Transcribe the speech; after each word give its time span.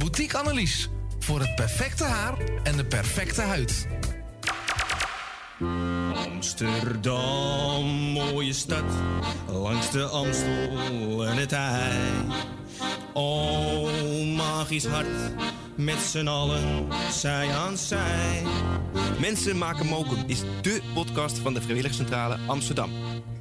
Boutique 0.00 0.38
Annelies. 0.38 0.88
Voor 1.18 1.40
het 1.40 1.54
perfecte 1.54 2.04
haar 2.04 2.38
en 2.62 2.76
de 2.76 2.84
perfecte 2.84 3.42
huid. 3.42 3.86
Amsterdam, 6.14 7.84
mooie 8.12 8.52
stad, 8.52 8.84
langs 9.48 9.90
de 9.90 10.04
Amstel 10.04 11.26
en 11.26 11.36
het 11.36 11.52
IJ. 11.52 11.98
Oh, 13.12 13.88
magisch 14.36 14.86
hart, 14.86 15.34
met 15.74 15.98
z'n 15.98 16.26
allen, 16.26 16.88
zij 17.12 17.50
aan 17.50 17.76
zij. 17.76 18.42
Mensen 19.18 19.58
maken 19.58 19.86
mokum 19.86 20.24
is 20.26 20.40
dé 20.62 20.80
podcast 20.94 21.38
van 21.38 21.54
de 21.54 21.62
Vrijwilligcentrale 21.62 22.38
Amsterdam. 22.46 22.90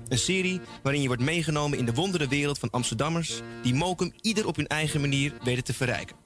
Een 0.08 0.18
serie 0.18 0.62
waarin 0.84 1.02
je 1.02 1.08
wordt 1.08 1.24
meegenomen 1.24 1.78
in 1.78 1.86
de 1.86 1.94
wondere 1.94 2.28
wereld 2.28 2.60
van 2.60 2.70
Amsterdammers... 2.70 3.42
die 3.62 3.74
mokum 3.74 4.14
ieder 4.22 4.48
op 4.48 4.56
hun 4.56 4.68
eigen 4.68 5.02
manier 5.02 5.34
weten 5.44 5.64
te 5.64 5.74
verrijken. 5.74 6.19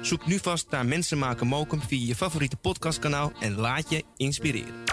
Zoek 0.00 0.26
nu 0.26 0.38
vast 0.38 0.70
naar 0.70 0.86
Mensen 0.86 1.18
maken 1.18 1.46
mokum 1.46 1.80
via 1.80 2.06
je 2.06 2.14
favoriete 2.14 2.56
podcastkanaal... 2.56 3.32
en 3.40 3.54
laat 3.54 3.90
je 3.90 4.04
inspireren. 4.16 4.84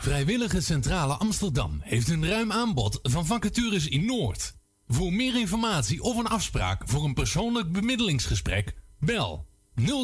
Vrijwillige 0.00 0.60
Centrale 0.60 1.14
Amsterdam 1.14 1.78
heeft 1.80 2.08
een 2.08 2.28
ruim 2.28 2.52
aanbod 2.52 2.98
van 3.02 3.26
vacatures 3.26 3.88
in 3.88 4.06
Noord. 4.06 4.54
Voor 4.88 5.12
meer 5.12 5.38
informatie 5.38 6.02
of 6.02 6.16
een 6.16 6.26
afspraak 6.26 6.88
voor 6.88 7.04
een 7.04 7.14
persoonlijk 7.14 7.72
bemiddelingsgesprek, 7.72 8.74
bel 8.98 9.46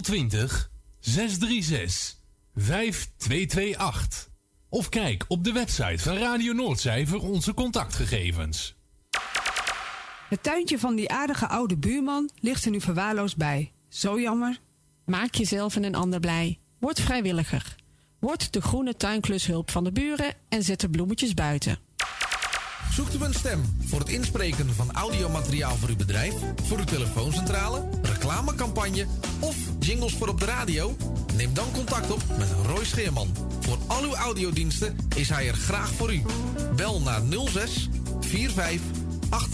020 0.02 0.70
636 0.98 2.16
5228. 2.54 4.28
Of 4.68 4.88
kijk 4.88 5.24
op 5.28 5.44
de 5.44 5.52
website 5.52 5.98
van 5.98 6.16
Radio 6.16 6.52
Noordzij 6.52 7.06
voor 7.06 7.20
onze 7.20 7.54
contactgegevens. 7.54 8.79
Het 10.30 10.42
tuintje 10.42 10.78
van 10.78 10.94
die 10.94 11.10
aardige 11.10 11.48
oude 11.48 11.76
buurman 11.76 12.30
ligt 12.40 12.64
er 12.64 12.70
nu 12.70 12.80
verwaarloosd 12.80 13.36
bij. 13.36 13.72
Zo 13.88 14.20
jammer. 14.20 14.60
Maak 15.04 15.34
jezelf 15.34 15.76
en 15.76 15.84
een 15.84 15.94
ander 15.94 16.20
blij. 16.20 16.58
Word 16.78 17.00
vrijwilliger. 17.00 17.76
Word 18.18 18.52
de 18.52 18.60
groene 18.60 18.96
tuinklushulp 18.96 19.70
van 19.70 19.84
de 19.84 19.92
buren 19.92 20.34
en 20.48 20.62
zet 20.62 20.80
de 20.80 20.88
bloemetjes 20.88 21.34
buiten. 21.34 21.78
Zoekt 22.92 23.14
u 23.14 23.24
een 23.24 23.34
stem 23.34 23.62
voor 23.84 23.98
het 23.98 24.08
inspreken 24.08 24.74
van 24.74 24.92
audiomateriaal 24.92 25.76
voor 25.76 25.88
uw 25.88 25.96
bedrijf, 25.96 26.34
voor 26.62 26.78
uw 26.78 26.84
telefooncentrale, 26.84 27.88
reclamecampagne 28.02 29.06
of 29.40 29.56
jingles 29.78 30.14
voor 30.14 30.28
op 30.28 30.40
de 30.40 30.46
radio? 30.46 30.96
Neem 31.36 31.54
dan 31.54 31.72
contact 31.72 32.10
op 32.10 32.22
met 32.38 32.48
Roy 32.66 32.84
Scheerman. 32.84 33.34
Voor 33.60 33.78
al 33.86 34.02
uw 34.02 34.14
audiodiensten 34.14 34.96
is 35.16 35.28
hij 35.28 35.48
er 35.48 35.54
graag 35.54 35.90
voor 35.92 36.14
u. 36.14 36.22
Bel 36.76 37.00
naar 37.00 37.22
06 37.48 37.88
45 38.20 38.80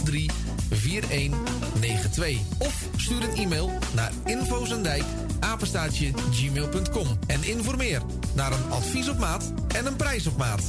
83 0.03 0.56
4192 0.71 2.39
of 2.57 2.89
stuur 2.95 3.23
een 3.23 3.35
e-mail 3.35 3.71
naar 3.95 4.11
infozendijk 4.25 5.03
apenstaatje 5.39 6.11
gmail.com 6.31 7.07
en 7.27 7.43
informeer 7.43 8.01
naar 8.35 8.51
een 8.51 8.71
advies 8.71 9.09
op 9.09 9.17
maat 9.17 9.53
en 9.75 9.85
een 9.85 9.95
prijs 9.95 10.27
op 10.27 10.37
maat. 10.37 10.61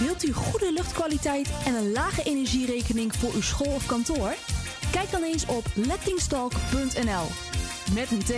Wilt 0.00 0.24
u 0.24 0.32
goede 0.32 0.72
luchtkwaliteit 0.72 1.48
en 1.64 1.74
een 1.74 1.92
lage 1.92 2.22
energierekening 2.22 3.16
voor 3.16 3.32
uw 3.34 3.42
school 3.42 3.74
of 3.74 3.86
kantoor? 3.86 4.34
Kijk 4.90 5.10
dan 5.10 5.22
eens 5.22 5.46
op 5.46 5.64
lettingstalk.nl. 5.74 7.26
Met 7.94 8.10
een 8.10 8.24
T. 8.24 8.32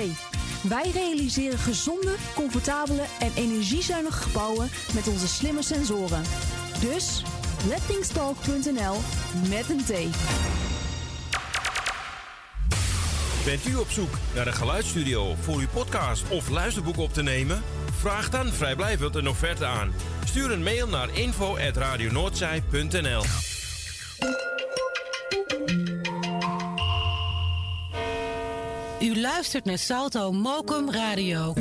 Wij 0.69 0.91
realiseren 0.91 1.59
gezonde, 1.59 2.15
comfortabele 2.35 3.03
en 3.21 3.33
energiezuinige 3.35 4.23
gebouwen 4.23 4.71
met 4.95 5.09
onze 5.09 5.29
slimme 5.29 5.63
sensoren. 5.63 6.23
Dus 6.81 7.23
lettingstalk.nl 7.69 8.97
met 9.49 9.71
een 9.71 9.85
T. 9.85 9.93
Bent 13.45 13.67
u 13.67 13.77
op 13.77 13.91
zoek 13.91 14.19
naar 14.35 14.47
een 14.47 14.55
geluidsstudio 14.55 15.35
voor 15.41 15.59
uw 15.59 15.69
podcast 15.73 16.29
of 16.29 16.49
luisterboek 16.49 16.99
op 16.99 17.13
te 17.13 17.23
nemen? 17.23 17.63
Vraag 17.99 18.31
dan 18.31 18.47
vrijblijvend 18.47 19.15
een 19.15 19.29
offerte 19.29 19.67
aan. 19.67 19.93
Stuur 20.25 20.51
een 20.51 20.63
mail 20.63 20.89
naar 20.89 21.19
info.radionoordzij.nl 21.19 23.23
U 29.01 29.21
luistert 29.21 29.65
naar 29.65 29.79
Salto 29.79 30.33
Mokum 30.33 30.91
Radio. 30.91 31.55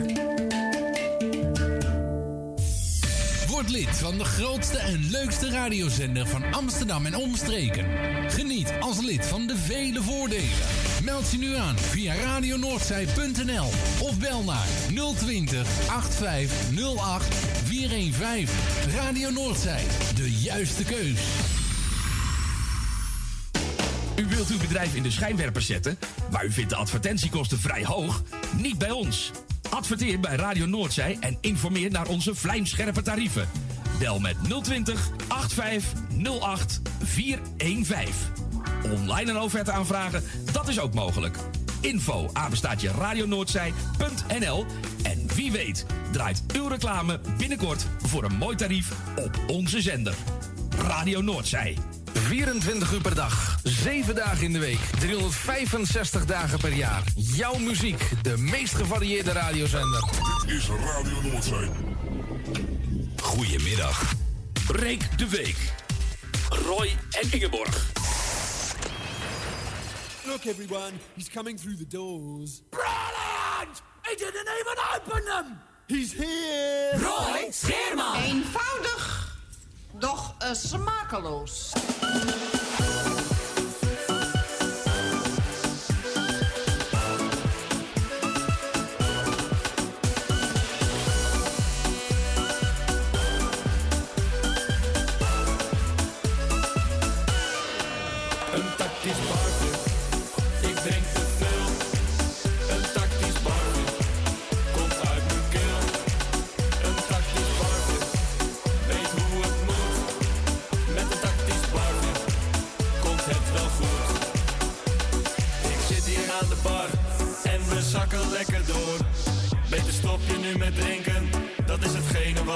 Word 3.48 3.70
lid 3.70 3.90
van 3.90 4.18
de 4.18 4.24
grootste 4.24 4.78
en 4.78 5.10
leukste 5.10 5.50
radiozender 5.50 6.28
van 6.28 6.54
Amsterdam 6.54 7.06
en 7.06 7.16
omstreken. 7.16 7.86
Geniet 8.30 8.74
als 8.80 9.02
lid 9.02 9.26
van 9.26 9.48
de 9.48 9.58
vele 9.58 10.02
voordelen. 10.02 10.58
Meld 11.04 11.32
je 11.32 11.38
nu 11.38 11.56
aan 11.56 11.78
via 11.78 12.16
radionoordzij.nl 12.16 13.68
of 14.00 14.20
bel 14.20 14.44
naar 14.44 14.68
020 15.18 15.68
8508 15.90 17.36
415. 17.64 18.56
Radio 18.96 19.30
Noordzij, 19.30 19.84
de 20.16 20.32
juiste 20.32 20.84
keus. 20.84 21.20
U 24.20 24.26
wilt 24.26 24.50
uw 24.50 24.58
bedrijf 24.58 24.96
in 24.96 25.04
de 25.04 25.12
schijnwerpers 25.12 25.66
zetten, 25.66 25.98
maar 26.32 26.46
u 26.46 26.52
vindt 26.52 26.70
de 26.70 26.76
advertentiekosten 26.76 27.60
vrij 27.60 27.86
hoog? 27.86 28.24
Niet 28.58 28.78
bij 28.78 28.92
ons. 28.92 29.32
Adverteer 29.70 30.20
bij 30.20 30.36
Radio 30.36 30.66
Noordzij 30.66 31.18
en 31.20 31.38
informeer 31.42 31.92
naar 31.92 32.08
onze 32.08 32.36
vlijmscherpe 32.36 33.02
tarieven. 33.02 33.50
Bel 34.00 34.20
met 34.20 34.36
020 34.64 35.10
8508 35.28 36.82
415. 37.04 38.14
Online 38.92 39.32
een 39.32 39.40
offerte 39.40 39.72
aanvragen, 39.72 40.24
dat 40.52 40.68
is 40.68 40.80
ook 40.80 40.94
mogelijk. 40.94 41.38
Info 41.82 42.30
apenstaatje 42.34 42.92
radionoordzij.nl 42.92 44.66
En 45.04 45.28
wie 45.36 45.52
weet 45.52 45.86
draait 46.12 46.44
uw 46.54 46.68
reclame 46.68 47.20
binnenkort 47.38 47.86
voor 48.02 48.24
een 48.24 48.36
mooi 48.36 48.56
tarief 48.56 48.92
op 49.16 49.40
onze 49.48 49.82
zender. 49.82 50.16
Radio 50.78 51.22
Noordzij. 51.22 51.78
24 52.28 52.94
uur 52.94 53.02
per 53.02 53.16
dag, 53.16 53.58
7 53.64 54.16
dagen 54.16 54.44
in 54.44 54.54
de 54.54 54.60
week, 54.60 54.80
365 55.00 56.26
dagen 56.26 56.60
per 56.60 56.74
jaar. 56.74 57.04
Jouw 57.16 57.58
muziek, 57.58 58.24
de 58.24 58.38
meest 58.38 58.76
gevarieerde 58.76 59.32
radiozender. 59.32 60.04
Dit 60.46 60.56
is 60.56 60.68
Radio 60.68 61.22
Noordzee. 61.22 61.70
Goedemiddag. 63.22 64.14
Reek 64.68 65.18
de 65.18 65.30
Week. 65.30 65.58
Roy 66.50 66.98
en 67.22 67.32
Ingeborg. 67.32 67.84
Look, 70.26 70.46
everyone, 70.46 70.92
he's 71.16 71.30
coming 71.30 71.60
through 71.60 71.78
the 71.78 71.88
doors. 71.88 72.62
Brilliant! 72.70 73.82
He 74.02 74.16
didn't 74.16 74.50
even 74.60 74.78
open 74.96 75.26
them! 75.26 75.60
He's 75.88 76.14
here! 76.14 76.98
Roy 76.98 77.52
Scheerman! 77.52 78.16
Eenvoudig, 78.24 79.25
doch 80.00 80.34
uh, 80.42 80.54
smakeloos. 80.54 81.74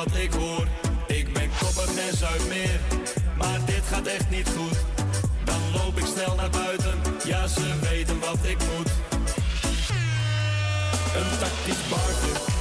Ik 0.06 0.34
hoor. 0.34 0.68
Ik 1.08 1.34
ben 1.34 1.50
koppig 1.60 1.96
en 2.10 2.18
zuid 2.18 2.48
meer, 2.48 2.80
maar 3.38 3.60
dit 3.66 3.84
gaat 3.92 4.08
echt 4.08 4.30
niet 4.30 4.50
goed. 4.58 4.78
Dan 5.44 5.60
dan 5.72 5.82
loop 5.82 5.98
ik 5.98 6.06
snel 6.06 6.36
naar 6.36 6.50
buiten. 6.50 6.94
Ja, 7.26 7.48
ze 7.48 7.80
weten 7.82 8.20
wat 8.20 8.38
ik 8.42 8.58
moet. 8.58 8.92
Een 11.16 11.38
tactisch 11.40 11.88
barje, 11.90 12.59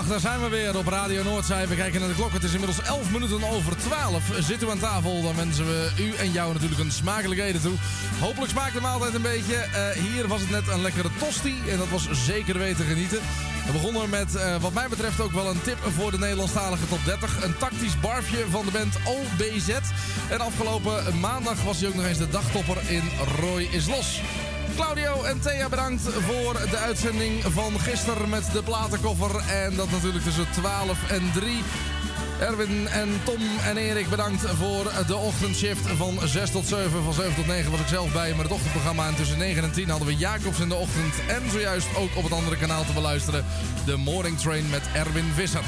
hele 0.00 0.12
goede 0.12 0.20
middag, 0.20 0.20
daar 0.20 0.20
zijn 0.20 0.40
we 0.40 0.48
weer 0.48 0.78
op 0.78 0.86
Radio 0.86 1.22
Noordzij. 1.22 1.68
We 1.68 1.74
kijken 1.74 2.00
naar 2.00 2.08
de 2.08 2.14
klok, 2.14 2.32
het 2.32 2.42
is 2.42 2.52
inmiddels 2.52 2.82
11 2.82 3.10
minuten 3.10 3.42
over 3.50 3.76
12. 3.76 4.22
Zitten 4.38 4.66
we 4.66 4.72
aan 4.72 4.78
tafel, 4.78 5.22
dan 5.22 5.36
wensen 5.36 5.66
we 5.66 5.90
u 5.98 6.14
en 6.14 6.32
jou 6.32 6.52
natuurlijk 6.52 6.80
een 6.80 6.92
smakelijk 6.92 7.40
eten 7.40 7.60
toe. 7.60 7.76
Hopelijk 8.20 8.50
smaakt 8.50 8.74
de 8.74 8.80
maaltijd 8.80 9.14
een 9.14 9.22
beetje. 9.22 9.54
Eh, 9.54 9.90
hier 9.90 10.28
was 10.28 10.40
het 10.40 10.50
net 10.50 10.68
een 10.68 10.82
lekkere 10.82 11.08
tosti 11.18 11.54
en 11.68 11.78
dat 11.78 11.88
was 11.88 12.08
zeker 12.10 12.58
weten 12.58 12.84
genieten. 12.84 13.18
We 13.66 13.72
begonnen 13.72 14.10
met, 14.10 14.34
eh, 14.34 14.56
wat 14.60 14.72
mij 14.72 14.88
betreft, 14.88 15.20
ook 15.20 15.32
wel 15.32 15.50
een 15.50 15.62
tip 15.62 15.78
voor 15.96 16.10
de 16.10 16.18
Nederlandstalige 16.18 16.88
top 16.88 17.04
30. 17.04 17.44
Een 17.44 17.56
tactisch 17.56 18.00
barfje 18.00 18.44
van 18.50 18.64
de 18.64 18.70
band 18.70 18.94
OBZ. 19.04 19.68
En 20.28 20.40
afgelopen 20.40 21.20
maandag 21.20 21.62
was 21.62 21.80
hij 21.80 21.88
ook 21.88 21.94
nog 21.94 22.04
eens 22.04 22.18
de 22.18 22.28
dagtopper 22.28 22.76
in 22.88 23.02
Roy 23.40 23.68
is 23.70 23.86
Los. 23.86 24.20
Claudio 24.80 25.22
en 25.22 25.40
Thea 25.40 25.68
bedankt 25.68 26.02
voor 26.02 26.52
de 26.70 26.76
uitzending 26.76 27.42
van 27.42 27.80
gisteren 27.80 28.28
met 28.28 28.52
de 28.52 28.62
platenkoffer. 28.62 29.36
En 29.36 29.76
dat 29.76 29.90
natuurlijk 29.90 30.24
tussen 30.24 30.46
12 30.50 31.10
en 31.10 31.30
3. 31.34 31.62
Erwin 32.40 32.88
en 32.88 33.08
Tom 33.24 33.40
en 33.64 33.76
Erik 33.76 34.08
bedankt 34.08 34.40
voor 34.40 34.92
de 35.06 35.16
ochtendshift 35.16 35.86
van 35.96 36.18
6 36.24 36.50
tot 36.50 36.66
7. 36.66 37.02
Van 37.02 37.12
7 37.12 37.34
tot 37.34 37.46
9 37.46 37.70
was 37.70 37.80
ik 37.80 37.86
zelf 37.86 38.12
bij 38.12 38.30
met 38.30 38.42
het 38.42 38.52
ochtendprogramma. 38.52 39.06
En 39.06 39.14
tussen 39.14 39.38
9 39.38 39.62
en 39.62 39.72
10 39.72 39.88
hadden 39.88 40.08
we 40.08 40.16
Jacobs 40.16 40.60
in 40.60 40.68
de 40.68 40.74
ochtend. 40.74 41.14
En 41.28 41.50
zojuist 41.50 41.96
ook 41.96 42.16
op 42.16 42.22
het 42.22 42.32
andere 42.32 42.56
kanaal 42.56 42.84
te 42.84 42.92
beluisteren. 42.92 43.44
De 43.84 43.96
Morning 43.96 44.38
Train 44.38 44.70
met 44.70 44.82
Erwin 44.94 45.32
Visser. 45.34 45.64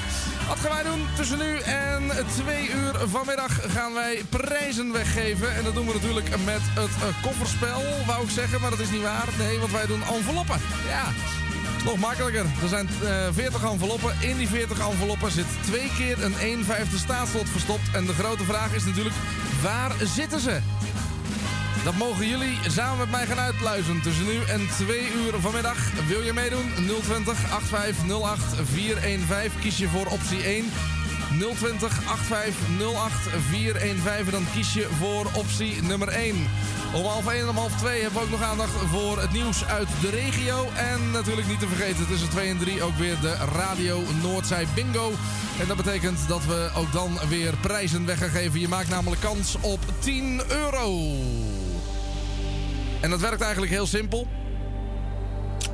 Wat 0.53 0.61
gaan 0.61 0.83
wij 0.83 0.93
doen 0.93 1.07
tussen 1.17 1.39
nu 1.39 1.59
en 1.59 2.11
2 2.45 2.71
uur 2.71 2.95
vanmiddag 3.09 3.73
gaan 3.73 3.93
wij 3.95 4.23
prijzen 4.29 4.93
weggeven. 4.93 5.55
En 5.55 5.65
dat 5.65 5.75
doen 5.75 5.87
we 5.87 5.93
natuurlijk 5.93 6.29
met 6.29 6.61
het 6.63 6.91
eh, 7.03 7.23
kofferspel, 7.23 7.83
wou 8.07 8.23
ik 8.23 8.31
zeggen. 8.31 8.61
Maar 8.61 8.71
dat 8.71 8.79
is 8.79 8.91
niet 8.91 9.03
waar. 9.03 9.29
Nee, 9.39 9.59
want 9.59 9.73
wij 9.73 9.87
doen 9.87 10.03
enveloppen. 10.03 10.61
Ja. 10.89 11.05
Nog 11.85 11.99
makkelijker. 11.99 12.45
Er 12.63 12.69
zijn 12.69 12.89
eh 13.03 13.29
40 13.33 13.63
enveloppen. 13.63 14.15
In 14.21 14.37
die 14.37 14.49
40 14.49 14.79
enveloppen 14.91 15.31
zit 15.31 15.47
twee 15.61 15.91
keer 15.97 16.25
een 16.25 16.35
1 16.39 16.65
vijfde 16.65 16.99
staatslot 16.99 17.49
verstopt. 17.49 17.91
En 17.93 18.07
de 18.07 18.15
grote 18.15 18.45
vraag 18.45 18.75
is 18.75 18.85
natuurlijk, 18.85 19.17
waar 19.63 19.93
zitten 20.01 20.41
ze? 20.41 20.61
Dat 21.85 21.97
mogen 21.97 22.29
jullie 22.29 22.59
samen 22.67 22.99
met 22.99 23.11
mij 23.11 23.27
gaan 23.27 23.39
uitluisteren. 23.39 24.03
Tussen 24.03 24.25
nu 24.25 24.39
en 24.49 24.69
2 24.77 25.13
uur 25.13 25.41
vanmiddag. 25.41 25.79
Wil 26.07 26.23
je 26.23 26.33
meedoen? 26.33 26.73
020 27.03 27.53
8508 27.53 28.45
415. 28.73 29.61
Kies 29.61 29.79
je 29.79 29.89
voor 29.89 30.07
optie 30.07 30.43
1. 30.43 30.65
020 31.57 32.01
8508 32.11 33.15
415. 33.49 34.27
En 34.27 34.31
dan 34.31 34.47
kies 34.55 34.73
je 34.73 34.89
voor 34.99 35.27
optie 35.33 35.83
nummer 35.83 36.09
1. 36.09 36.49
Om 36.95 37.05
half 37.05 37.27
1 37.27 37.41
en 37.41 37.49
om 37.49 37.57
half 37.57 37.77
2 37.79 38.03
hebben 38.03 38.21
we 38.21 38.25
ook 38.25 38.31
nog 38.31 38.43
aandacht 38.43 38.73
voor 38.91 39.21
het 39.21 39.33
nieuws 39.33 39.65
uit 39.65 39.89
de 40.01 40.11
regio. 40.11 40.69
En 40.77 41.11
natuurlijk 41.11 41.49
niet 41.49 41.61
te 41.61 41.69
vergeten 41.69 42.07
tussen 42.07 42.29
2 42.29 42.49
en 42.49 42.59
3 42.59 42.83
ook 42.83 42.97
weer 42.97 43.21
de 43.21 43.37
Radio 43.55 44.03
Noordzij 44.23 44.67
Bingo. 44.75 45.13
En 45.61 45.67
dat 45.67 45.77
betekent 45.77 46.19
dat 46.29 46.45
we 46.45 46.71
ook 46.77 46.93
dan 46.93 47.19
weer 47.29 47.55
prijzen 47.61 48.07
weg 48.07 48.19
gaan 48.19 48.29
geven. 48.29 48.61
Je 48.61 48.69
maakt 48.69 48.89
namelijk 48.89 49.21
kans 49.21 49.57
op 49.61 49.81
10 49.99 50.43
euro. 50.49 51.17
En 53.03 53.11
dat 53.11 53.21
werkt 53.21 53.41
eigenlijk 53.41 53.73
heel 53.73 53.87
simpel. 53.87 54.27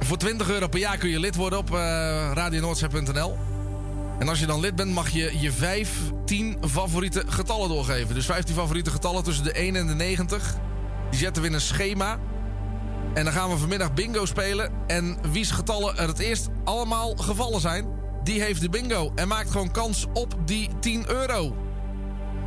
Voor 0.01 0.17
20 0.17 0.51
euro 0.51 0.69
per 0.69 0.79
jaar 0.79 0.97
kun 0.97 1.09
je 1.09 1.21
lid 1.21 1.35
worden 1.35 1.59
op 1.59 1.71
uh, 1.71 1.77
radionoordzij.nl. 2.35 3.37
En 4.19 4.29
als 4.29 4.41
je 4.41 4.47
dan 4.47 4.61
lid 4.61 4.77
bent, 4.77 4.93
mag 4.93 5.09
je 5.09 5.41
je 5.41 5.53
15 5.53 6.57
favoriete 6.69 7.25
getallen 7.27 7.69
doorgeven. 7.69 8.15
Dus 8.15 8.27
15 8.27 8.55
favoriete 8.55 8.91
getallen 8.91 9.25
tussen 9.25 9.45
de 9.45 9.53
1 9.53 9.77
en 9.77 9.87
de 9.87 9.95
90. 9.95 10.55
Die 11.11 11.19
zetten 11.19 11.43
we 11.43 11.49
in 11.49 11.55
een 11.55 11.61
schema. 11.61 12.19
En 13.15 13.25
dan 13.25 13.33
gaan 13.33 13.51
we 13.51 13.57
vanmiddag 13.57 13.95
bingo 13.95 14.27
spelen. 14.27 14.73
En 14.87 15.19
wie's 15.33 15.51
getallen 15.51 15.99
er 15.99 16.09
het 16.09 16.19
eerst 16.19 16.49
allemaal 16.65 17.17
gevallen 17.17 17.61
zijn, 17.61 17.87
die 18.25 18.43
heeft 18.43 18.61
de 18.61 18.69
bingo. 18.69 19.13
En 19.15 19.29
maakt 19.29 19.51
gewoon 19.51 19.71
kans 19.71 20.07
op 20.13 20.35
die 20.45 20.69
10 20.81 21.11
euro. 21.11 21.57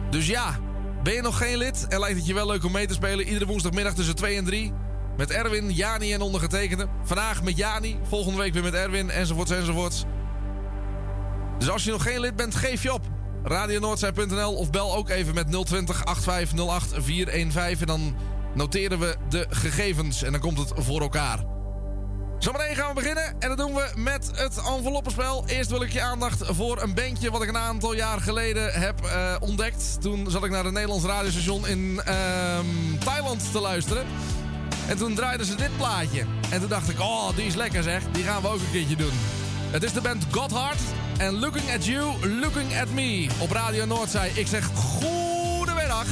Dus 0.09 0.27
ja, 0.27 0.59
ben 1.03 1.13
je 1.13 1.21
nog 1.21 1.37
geen 1.37 1.57
lid 1.57 1.87
en 1.87 1.99
lijkt 1.99 2.17
het 2.17 2.27
je 2.27 2.33
wel 2.33 2.47
leuk 2.47 2.63
om 2.63 2.71
mee 2.71 2.87
te 2.87 2.93
spelen? 2.93 3.25
Iedere 3.25 3.45
woensdagmiddag 3.45 3.93
tussen 3.93 4.15
2 4.15 4.37
en 4.37 4.45
3. 4.45 4.73
Met 5.17 5.31
Erwin, 5.31 5.71
Jani 5.71 6.13
en 6.13 6.21
ondergetekende. 6.21 6.87
Vandaag 7.03 7.43
met 7.43 7.57
Jani, 7.57 7.99
volgende 8.03 8.37
week 8.37 8.53
weer 8.53 8.63
met 8.63 8.73
Erwin, 8.73 9.09
enzovoorts, 9.09 9.51
enzovoorts. 9.51 10.03
Dus 11.57 11.69
als 11.69 11.83
je 11.83 11.91
nog 11.91 12.03
geen 12.03 12.19
lid 12.19 12.35
bent, 12.35 12.55
geef 12.55 12.83
je 12.83 12.93
op. 12.93 13.01
RadioNoordzij.nl 13.43 14.53
of 14.53 14.69
bel 14.69 14.95
ook 14.95 15.09
even 15.09 15.33
met 15.33 15.51
020 15.65 16.05
8508 16.05 17.03
415. 17.03 17.79
En 17.79 17.87
dan 17.87 18.15
noteren 18.53 18.99
we 18.99 19.15
de 19.29 19.45
gegevens 19.49 20.23
en 20.23 20.31
dan 20.31 20.41
komt 20.41 20.57
het 20.57 20.71
voor 20.75 21.01
elkaar. 21.01 21.39
Zometeen 22.41 22.75
gaan 22.75 22.87
we 22.87 22.93
beginnen 22.93 23.35
en 23.39 23.47
dat 23.47 23.57
doen 23.57 23.73
we 23.73 23.91
met 23.95 24.31
het 24.35 24.57
enveloppenspel. 24.57 25.43
Eerst 25.47 25.69
wil 25.69 25.81
ik 25.81 25.91
je 25.91 26.01
aandacht 26.01 26.45
voor 26.45 26.81
een 26.81 26.93
bandje 26.93 27.31
wat 27.31 27.41
ik 27.41 27.49
een 27.49 27.57
aantal 27.57 27.93
jaar 27.93 28.21
geleden 28.21 28.73
heb 28.73 29.01
uh, 29.03 29.35
ontdekt. 29.39 30.01
Toen 30.01 30.31
zat 30.31 30.43
ik 30.43 30.51
naar 30.51 30.65
een 30.65 30.73
Nederlands 30.73 31.05
radiostation 31.05 31.67
in 31.67 32.01
uh, 32.07 32.59
Thailand 32.99 33.51
te 33.51 33.59
luisteren. 33.59 34.05
En 34.87 34.97
toen 34.97 35.15
draaiden 35.15 35.45
ze 35.45 35.55
dit 35.55 35.77
plaatje. 35.77 36.25
En 36.49 36.59
toen 36.59 36.69
dacht 36.69 36.89
ik, 36.89 36.99
oh, 36.99 37.35
die 37.35 37.45
is 37.45 37.55
lekker 37.55 37.83
zeg. 37.83 38.03
Die 38.11 38.23
gaan 38.23 38.41
we 38.41 38.47
ook 38.47 38.59
een 38.59 38.71
keertje 38.71 38.95
doen. 38.95 39.13
Het 39.71 39.83
is 39.83 39.93
de 39.93 40.01
band 40.01 40.25
Godhard 40.31 40.81
en 41.17 41.39
Looking 41.39 41.73
at 41.73 41.85
You, 41.85 42.27
Looking 42.27 42.79
at 42.79 42.89
Me. 42.89 43.29
Op 43.39 43.51
Radio 43.51 43.85
Noordzij. 43.85 44.31
Ik 44.35 44.47
zeg 44.47 44.65
goedemiddag. 44.65 46.07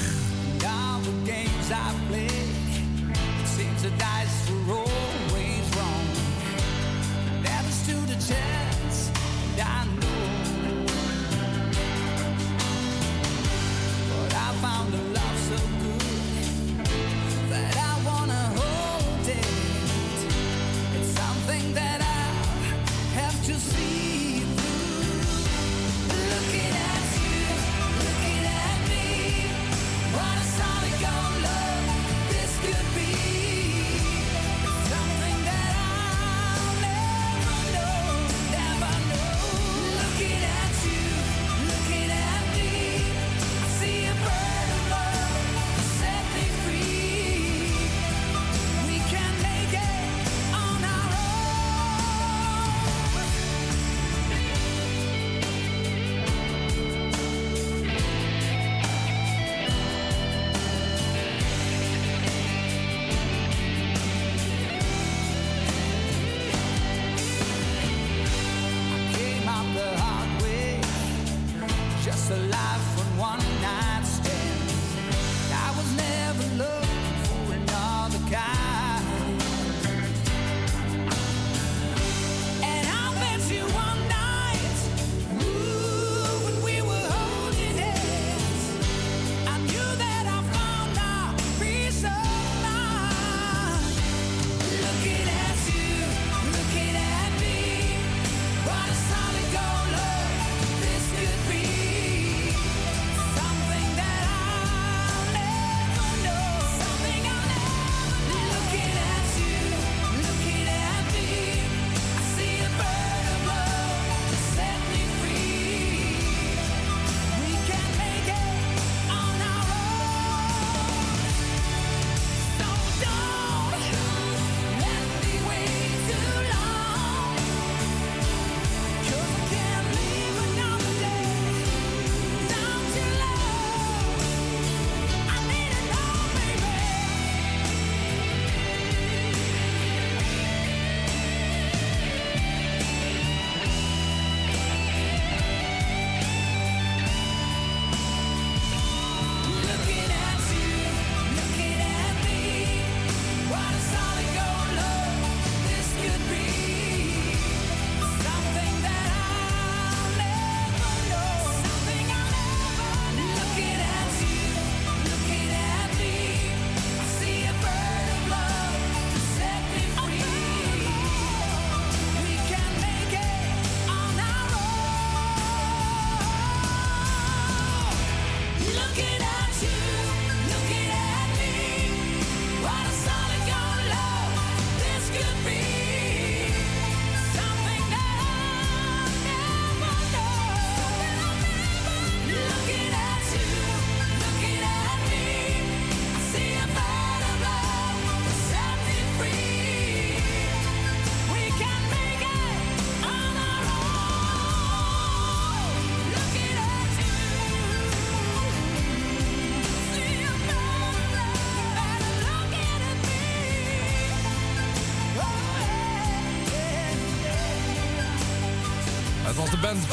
Band. 219.74 219.88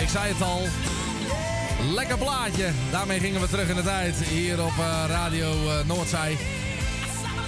Ik 0.00 0.08
zei 0.08 0.32
het 0.32 0.42
al. 0.42 0.60
Lekker 1.94 2.18
plaatje. 2.18 2.70
Daarmee 2.90 3.20
gingen 3.20 3.40
we 3.40 3.48
terug 3.48 3.68
in 3.68 3.76
de 3.76 3.82
tijd. 3.82 4.16
Hier 4.16 4.64
op 4.64 4.72
eh, 4.78 5.04
Radio 5.08 5.50
eh, 5.50 5.86
Noordzij. 5.86 6.36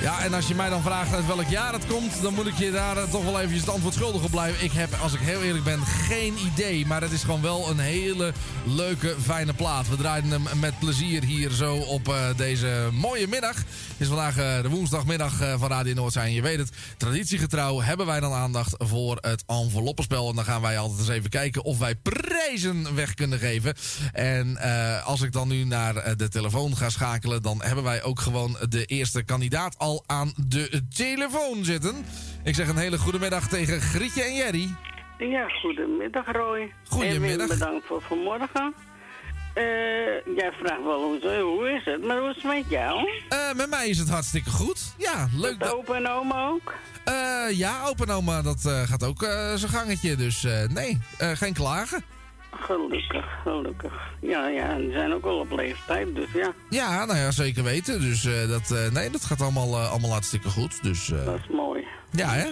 Ja, 0.00 0.20
en 0.20 0.34
als 0.34 0.48
je 0.48 0.54
mij 0.54 0.68
dan 0.68 0.82
vraagt 0.82 1.14
uit 1.14 1.26
welk 1.26 1.48
jaar 1.48 1.72
het 1.72 1.86
komt, 1.86 2.22
dan 2.22 2.34
moet 2.34 2.46
ik 2.46 2.58
je 2.58 2.70
daar 2.70 2.96
eh, 2.96 3.02
toch 3.10 3.24
wel 3.24 3.36
eventjes 3.36 3.60
het 3.60 3.70
antwoord 3.70 3.94
schuldig 3.94 4.22
op 4.22 4.30
blijven. 4.30 4.64
Ik 4.64 4.72
heb, 4.72 4.88
als 5.02 5.12
ik 5.12 5.20
heel 5.20 5.42
eerlijk 5.42 5.64
ben, 5.64 5.80
geen 5.86 6.34
idee. 6.52 6.86
Maar 6.86 7.00
het 7.00 7.12
is 7.12 7.22
gewoon 7.22 7.42
wel 7.42 7.70
een 7.70 7.78
hele 7.78 8.32
leuke, 8.64 9.16
fijne 9.22 9.52
plaat. 9.52 9.88
We 9.88 9.96
draaien 9.96 10.30
hem 10.30 10.46
met 10.60 10.78
plezier 10.78 11.24
hier 11.24 11.50
zo 11.50 11.76
op 11.76 12.14
deze 12.36 12.88
mooie 12.92 13.28
middag. 13.28 13.56
Het 13.94 14.02
is 14.02 14.08
vandaag 14.08 14.38
eh, 14.38 14.62
de 14.62 14.68
woensdagmiddag 14.68 15.40
eh, 15.40 15.58
van 15.58 15.68
Radio 15.68 15.94
Noordzij. 15.94 16.24
En 16.24 16.32
je 16.32 16.42
weet 16.42 16.58
het, 16.58 16.96
traditiegetrouw 16.96 17.80
hebben 17.80 18.06
wij 18.06 18.20
dan 18.20 18.32
aandacht 18.32 18.74
voor 18.78 19.18
het 19.20 19.44
enveloppenspel. 19.46 20.28
En 20.28 20.34
dan 20.34 20.44
gaan 20.44 20.60
wij 20.60 20.78
altijd 20.78 20.98
eens 20.98 21.08
even 21.08 21.30
kijken 21.30 21.64
of 21.64 21.78
wij 21.78 21.94
prijzen 21.94 22.94
weg 22.94 23.14
kunnen 23.14 23.38
geven. 23.38 23.74
En 24.12 24.56
eh, 24.56 25.06
als 25.06 25.22
ik 25.22 25.32
dan 25.32 25.48
nu 25.48 25.64
naar 25.64 26.16
de 26.16 26.28
telefoon 26.28 26.76
ga 26.76 26.88
schakelen, 26.88 27.42
dan 27.42 27.62
hebben 27.62 27.84
wij 27.84 28.02
ook 28.02 28.20
gewoon 28.20 28.56
de 28.68 28.84
eerste 28.84 29.24
kandidaat 29.24 29.78
al 29.78 30.04
aan 30.06 30.32
de 30.46 30.82
telefoon 30.94 31.64
zitten. 31.64 32.04
Ik 32.44 32.54
zeg 32.54 32.68
een 32.68 32.76
hele 32.76 32.98
goede 32.98 33.18
middag 33.18 33.48
tegen 33.48 33.80
Grietje 33.80 34.22
en 34.22 34.34
Jerry. 34.34 34.68
Ja, 35.18 35.48
goedemiddag 35.48 36.32
Roy. 36.32 36.72
Goedemiddag. 36.88 37.50
En 37.50 37.58
bedankt 37.58 37.86
voor 37.86 38.02
vanmorgen. 38.02 38.74
Eh, 39.54 40.36
jij 40.36 40.52
vraagt 40.52 40.84
wel 40.84 41.02
hoe, 41.02 41.40
hoe 41.40 41.70
is 41.70 41.84
het, 41.84 42.04
maar 42.04 42.18
hoe 42.18 42.28
is 42.28 42.34
het 42.34 42.44
met 42.44 42.64
jou? 42.68 43.08
Eh, 43.28 43.52
met 43.56 43.70
mij 43.70 43.88
is 43.88 43.98
het 43.98 44.08
hartstikke 44.08 44.50
goed. 44.50 44.94
Ja, 44.98 45.28
leuk. 45.36 45.58
Met 45.58 45.74
opa 45.74 45.94
en 45.94 46.08
oma 46.08 46.46
ook? 46.46 46.74
Eh, 47.04 47.58
ja, 47.58 47.84
opa 47.86 48.04
en 48.04 48.10
oma, 48.10 48.42
dat 48.42 48.64
eh, 48.64 48.82
gaat 48.82 49.04
ook 49.04 49.22
zijn 49.54 49.70
gangetje. 49.70 50.16
Dus 50.16 50.46
nee, 50.68 50.98
geen 51.18 51.52
klagen. 51.52 52.04
Gelukkig, 52.50 53.24
gelukkig. 53.42 53.92
Ja, 54.20 54.48
ja, 54.48 54.76
die 54.76 54.92
zijn 54.92 55.12
ook 55.12 55.22
wel 55.24 55.38
op 55.38 55.50
leeftijd, 55.52 56.14
dus 56.14 56.32
ja, 56.32 56.52
Ja, 56.70 57.04
nou 57.04 57.18
ja, 57.18 57.30
zeker 57.30 57.62
weten. 57.62 58.00
Dus 58.00 58.22
dat, 58.48 58.92
nee, 58.92 59.10
dat 59.10 59.24
gaat 59.24 59.40
allemaal, 59.40 59.78
allemaal 59.78 60.10
hartstikke 60.10 60.48
goed. 60.48 60.82
Dus, 60.82 61.06
dat 61.06 61.38
is 61.38 61.56
mooi. 61.56 61.84
ja, 62.10 62.28
hè? 62.28 62.46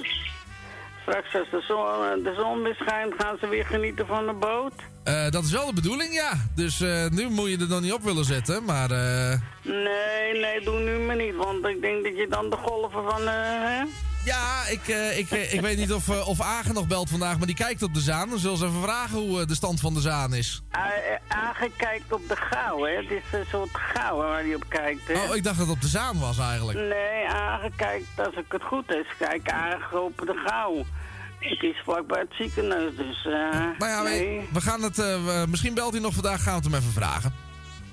Straks 1.02 1.34
als 1.34 1.50
de 1.50 1.60
zon, 1.68 1.78
eh, 1.86 2.24
de 2.24 2.34
zon 2.38 2.62
weer 2.62 2.74
schijnt, 2.74 3.14
gaan 3.18 3.36
ze 3.40 3.48
weer 3.48 3.64
genieten 3.66 4.06
van 4.06 4.26
de 4.26 4.32
boot. 4.32 4.72
Eh, 5.04 5.30
dat 5.30 5.44
is 5.44 5.50
wel 5.52 5.66
de 5.66 5.72
bedoeling, 5.74 6.14
ja. 6.14 6.32
Dus 6.54 6.80
eh, 6.80 7.06
nu 7.10 7.28
moet 7.28 7.48
je 7.50 7.58
er 7.58 7.68
nog 7.68 7.80
niet 7.80 7.92
op 7.92 8.02
willen 8.02 8.24
zetten, 8.24 8.64
maar... 8.64 8.90
eh, 8.90 9.38
Nee, 9.62 10.40
nee, 10.40 10.60
doe 10.64 10.78
nu 10.80 10.98
maar 10.98 11.16
niet, 11.16 11.34
want 11.36 11.66
ik 11.66 11.80
denk 11.80 12.04
dat 12.04 12.16
je 12.16 12.26
dan 12.28 12.50
de 12.50 12.56
golven 12.56 13.02
van, 13.10 13.20
eh, 13.20 13.34
hè? 13.36 13.82
Ja, 14.24 14.66
ik, 14.68 14.88
eh, 14.88 15.18
ik, 15.18 15.30
eh, 15.30 15.52
ik 15.52 15.60
weet 15.60 15.76
niet 15.78 15.92
of, 15.92 16.08
eh, 16.08 16.28
of 16.28 16.40
Agen 16.40 16.74
nog 16.74 16.86
belt 16.86 17.10
vandaag, 17.10 17.38
maar 17.38 17.46
die 17.46 17.56
kijkt 17.56 17.82
op 17.82 17.94
de 17.94 18.00
Zaan. 18.00 18.28
Dan 18.28 18.38
zullen 18.38 18.56
ze 18.58 18.66
even 18.66 18.82
vragen 18.82 19.18
hoe 19.18 19.44
de 19.44 19.54
stand 19.54 19.80
van 19.80 19.94
de 19.94 20.00
Zaan 20.00 20.34
is. 20.34 20.62
Eh, 20.70 20.80
Aangekijkt 21.28 22.12
op 22.12 22.28
de 22.28 22.36
gauw, 22.36 22.84
hè? 22.84 22.90
Het 22.96 23.10
is 23.10 23.22
een 23.32 23.44
soort 23.50 23.70
gauw 23.72 24.16
waar 24.16 24.40
hij 24.42 24.54
op 24.54 24.64
kijkt, 24.68 25.08
hè? 25.08 25.14
Oh, 25.14 25.36
ik 25.36 25.44
dacht 25.44 25.58
dat 25.58 25.66
het 25.66 25.76
op 25.76 25.82
de 25.82 25.88
Zaan 25.88 26.18
was 26.18 26.38
eigenlijk. 26.38 26.78
Nee, 26.78 27.28
aangekijkt, 27.28 28.06
als 28.16 28.34
ik 28.34 28.44
het 28.48 28.62
goed 28.62 28.84
heb, 28.86 29.14
kijk 29.18 29.50
aange 29.50 30.00
op 30.00 30.16
de 30.26 30.42
gauw. 30.46 30.84
Het 31.38 31.62
is 31.62 31.80
vlakbij 31.84 32.20
het 32.20 32.32
ziekenhuis, 32.38 32.96
dus 32.96 33.26
eh 33.26 33.32
Nou 33.78 33.90
ja, 33.90 34.02
nee. 34.02 34.38
we, 34.38 34.46
we 34.52 34.60
gaan 34.60 34.82
het... 34.82 34.96
misschien 35.48 35.74
belt 35.74 35.92
hij 35.92 36.00
nog 36.00 36.14
vandaag, 36.14 36.42
gaan 36.42 36.58
we 36.58 36.62
het 36.62 36.72
hem 36.72 36.80
even 36.80 36.92
vragen. 36.92 37.34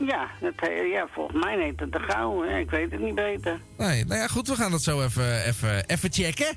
Ja, 0.07 0.27
het, 0.39 0.53
he- 0.55 0.69
ja, 0.69 1.07
volgens 1.11 1.43
mij 1.43 1.57
heet 1.59 1.79
het 1.79 1.91
de 1.91 1.99
gauw, 1.99 2.43
hè? 2.43 2.57
ik 2.59 2.69
weet 2.69 2.91
het 2.91 2.99
niet 2.99 3.15
beter. 3.15 3.59
Nee, 3.77 4.05
nou 4.05 4.19
ja, 4.19 4.27
goed, 4.27 4.47
we 4.47 4.55
gaan 4.55 4.71
dat 4.71 4.83
zo 4.83 5.01
even, 5.03 5.45
even, 5.45 5.85
even 5.85 6.11
checken. 6.13 6.55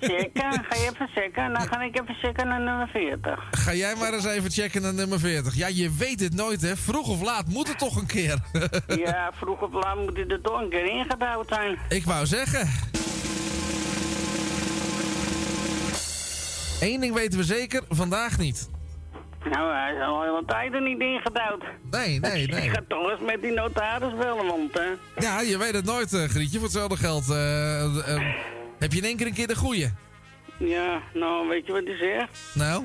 Checken, 0.00 0.52
ga 0.68 0.74
je 0.76 0.90
even 0.92 1.08
checken? 1.14 1.52
Dan 1.52 1.62
ga 1.66 1.82
ik 1.82 2.00
even 2.00 2.14
checken 2.14 2.48
naar 2.48 2.60
nummer 2.60 2.88
40. 2.88 3.48
Ga 3.50 3.74
jij 3.74 3.94
maar 3.94 4.12
eens 4.12 4.24
even 4.24 4.50
checken 4.50 4.82
naar 4.82 4.94
nummer 4.94 5.20
40. 5.20 5.54
Ja, 5.54 5.66
je 5.66 5.94
weet 5.98 6.20
het 6.20 6.34
nooit, 6.34 6.60
hè. 6.62 6.76
Vroeg 6.76 7.08
of 7.08 7.22
laat 7.22 7.46
moet 7.48 7.68
het 7.68 7.78
toch 7.78 7.96
een 7.96 8.06
keer. 8.06 8.38
ja, 9.04 9.30
vroeg 9.34 9.60
of 9.62 9.72
laat 9.72 9.96
moet 9.96 10.16
hij 10.16 10.26
er 10.26 10.40
toch 10.40 10.60
een 10.60 10.70
keer 10.70 10.86
ingebouwd 10.86 11.48
zijn. 11.48 11.78
Ik 11.88 12.04
wou 12.04 12.26
zeggen. 12.26 12.68
Eén 16.80 17.00
ding 17.00 17.14
weten 17.14 17.38
we 17.38 17.44
zeker, 17.44 17.82
vandaag 17.88 18.38
niet. 18.38 18.68
Nou, 19.44 19.74
hij 19.74 19.94
is 19.94 20.00
al 20.02 20.22
hele 20.22 20.42
tijd 20.46 20.74
er 20.74 20.82
niet 20.82 21.00
ingedouwd. 21.00 21.62
Nee, 21.90 22.20
nee, 22.20 22.46
nee. 22.46 22.62
Ik 22.64 22.70
ga 22.70 22.82
toch 22.88 23.10
eens 23.10 23.20
met 23.20 23.42
die 23.42 23.52
notaris 23.52 24.14
bellen, 24.14 24.46
want... 24.46 24.78
eh 24.78 24.86
Ja, 25.18 25.40
je 25.40 25.58
weet 25.58 25.74
het 25.74 25.84
nooit, 25.84 26.12
eh, 26.12 26.24
Grietje. 26.24 26.56
Voor 26.58 26.66
hetzelfde 26.66 26.96
geld 26.96 27.30
eh, 27.30 28.20
heb 28.78 28.92
je 28.92 28.98
in 28.98 29.04
één 29.04 29.16
keer 29.16 29.26
een 29.26 29.34
keer 29.34 29.46
de 29.46 29.56
goeie. 29.56 29.90
ja, 30.56 31.00
nou, 31.14 31.48
weet 31.48 31.66
je 31.66 31.72
wat 31.72 31.84
hij 31.84 31.96
zegt? 31.96 32.40
Nou, 32.54 32.84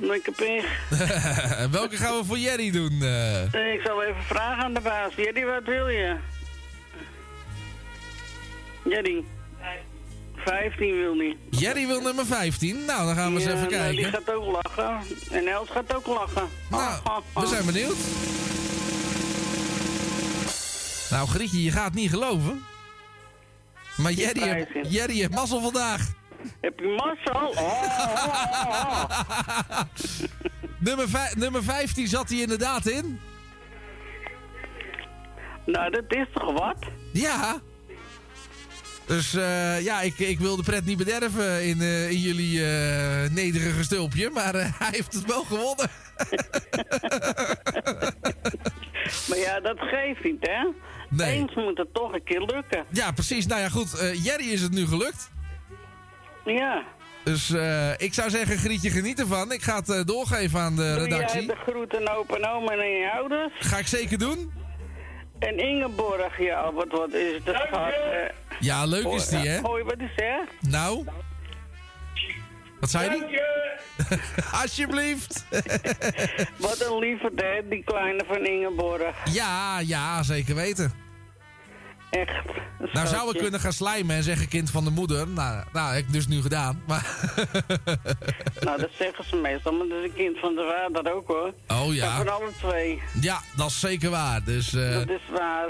Lekker 0.00 0.32
pig. 0.32 0.90
welke 1.78 1.96
gaan 1.96 2.18
we 2.18 2.24
voor 2.24 2.38
Jerry 2.38 2.70
doen? 2.70 2.92
Ik 3.72 3.80
zal 3.84 4.02
even 4.02 4.22
vragen 4.22 4.64
aan 4.64 4.74
de 4.74 4.80
baas. 4.80 5.14
Jerry, 5.14 5.44
wat 5.44 5.64
wil 5.64 5.88
je? 5.88 6.16
Jerry. 8.84 9.24
15 10.44 10.96
wil 10.96 11.14
niet. 11.14 11.36
Jerry 11.50 11.86
wil 11.86 12.00
nummer 12.00 12.26
15. 12.26 12.84
Nou, 12.84 13.06
dan 13.06 13.14
gaan 13.14 13.34
we 13.34 13.40
eens 13.40 13.48
even 13.48 13.70
nou, 13.70 13.90
die 13.90 14.00
kijken. 14.00 14.12
gaat 14.12 14.34
ook 14.34 14.62
lachen. 14.62 15.00
En 15.30 15.46
Els 15.46 15.70
gaat 15.70 15.94
ook 15.94 16.06
lachen. 16.06 16.48
Nou, 16.70 17.00
we 17.34 17.46
zijn 17.46 17.66
benieuwd. 17.66 17.96
Nou, 21.10 21.28
Grietje, 21.28 21.62
je 21.62 21.70
gaat 21.70 21.94
niet 21.94 22.10
geloven. 22.10 22.64
Maar 23.96 24.12
Jerry, 24.12 24.40
heeft-. 24.40 24.92
Jerry 24.92 25.14
heeft 25.14 25.30
mazzel 25.34 25.60
vandaag. 25.60 26.12
Heb 26.60 26.78
je 26.78 26.94
mazzel? 26.96 27.48
Oh, 27.48 27.82
oh, 27.82 28.14
oh, 28.66 29.04
oh. 29.70 29.80
Nummer, 30.78 31.32
nummer 31.36 31.62
15 31.62 32.06
zat 32.06 32.28
hij 32.28 32.38
inderdaad 32.38 32.86
in. 32.86 33.20
Nou, 35.66 35.90
dat 35.90 36.04
is 36.08 36.26
toch 36.34 36.52
wat? 36.52 36.76
Ja. 37.12 37.60
Dus 39.06 39.34
eh, 39.34 39.80
ja, 39.84 40.00
ik, 40.00 40.18
ik 40.18 40.38
wil 40.38 40.56
de 40.56 40.62
pret 40.62 40.84
niet 40.86 40.96
bederven 40.98 41.64
in, 41.64 41.80
eh, 41.80 42.10
in 42.10 42.18
jullie 42.20 42.64
eh, 42.66 43.30
nederige 43.30 43.82
stulpje. 43.84 44.30
Maar 44.30 44.54
eh, 44.54 44.66
hij 44.78 44.88
heeft 44.90 45.12
het 45.12 45.24
wel 45.26 45.42
gewonnen. 45.44 45.90
Maar 49.28 49.38
ja, 49.38 49.60
dat 49.60 49.78
geeft 49.80 50.24
niet, 50.24 50.36
hè? 50.40 50.68
Nee. 51.08 51.32
Eens 51.34 51.54
moet 51.54 51.78
het 51.78 51.94
toch 51.94 52.12
een 52.12 52.22
keer 52.24 52.40
lukken. 52.40 52.84
Ja, 52.88 53.12
precies. 53.12 53.46
Nou 53.46 53.60
ja, 53.60 53.68
goed. 53.68 53.98
eh, 53.98 54.24
Jerry 54.24 54.50
is 54.52 54.60
het 54.60 54.72
nu 54.72 54.86
gelukt. 54.86 55.30
Ja. 56.44 56.82
Dus 57.24 57.50
eh, 57.50 57.90
ik 57.98 58.14
zou 58.14 58.30
zeggen, 58.30 58.58
Grietje, 58.58 58.90
geniet 58.90 59.20
ervan. 59.20 59.52
Ik 59.52 59.62
ga 59.62 59.76
het 59.76 59.88
eh, 59.90 60.00
doorgeven 60.04 60.60
aan 60.60 60.76
de 60.76 60.94
Doe 60.96 61.08
redactie. 61.08 61.46
de 61.46 61.54
groeten 61.66 62.16
opa 62.16 62.36
en 62.36 62.48
oma 62.48 62.72
en 62.72 62.88
je 62.88 63.10
ouders? 63.14 63.52
Ga 63.58 63.78
ik 63.78 63.86
zeker 63.86 64.18
doen. 64.18 64.52
En 65.38 65.58
Ingeborg, 65.58 66.38
ja, 66.38 66.72
wat, 66.72 66.86
wat 66.90 67.12
is 67.12 67.40
het 67.44 67.56
schat? 67.56 67.92
Ja, 68.60 68.84
leuk 68.84 69.06
is 69.06 69.28
die, 69.28 69.48
hè? 69.48 69.60
Hoi, 69.60 69.82
wat 69.84 69.98
is 69.98 70.10
het? 70.16 70.70
Nou? 70.70 71.04
Wat 72.80 72.90
zei 72.90 73.08
hij? 73.08 73.42
Alsjeblieft. 74.62 75.44
Wat 76.58 76.80
een 76.80 76.98
lieverd, 76.98 77.40
hè, 77.40 77.68
die 77.68 77.82
kleine 77.84 78.24
van 78.26 78.46
Ingeborg. 78.46 79.16
ja, 79.32 79.78
ja, 79.78 80.22
zeker 80.22 80.54
weten. 80.54 80.92
Echt. 82.10 82.44
Nou 82.92 83.06
zou 83.06 83.30
ik 83.34 83.38
kunnen 83.40 83.60
gaan 83.60 83.72
slijmen 83.72 84.16
en 84.16 84.22
zeggen 84.22 84.48
kind 84.48 84.70
van 84.70 84.84
de 84.84 84.90
moeder. 84.90 85.28
Nou, 85.28 85.64
nou 85.72 85.94
heb 85.94 86.04
ik 86.04 86.12
dus 86.12 86.26
nu 86.26 86.42
gedaan. 86.42 86.82
Maar 86.86 87.06
Nou, 88.60 88.80
dat 88.80 88.90
zeggen 88.98 89.24
ze 89.24 89.36
meestal, 89.36 89.72
maar 89.72 89.86
dat 89.88 89.98
is 89.98 90.04
een 90.04 90.14
kind 90.16 90.38
van 90.38 90.54
de 90.54 90.88
vader 90.92 91.12
ook, 91.14 91.26
hoor. 91.26 91.52
Oh 91.68 91.94
ja. 91.94 92.10
En 92.10 92.16
van 92.16 92.28
alle 92.28 92.50
twee. 92.58 93.02
ja, 93.20 93.40
dat 93.56 93.68
is 93.70 93.80
zeker 93.80 94.10
waar. 94.10 94.44
Dus, 94.44 94.74
eh, 94.74 94.92
Dat 94.92 95.08
is 95.08 95.20
waar. 95.30 95.68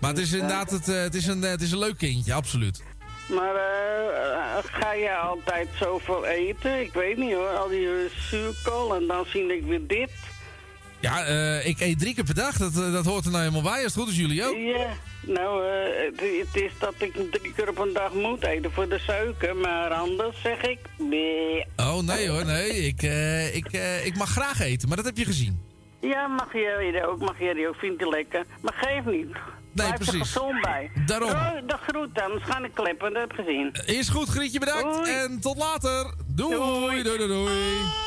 Maar 0.00 0.10
het 0.10 0.18
is 0.18 0.32
inderdaad 0.32 0.70
het, 0.70 0.88
eh, 0.88 1.00
het 1.00 1.14
is 1.14 1.26
een, 1.26 1.44
eh, 1.44 1.50
het 1.50 1.62
is 1.62 1.72
een 1.72 1.78
leuk 1.78 1.98
kindje, 1.98 2.34
absoluut. 2.34 2.82
Maar 3.28 3.54
eh, 3.54 4.64
ga 4.64 4.92
je 4.92 5.14
altijd 5.16 5.68
zoveel 5.80 6.26
eten? 6.26 6.80
Ik 6.80 6.92
weet 6.92 7.16
niet 7.16 7.32
hoor, 7.32 7.48
al 7.48 7.68
die 7.68 7.88
zuurkool 8.30 8.94
en 8.94 9.06
dan 9.06 9.24
zie 9.26 9.56
ik 9.56 9.64
weer 9.64 9.86
dit. 9.86 10.10
Ja, 11.00 11.24
ik 11.58 11.80
eet 11.80 11.98
drie 11.98 12.14
keer 12.14 12.24
per 12.24 12.34
dag. 12.34 12.56
Dat, 12.56 12.74
dat 12.74 13.04
hoort 13.04 13.24
er 13.24 13.30
nou 13.30 13.42
helemaal 13.42 13.72
bij. 13.72 13.82
Als 13.84 13.94
het 13.94 14.02
goed 14.02 14.12
is, 14.12 14.16
jullie 14.16 14.44
ook. 14.44 14.56
Ja, 14.56 14.86
nou, 15.20 15.64
het, 15.64 16.20
het 16.20 16.62
is 16.62 16.70
dat 16.78 16.94
ik 16.98 17.12
drie 17.30 17.52
keer 17.52 17.68
op 17.68 17.78
een 17.78 17.92
dag 17.92 18.12
moet 18.12 18.44
eten 18.44 18.72
voor 18.72 18.88
de 18.88 18.98
suiker, 18.98 19.56
maar 19.56 19.90
anders 19.90 20.40
zeg 20.42 20.62
ik... 20.62 20.78
Nee. 20.98 21.64
Oh, 21.76 21.98
nee 21.98 22.28
hoor, 22.28 22.44
nee. 22.44 22.70
Ik, 22.70 23.02
ik, 23.52 23.72
ik 24.04 24.16
mag 24.16 24.30
graag 24.30 24.60
eten, 24.60 24.88
maar 24.88 24.96
dat 24.96 25.06
heb 25.06 25.16
je 25.16 25.24
gezien. 25.24 25.60
Ja, 26.00 26.26
mag 26.26 26.52
jij 26.52 27.06
ook, 27.06 27.18
mag 27.18 27.38
jij 27.38 27.68
ook, 27.68 27.76
vindt 27.76 28.00
hij 28.00 28.10
lekker. 28.10 28.44
Maar 28.60 28.74
geef 28.74 29.04
niet. 29.04 29.36
Blijf 29.74 29.90
er 29.90 29.96
precies. 29.96 30.20
gezond 30.20 30.60
bij. 30.60 30.90
Daarom. 31.06 31.28
De 31.66 31.76
groet 31.86 32.14
dan, 32.14 32.24
anders 32.24 32.44
ga 32.44 32.64
ik 32.64 32.74
kleppen, 32.74 33.12
dat 33.12 33.22
heb 33.22 33.32
ik 33.32 33.44
gezien. 33.44 33.72
Is 33.98 34.08
goed, 34.08 34.28
Grietje, 34.28 34.58
bedankt. 34.58 35.08
En 35.08 35.40
tot 35.40 35.56
later. 35.56 36.14
Doei, 36.26 36.56
doei, 36.56 37.02
doei, 37.02 37.18
doei. 37.18 37.28
doei. 37.28 38.02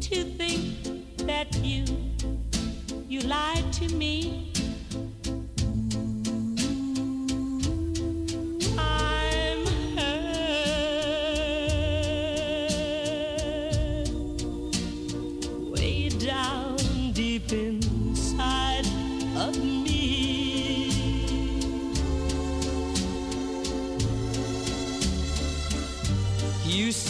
to 0.00 0.24
think 0.24 1.16
that 1.18 1.54
you 1.62 1.84
you 3.08 3.20
lied 3.20 3.72
to 3.72 3.94
me. 3.94 4.49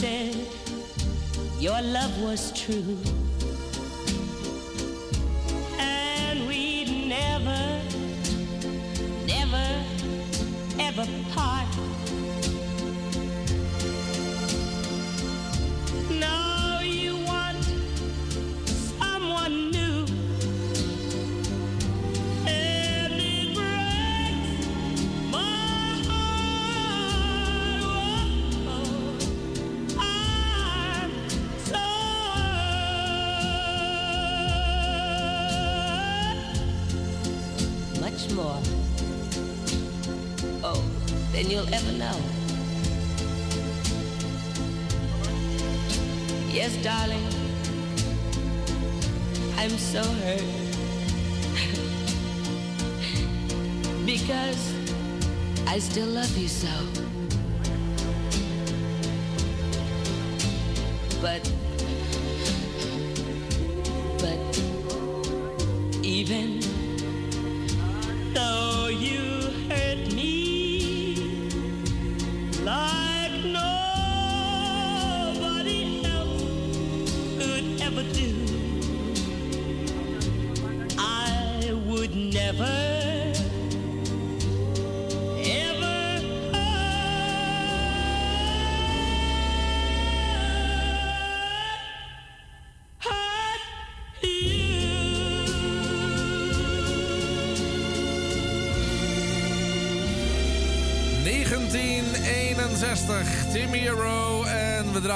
Said 0.00 0.34
your 1.58 1.82
love 1.82 2.22
was 2.22 2.52
true. 2.58 2.96
And 5.78 6.48
we'd 6.48 6.88
never, 7.06 7.82
never, 9.26 9.66
ever 10.78 11.06
part. 11.34 11.68
Than 41.42 41.50
you'll 41.50 41.74
ever 41.74 41.92
know. 41.92 42.20
Yes, 46.52 46.76
darling. 46.82 47.24
I'm 49.56 49.70
so 49.70 50.02
hurt. 50.02 50.44
because 54.04 54.74
I 55.66 55.78
still 55.78 56.08
love 56.08 56.36
you 56.36 56.48
so. 56.48 56.68
But, 61.22 61.50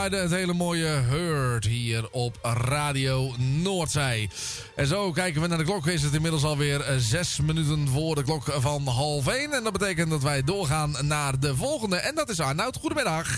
Draaiden 0.05 0.31
het 0.31 0.41
hele 0.41 0.53
mooie 0.59 0.87
Hurt 0.87 1.65
hier 1.65 2.09
op 2.11 2.39
Radio 2.43 3.31
Noordzij. 3.63 4.29
En 4.77 4.87
zo 4.87 5.11
kijken 5.11 5.41
we 5.43 5.47
naar 5.47 5.59
de 5.59 5.65
klok. 5.65 5.87
Is 5.87 6.03
het 6.03 6.15
inmiddels 6.15 6.45
alweer 6.45 6.81
eh, 6.81 6.95
zes 6.97 7.41
minuten 7.41 7.89
voor 7.89 8.15
de 8.15 8.23
klok 8.23 8.43
van 8.43 8.83
half 8.87 9.29
één. 9.29 9.53
En 9.53 9.63
dat 9.65 9.73
betekent 9.73 10.11
dat 10.11 10.23
wij 10.23 10.43
doorgaan 10.43 10.95
naar 11.03 11.41
de 11.41 11.57
volgende. 11.57 11.97
En 11.97 12.15
dat 12.15 12.29
is 12.29 12.41
Arnoud. 12.41 12.77
Goedemiddag. 12.77 13.37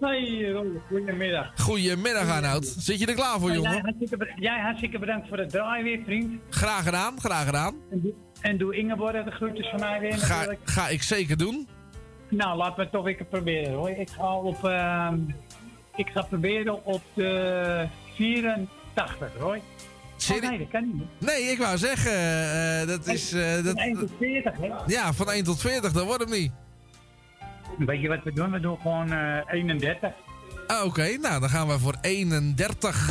Hey 0.00 0.50
Ron, 0.52 0.80
goedemiddag. 0.88 1.52
Goedemiddag 1.56 2.28
Arnoud. 2.28 2.66
Zit 2.66 2.98
je 2.98 3.06
er 3.06 3.14
klaar 3.14 3.40
voor, 3.40 3.48
Jij 3.48 3.56
jongen? 3.56 3.80
hartstikke, 3.80 4.32
jij 4.36 4.60
hartstikke 4.60 4.98
bedankt 4.98 5.28
voor 5.28 5.38
het 5.38 5.50
draai 5.50 5.82
weer, 5.82 6.00
vriend. 6.04 6.40
Graag 6.50 6.84
gedaan, 6.84 7.20
graag 7.20 7.44
gedaan. 7.44 7.74
En 7.90 8.00
doe, 8.00 8.12
en 8.40 8.58
doe 8.58 8.76
Ingeborg 8.76 9.24
de 9.24 9.30
groetjes 9.30 9.68
van 9.70 9.80
mij 9.80 10.00
weer 10.00 10.18
Ga, 10.18 10.54
ga 10.64 10.88
ik 10.88 11.02
zeker 11.02 11.36
doen. 11.36 11.68
Nou, 12.28 12.56
laten 12.56 12.76
we 12.76 12.82
het 12.82 12.92
toch 12.92 13.06
even 13.06 13.28
proberen 13.28 13.72
hoor. 13.72 13.90
Ik 13.90 14.10
ga 14.10 14.34
op, 14.34 14.64
ehm, 14.64 15.18
ik 15.96 16.08
ga 16.08 16.22
proberen 16.22 16.84
op 16.84 17.02
de 17.14 17.86
84 18.14 19.30
hoor. 19.38 19.58
Oh, 20.32 20.40
nee, 20.40 20.58
dat 20.58 20.68
kan 20.70 20.90
niet. 20.94 21.04
Nee, 21.20 21.42
ik 21.42 21.58
wou 21.58 21.76
zeggen, 21.78 22.12
eh, 22.12 22.86
dat 22.86 23.06
is... 23.06 23.32
eh, 23.32 23.54
dat, 23.54 23.64
Van 23.64 23.76
1 23.78 23.98
tot 23.98 24.10
40 24.18 24.52
hè. 24.60 24.68
ja, 24.86 25.12
van 25.12 25.30
1 25.30 25.44
tot 25.44 25.60
40, 25.60 25.92
dat 25.92 26.04
wordt 26.04 26.22
hem 26.22 26.30
niet. 26.40 26.52
Weet 27.78 28.00
je 28.00 28.08
wat 28.08 28.22
we 28.24 28.32
doen? 28.32 28.50
We 28.50 28.60
doen 28.60 28.78
gewoon 28.82 29.12
eh 29.12 29.38
31. 29.50 30.10
Ah, 30.66 30.84
Oké, 30.84 31.16
nou 31.16 31.40
dan 31.40 31.48
gaan 31.48 31.68
we 31.68 31.78
voor 31.78 31.94
31. 32.00 33.08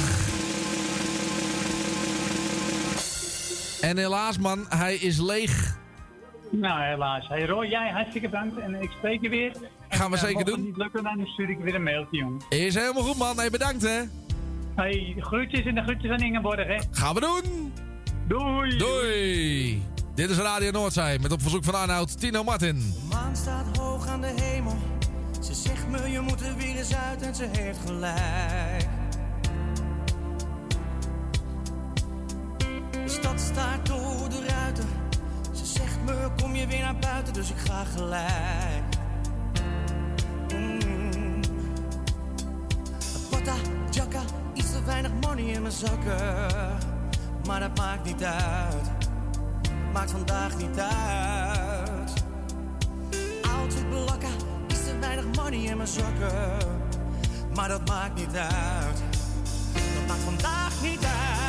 En 3.82 3.98
helaas 3.98 4.38
man, 4.38 4.66
hij 4.70 4.96
is 4.96 5.20
leeg. 5.20 5.78
Nou, 6.52 6.82
helaas. 6.84 7.28
Hey 7.28 7.46
Roy, 7.46 7.66
jij 7.68 7.90
hartstikke 7.90 8.30
bedankt 8.30 8.60
en 8.60 8.82
ik 8.82 8.90
spreek 8.98 9.22
je 9.22 9.30
weer. 9.30 9.52
Gaan 9.96 10.12
we 10.12 10.18
zeker 10.18 10.34
mocht 10.34 10.48
het 10.48 10.56
doen. 10.56 10.66
niet 10.66 10.78
lukken, 10.78 11.04
dan 11.04 11.26
stuur 11.26 11.50
ik 11.50 11.58
weer 11.60 11.76
een 11.76 11.84
mailtje, 11.84 12.18
jongen. 12.18 12.42
Is 12.50 12.76
helemaal 12.76 13.04
goed 13.04 13.18
man, 13.18 13.38
hey, 13.38 13.50
bedankt 13.50 13.82
hè. 13.82 14.02
Hey, 14.76 15.16
groetjes 15.20 15.66
en 15.66 15.76
de 15.76 15.82
groetjes 15.82 16.12
aan 16.12 16.20
Ingeborg, 16.20 16.68
hè. 16.68 16.78
Gaan 16.92 17.14
we 17.14 17.20
doen. 17.20 17.74
Doei. 18.28 18.78
Doei. 18.78 19.84
Dit 20.16 20.30
is 20.30 20.38
Radio 20.38 20.72
Noordzij 20.72 21.20
met 21.22 21.32
op 21.32 21.42
verzoek 21.42 21.64
van 21.64 21.76
Arnoud 21.76 22.20
Tino 22.20 22.44
Martin. 22.44 22.76
De 22.76 23.08
maan 23.10 23.36
staat 23.36 23.78
hoog 23.78 24.08
aan 24.08 24.22
de 24.22 24.34
hemel. 24.42 24.78
Ze 25.42 25.54
zegt 25.54 25.88
me, 25.90 26.10
je 26.10 26.20
moet 26.20 26.42
er 26.42 26.56
weer 26.56 26.76
eens 26.76 26.96
uit 26.96 27.22
en 27.22 27.36
ze 27.36 27.48
heeft 27.52 27.80
gelijk. 27.86 28.88
De 32.92 33.04
stad 33.06 33.40
staart 33.40 33.86
door 33.86 34.30
de 34.30 34.46
ruiten. 34.48 34.88
Ze 35.54 35.66
zegt 35.66 35.98
me, 36.06 36.30
kom 36.42 36.56
je 36.56 36.68
weer 36.68 36.80
naar 36.80 36.96
buiten, 37.00 37.34
dus 37.34 37.50
ik 37.50 37.58
ga 37.58 37.84
gelijk. 37.84 38.84
Jacka, 43.90 44.22
iets 44.54 44.72
te 44.72 44.84
weinig 44.84 45.12
money 45.22 45.44
in 45.44 45.62
mijn 45.62 45.74
zakken. 45.74 46.48
Maar 47.48 47.60
dat 47.60 47.78
maakt 47.78 48.06
niet 48.06 48.24
uit. 48.24 48.88
Maakt 49.94 50.12
vandaag 50.12 50.58
niet 50.58 50.80
uit. 50.80 52.14
Oud 53.42 53.90
blakken, 53.90 54.30
iets 54.68 54.84
te 54.84 55.00
weinig 55.00 55.26
money 55.36 55.60
in 55.60 55.78
mijn 55.78 55.90
zakken. 55.90 56.58
Maar 57.56 57.68
dat 57.68 57.88
maakt 57.88 58.16
niet 58.16 58.36
uit. 58.36 59.02
Dat 59.74 60.08
maakt 60.08 60.24
vandaag 60.24 60.82
niet 60.82 61.06
uit. 61.06 61.45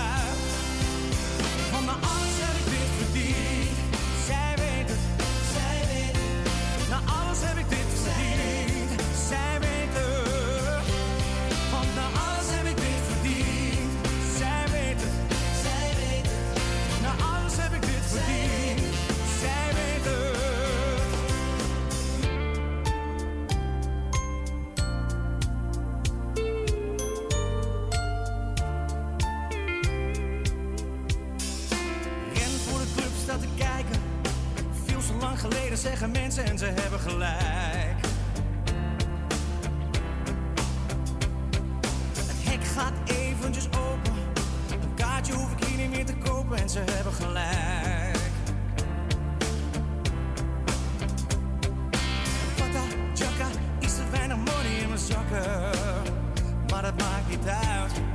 Zeggen 35.76 36.10
mensen 36.10 36.44
en 36.44 36.58
ze 36.58 36.64
hebben 36.64 37.00
gelijk. 37.00 37.96
Het 42.16 42.44
hek 42.44 42.64
gaat 42.64 42.92
eventjes 43.04 43.66
open. 43.66 44.12
Een 44.70 44.94
kaartje 44.94 45.32
hoef 45.32 45.52
ik 45.52 45.64
hier 45.64 45.76
niet 45.76 45.90
meer 45.90 46.04
te 46.04 46.16
kopen 46.16 46.56
en 46.56 46.68
ze 46.68 46.82
hebben 46.90 47.12
gelijk. 47.12 48.18
Pata, 52.56 52.82
jacka, 53.14 53.46
iets 53.80 53.96
te 53.96 54.02
weinig 54.10 54.36
money 54.36 54.76
in 54.80 54.88
mijn 54.88 55.00
zakken. 55.00 55.70
Maar 56.70 56.82
dat 56.82 56.96
maakt 56.98 57.28
niet 57.28 57.48
uit. 57.48 58.05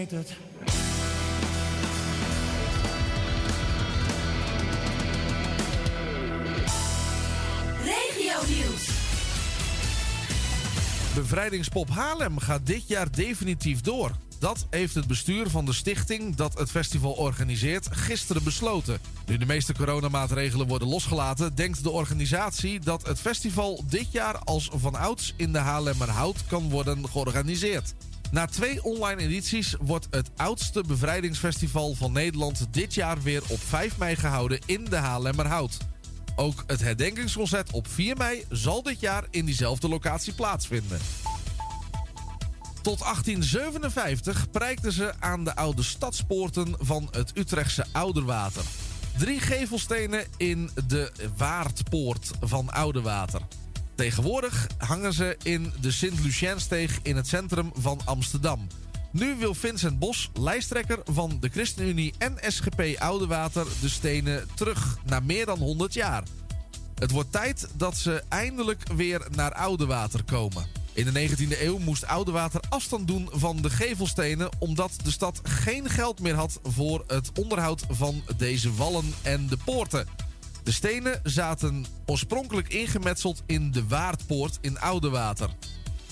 Weet 0.00 0.10
het. 0.10 0.36
Regio 7.84 8.38
nieuws. 8.48 8.88
Bevrijdingspop 11.14 11.90
Haarlem 11.90 12.38
gaat 12.38 12.66
dit 12.66 12.88
jaar 12.88 13.12
definitief 13.12 13.80
door. 13.80 14.10
Dat 14.38 14.66
heeft 14.70 14.94
het 14.94 15.06
bestuur 15.06 15.50
van 15.50 15.64
de 15.64 15.72
stichting 15.72 16.36
dat 16.36 16.58
het 16.58 16.70
festival 16.70 17.12
organiseert 17.12 17.88
gisteren 17.90 18.44
besloten. 18.44 18.98
Nu 19.26 19.36
de 19.36 19.46
meeste 19.46 19.74
coronamaatregelen 19.74 20.66
worden 20.66 20.88
losgelaten, 20.88 21.54
denkt 21.54 21.82
de 21.82 21.90
organisatie 21.90 22.80
dat 22.80 23.06
het 23.06 23.20
festival 23.20 23.84
dit 23.88 24.12
jaar 24.12 24.38
als 24.38 24.70
vanouds 24.74 25.34
in 25.36 25.52
de 25.52 25.58
Haarlemmerhout 25.58 26.46
kan 26.46 26.70
worden 26.70 27.08
georganiseerd. 27.08 27.94
Na 28.30 28.46
twee 28.46 28.84
online 28.84 29.22
edities 29.22 29.74
wordt 29.80 30.06
het 30.10 30.30
oudste 30.36 30.84
bevrijdingsfestival 30.86 31.94
van 31.94 32.12
Nederland 32.12 32.66
dit 32.70 32.94
jaar 32.94 33.22
weer 33.22 33.42
op 33.48 33.60
5 33.60 33.98
mei 33.98 34.16
gehouden 34.16 34.60
in 34.66 34.84
de 34.84 34.96
Haarlemmerhout. 34.96 35.76
Ook 36.36 36.64
het 36.66 36.80
herdenkingsconcert 36.80 37.72
op 37.72 37.88
4 37.88 38.16
mei 38.16 38.44
zal 38.48 38.82
dit 38.82 39.00
jaar 39.00 39.24
in 39.30 39.44
diezelfde 39.44 39.88
locatie 39.88 40.32
plaatsvinden. 40.32 40.98
Tot 42.82 42.98
1857 42.98 44.50
prijkten 44.50 44.92
ze 44.92 45.12
aan 45.18 45.44
de 45.44 45.56
oude 45.56 45.82
stadspoorten 45.82 46.74
van 46.78 47.08
het 47.10 47.38
Utrechtse 47.38 47.84
Ouderwater. 47.92 48.64
Drie 49.18 49.40
gevelstenen 49.40 50.24
in 50.36 50.70
de 50.86 51.12
Waardpoort 51.36 52.30
van 52.40 52.72
Oudewater. 52.72 53.40
Tegenwoordig 54.00 54.66
hangen 54.78 55.12
ze 55.12 55.36
in 55.42 55.72
de 55.80 55.90
Sint-Luciensteeg 55.90 56.98
in 57.02 57.16
het 57.16 57.26
centrum 57.26 57.70
van 57.74 58.00
Amsterdam. 58.04 58.66
Nu 59.12 59.34
wil 59.34 59.54
Vincent 59.54 59.98
Bos, 59.98 60.30
lijsttrekker 60.34 60.98
van 61.04 61.36
de 61.40 61.48
ChristenUnie 61.48 62.14
en 62.18 62.36
SGP 62.46 62.82
Oudewater, 62.98 63.66
de 63.80 63.88
stenen 63.88 64.48
terug 64.54 64.98
na 65.06 65.20
meer 65.20 65.46
dan 65.46 65.58
100 65.58 65.94
jaar. 65.94 66.22
Het 66.94 67.10
wordt 67.10 67.32
tijd 67.32 67.68
dat 67.76 67.96
ze 67.96 68.22
eindelijk 68.28 68.82
weer 68.96 69.26
naar 69.30 69.52
Oudewater 69.52 70.24
komen. 70.24 70.66
In 70.92 71.12
de 71.12 71.28
19e 71.28 71.60
eeuw 71.60 71.78
moest 71.78 72.06
Oudewater 72.06 72.60
afstand 72.68 73.06
doen 73.08 73.28
van 73.32 73.56
de 73.56 73.70
gevelstenen 73.70 74.48
omdat 74.58 74.92
de 75.02 75.10
stad 75.10 75.40
geen 75.42 75.90
geld 75.90 76.20
meer 76.20 76.34
had 76.34 76.60
voor 76.62 77.04
het 77.06 77.30
onderhoud 77.38 77.84
van 77.88 78.22
deze 78.36 78.74
wallen 78.74 79.14
en 79.22 79.46
de 79.46 79.56
poorten. 79.64 80.29
De 80.62 80.72
stenen 80.72 81.20
zaten 81.22 81.84
oorspronkelijk 82.06 82.68
ingemetseld 82.68 83.42
in 83.46 83.70
de 83.70 83.86
Waardpoort 83.86 84.58
in 84.60 84.80
Oudewater. 84.80 85.48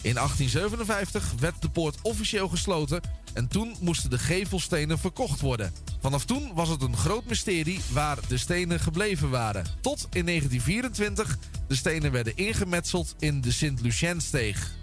In 0.02 0.14
1857 0.14 1.34
werd 1.38 1.62
de 1.62 1.70
poort 1.70 1.98
officieel 2.02 2.48
gesloten 2.48 3.00
en 3.32 3.48
toen 3.48 3.74
moesten 3.80 4.10
de 4.10 4.18
gevelstenen 4.18 4.98
verkocht 4.98 5.40
worden. 5.40 5.72
Vanaf 6.00 6.24
toen 6.24 6.50
was 6.54 6.68
het 6.68 6.82
een 6.82 6.96
groot 6.96 7.24
mysterie 7.24 7.80
waar 7.92 8.18
de 8.28 8.38
stenen 8.38 8.80
gebleven 8.80 9.30
waren. 9.30 9.64
Tot 9.80 10.06
in 10.12 10.26
1924 10.26 11.38
de 11.68 11.74
stenen 11.74 12.12
werden 12.12 12.36
ingemetseld 12.36 13.14
in 13.18 13.40
de 13.40 13.52
Sint-Luciensteeg. 13.52 14.76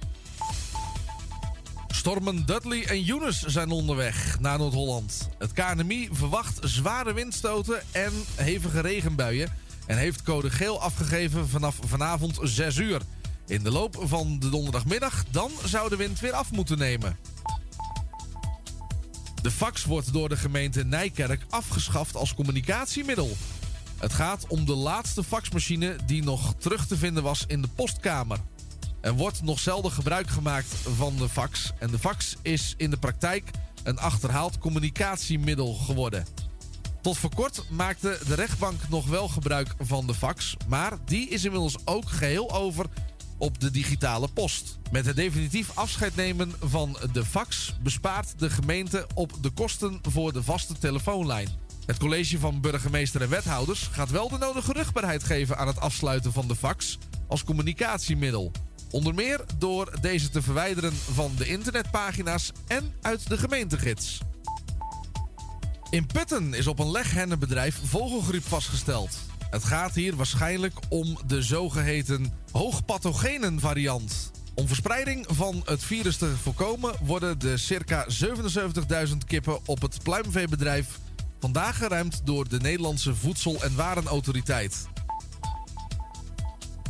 Stormen 2.06 2.46
Dudley 2.46 2.86
en 2.86 3.02
Yunus 3.02 3.42
zijn 3.42 3.72
onderweg 3.72 4.40
naar 4.40 4.58
Noord-Holland. 4.58 5.30
Het 5.38 5.54
KNMI 5.54 6.10
verwacht 6.12 6.60
zware 6.62 7.14
windstoten 7.14 7.82
en 7.92 8.12
hevige 8.36 8.82
regenbuien... 8.82 9.50
en 9.86 9.98
heeft 9.98 10.24
code 10.24 10.50
geel 10.50 10.82
afgegeven 10.82 11.50
vanaf 11.50 11.78
vanavond 11.86 12.40
6 12.42 12.78
uur. 12.78 13.02
In 13.48 13.64
de 13.64 13.72
loop 13.72 13.98
van 14.02 14.40
de 14.40 14.50
donderdagmiddag 14.50 15.24
dan 15.32 15.52
zou 15.64 15.90
de 15.90 15.96
wind 15.96 16.20
weer 16.20 16.34
af 16.34 16.52
moeten 16.52 16.78
nemen. 16.78 17.18
De 19.42 19.52
fax 19.52 19.84
wordt 19.84 20.14
door 20.14 20.30
de 20.30 20.38
gemeente 20.38 20.84
Nijkerk 20.84 21.42
afgeschaft 21.50 22.16
als 22.16 22.34
communicatiemiddel. 22.34 23.38
Het 23.98 24.14
gaat 24.14 24.48
om 24.48 24.66
de 24.66 24.76
laatste 24.76 25.24
faxmachine 25.24 25.96
die 26.06 26.24
nog 26.24 26.54
terug 26.58 26.88
te 26.88 26.98
vinden 26.98 27.24
was 27.24 27.44
in 27.48 27.62
de 27.62 27.70
postkamer. 27.76 28.40
Er 29.06 29.14
wordt 29.14 29.42
nog 29.42 29.60
zelden 29.60 29.92
gebruik 29.92 30.30
gemaakt 30.30 30.76
van 30.96 31.16
de 31.16 31.30
fax. 31.30 31.72
En 31.80 31.92
de 31.92 32.00
fax 32.00 32.36
is 32.42 32.74
in 32.78 32.90
de 32.90 32.98
praktijk 32.98 33.52
een 33.84 34.00
achterhaald 34.00 34.58
communicatiemiddel 34.58 35.74
geworden. 35.74 36.26
Tot 37.02 37.18
voor 37.18 37.36
kort 37.36 37.64
maakte 37.70 38.20
de 38.28 38.34
rechtbank 38.34 38.90
nog 38.90 39.08
wel 39.08 39.28
gebruik 39.28 39.76
van 39.80 40.08
de 40.08 40.14
fax. 40.14 40.58
Maar 40.68 40.98
die 41.06 41.30
is 41.30 41.44
inmiddels 41.44 41.78
ook 41.86 42.10
geheel 42.10 42.52
over 42.52 42.86
op 43.38 43.60
de 43.60 43.72
digitale 43.72 44.28
post. 44.28 44.78
Met 44.92 45.06
het 45.06 45.16
definitief 45.16 45.78
afscheid 45.78 46.16
nemen 46.16 46.54
van 46.60 46.98
de 47.12 47.26
fax 47.26 47.76
bespaart 47.84 48.40
de 48.40 48.50
gemeente 48.50 49.08
op 49.14 49.32
de 49.42 49.50
kosten 49.50 50.00
voor 50.02 50.34
de 50.34 50.44
vaste 50.44 50.74
telefoonlijn. 50.78 51.50
Het 51.86 51.98
college 51.98 52.40
van 52.40 52.62
burgemeester 52.62 53.22
en 53.22 53.30
wethouders 53.30 53.90
gaat 53.92 54.10
wel 54.10 54.30
de 54.30 54.38
nodige 54.38 54.74
rugbaarheid 54.74 55.24
geven 55.24 55.58
aan 55.58 55.68
het 55.68 55.80
afsluiten 55.80 56.34
van 56.34 56.48
de 56.48 56.56
fax 56.56 56.98
als 57.28 57.44
communicatiemiddel. 57.44 58.52
Onder 58.96 59.14
meer 59.14 59.40
door 59.58 59.92
deze 60.02 60.30
te 60.30 60.42
verwijderen 60.42 60.94
van 60.94 61.32
de 61.38 61.48
internetpagina's 61.48 62.52
en 62.68 62.94
uit 63.02 63.30
de 63.30 63.38
gemeentegids. 63.38 64.20
In 65.90 66.06
Putten 66.06 66.54
is 66.54 66.68
op 66.68 66.80
een 66.80 66.92
leghennenbedrijf 66.92 67.80
vogelgriep 67.84 68.44
vastgesteld. 68.44 69.18
Het 69.50 69.64
gaat 69.64 69.96
hier 69.96 70.16
waarschijnlijk 70.16 70.74
om 70.90 71.18
de 71.28 71.42
zogeheten 71.42 72.34
hoogpathogenen 72.52 73.60
variant. 73.60 74.32
Om 74.54 74.68
verspreiding 74.68 75.26
van 75.30 75.62
het 75.66 75.84
virus 75.84 76.18
te 76.18 76.36
voorkomen 76.38 76.96
worden 77.02 77.40
de 77.40 77.58
circa 77.58 78.06
77.000 79.08 79.18
kippen 79.26 79.60
op 79.66 79.82
het 79.82 80.04
pluimveebedrijf 80.04 81.00
vandaag 81.40 81.78
geruimd 81.78 82.22
door 82.24 82.50
de 82.50 82.60
Nederlandse 82.60 83.16
Voedsel- 83.16 83.64
en 83.64 83.76
Warenautoriteit. 83.76 84.88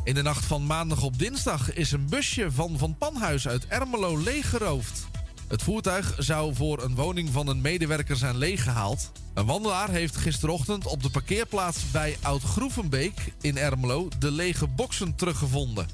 In 0.06 0.14
de 0.14 0.22
nacht 0.22 0.46
van 0.46 0.66
maandag 0.66 1.04
op 1.04 1.20
dinsdag 1.20 1.74
is 1.74 1.92
een 1.92 2.06
busje 2.10 2.52
van 2.52 2.78
Van 2.78 2.98
Panhuis 2.98 3.48
uit 3.48 3.68
Ermelo 3.68 4.18
leeggeroofd. 4.18 5.08
Het 5.48 5.64
voertuig 5.64 6.16
zou 6.18 6.56
voor 6.56 6.84
een 6.84 6.96
woning 6.96 7.30
van 7.32 7.48
een 7.48 7.62
medewerker 7.62 8.16
zijn 8.16 8.38
leeggehaald. 8.38 9.12
Een 9.34 9.46
wandelaar 9.46 9.90
heeft 9.90 10.16
gisterochtend 10.16 10.86
op 10.86 11.04
de 11.04 11.10
parkeerplaats 11.10 11.92
bij 11.92 12.18
Oud-Groevenbeek 12.22 13.34
in 13.42 13.58
Ermelo 13.58 14.08
de 14.20 14.32
lege 14.32 14.68
boksen 14.68 15.16
teruggevonden. 15.16 15.88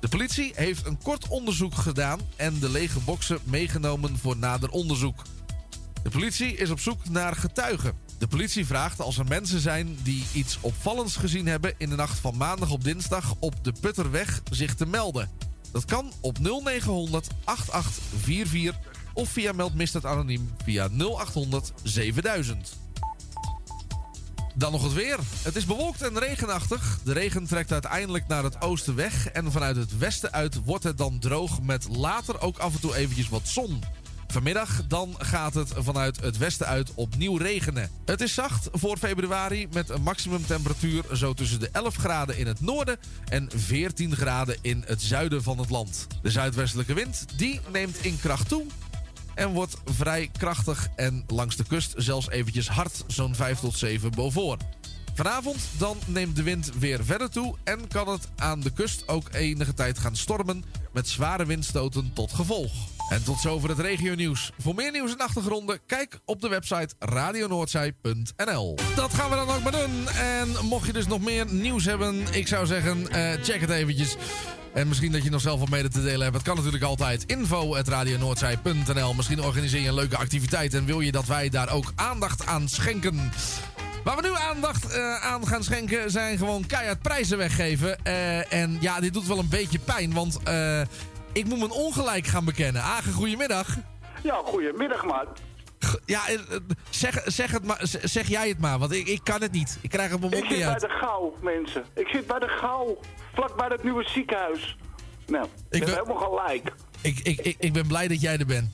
De 0.00 0.08
politie 0.08 0.52
heeft 0.54 0.86
een 0.86 1.02
kort 1.02 1.28
onderzoek 1.28 1.74
gedaan 1.74 2.20
en 2.36 2.58
de 2.58 2.70
lege 2.70 3.00
boksen 3.00 3.38
meegenomen 3.44 4.18
voor 4.18 4.36
nader 4.36 4.70
onderzoek. 4.70 5.22
De 6.02 6.10
politie 6.10 6.56
is 6.56 6.70
op 6.70 6.80
zoek 6.80 7.08
naar 7.08 7.36
getuigen. 7.36 8.09
De 8.20 8.26
politie 8.26 8.66
vraagt 8.66 9.00
als 9.00 9.18
er 9.18 9.24
mensen 9.26 9.60
zijn 9.60 9.98
die 10.02 10.24
iets 10.32 10.58
opvallends 10.60 11.16
gezien 11.16 11.46
hebben 11.46 11.74
in 11.78 11.88
de 11.88 11.96
nacht 11.96 12.18
van 12.18 12.36
maandag 12.36 12.70
op 12.70 12.84
dinsdag 12.84 13.34
op 13.38 13.64
de 13.64 13.72
Putterweg 13.80 14.42
zich 14.50 14.74
te 14.74 14.86
melden. 14.86 15.30
Dat 15.72 15.84
kan 15.84 16.12
op 16.20 16.38
0900 16.38 17.28
8844 17.44 18.80
of 19.14 19.28
via 19.28 19.52
Meld 19.52 19.74
Misdaad 19.74 20.04
Anoniem 20.04 20.50
via 20.64 20.88
0800 20.88 21.72
7000. 21.82 22.76
Dan 24.54 24.72
nog 24.72 24.82
het 24.82 24.92
weer. 24.92 25.18
Het 25.42 25.56
is 25.56 25.64
bewolkt 25.64 26.02
en 26.02 26.18
regenachtig. 26.18 26.98
De 27.04 27.12
regen 27.12 27.46
trekt 27.46 27.72
uiteindelijk 27.72 28.26
naar 28.26 28.44
het 28.44 28.62
oosten 28.62 28.94
weg. 28.94 29.26
En 29.26 29.52
vanuit 29.52 29.76
het 29.76 29.98
westen 29.98 30.32
uit 30.32 30.64
wordt 30.64 30.84
het 30.84 30.98
dan 30.98 31.18
droog 31.18 31.62
met 31.62 31.88
later 31.96 32.40
ook 32.40 32.58
af 32.58 32.74
en 32.74 32.80
toe 32.80 32.96
eventjes 32.96 33.28
wat 33.28 33.48
zon. 33.48 33.82
Vanmiddag 34.30 34.86
dan 34.86 35.14
gaat 35.18 35.54
het 35.54 35.72
vanuit 35.76 36.20
het 36.20 36.38
westen 36.38 36.66
uit 36.66 36.94
opnieuw 36.94 37.36
regenen. 37.36 37.90
Het 38.04 38.20
is 38.20 38.34
zacht 38.34 38.68
voor 38.72 38.96
februari 38.96 39.68
met 39.72 39.88
een 39.88 40.02
maximumtemperatuur 40.02 41.04
zo 41.12 41.34
tussen 41.34 41.60
de 41.60 41.68
11 41.72 41.96
graden 41.96 42.38
in 42.38 42.46
het 42.46 42.60
noorden 42.60 42.98
en 43.28 43.48
14 43.54 44.16
graden 44.16 44.56
in 44.60 44.82
het 44.86 45.02
zuiden 45.02 45.42
van 45.42 45.58
het 45.58 45.70
land. 45.70 46.06
De 46.22 46.30
zuidwestelijke 46.30 46.94
wind 46.94 47.24
die 47.36 47.60
neemt 47.72 48.04
in 48.04 48.18
kracht 48.20 48.48
toe 48.48 48.64
en 49.34 49.48
wordt 49.48 49.76
vrij 49.84 50.30
krachtig 50.38 50.88
en 50.96 51.24
langs 51.26 51.56
de 51.56 51.64
kust 51.64 51.94
zelfs 51.96 52.28
eventjes 52.28 52.68
hard, 52.68 53.04
zo'n 53.06 53.34
5 53.34 53.58
tot 53.58 53.76
7 53.76 54.10
boven. 54.10 54.58
Vanavond 55.14 55.58
dan 55.78 55.96
neemt 56.06 56.36
de 56.36 56.42
wind 56.42 56.70
weer 56.78 57.04
verder 57.04 57.30
toe 57.30 57.54
en 57.64 57.88
kan 57.88 58.08
het 58.08 58.28
aan 58.36 58.60
de 58.60 58.72
kust 58.72 59.08
ook 59.08 59.28
enige 59.32 59.74
tijd 59.74 59.98
gaan 59.98 60.16
stormen 60.16 60.64
met 60.92 61.08
zware 61.08 61.46
windstoten 61.46 62.10
tot 62.12 62.32
gevolg. 62.32 62.72
En 63.10 63.24
tot 63.24 63.40
zover 63.40 63.68
het 63.68 63.78
regionieuws. 63.78 64.52
Voor 64.58 64.74
meer 64.74 64.92
nieuws 64.92 65.12
en 65.12 65.18
achtergronden, 65.18 65.80
kijk 65.86 66.20
op 66.24 66.40
de 66.40 66.48
website 66.48 66.94
radionoordzij.nl. 66.98 68.78
Dat 68.96 69.14
gaan 69.14 69.30
we 69.30 69.36
dan 69.36 69.48
ook 69.48 69.62
maar 69.62 69.72
doen. 69.72 70.08
En 70.08 70.48
mocht 70.62 70.86
je 70.86 70.92
dus 70.92 71.06
nog 71.06 71.20
meer 71.20 71.46
nieuws 71.52 71.84
hebben, 71.84 72.24
ik 72.32 72.48
zou 72.48 72.66
zeggen, 72.66 73.08
eh, 73.08 73.42
check 73.42 73.60
het 73.60 73.70
eventjes. 73.70 74.16
En 74.74 74.88
misschien 74.88 75.12
dat 75.12 75.24
je 75.24 75.30
nog 75.30 75.40
zelf 75.40 75.60
wat 75.60 75.68
mede 75.68 75.88
te 75.88 76.02
delen 76.02 76.22
hebt. 76.22 76.34
Het 76.34 76.44
kan 76.44 76.56
natuurlijk 76.56 76.84
altijd. 76.84 77.24
info.radionoordzij.nl 77.24 79.14
Misschien 79.14 79.42
organiseer 79.42 79.80
je 79.80 79.88
een 79.88 79.94
leuke 79.94 80.16
activiteit 80.16 80.74
en 80.74 80.84
wil 80.84 81.00
je 81.00 81.12
dat 81.12 81.26
wij 81.26 81.48
daar 81.48 81.72
ook 81.72 81.92
aandacht 81.94 82.46
aan 82.46 82.68
schenken. 82.68 83.32
Waar 84.04 84.16
we 84.16 84.22
nu 84.22 84.34
aandacht 84.34 84.92
eh, 84.92 85.16
aan 85.16 85.46
gaan 85.46 85.64
schenken 85.64 86.10
zijn 86.10 86.38
gewoon 86.38 86.66
keihard 86.66 87.02
prijzen 87.02 87.38
weggeven. 87.38 88.04
Eh, 88.04 88.52
en 88.52 88.76
ja, 88.80 89.00
dit 89.00 89.12
doet 89.12 89.26
wel 89.26 89.38
een 89.38 89.48
beetje 89.48 89.78
pijn, 89.78 90.12
want 90.12 90.38
ik 91.32 91.44
moet 91.44 91.58
mijn 91.58 91.70
ongelijk 91.70 92.26
gaan 92.26 92.44
bekennen. 92.44 92.82
Agen, 92.82 93.12
goedemiddag. 93.12 93.76
Ja, 94.22 94.40
goedemiddag, 94.44 95.04
man. 95.04 95.26
Ja, 96.06 96.28
eh, 96.28 96.34
eh, 96.34 96.40
zeg, 96.90 97.22
zeg, 97.24 97.50
het 97.50 97.64
maar, 97.64 97.80
zeg 98.02 98.28
jij 98.28 98.48
het 98.48 98.58
maar, 98.58 98.78
want 98.78 98.92
ik, 98.92 99.06
ik 99.06 99.20
kan 99.24 99.42
het 99.42 99.52
niet. 99.52 99.78
Ik 99.80 99.90
krijg 99.90 100.10
het 100.10 100.20
mijn 100.20 100.32
Ik 100.32 100.38
mond 100.38 100.50
zit 100.50 100.58
niet 100.58 100.80
bij 100.80 100.88
de 100.88 100.94
Gauw, 100.94 101.34
mensen. 101.42 101.84
Ik 101.94 102.08
zit 102.08 102.26
bij 102.26 102.38
de 102.38 102.48
Gauw. 102.48 102.98
Vlak 103.34 103.56
bij 103.56 103.68
het 103.68 103.82
nieuwe 103.82 104.04
ziekenhuis. 104.08 104.76
Nou, 105.26 105.46
ik 105.70 105.84
ben 105.84 105.94
helemaal 105.94 106.16
gelijk. 106.16 106.72
Ik, 107.00 107.18
ik, 107.18 107.40
ik, 107.40 107.56
ik 107.58 107.72
ben 107.72 107.86
blij 107.86 108.08
dat 108.08 108.20
jij 108.20 108.38
er 108.38 108.46
bent. 108.46 108.70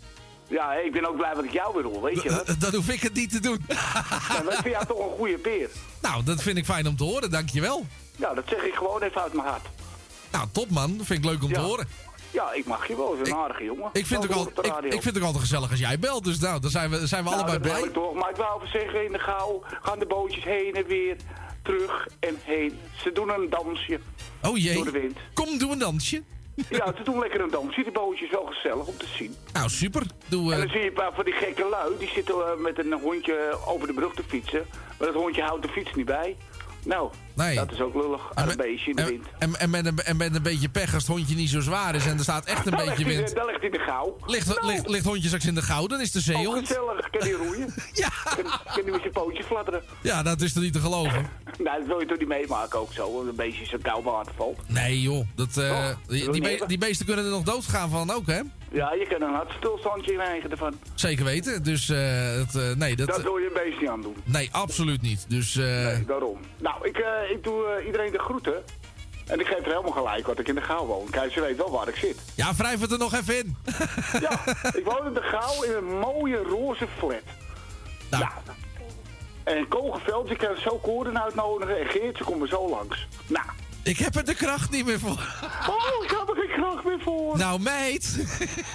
Ja, 0.49 0.73
ik 0.75 0.93
ben 0.93 1.09
ook 1.09 1.17
blij 1.17 1.35
dat 1.35 1.45
ik 1.45 1.53
jou 1.53 1.75
weer 1.75 1.85
hoor, 1.85 2.03
weet 2.03 2.23
je 2.23 2.29
dat? 2.29 2.57
Dan 2.61 2.75
hoef 2.75 2.89
ik 2.89 3.01
het 3.01 3.15
niet 3.15 3.31
te 3.31 3.41
doen. 3.41 3.65
Ja, 3.69 4.43
maar 4.45 4.53
ik 4.53 4.59
vind 4.63 4.75
jou 4.75 4.87
toch 4.87 4.99
een 4.99 5.17
goede 5.17 5.39
peer. 5.39 5.69
Nou, 6.03 6.25
dat 6.25 6.43
vind 6.43 6.57
ik 6.57 6.65
fijn 6.65 6.89
om 6.89 6.97
te 6.97 7.05
horen, 7.05 7.31
dankjewel. 7.31 7.87
Ja, 8.17 8.35
dat 8.35 8.45
zeg 8.49 8.63
ik 8.63 8.75
gewoon 8.75 9.03
even 9.03 9.23
uit 9.23 9.33
mijn 9.33 9.49
hart. 9.49 9.67
Nou, 10.33 10.47
top 10.53 10.71
man. 10.71 10.97
Dat 10.97 11.07
vind 11.07 11.25
ik 11.25 11.31
leuk 11.31 11.43
om 11.43 11.53
te 11.53 11.61
horen. 11.61 11.89
Ja, 12.37 12.53
ik 12.53 12.67
mag 12.67 12.89
je 12.89 12.97
wel. 12.97 13.11
Je 13.11 13.17
bent 13.17 13.29
een 13.29 13.35
aardige 13.35 13.65
jongen. 13.65 13.91
Ik 13.93 14.07
vind, 14.07 14.23
het 14.23 14.33
ook 14.33 14.53
al, 14.57 14.65
ik, 14.65 14.85
ik 14.85 15.03
vind 15.03 15.05
het 15.05 15.17
ook 15.17 15.23
altijd 15.23 15.43
gezellig 15.43 15.71
als 15.71 15.79
jij 15.79 15.99
belt. 15.99 16.25
Dus 16.25 16.39
nou, 16.39 16.61
dan 16.61 16.71
zijn 16.71 16.91
we, 16.91 17.07
zijn 17.07 17.25
we 17.25 17.31
Nou, 17.31 17.43
allebei 17.43 17.63
dat 17.63 17.73
blij. 17.73 17.89
ik 17.89 17.93
toch. 17.93 18.15
Maar 18.15 18.31
ik 18.31 18.37
wou 18.37 18.57
even 18.63 18.81
zeggen, 18.81 19.05
in 19.05 19.13
de 19.13 19.19
Gauw 19.19 19.63
gaan 19.83 19.99
de 19.99 20.07
bootjes 20.07 20.45
heen 20.45 20.75
en 20.75 20.87
weer, 20.87 21.17
terug 21.63 22.09
en 22.21 22.37
heen. 22.43 22.79
Ze 23.03 23.13
doen 23.13 23.29
een 23.31 23.51
dansje. 23.51 24.01
Oh 24.43 24.57
jee. 24.59 24.75
Door 24.75 24.85
de 24.85 24.91
wind. 24.91 25.19
Kom, 25.35 25.59
doe 25.59 25.73
een 25.73 25.79
dansje. 25.79 26.23
Ja, 26.69 26.93
ze 26.97 27.03
doen 27.03 27.19
lekker 27.19 27.41
een 27.41 27.51
dansje. 27.51 27.83
Die 27.83 27.93
bootjes 27.93 28.31
wel 28.31 28.45
gezellig 28.47 28.87
om 28.87 28.97
te 28.97 29.07
zien. 29.17 29.35
Nou, 29.53 29.69
super. 29.69 30.03
Doe, 30.29 30.45
En 30.45 30.53
eh, 30.53 30.59
dan 30.59 30.69
zie 30.69 30.81
je 30.81 30.87
een 30.87 30.93
paar 30.93 31.13
van 31.15 31.25
die 31.25 31.35
gekke 31.35 31.69
lui, 31.71 31.93
die 31.99 32.09
zitten 32.09 32.35
eh, 32.35 32.59
met 32.59 32.79
een 32.79 32.93
hondje 32.93 33.59
over 33.67 33.87
de 33.87 33.93
brug 33.93 34.15
te 34.15 34.23
fietsen. 34.27 34.67
Maar 34.99 35.07
dat 35.09 35.17
hondje 35.17 35.43
houdt 35.43 35.63
de 35.63 35.69
fiets 35.69 35.95
niet 35.95 36.07
bij. 36.07 36.37
Nou, 36.87 37.11
Nee. 37.35 37.55
dat 37.55 37.73
is 37.73 37.81
ook 37.81 37.95
lullig. 37.95 38.21
Aan 38.35 38.49
een 38.51 38.57
beestje 38.57 38.91
in 38.91 38.97
de 38.97 39.05
wind. 39.05 39.27
en, 39.39 39.57
en, 39.61 39.71
met 39.71 39.87
een, 39.87 39.99
en 39.99 40.17
met 40.17 40.35
een 40.35 40.43
beetje 40.43 40.69
pech 40.69 40.95
als 40.95 41.03
het 41.07 41.13
hondje 41.17 41.35
niet 41.35 41.49
zo 41.51 41.61
zwaar 41.61 41.95
is 41.95 42.07
en 42.07 42.17
er 42.17 42.23
staat 42.23 42.45
echt 42.45 42.67
een 42.67 42.77
beetje 42.77 43.05
hij- 43.05 43.17
wind. 43.17 43.35
Daar 43.35 43.47
ligt 43.47 43.61
hij 43.61 43.67
in 43.71 43.73
de 43.79 43.85
gauw. 43.85 44.17
Ligt, 44.27 44.63
ligt, 44.63 44.89
ligt 44.89 45.05
hondje 45.05 45.27
straks 45.27 45.47
in 45.47 45.55
de 45.55 45.63
gauw, 45.63 45.87
dan 45.87 46.01
is 46.01 46.13
de 46.13 46.19
Oh, 46.19 46.25
zeehond. 46.25 46.67
gezellig. 46.67 47.11
Kan 47.11 47.21
die 47.21 47.33
roeien? 47.37 47.75
ja. 47.93 48.09
Kan, 48.25 48.45
kan 48.75 48.85
met 48.91 49.01
zijn 49.01 49.13
pootjes 49.13 49.47
fladderen? 49.47 49.83
Ja, 50.03 50.23
dat 50.23 50.41
is 50.41 50.53
toch 50.53 50.63
niet 50.63 50.73
te 50.73 50.81
geloven? 50.81 51.27
Nou, 51.59 51.79
dat 51.79 51.87
wil 51.87 52.01
je 52.01 52.07
toch 52.07 52.19
niet 52.19 52.29
meemaken 52.29 52.79
ook 52.79 52.93
zo. 52.93 53.13
want 53.15 53.29
Een 53.29 53.35
beestje 53.37 53.61
in 53.63 53.69
zo'n 53.69 53.81
koud 53.83 54.05
water 54.05 54.33
valt. 54.37 54.59
Nee 54.67 55.03
joh, 55.03 55.27
dat, 55.35 55.57
eh, 55.57 55.71
Oh, 55.71 55.89
die, 56.33 56.41
be- 56.41 56.65
die 56.67 56.79
beesten 56.79 57.07
kunnen 57.07 57.25
er 57.25 57.31
nog 57.31 57.43
doodgaan 57.43 57.91
van 57.91 58.11
ook, 58.11 58.27
hè? 58.27 58.41
Ja, 58.77 58.93
je 58.93 59.07
kan 59.07 59.23
een 59.29 59.35
hartstilstandje 59.35 60.13
krijgen 60.13 60.51
ervan. 60.51 60.79
Zeker 60.95 61.25
weten. 61.25 61.63
Dus 61.63 61.89
eh, 61.89 61.99
het, 62.33 62.55
eh, 62.55 62.73
nee, 62.75 62.97
dat, 62.97 63.07
Dat 63.07 63.23
wil 63.23 63.37
je 63.37 63.47
een 63.47 63.65
beest 63.65 63.81
niet 63.81 63.89
aan 63.89 64.03
doen. 64.03 64.17
nee, 64.25 64.49
absoluut 64.53 65.03
niet. 65.03 65.25
Dus 65.29 65.57
eh, 65.57 65.65
Nee, 65.65 66.05
daarom. 66.05 66.39
Nou, 66.59 66.89
ik, 66.89 67.05
ik 67.31 67.45
doe 67.45 67.83
iedereen 67.87 68.13
de 68.13 68.19
groeten. 68.19 68.65
En 69.27 69.41
ik 69.41 69.47
geef 69.47 69.59
er 69.59 69.65
helemaal 69.65 69.93
gelijk 69.93 70.27
wat 70.27 70.39
ik 70.39 70.49
in 70.49 70.55
de 70.55 70.61
gauw 70.61 70.87
woon. 70.87 71.11
Kijk, 71.11 71.33
ze 71.33 71.41
weet 71.41 71.57
wel 71.57 71.71
waar 71.71 71.89
ik 71.89 71.97
zit. 71.97 72.17
ja, 72.35 72.55
wrijf 72.55 72.81
het 72.81 72.93
er 72.93 72.99
nog 72.99 73.15
even 73.15 73.37
in. 73.39 73.57
Ik 74.81 74.85
woon 74.85 75.07
in 75.07 75.15
de 75.15 75.23
gauw 75.23 75.63
in 75.63 75.73
een 75.73 75.99
mooie 75.99 76.43
roze 76.43 76.87
flat. 76.99 77.23
Nou. 78.11 78.23
Ja. 78.23 78.33
En 79.45 79.69
Kogelveld, 79.69 80.29
je 80.29 80.37
kan 80.37 80.57
zo 80.57 80.79
Koorden 80.79 81.23
uitnodigen. 81.23 81.81
En 81.81 81.87
Geert, 81.87 82.17
ze 82.17 82.25
komen 82.25 82.49
zo 82.49 82.69
langs. 82.69 83.07
Nou. 83.27 83.47
Ik 83.87 83.99
heb 83.99 84.15
er 84.17 84.25
de 84.25 84.35
kracht 84.35 84.71
niet 84.71 84.87
meer 84.87 84.99
voor. 84.99 85.11
Oh, 85.69 86.05
ik 86.05 86.11
heb 86.11 86.29
er 86.29 86.35
geen 86.35 86.61
kracht 86.61 86.85
meer 86.85 87.01
voor. 87.01 87.39
Nou, 87.39 87.61
meid. 87.61 88.19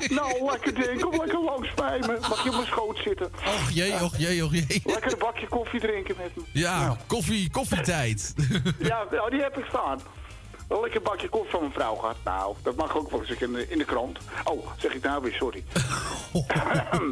Nou, 0.10 0.52
lekker 0.52 0.74
ding. 0.74 1.02
Kom 1.02 1.16
lekker 1.20 1.44
langs 1.44 1.74
bij 1.74 2.00
me. 2.00 2.18
Mag 2.30 2.44
je 2.44 2.50
op 2.50 2.56
mijn 2.56 2.68
schoot 2.68 2.98
zitten? 2.98 3.32
Och 3.46 3.70
jee, 3.70 4.04
och 4.04 4.18
jee, 4.18 4.44
och 4.44 4.52
jee. 4.52 4.82
Lekker 4.86 5.12
een 5.12 5.20
bakje 5.20 5.48
koffie 5.48 5.80
drinken 5.80 6.16
met 6.18 6.36
me. 6.36 6.44
Ja, 6.54 6.98
koffie, 7.08 7.52
koffietijd. 7.52 8.34
Ja, 8.80 9.06
nou, 9.12 9.30
die 9.30 9.42
heb 9.42 9.58
ik 9.58 9.66
staan. 9.70 10.00
Een 10.72 10.82
lekker 10.82 11.02
bakje 11.02 11.30
koffie 11.30 11.52
van 11.52 11.60
mijn 11.60 11.74
vrouw 11.74 11.96
gehad. 11.96 12.16
Nou, 12.24 12.56
dat 12.64 12.76
mag 12.76 12.98
ook 12.98 13.12
wel 13.12 13.20
eens 13.26 13.30
in 13.42 13.52
de, 13.54 13.66
in 13.70 13.78
de 13.78 13.86
krant. 13.86 14.18
Oh, 14.44 14.68
zeg 14.78 14.94
ik 14.94 15.04
nou 15.04 15.22
weer, 15.22 15.34
sorry. 15.34 15.64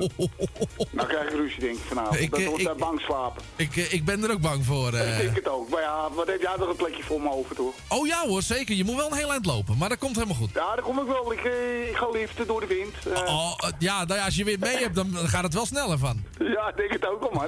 nou 0.92 1.08
krijg 1.08 1.24
ik 1.30 1.34
ruzie 1.36 1.60
denk 1.60 1.76
ik 1.78 1.84
vanavond. 1.88 2.20
Ik, 2.20 2.32
dat 2.32 2.40
eh, 2.40 2.48
wordt 2.48 2.64
daar 2.64 2.76
bang 2.76 3.00
slapen. 3.02 3.42
ik, 3.56 3.76
eh, 3.78 3.94
ik 3.94 4.06
ben 4.06 4.24
er 4.24 4.32
ook 4.32 4.42
bang 4.42 4.66
voor. 4.66 4.94
eh. 4.94 5.18
Ik 5.20 5.24
denk 5.24 5.36
het 5.36 5.48
ook. 5.48 5.70
Maar 5.70 5.82
ja, 5.82 6.10
wat 6.12 6.28
heb 6.28 6.42
jij 6.42 6.56
nog 6.58 6.70
een 6.70 6.76
plekje 6.76 7.04
voor 7.04 7.22
me 7.22 7.32
over, 7.32 7.56
toch? 7.56 7.74
Oh 7.88 8.08
ja 8.08 8.28
hoor, 8.28 8.42
zeker. 8.42 8.76
Je 8.76 8.84
moet 8.84 8.96
wel 8.96 9.12
een 9.12 9.18
heel 9.18 9.32
eind 9.32 9.46
lopen, 9.46 9.78
maar 9.78 9.90
dat 9.90 9.98
komt 9.98 10.16
helemaal 10.16 10.36
goed. 10.38 10.50
Ja, 10.54 10.76
daar 10.76 10.84
kom 10.84 11.00
ik 11.00 11.08
wel. 11.08 11.32
Ik, 11.34 11.44
eh, 11.44 11.90
ik 11.90 11.96
ga 11.96 12.10
liefde 12.10 12.46
door 12.46 12.60
de 12.60 12.68
wind. 12.68 12.96
Eh, 13.18 13.34
Oh, 13.36 13.54
eh, 13.58 13.70
ja, 13.80 14.06
nou 14.06 14.20
ja, 14.20 14.26
als 14.26 14.36
je 14.36 14.44
weer 14.44 14.60
mee 14.60 14.78
hebt, 14.78 14.96
dan 14.96 15.14
gaat 15.16 15.44
het 15.44 15.54
wel 15.54 15.66
sneller 15.66 15.98
van. 15.98 16.24
Ja, 16.40 16.70
ik 16.70 16.76
denk 16.78 16.92
het 16.92 17.08
ook 17.08 17.22
al, 17.24 17.32
man. 17.32 17.48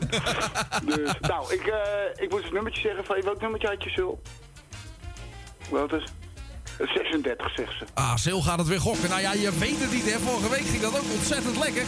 dus, 0.96 1.12
nou, 1.22 1.54
ik, 1.54 1.66
eh, 1.68 2.24
ik 2.24 2.30
moest 2.32 2.44
het 2.44 2.54
nummertje 2.54 2.82
zeggen. 2.82 3.06
Van, 3.06 3.22
welk 3.22 3.42
nummertje 3.42 3.68
had 3.68 3.84
je, 3.84 3.90
Sul? 3.90 4.22
Wat 5.72 5.94
is? 5.94 6.04
36, 6.78 7.52
zegt 7.56 7.78
ze. 7.78 7.86
Ah, 7.94 8.16
Sil 8.24 8.42
gaat 8.42 8.58
het 8.60 8.68
weer 8.68 8.80
gokken. 8.80 9.10
Nou 9.10 9.22
ja, 9.22 9.34
je 9.34 9.58
weet 9.60 9.80
het 9.80 9.92
niet, 9.92 10.12
hè. 10.14 10.20
Vorige 10.20 10.50
week 10.50 10.66
ging 10.66 10.82
dat 10.82 10.98
ook 11.00 11.12
ontzettend 11.14 11.58
lekker. 11.58 11.84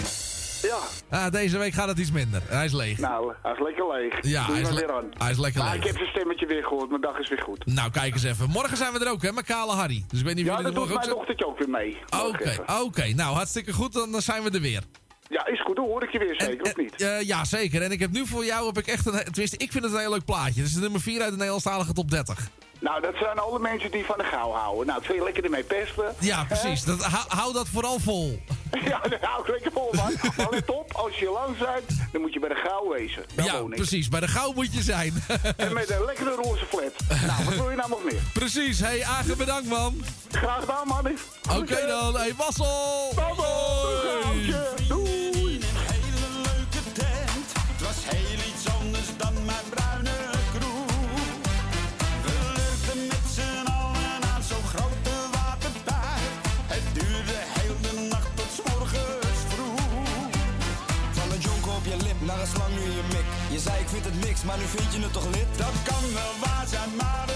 Ja. 0.62 0.78
Ah, 1.10 1.32
deze 1.32 1.58
week 1.58 1.74
gaat 1.74 1.88
het 1.88 1.98
iets 2.00 2.12
minder. 2.12 2.42
Hij 2.46 2.66
is 2.66 2.72
leeg. 2.74 2.98
Nou, 2.98 3.34
hij 3.42 3.52
is 3.52 3.60
lekker 3.60 3.88
leeg. 3.88 4.14
Ja, 4.22 4.46
Doe 4.46 4.54
hij 4.56 4.64
is 4.64 4.70
le- 4.70 4.76
weer 4.76 4.92
aan. 4.94 5.06
hij 5.18 5.32
is 5.32 5.38
lekker 5.38 5.62
maar 5.64 5.72
leeg. 5.72 5.82
ik 5.82 5.88
heb 5.88 5.96
zijn 5.98 6.10
stemmetje 6.10 6.46
weer 6.46 6.64
gehoord. 6.64 6.90
Mijn 6.90 7.02
dag 7.02 7.18
is 7.20 7.30
weer 7.30 7.42
goed. 7.42 7.66
Nou, 7.66 7.92
kijk 7.92 8.14
eens 8.14 8.24
even. 8.24 8.50
Morgen 8.50 8.78
zijn 8.78 8.94
we 8.94 9.00
er 9.06 9.12
ook, 9.12 9.22
hè, 9.22 9.32
met 9.32 9.46
Kale 9.46 9.72
Harry. 9.72 10.04
Dus 10.08 10.20
ik 10.20 10.26
weet 10.26 10.36
niet 10.36 10.46
Ja, 10.46 10.56
dat 10.62 10.76
doet 10.76 10.88
mijn 10.88 10.98
ook 11.00 11.16
dochtertje 11.16 11.48
ook 11.48 11.58
weer 11.58 11.70
mee. 11.70 11.98
Oké, 12.26 12.64
oké. 12.82 13.08
Nou, 13.14 13.36
hartstikke 13.36 13.74
goed. 13.74 13.94
Dan 13.94 14.22
zijn 14.22 14.44
we 14.44 14.50
er 14.50 14.62
weer. 14.62 14.82
Ja, 15.30 15.46
is 15.48 15.62
goed. 15.62 15.76
Dan 15.76 15.86
hoor 15.86 16.04
ik 16.04 16.12
je 16.12 16.20
weer 16.20 16.36
zeker, 16.38 16.66
of 16.66 16.76
niet? 16.76 17.02
Eh, 17.02 17.22
ja, 17.22 17.46
zeker. 17.46 17.82
En 17.82 17.92
ik 17.92 18.00
heb 18.00 18.12
nu 18.12 18.28
voor 18.28 18.46
jou 18.46 18.66
heb 18.66 18.78
ik 18.78 18.88
echt 18.88 19.06
een... 19.06 19.24
Tenminste, 19.24 19.58
ik 19.58 19.72
vind 19.72 19.84
het 19.84 19.94
een 19.94 20.00
heel 20.00 20.10
leuk 20.12 20.26
plaatje. 20.26 20.60
Het 20.60 20.70
is 20.70 20.74
de 20.74 20.80
nummer 20.80 21.02
4 21.02 21.20
uit 21.22 21.30
de 21.30 21.36
Nederlandstalige 21.36 21.94
top 21.94 22.10
30. 22.12 22.48
Nou, 22.84 23.02
dat 23.02 23.14
zijn 23.16 23.40
alle 23.40 23.60
mensen 23.60 23.92
die 23.92 24.06
van 24.06 24.18
de 24.18 24.24
gauw 24.24 24.52
houden. 24.52 24.88
Nou, 24.88 25.02
twee 25.02 25.24
lekker 25.24 25.44
ermee 25.44 25.64
pesten. 25.64 26.16
Ja, 26.20 26.44
precies. 26.44 26.84
Dat, 26.84 27.04
hou, 27.04 27.26
hou 27.28 27.54
dat 27.54 27.68
vooral 27.68 28.00
vol. 28.00 28.40
Ja, 28.86 29.00
daar 29.00 29.20
hou 29.22 29.42
ik 29.42 29.48
lekker 29.48 29.72
vol, 29.72 29.90
man. 29.94 30.14
Maar 30.38 30.48
let 30.50 30.70
op, 30.70 30.94
als 30.94 31.18
je 31.18 31.30
lang 31.30 31.58
bent, 31.58 32.00
dan 32.12 32.22
moet 32.22 32.34
je 32.34 32.40
bij 32.40 32.50
de 32.50 32.56
gauw 32.56 32.90
wezen. 32.90 33.24
Daar 33.36 33.46
ja, 33.46 33.62
precies. 33.62 34.10
Bij 34.10 34.20
de 34.20 34.28
gauw 34.28 34.52
moet 34.54 34.74
je 34.74 34.82
zijn. 34.82 35.14
En 35.58 35.74
met 35.74 35.90
een 35.90 36.06
lekkere 36.06 36.36
roze 36.36 36.66
flat. 36.66 36.94
Nou, 37.28 37.44
wat 37.44 37.54
wil 37.56 37.70
je 37.70 37.76
nou 37.76 37.90
nog 37.90 38.04
meer? 38.04 38.22
precies. 38.34 38.80
Hey, 38.80 39.04
Agen, 39.06 39.38
bedankt, 39.38 39.70
man. 39.70 40.04
Graag 40.32 40.60
gedaan, 40.60 40.88
man. 40.88 41.08
Oké 41.62 41.86
dan. 41.88 42.16
Hey, 42.16 42.34
wassel. 42.38 43.14
Hoi. 43.16 44.56
Doei. 44.88 45.22
hele 45.22 45.22
maar 64.46 64.58
nu 64.58 64.66
vind 64.66 64.94
je 64.94 65.00
het 65.02 65.14
toch 65.14 65.26
lid? 65.26 65.58
Dat 65.58 65.76
kan 65.84 66.04
wel 66.14 66.34
waar 66.44 66.66
zijn, 66.68 66.96
maar 66.96 67.33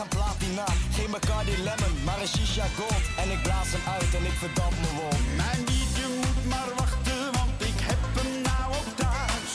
gaan 0.00 0.08
platina. 0.08 0.66
Geen 0.96 1.10
Bacardi 1.10 1.56
Lemon, 1.66 1.94
maar 2.04 2.20
een 2.20 2.28
shisha 2.28 2.66
gold. 2.78 3.04
En 3.22 3.30
ik 3.30 3.42
blaas 3.42 3.68
hem 3.74 3.84
uit 3.96 4.12
en 4.18 4.24
ik 4.30 4.36
verdamp 4.44 4.74
me 4.82 4.90
wol. 4.98 5.16
Mijn 5.42 5.60
liefje 5.70 6.06
moet 6.20 6.42
maar 6.52 6.70
wachten, 6.82 7.22
want 7.38 7.58
ik 7.70 7.78
heb 7.88 8.02
hem 8.16 8.30
nou 8.48 8.66
ook 8.78 8.90
thuis. 9.02 9.52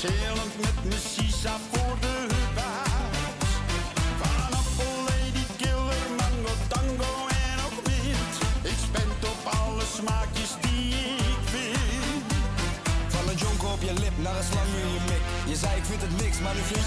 Zilend 0.00 0.54
met 0.66 0.78
mijn 0.88 1.04
sisa 1.14 1.54
voor 1.70 1.94
de 2.04 2.16
buis. 2.58 3.50
Van 4.20 4.50
Apple, 4.60 4.98
Lady 5.08 5.44
Killer, 5.60 6.06
Mango, 6.20 6.52
Tango 6.72 7.12
en 7.44 7.56
ook 7.66 7.78
Mint. 7.88 8.34
Ik 8.72 8.78
spend 8.88 9.20
op 9.32 9.40
alle 9.60 9.84
smaakjes 9.96 10.52
die 10.64 10.88
ik 11.32 11.42
vind. 11.52 12.26
Van 13.14 13.24
een 13.30 13.38
jonko 13.44 13.66
op 13.76 13.82
je 13.88 13.94
lip 14.02 14.16
naar 14.24 14.36
een 14.40 14.48
slang 14.50 14.70
in 14.82 14.90
je 14.96 15.02
mik. 15.10 15.24
Je 15.50 15.56
zei 15.62 15.72
ik 15.80 15.86
vind 15.90 16.02
het 16.06 16.14
niks, 16.22 16.38
maar 16.44 16.54
nu 16.58 16.62
vind 16.72 16.85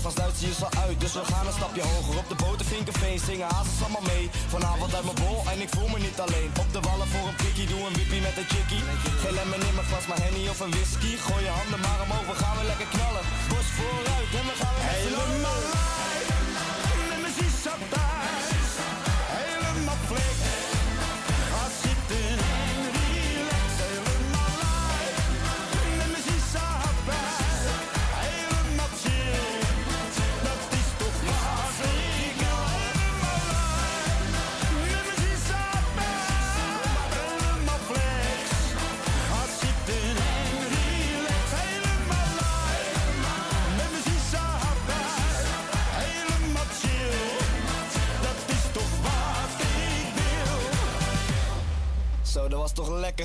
Duits 0.00 0.42
is 0.42 0.62
al 0.64 0.72
uit, 0.84 1.00
dus 1.00 1.12
we 1.12 1.24
gaan 1.24 1.46
een 1.46 1.52
stapje 1.60 1.82
hoger. 1.82 2.16
Op 2.22 2.28
de 2.28 2.38
boten 2.42 2.66
Vinkerveen 2.66 3.18
zingen 3.18 3.48
hazes 3.54 3.82
allemaal 3.82 4.06
mee. 4.12 4.30
Vanavond 4.54 4.94
uit 4.94 5.04
mijn 5.04 5.20
bol 5.24 5.38
en 5.52 5.58
ik 5.64 5.70
voel 5.74 5.88
me 5.88 5.98
niet 5.98 6.20
alleen. 6.24 6.50
Op 6.64 6.68
de 6.76 6.80
wallen 6.88 7.08
voor 7.12 7.26
een 7.28 7.38
prikkie, 7.42 7.66
doe 7.72 7.80
een 7.86 7.96
wippie 8.00 8.22
met 8.26 8.36
een 8.40 8.48
chickie. 8.54 8.82
Geen 9.22 9.34
lemon 9.38 9.62
in 9.68 9.74
mijn 9.78 9.88
glas, 9.90 10.06
maar 10.10 10.20
henny 10.24 10.48
of 10.52 10.60
een 10.60 10.72
whisky. 10.76 11.12
Gooi 11.26 11.42
je 11.46 11.52
handen 11.58 11.80
maar 11.86 12.00
omhoog, 12.04 12.26
we 12.32 12.36
gaan 12.42 12.56
weer 12.58 12.68
lekker 12.72 12.88
knallen. 12.94 13.24
Bos 13.50 13.68
vooruit 13.76 14.30
en 14.38 14.46
we 14.50 14.54
gaan 14.60 14.74
weer 14.76 14.86
Helemaal 14.92 15.99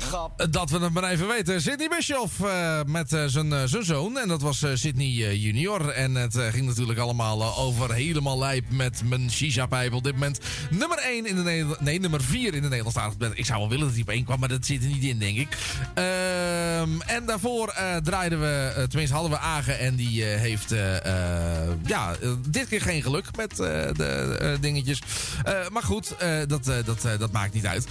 grap. 0.00 0.46
Dat 0.50 0.70
we 0.70 0.78
het 0.78 0.92
maar 0.92 1.10
even 1.10 1.28
weten. 1.28 1.60
Sidney 1.62 1.88
Bischoff 1.88 2.40
eh, 2.40 2.80
met 2.86 3.12
eh, 3.12 3.24
zijn 3.26 3.52
eh, 3.52 3.62
zoon. 3.64 4.18
En 4.18 4.28
dat 4.28 4.42
was 4.42 4.62
eh, 4.62 4.70
Sidney 4.74 5.06
eh, 5.06 5.42
junior. 5.42 5.88
En 5.88 6.14
het 6.14 6.36
eh, 6.36 6.46
ging 6.46 6.66
natuurlijk 6.66 6.98
allemaal 6.98 7.40
eh, 7.40 7.58
over 7.58 7.94
helemaal 7.94 8.38
lijp 8.38 8.64
met 8.70 9.02
mijn 9.04 9.30
shisha-pijp. 9.30 9.92
Op 9.92 10.04
dit 10.04 10.12
moment 10.12 10.40
nummer 10.70 10.98
1 10.98 11.26
in 11.26 11.36
de 11.36 11.42
Nederland... 11.42 11.80
Nee, 11.80 12.00
nummer 12.00 12.22
4 12.22 12.54
in 12.54 12.62
de 12.62 12.68
Nederlandstalige 12.68 13.16
band. 13.16 13.38
Ik 13.38 13.46
zou 13.46 13.58
wel 13.58 13.68
willen 13.68 13.84
dat 13.84 13.92
hij 13.92 14.02
op 14.02 14.08
1 14.08 14.24
kwam, 14.24 14.38
maar 14.40 14.48
dat 14.48 14.66
zit 14.66 14.82
er 14.82 14.88
niet 14.88 15.04
in, 15.04 15.18
denk 15.18 15.36
ik. 15.38 15.48
Ehm, 15.94 17.00
en 17.06 17.26
daarvoor 17.26 17.68
eh, 17.68 17.96
draaiden 17.96 18.40
we... 18.40 18.72
eh, 18.76 18.82
tenminste, 18.82 19.14
hadden 19.14 19.32
we 19.32 19.38
Agen. 19.38 19.78
En 19.78 19.94
die 19.96 20.24
eh, 20.30 20.40
heeft... 20.40 20.72
eh, 20.72 20.96
eh, 20.96 21.68
ja, 21.86 22.14
eh, 22.22 22.30
dit 22.48 22.68
keer 22.68 22.80
geen 22.80 23.02
geluk 23.02 23.36
met 23.36 23.50
eh, 23.52 23.56
de 23.92 24.36
eh, 24.40 24.50
dingetjes. 24.60 24.98
Eh, 25.44 25.52
maar 25.72 25.82
goed, 25.82 26.16
eh, 26.16 26.38
dat, 26.46 26.68
eh, 26.68 26.76
dat, 26.84 27.04
eh, 27.04 27.18
dat 27.18 27.32
maakt 27.32 27.54
niet 27.54 27.66
uit. 27.66 27.86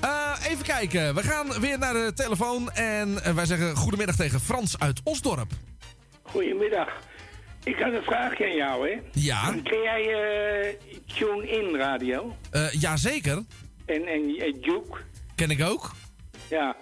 Eh, 0.00 0.08
even 0.50 0.64
kijken. 0.64 1.14
We 1.14 1.22
gaan 1.22 1.49
weer 1.58 1.78
naar 1.78 1.92
de 1.92 2.12
telefoon. 2.14 2.70
En 2.70 3.24
eh, 3.24 3.34
wij 3.34 3.46
zeggen 3.46 3.76
goedemiddag 3.76 4.16
tegen 4.16 4.40
Frans 4.40 4.78
uit 4.78 5.00
Osdorp. 5.04 5.50
Goedemiddag. 6.22 6.88
Ik 7.64 7.78
had 7.78 7.92
een 7.92 8.02
vraagje 8.02 8.44
aan 8.44 8.54
jou, 8.54 8.88
hè? 8.88 9.00
Ja. 9.12 9.54
Ken 9.64 9.82
jij 9.82 10.02
eh 10.12 10.74
Tune-In 11.18 11.76
Radio? 11.76 12.36
Eh 12.50 12.72
jazeker. 12.72 13.42
En, 13.86 14.06
en 14.06 14.26
Duke? 14.60 14.98
Ken 15.34 15.50
ik 15.50 15.64
ook. 15.64 15.94
Ja. 16.48 16.76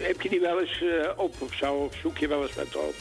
Heb 0.00 0.20
je 0.20 0.28
die 0.28 0.40
wel 0.40 0.60
eens 0.60 0.84
op 1.16 1.34
of 1.38 1.54
zo? 1.54 1.74
Of 1.74 1.94
zoek 2.02 2.18
je 2.18 2.28
wel 2.28 2.42
eens 2.42 2.54
wat 2.54 2.76
op? 2.76 2.94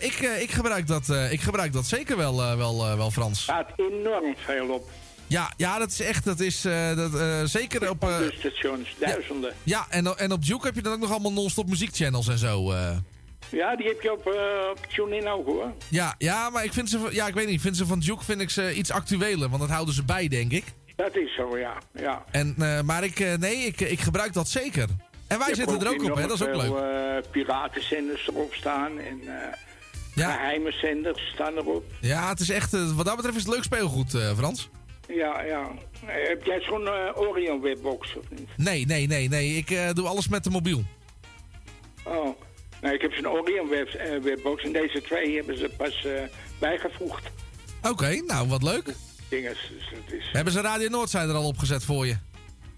Ik, 0.00 0.18
ik, 0.40 0.50
gebruik 0.50 0.86
dat, 0.86 1.08
ik 1.30 1.40
gebruik 1.40 1.72
dat 1.72 1.84
zeker 1.84 2.16
wel, 2.16 2.36
wel, 2.56 2.96
wel 2.96 3.10
Frans. 3.10 3.42
Staat 3.42 3.70
enorm 3.76 4.34
veel 4.36 4.68
op. 4.68 4.90
Ja, 5.26 5.52
ja, 5.56 5.78
dat 5.78 5.90
is 5.90 6.00
echt. 6.00 6.24
Dat 6.24 6.40
is 6.40 6.64
eh, 6.64 6.96
dat, 6.96 7.14
eh, 7.14 7.40
zeker 7.44 7.90
op. 7.90 8.02
eh, 8.02 8.16
stations, 8.38 8.94
duizenden. 8.98 9.54
ja, 9.62 9.86
en, 9.90 10.18
en 10.18 10.32
op 10.32 10.44
Duke 10.46 10.66
heb 10.66 10.74
je 10.74 10.82
dan 10.82 10.92
ook 10.92 11.00
nog 11.00 11.10
allemaal 11.10 11.32
non-stop 11.32 11.68
muziekchannels 11.68 12.28
en 12.28 12.38
zo. 12.38 12.74
Ja, 13.50 13.76
die 13.76 13.86
heb 13.86 14.00
je 14.02 14.12
op, 14.12 14.26
op 14.70 14.86
Tune-In 14.86 15.28
ook, 15.28 15.46
hoor. 15.46 15.72
Ja, 15.88 16.14
ja, 16.18 16.50
maar 16.50 16.64
ik 16.64 16.72
vind 16.72 16.90
ze. 16.90 17.08
Ja, 17.10 17.26
ik 17.26 17.34
weet 17.34 17.46
niet. 17.46 17.54
Ik 17.54 17.60
vind 17.60 17.76
ze 17.76 17.86
van 17.86 17.98
Duke 17.98 18.24
vind 18.24 18.40
ik 18.40 18.50
ze 18.50 18.74
iets 18.74 18.90
actueler. 18.90 19.48
Want 19.48 19.60
dat 19.60 19.70
houden 19.70 19.94
ze 19.94 20.04
bij, 20.04 20.28
denk 20.28 20.52
ik. 20.52 20.64
Dat 20.96 21.16
is 21.16 21.34
zo, 21.34 21.58
ja. 21.58 21.78
ja. 21.92 22.24
En, 22.30 22.54
maar 22.84 23.04
ik, 23.04 23.38
nee, 23.38 23.56
ik, 23.56 23.80
ik 23.80 24.00
gebruik 24.00 24.32
dat 24.32 24.48
zeker. 24.48 24.88
En 25.26 25.38
wij 25.38 25.54
zitten 25.54 25.80
er 25.80 25.88
ook 25.88 26.02
op, 26.04 26.14
hè? 26.16 26.26
Dat 26.26 26.40
is 26.40 26.46
ook 26.46 26.56
leuk. 26.56 26.74
eh, 26.74 27.30
piratenzenders 27.30 28.28
erop 28.28 28.54
staan 28.54 28.98
en 28.98 29.20
eh, 29.26 30.24
geheime 30.24 30.72
zenders 30.72 31.30
staan 31.34 31.56
erop. 31.56 31.84
Ja, 32.00 32.28
het 32.28 32.40
is 32.40 32.50
echt. 32.50 32.70
wat 32.94 33.06
dat 33.06 33.16
betreft 33.16 33.36
is 33.36 33.44
het 33.44 33.54
leuk 33.54 33.62
speelgoed, 33.64 34.10
Frans. 34.36 34.68
Ja, 35.08 35.42
ja. 35.42 35.70
Eh, 36.06 36.28
Heb 36.28 36.44
jij 36.44 36.60
zo'n 36.60 36.86
eh, 36.86 37.18
Orion 37.20 37.60
webbox 37.60 38.16
of 38.16 38.24
niet? 38.30 38.48
Nee, 38.56 38.86
nee, 38.86 39.06
nee, 39.06 39.28
nee. 39.28 39.56
Ik 39.56 39.70
eh, 39.70 39.92
doe 39.92 40.06
alles 40.08 40.28
met 40.28 40.44
de 40.44 40.50
mobiel. 40.50 40.84
Oh, 42.04 42.38
nou, 42.80 42.94
ik 42.94 43.00
heb 43.00 43.12
zo'n 43.12 43.28
Orion 43.28 43.68
web, 43.68 44.20
webbox 44.22 44.64
en 44.64 44.72
deze 44.72 45.02
twee 45.02 45.36
hebben 45.36 45.58
ze 45.58 45.70
pas 45.76 46.06
bijgevoegd. 46.58 47.30
Oké, 47.82 48.22
nou 48.26 48.48
wat 48.48 48.62
leuk. 48.62 48.94
Dinges, 49.28 49.70
dus 49.72 49.90
dat 49.92 50.18
is... 50.18 50.24
Hebben 50.32 50.52
ze 50.52 50.60
Radio 50.60 50.88
Noordzij 50.88 51.26
er 51.28 51.34
al 51.34 51.46
opgezet 51.46 51.84
voor 51.84 52.06
je? 52.06 52.16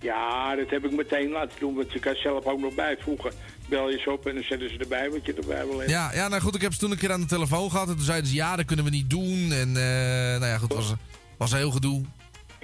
Ja, 0.01 0.57
dat 0.57 0.71
heb 0.71 0.85
ik 0.85 0.93
meteen 0.93 1.31
laten 1.31 1.59
doen, 1.59 1.75
want 1.75 1.93
je 1.93 1.99
kan 1.99 2.15
zelf 2.15 2.45
ook 2.45 2.61
nog 2.61 2.75
bijvoegen. 2.75 3.33
Bel 3.69 3.91
je 3.91 3.99
ze 3.99 4.11
op 4.11 4.27
en 4.27 4.35
dan 4.35 4.45
zetten 4.45 4.71
ze 4.71 4.79
erbij 4.79 5.11
wat 5.11 5.27
je 5.27 5.35
erbij 5.35 5.67
wil 5.67 5.79
hebben. 5.79 5.89
Ja, 5.89 6.13
ja, 6.15 6.29
nou 6.29 6.43
goed, 6.43 6.55
ik 6.55 6.61
heb 6.61 6.73
ze 6.73 6.79
toen 6.79 6.91
een 6.91 6.99
keer 6.99 7.13
aan 7.13 7.21
de 7.21 7.27
telefoon 7.27 7.71
gehad. 7.71 7.89
En 7.89 7.97
toen 7.97 8.05
zeiden 8.05 8.31
ze, 8.31 8.35
ja, 8.35 8.57
dat 8.57 8.65
kunnen 8.65 8.85
we 8.85 8.91
niet 8.91 9.11
doen. 9.11 9.53
En 9.53 9.73
nou 9.73 10.47
ja, 10.47 10.59
goed, 10.59 10.73
was, 10.73 10.93
was 11.39 11.53
een 11.53 11.59
heel 11.59 11.71
gedoe. 11.71 12.05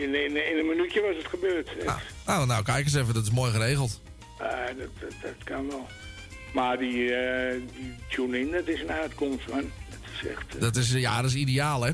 In, 0.03 0.14
in, 0.14 0.50
in 0.50 0.59
een 0.59 0.66
minuutje 0.66 1.00
was 1.00 1.16
het 1.16 1.26
gebeurd. 1.26 1.70
Nou, 2.26 2.46
nou, 2.46 2.62
kijk 2.64 2.84
eens 2.84 2.94
even, 2.94 3.14
dat 3.14 3.22
is 3.22 3.30
mooi 3.30 3.53
geregeld. 3.53 4.00
Ah, 4.38 4.48
dat, 4.66 4.88
dat, 5.00 5.12
dat 5.22 5.44
kan 5.44 5.68
wel. 5.68 5.86
Maar 6.55 6.78
die, 6.78 7.09
die 7.76 7.94
tune-in, 8.09 8.50
dat 8.50 8.66
is 8.68 8.80
een 8.80 8.90
uitkomst, 8.92 9.48
man. 9.48 9.70
Dat 9.90 10.11
is 10.22 10.28
echt... 10.28 10.55
eh, 10.55 10.61
Dat 10.61 10.76
is, 10.76 10.92
ja, 10.92 11.16
dat 11.22 11.30
is 11.30 11.36
ideaal, 11.36 11.82
hè? 11.82 11.90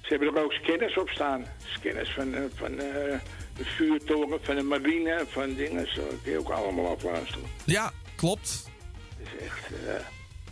Ze 0.00 0.14
hebben 0.14 0.34
er 0.36 0.44
ook 0.44 0.52
scanners 0.52 0.98
op 0.98 1.08
staan. 1.08 1.44
Scanners 1.64 2.10
van, 2.10 2.34
eh, 2.34 2.40
van 2.54 2.76
de 2.76 3.18
vuurtoren, 3.64 4.38
van 4.42 4.56
de 4.56 4.62
marine, 4.62 5.24
van 5.28 5.54
dingen. 5.54 5.92
Zo 5.94 6.02
kun 6.22 6.32
je 6.32 6.38
ook 6.38 6.50
allemaal 6.50 6.88
afluisteren. 6.94 7.44
Ja, 7.64 7.92
klopt. 8.16 8.64
Het 9.18 9.26
is 9.26 9.44
echt... 9.46 9.68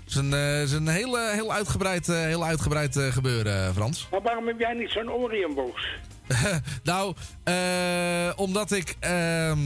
Het 0.04 0.14
is 0.14 0.14
een, 0.14 0.32
is 0.62 0.72
een 0.72 0.88
heel, 0.88 1.30
heel 1.30 1.52
uitgebreid, 1.52 2.06
heel 2.06 2.44
uitgebreid 2.44 2.96
gebeuren, 2.98 3.74
Frans. 3.74 4.08
Maar 4.10 4.22
waarom 4.22 4.46
heb 4.46 4.58
jij 4.58 4.72
niet 4.74 4.90
zo'n 4.90 5.10
Orion-box? 5.10 5.88
nou, 6.82 7.14
eh, 7.44 8.32
omdat 8.36 8.72
ik... 8.72 8.96
ehm, 9.00 9.58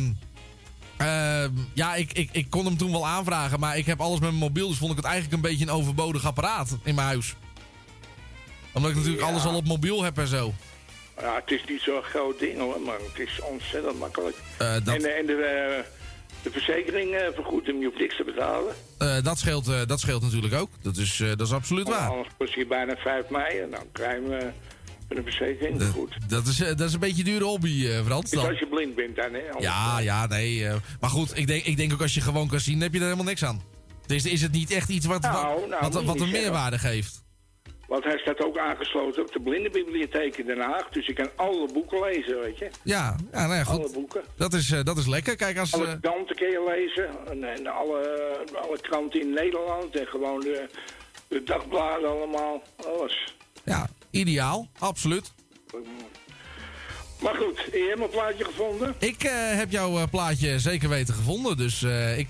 ehm, 0.96 1.50
ja, 1.74 1.94
ik, 1.94 2.12
ik, 2.12 2.28
ik 2.32 2.50
kon 2.50 2.64
hem 2.64 2.76
toen 2.76 2.90
wel 2.90 3.06
aanvragen, 3.06 3.60
maar 3.60 3.76
ik 3.76 3.86
heb 3.86 4.00
alles 4.00 4.18
met 4.20 4.28
mijn 4.28 4.34
mobiel. 4.42 4.68
Dus 4.68 4.78
vond 4.78 4.90
ik 4.90 4.96
het 4.96 5.06
eigenlijk 5.06 5.34
een 5.34 5.50
beetje 5.50 5.64
een 5.64 5.70
overbodig 5.72 6.24
apparaat 6.26 6.76
in 6.84 6.94
mijn 6.94 7.06
huis. 7.06 7.34
Omdat 8.72 8.90
ik 8.90 8.96
natuurlijk 8.96 9.22
alles 9.24 9.44
al 9.44 9.54
op 9.56 9.66
mobiel 9.66 10.02
heb 10.02 10.18
en 10.18 10.26
zo. 10.26 10.52
Ja, 11.20 11.34
het 11.34 11.50
is 11.50 11.64
niet 11.68 11.80
zo'n 11.80 12.02
groot 12.02 12.38
ding 12.38 12.58
hoor, 12.58 12.80
maar 12.80 12.98
het 13.12 13.28
is 13.28 13.40
ontzettend 13.42 13.98
makkelijk. 13.98 14.36
Eh, 14.58 14.72
dat, 14.72 14.94
En, 14.94 15.02
de- 15.02 15.08
en 15.08 15.26
de, 15.26 15.32
eh, 15.32 15.84
de 16.42 16.50
verzekering 16.50 17.14
eh, 17.14 17.26
vergoedt 17.34 17.66
hem, 17.66 17.78
je 17.78 17.84
hoeft 17.86 17.98
niks 17.98 18.16
te 18.16 18.24
betalen. 18.24 18.74
eh, 18.98 19.22
dat, 19.22 19.38
scheelt, 19.38 19.68
eh, 19.68 19.80
dat 19.86 20.00
scheelt 20.00 20.22
natuurlijk 20.22 20.54
ook. 20.54 20.70
Dat 20.82 20.96
is, 20.96 21.20
eh, 21.20 21.28
dat 21.28 21.46
is 21.46 21.52
absoluut 21.52 21.88
waar. 21.88 22.08
Anders 22.08 22.28
kost 22.38 22.54
je 22.54 22.66
bijna 22.66 22.96
5 22.96 23.28
mei 23.28 23.58
en 23.58 23.70
dan 23.70 23.84
krijg 23.92 24.14
je 24.22 24.30
hem 24.30 24.52
met 25.10 25.18
een 25.18 25.24
verzekering 25.24 25.82
vergoed. 25.82 26.16
Dat 26.28 26.46
is, 26.46 26.60
eh, 26.60 26.66
dat 26.68 26.80
is 26.88 26.92
een 26.94 27.00
beetje 27.00 27.18
een 27.24 27.30
dure 27.30 27.44
hobby, 27.44 27.86
eh, 27.86 28.04
Frans. 28.04 28.30
Dus 28.30 28.40
Dan. 28.40 28.48
als 28.48 28.58
je 28.58 28.66
blind 28.66 28.94
bent 28.94 29.16
dan, 29.16 29.32
hè. 29.32 29.40
anders- 29.46 29.64
Ja, 29.64 29.98
ja, 29.98 30.26
nee. 30.26 30.66
eh, 30.66 30.74
maar 31.00 31.10
goed, 31.10 31.36
ik 31.38 31.46
denk, 31.46 31.64
ik 31.64 31.76
denk 31.76 31.92
ook 31.92 32.02
als 32.02 32.14
je 32.14 32.20
gewoon 32.20 32.48
kan 32.48 32.60
zien, 32.60 32.80
heb 32.80 32.92
je 32.92 32.98
er 32.98 33.04
helemaal 33.04 33.24
niks 33.24 33.44
aan. 33.44 33.62
Dus 34.06 34.24
is 34.24 34.42
het 34.42 34.52
niet 34.52 34.70
echt 34.70 34.88
iets 34.88 35.06
wat, 35.06 35.22
Nou, 35.22 35.60
wat, 35.60 35.68
nou, 35.68 35.82
wat, 35.82 36.00
je 36.00 36.06
wat 36.06 36.20
een 36.20 36.30
meerwaarde 36.30 36.78
geeft? 36.78 37.22
Want 37.88 38.04
hij 38.04 38.18
staat 38.18 38.44
ook 38.44 38.58
aangesloten 38.58 39.22
op 39.22 39.32
de 39.32 39.40
blindenbibliotheek 39.40 40.36
in 40.36 40.46
Den 40.46 40.60
Haag. 40.60 40.88
Dus 40.88 41.06
je 41.06 41.12
kan 41.12 41.30
alle 41.36 41.68
boeken 41.72 42.00
lezen, 42.02 42.40
weet 42.40 42.58
je. 42.58 42.70
Ja, 42.82 43.16
ja 43.32 43.40
nou 43.46 43.54
ja, 43.54 43.64
goed. 43.64 43.78
Alle 43.78 43.90
boeken. 43.92 44.22
Dat 44.36 44.52
is, 44.52 44.68
dat 44.82 44.98
is 44.98 45.06
lekker. 45.06 45.36
Kijk, 45.36 45.58
als... 45.58 45.74
Alle 45.74 46.00
kranten 46.00 46.36
kun 46.36 46.48
je 46.50 46.64
lezen. 46.76 47.08
En, 47.30 47.56
en 47.56 47.66
alle, 47.66 48.38
alle 48.62 48.80
kranten 48.80 49.20
in 49.20 49.30
Nederland. 49.30 49.96
En 49.96 50.06
gewoon 50.06 50.40
de, 50.40 50.68
de 51.28 51.42
dagbladen 51.42 52.10
allemaal. 52.10 52.62
Alles. 52.86 53.34
ja, 53.64 53.88
ideaal. 54.10 54.68
Absoluut. 54.78 55.32
Maar 57.22 57.34
goed, 57.34 57.68
je 57.72 57.84
hebt 57.86 57.98
mijn 57.98 58.10
plaatje 58.10 58.44
gevonden. 58.44 58.94
Ik 58.98 59.24
eh, 59.24 59.32
heb 59.32 59.70
jouw 59.70 59.98
eh, 59.98 60.02
plaatje 60.10 60.58
zeker 60.58 60.88
weten 60.88 61.14
gevonden. 61.14 61.56
Dus 61.56 61.82
eh, 61.82 62.18
ik 62.18 62.28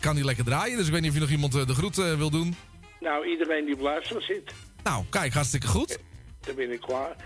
kan 0.00 0.14
die 0.14 0.24
lekker 0.24 0.44
draaien. 0.44 0.76
Dus 0.76 0.86
ik 0.86 0.92
weet 0.92 1.00
niet 1.00 1.10
of 1.10 1.16
je 1.16 1.22
nog 1.22 1.30
iemand 1.30 1.52
de 1.52 1.74
groet 1.74 1.96
wil 1.96 2.30
doen. 2.30 2.54
Nou, 3.00 3.26
iedereen 3.26 3.64
die 3.64 3.74
op 3.74 3.80
luisteren 3.80 4.22
zit. 4.22 4.52
Nou, 4.82 5.04
kijk, 5.10 5.32
hartstikke 5.32 5.66
goed. 5.66 5.98
Daar 6.40 6.54
ben 6.54 6.72
ik 6.72 6.80
klaar. 6.80 7.16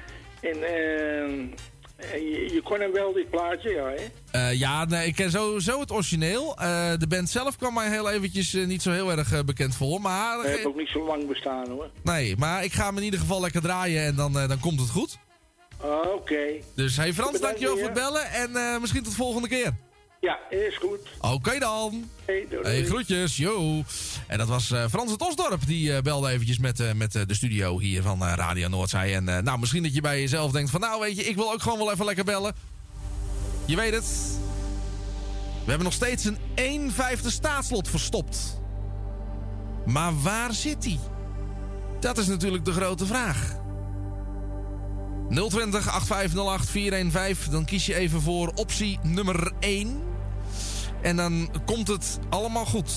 En, 0.40 0.62
eh, 0.62 1.20
en 1.20 1.54
je, 1.98 2.50
je 2.52 2.60
kon 2.64 2.80
hem 2.80 2.92
wel, 2.92 3.12
dit 3.12 3.30
plaatje, 3.30 3.70
ja, 3.70 3.84
hè? 3.88 3.94
Eh, 4.48 4.58
ja, 4.58 4.84
nee, 4.84 5.06
ik 5.06 5.14
ken 5.14 5.30
sowieso 5.30 5.80
het 5.80 5.90
origineel. 5.92 6.56
Eh, 6.58 6.92
de 6.98 7.06
band 7.06 7.28
zelf 7.30 7.56
kwam 7.56 7.74
mij 7.74 7.88
heel 7.90 8.10
eventjes 8.10 8.54
eh, 8.54 8.66
niet 8.66 8.82
zo 8.82 8.90
heel 8.90 9.10
erg 9.10 9.32
eh, 9.32 9.40
bekend 9.40 9.74
voor. 9.76 10.00
Maar, 10.00 10.38
Hij 10.40 10.50
heeft 10.50 10.66
ook 10.66 10.76
niet 10.76 10.88
zo 10.88 11.06
lang 11.06 11.26
bestaan, 11.26 11.68
hoor. 11.68 11.90
nee, 12.02 12.36
maar 12.36 12.64
ik 12.64 12.72
ga 12.72 12.86
hem 12.86 12.96
in 12.96 13.02
ieder 13.02 13.20
geval 13.20 13.40
lekker 13.40 13.60
draaien 13.62 14.04
en 14.04 14.14
dan, 14.14 14.38
eh, 14.38 14.48
dan 14.48 14.60
komt 14.60 14.80
het 14.80 14.90
goed. 14.90 15.18
Ah, 15.80 16.12
Oké. 16.14 16.46
Dus 16.74 16.96
hey 16.96 17.12
Frans, 17.12 17.40
dankjewel 17.40 17.74
voor 17.76 17.84
het 17.84 17.94
bellen 17.94 18.30
en 18.32 18.56
eh, 18.56 18.80
misschien 18.80 19.02
tot 19.02 19.10
de 19.12 19.18
volgende 19.18 19.48
keer. 19.48 19.72
Ja, 20.26 20.38
is 20.50 20.76
goed. 20.76 20.98
Oké 21.20 21.58
dan. 21.58 22.10
Hey, 22.24 22.46
doei, 22.50 22.64
Hey, 22.64 22.84
groetjes, 22.84 23.36
yo. 23.36 23.82
En 24.26 24.38
dat 24.38 24.48
was 24.48 24.70
eh, 24.70 24.84
Frans 24.90 25.10
het 25.10 25.22
Osdorp, 25.22 25.66
die 25.66 25.94
eh, 25.94 26.02
belde 26.02 26.28
eventjes 26.28 26.58
met, 26.58 26.80
eh, 26.80 26.92
met 26.92 27.12
de 27.12 27.34
studio 27.34 27.78
hier 27.78 28.02
van 28.02 28.24
Radio 28.24 28.68
Noordzij. 28.68 29.14
En 29.14 29.24
nou, 29.24 29.58
misschien 29.58 29.82
dat 29.82 29.94
je 29.94 30.00
bij 30.00 30.20
jezelf 30.20 30.52
denkt 30.52 30.70
van, 30.70 30.80
nou 30.80 31.00
weet 31.00 31.16
je, 31.16 31.24
ik 31.24 31.36
wil 31.36 31.52
ook 31.52 31.62
gewoon 31.62 31.78
wel 31.78 31.92
even 31.92 32.04
lekker 32.04 32.24
bellen. 32.24 32.54
Je 33.64 33.76
weet 33.76 33.94
het. 33.94 34.04
We 35.64 35.68
hebben 35.68 35.84
nog 35.84 35.92
steeds 35.92 36.24
een 36.24 36.38
1 36.54 36.92
vijfde 36.92 37.30
staatslot 37.30 37.88
verstopt. 37.88 38.60
Maar 39.84 40.22
waar 40.22 40.52
zit 40.52 40.82
die? 40.82 40.98
Dat 42.00 42.18
is 42.18 42.26
natuurlijk 42.26 42.64
de 42.64 42.72
grote 42.72 43.06
vraag. 43.06 43.56
020 45.28 45.94
8508 45.94 46.70
415. 46.70 47.52
Dan 47.52 47.64
kies 47.64 47.86
je 47.86 47.94
even 47.94 48.20
voor 48.20 48.52
optie 48.54 48.98
nummer 49.02 49.52
1. 49.60 50.14
En 51.06 51.16
dan 51.16 51.50
komt 51.64 51.88
het 51.88 52.18
allemaal 52.30 52.64
goed. 52.64 52.92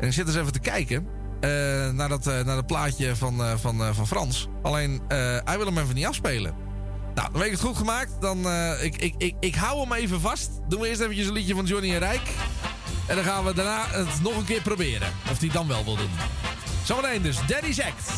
En 0.00 0.06
ik 0.06 0.12
zit 0.12 0.26
eens 0.26 0.36
even 0.36 0.52
te 0.52 0.58
kijken. 0.58 1.06
eh, 1.40 1.50
naar, 1.90 2.08
dat, 2.08 2.26
eh, 2.26 2.34
naar 2.34 2.54
dat 2.54 2.66
plaatje 2.66 3.16
van, 3.16 3.44
eh, 3.44 3.52
van, 3.56 3.94
van 3.94 4.06
Frans. 4.06 4.48
Alleen, 4.62 5.02
hij 5.44 5.56
wil 5.56 5.66
hem 5.66 5.78
even 5.78 5.94
niet 5.94 6.06
afspelen. 6.06 6.54
Nou, 7.14 7.28
dan 7.32 7.40
weet 7.40 7.46
ik 7.46 7.58
het 7.58 7.66
goed 7.66 7.76
gemaakt. 7.76 8.10
Dan, 8.20 8.38
ik, 8.80 8.96
ik, 8.96 9.14
ik, 9.18 9.34
ik 9.40 9.54
hou 9.54 9.80
hem 9.80 9.92
even 9.92 10.20
vast. 10.20 10.50
Doen 10.68 10.80
we 10.80 10.88
eerst 10.88 11.00
eventjes 11.00 11.26
een 11.26 11.32
liedje 11.32 11.54
van 11.54 11.64
Johnny 11.64 11.92
en 11.92 11.98
Rijk. 11.98 12.28
En 13.06 13.16
dan 13.16 13.24
gaan 13.24 13.44
we 13.44 13.54
daarna 13.54 13.86
het 13.88 14.22
nog 14.22 14.36
een 14.36 14.44
keer 14.44 14.62
proberen. 14.62 15.08
Of 15.30 15.40
hij 15.40 15.48
dan 15.48 15.68
wel 15.68 15.84
wil 15.84 15.96
doen. 15.96 16.10
Zometeen 16.84 17.22
dus, 17.22 17.46
Daddy's 17.46 17.80
Act. 17.80 18.12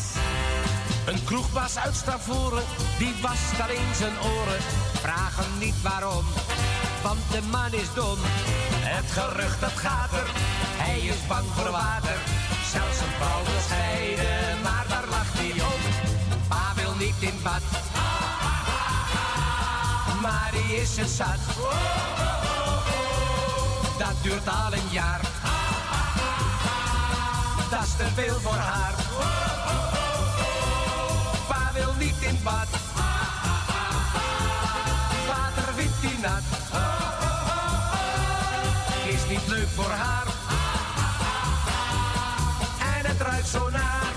Een 1.05 1.23
kroegbaas 1.23 1.77
uit 1.77 1.95
Stavoren, 1.95 2.63
die 2.97 3.13
wast 3.21 3.61
alleen 3.61 3.95
zijn 3.95 4.13
oren. 4.23 4.61
Vraag 4.93 5.37
hem 5.37 5.59
niet 5.59 5.81
waarom, 5.81 6.23
want 7.01 7.19
de 7.31 7.41
man 7.51 7.73
is 7.73 7.93
dom. 7.93 8.17
Het 8.81 9.11
gerucht 9.11 9.59
dat 9.59 9.71
gaat 9.75 10.11
er, 10.11 10.27
hij 10.77 10.99
is 10.99 11.27
bang 11.27 11.45
voor 11.55 11.71
water. 11.71 12.17
Zelfs 12.71 12.99
een 12.99 13.13
vrouw 13.17 13.43
wil 13.43 13.61
scheiden, 13.67 14.61
maar 14.61 14.85
daar 14.87 15.07
lacht 15.09 15.33
hij 15.33 15.51
om. 15.51 15.81
Pa 16.47 16.73
wil 16.75 16.93
niet 16.95 17.19
in 17.19 17.39
bad, 17.43 17.61
maar 20.21 20.51
die 20.51 20.81
is 20.81 20.97
het 20.97 21.09
zat. 21.09 21.43
Dat 23.97 24.15
duurt 24.21 24.47
al 24.47 24.73
een 24.73 24.89
jaar, 24.89 25.21
dat 27.69 27.83
is 27.83 27.95
te 27.97 28.07
veel 28.15 28.39
voor 28.39 28.61
haar. 28.71 28.93
Pa 31.47 31.69
wil 31.73 31.93
niet 31.97 32.19
in 32.19 32.39
bad. 32.43 32.67
Water 35.27 35.73
vindt 35.75 35.95
hij 36.01 36.17
nat. 36.21 36.88
Niet 39.29 39.47
leuk 39.47 39.67
voor 39.75 39.91
haar. 39.91 40.27
En 42.95 43.05
het 43.05 43.21
ruikt 43.21 43.47
zo 43.47 43.69
naar. 43.69 44.13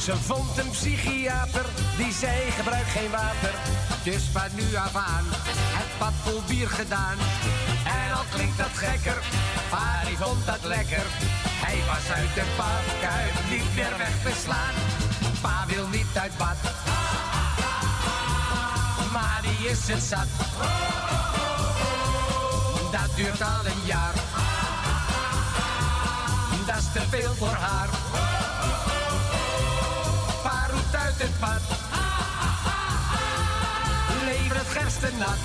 Ze 0.00 0.16
vond 0.16 0.58
een 0.58 0.70
psychiater 0.70 1.64
die 1.96 2.12
zei 2.12 2.50
gebruik 2.50 2.86
geen 2.86 3.10
water. 3.10 3.54
Dus 4.02 4.22
van 4.32 4.50
nu 4.54 4.74
af 4.76 4.96
aan 4.96 5.24
het 5.78 5.98
bad 5.98 6.12
vol 6.24 6.42
bier 6.46 6.68
gedaan. 6.68 7.18
En 7.84 8.16
al 8.16 8.24
klinkt 8.34 8.58
dat 8.58 8.74
gekker, 8.74 9.22
maar 9.70 10.02
die 10.06 10.16
vond 10.16 10.46
dat 10.46 10.62
lekker. 10.62 11.06
Hij 11.64 11.78
was 11.86 12.16
uit 12.16 12.34
de 12.34 12.46
badkuip 12.56 13.34
niet 13.50 13.74
meer 13.74 13.98
weg 13.98 14.14
te 14.22 14.32
slaan. 14.44 14.74
Pa 15.40 15.64
wil 15.66 15.86
niet 15.88 16.14
uit 16.14 16.36
bad, 16.36 16.56
die 19.42 19.68
is 19.68 19.88
het 19.88 20.02
zat. 20.02 20.26
Dat 22.90 23.16
duurt 23.16 23.42
al 23.42 23.66
een 23.66 23.82
jaar, 23.84 24.14
dat 26.66 26.76
is 26.76 26.92
te 26.92 27.02
veel 27.10 27.34
voor 27.34 27.56
haar. 27.60 27.88
Pa 30.42 30.66
roept 30.70 30.96
uit 30.96 31.14
het 31.18 31.40
bad, 31.40 31.60
lever 34.24 34.56
het 34.56 34.68
gerste 34.68 35.10
nat. 35.18 35.42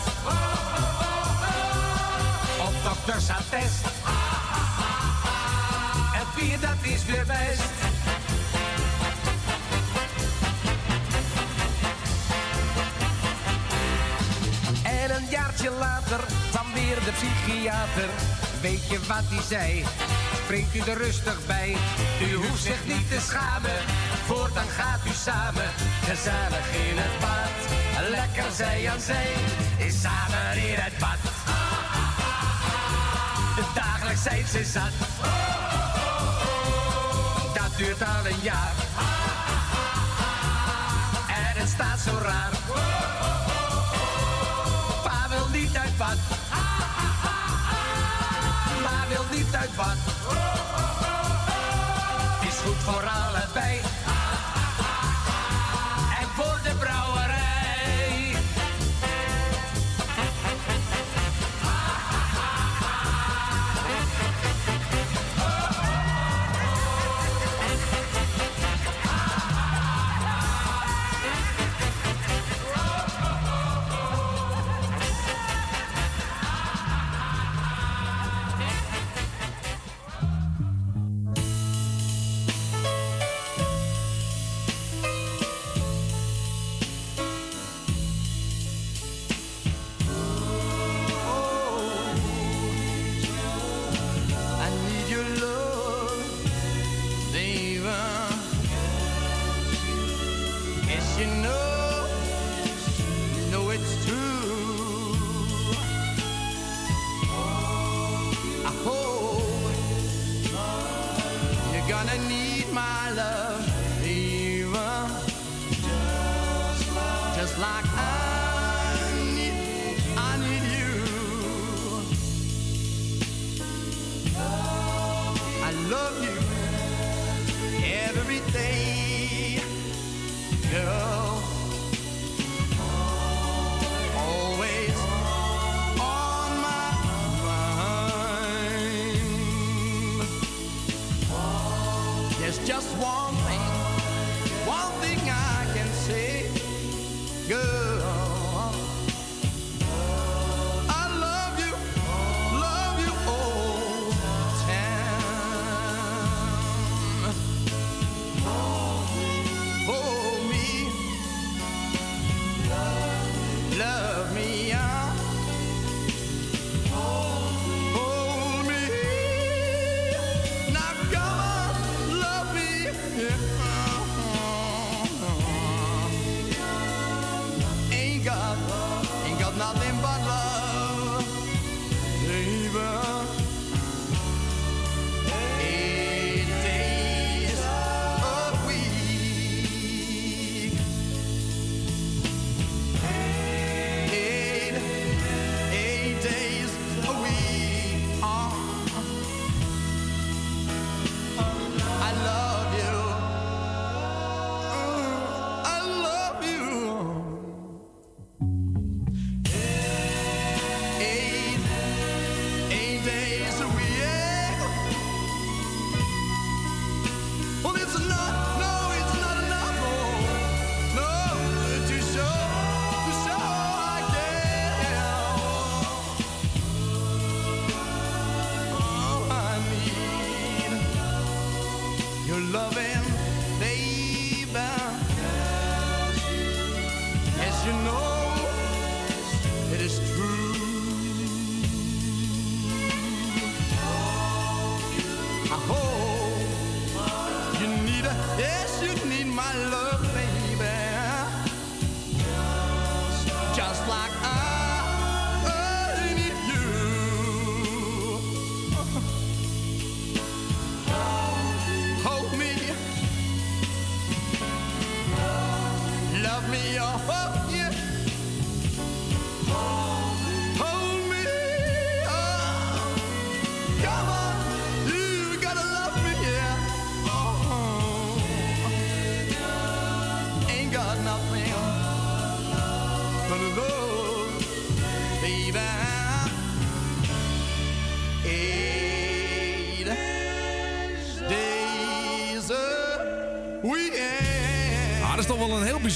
Op 2.67 2.73
dokters 2.83 3.29
attest, 3.29 3.85
het 6.11 6.35
bier 6.35 6.59
dat 6.59 6.77
is 6.81 7.05
weer 7.05 7.25
best. 7.25 7.86
Jaartje 15.57 15.79
later 15.79 16.19
kwam 16.51 16.73
weer 16.73 16.95
de 16.95 17.11
psychiater. 17.11 18.09
Weet 18.61 18.89
je 18.89 18.99
wat 18.99 19.23
hij 19.29 19.43
zei? 19.47 19.85
Springt 20.43 20.75
u 20.75 20.79
er 20.79 20.97
rustig 20.97 21.45
bij. 21.45 21.75
U 22.21 22.33
hoeft 22.33 22.63
zich 22.63 22.85
niet 22.85 23.09
te 23.09 23.19
schamen. 23.19 23.79
Voortaan 24.25 24.67
gaat 24.67 24.99
u 25.05 25.13
samen. 25.13 25.69
Gezellig 26.03 26.67
in 26.89 26.97
het 26.97 27.19
bad. 27.19 27.57
Lekker 28.09 28.51
zij 28.51 28.89
aan 28.89 28.99
zij. 28.99 29.29
Is 29.77 30.01
samen 30.01 30.57
in 30.69 30.79
het 30.79 30.97
bad. 30.99 31.21
Dagelijks 33.75 34.23
zijn 34.23 34.47
ze 34.47 34.63
zat. 34.63 34.93
Dat 37.53 37.77
duurt 37.77 38.01
al 38.01 38.25
een 38.31 38.41
jaar. 38.41 38.86
Wil 49.07 49.23
niet 49.31 49.55
uit 49.55 49.75
bad. 49.75 49.95
Is 52.41 52.57
goed 52.65 52.75
voor 52.75 53.03
allebei. 53.03 53.96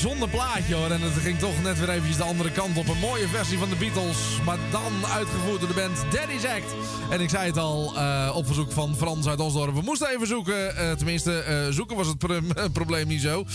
Bijzonder 0.02 0.30
plaatje 0.30 0.76
hoor. 0.76 0.92
En 0.92 1.02
het 1.02 1.14
ging 1.14 1.40
toch 1.40 1.62
net 1.64 1.80
weer 1.80 1.90
eventjes 1.90 2.18
de 2.18 2.24
andere 2.24 2.52
kant 2.52 2.78
op. 2.78 2.88
Een 2.88 3.00
mooie 3.00 3.28
versie 3.28 3.58
van 3.58 3.70
de 3.70 3.76
Beatles. 3.76 4.18
Maar 4.46 4.58
dan 4.72 4.92
uitgevoerd 5.14 5.60
door 5.60 5.68
de 5.68 5.74
band 5.76 5.98
Daddy's 6.12 6.46
Act. 6.46 6.76
En 7.10 7.22
ik 7.22 7.30
zei 7.30 7.46
het 7.48 7.58
al, 7.58 7.94
eh, 7.98 8.32
op 8.36 8.46
verzoek 8.46 8.72
van 8.72 8.96
Frans 8.96 9.28
uit 9.28 9.40
Osdorp. 9.40 9.76
We 9.76 9.82
moesten 9.82 10.10
even 10.10 10.28
zoeken. 10.28 10.76
eh, 10.78 10.92
tenminste, 10.92 11.40
eh, 11.40 11.68
zoeken 11.70 11.96
was 11.96 12.08
het 12.08 12.18
pro- 12.18 12.42
probleem 12.74 13.08
niet 13.08 13.22
zo. 13.22 13.46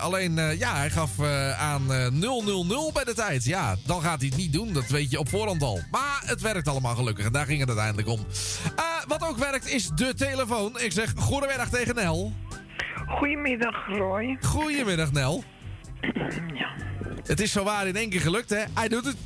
Alleen, 0.00 0.34
ja, 0.58 0.74
hij 0.76 0.90
gaf 0.90 1.10
aan 1.58 1.92
eh, 1.92 2.06
000 2.06 2.90
bij 2.92 3.04
de 3.04 3.14
tijd. 3.14 3.44
Ja, 3.44 3.76
dan 3.86 4.02
gaat 4.02 4.18
hij 4.20 4.28
het 4.28 4.36
niet 4.38 4.52
doen. 4.52 4.72
Dat 4.72 4.86
weet 4.86 5.10
je 5.10 5.18
op 5.18 5.28
voorhand 5.28 5.62
al. 5.62 5.80
Maar 5.90 6.22
het 6.24 6.40
werkt 6.40 6.68
allemaal 6.68 6.94
gelukkig. 6.94 7.24
En 7.26 7.32
daar 7.32 7.46
ging 7.46 7.58
het 7.60 7.68
uiteindelijk 7.68 8.08
om. 8.08 8.26
Wat 9.08 9.28
ook 9.28 9.38
werkt 9.38 9.68
is 9.68 9.88
de 9.94 10.14
telefoon. 10.14 10.78
Ik 10.80 10.92
zeg 10.92 11.12
goedemiddag 11.16 11.68
tegen 11.68 11.94
Nel. 11.94 12.32
Goedemiddag, 13.08 13.86
Roy. 13.86 14.38
Goedemiddag, 14.42 15.12
Nel. 15.12 15.44
Ja. 16.54 16.68
Het 17.26 17.40
is 17.40 17.52
zowaar 17.52 17.86
in 17.86 17.96
één 17.96 18.10
keer 18.10 18.20
gelukt, 18.20 18.50
hè? 18.50 18.62
Hij 18.74 18.88
doet 18.88 19.04
het. 19.04 19.16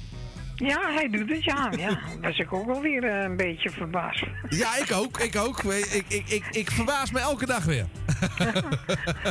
Ja, 0.56 0.92
hij 0.92 1.08
doet 1.10 1.28
het, 1.30 1.44
ja. 1.44 1.72
ja. 1.78 1.98
Was 2.20 2.38
ik 2.38 2.52
ook 2.52 2.68
alweer 2.68 3.04
eh, 3.04 3.22
een 3.22 3.36
beetje 3.36 3.70
verbaasd. 3.70 4.24
Ja, 4.48 4.76
ik 4.76 4.92
ook. 4.92 5.18
Ik 5.20 5.36
ook. 5.36 5.62
Ik, 5.62 6.04
ik, 6.08 6.28
ik, 6.28 6.44
ik 6.50 6.70
verbaas 6.70 7.10
me 7.10 7.18
elke 7.20 7.46
dag 7.46 7.64
weer. 7.64 7.86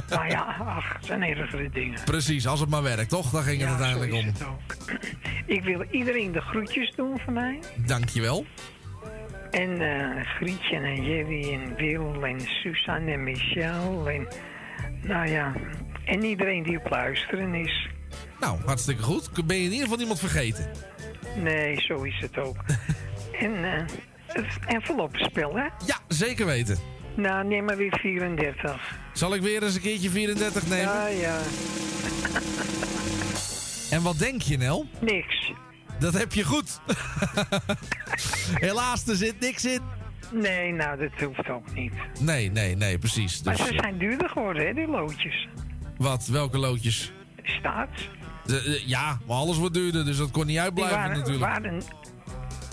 Maar 0.10 0.30
ja, 0.36 0.56
ach, 0.66 0.94
het 0.94 1.06
zijn 1.06 1.24
ergere 1.24 1.70
dingen. 1.70 2.00
Precies, 2.06 2.48
als 2.48 2.60
het 2.60 2.70
maar 2.70 2.84
werkt, 2.84 3.10
toch? 3.10 3.30
Daar 3.32 3.44
ging 3.44 3.62
het 3.62 3.70
Ja, 3.70 3.76
uiteindelijk 3.76 4.12
zo 4.12 4.18
om. 4.18 4.26
het 4.26 4.44
ook. 4.46 5.00
Ik 5.46 5.64
wil 5.64 5.84
iedereen 5.92 6.32
de 6.32 6.42
groetjes 6.42 6.94
doen 6.96 7.20
van 7.26 7.34
mij. 7.34 7.60
Dankjewel. 7.86 8.46
En 9.52 9.82
eh 9.82 10.26
Grietje 10.26 10.76
en 10.76 11.04
Jerry 11.04 11.54
en 11.54 11.76
Wil 11.76 12.26
en 12.26 12.40
Suzanne 12.42 13.12
en 13.12 13.24
Michel 13.24 14.10
en... 14.10 14.28
Nou 15.02 15.28
ja, 15.30 15.54
en 16.06 16.24
iedereen 16.24 16.64
die 16.64 16.78
op 16.78 16.90
luisteren 16.90 17.54
is. 17.54 17.88
Nou, 18.40 18.60
hartstikke 18.66 19.02
goed. 19.04 19.46
Ben 19.46 19.58
je 19.58 19.64
in 19.64 19.72
ieder 19.72 19.84
geval 19.84 20.00
iemand 20.00 20.20
vergeten? 20.20 20.72
Nee, 21.42 21.82
zo 21.82 22.02
is 22.02 22.20
het 22.20 22.38
ook. 22.38 22.58
en 23.40 23.64
eh 23.64 23.86
het 24.28 24.60
enveloppenspel, 24.68 25.56
hè? 25.56 25.64
Ja, 25.86 26.00
zeker 26.08 26.46
weten. 26.46 26.78
Nou, 27.16 27.48
neem 27.48 27.66
maar 27.66 27.78
weer 27.78 27.98
34. 28.02 28.98
Zal 29.14 29.36
ik 29.36 29.42
weer 29.42 29.64
eens 29.64 29.76
een 29.76 29.82
keertje 29.82 30.10
34 30.10 30.68
nemen? 30.68 30.84
Ja, 30.84 31.08
ja. 31.08 31.40
En 33.90 34.02
wat 34.02 34.18
denk 34.20 34.42
je, 34.42 34.58
Nel? 34.58 34.86
Niks. 35.02 35.52
Dat 36.00 36.14
heb 36.14 36.34
je 36.34 36.44
goed. 36.44 36.80
Helaas, 38.68 39.08
er 39.08 39.16
zit 39.16 39.40
niks 39.40 39.66
in. 39.66 39.82
Nee, 40.32 40.72
nou, 40.72 40.98
dat 41.00 41.28
hoeft 41.28 41.50
ook 41.50 41.74
niet. 41.74 41.94
Nee, 42.20 42.52
nee, 42.52 42.76
nee, 42.76 42.98
precies. 42.98 43.44
Maar 43.44 43.56
Dus, 43.56 43.68
ze 43.68 43.74
zijn 43.74 43.98
duurder 43.98 44.30
geworden, 44.30 44.66
hè, 44.68 44.74
die 44.74 44.88
loodjes. 44.88 45.48
Wat? 45.98 46.28
Welke 46.28 46.58
loodjes? 46.58 47.12
Staat. 47.44 47.90
De, 48.46 48.62
de- 48.64 48.84
ja, 48.86 49.18
maar 49.28 49.38
alles 49.38 49.58
wordt 49.58 49.74
duurder, 49.74 50.06
dus 50.06 50.18
dat 50.18 50.32
kon 50.32 50.46
niet 50.46 50.58
uitblijven 50.58 50.98
waren, 50.98 51.18
natuurlijk. 51.18 51.46
waren, 51.46 51.82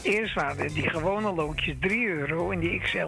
eerst 0.03 0.35
waren 0.35 0.75
die 0.75 0.89
gewone 0.91 1.33
loodjes 1.35 1.75
3 1.81 2.07
euro 2.07 2.51
en 2.51 2.61
die 2.61 2.81
XL 2.81 3.07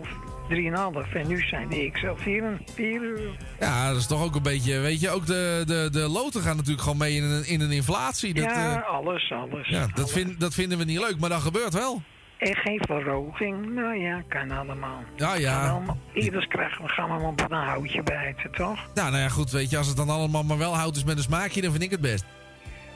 3,5. 0.48 1.12
En 1.12 1.28
nu 1.28 1.40
zijn 1.40 1.68
die 1.68 1.90
XL 1.90 2.14
4, 2.16 2.60
4 2.74 3.02
euro. 3.02 3.30
Ja, 3.60 3.88
dat 3.88 3.96
is 3.96 4.06
toch 4.06 4.22
ook 4.22 4.34
een 4.34 4.42
beetje... 4.42 4.78
Weet 4.78 5.00
je, 5.00 5.10
ook 5.10 5.26
de, 5.26 5.62
de, 5.66 5.88
de 5.92 6.08
loten 6.08 6.42
gaan 6.42 6.56
natuurlijk 6.56 6.82
gewoon 6.82 6.98
mee 6.98 7.14
in 7.16 7.22
een, 7.22 7.46
in 7.46 7.60
een 7.60 7.70
inflatie. 7.70 8.34
Dat, 8.34 8.44
ja, 8.44 8.76
eh, 8.82 8.88
alles, 8.88 9.32
alles. 9.32 9.68
ja, 9.68 9.86
dat, 9.94 10.10
vind, 10.12 10.40
dat 10.40 10.54
vinden 10.54 10.78
we 10.78 10.84
niet 10.84 10.98
leuk, 11.00 11.18
maar 11.18 11.28
dat 11.28 11.40
gebeurt 11.42 11.72
wel. 11.74 12.02
En 12.42 12.56
geen 12.56 12.80
verhoging. 12.86 13.74
Nou 13.74 13.94
ja, 13.96 14.22
kan 14.28 14.50
allemaal. 14.50 15.02
Ja, 15.16 15.34
ja. 15.34 15.68
Allemaal. 15.68 15.98
Ieders 16.14 16.46
krijgen 16.46 16.82
we 16.84 16.88
gaan 16.88 17.08
we 17.08 17.14
maar 17.14 17.22
op 17.28 17.40
een 17.50 17.56
houtje 17.56 18.02
bijten, 18.02 18.50
toch? 18.50 18.78
Nou, 18.94 19.10
nou 19.10 19.22
ja, 19.22 19.28
goed, 19.28 19.50
weet 19.50 19.70
je, 19.70 19.76
als 19.78 19.86
het 19.86 19.96
dan 19.96 20.08
allemaal 20.10 20.42
maar 20.44 20.58
wel 20.58 20.76
hout 20.76 20.96
is 20.96 21.04
met 21.04 21.16
een 21.16 21.22
smaakje, 21.22 21.60
dan 21.60 21.70
vind 21.70 21.82
ik 21.82 21.90
het 21.90 22.00
best. 22.00 22.24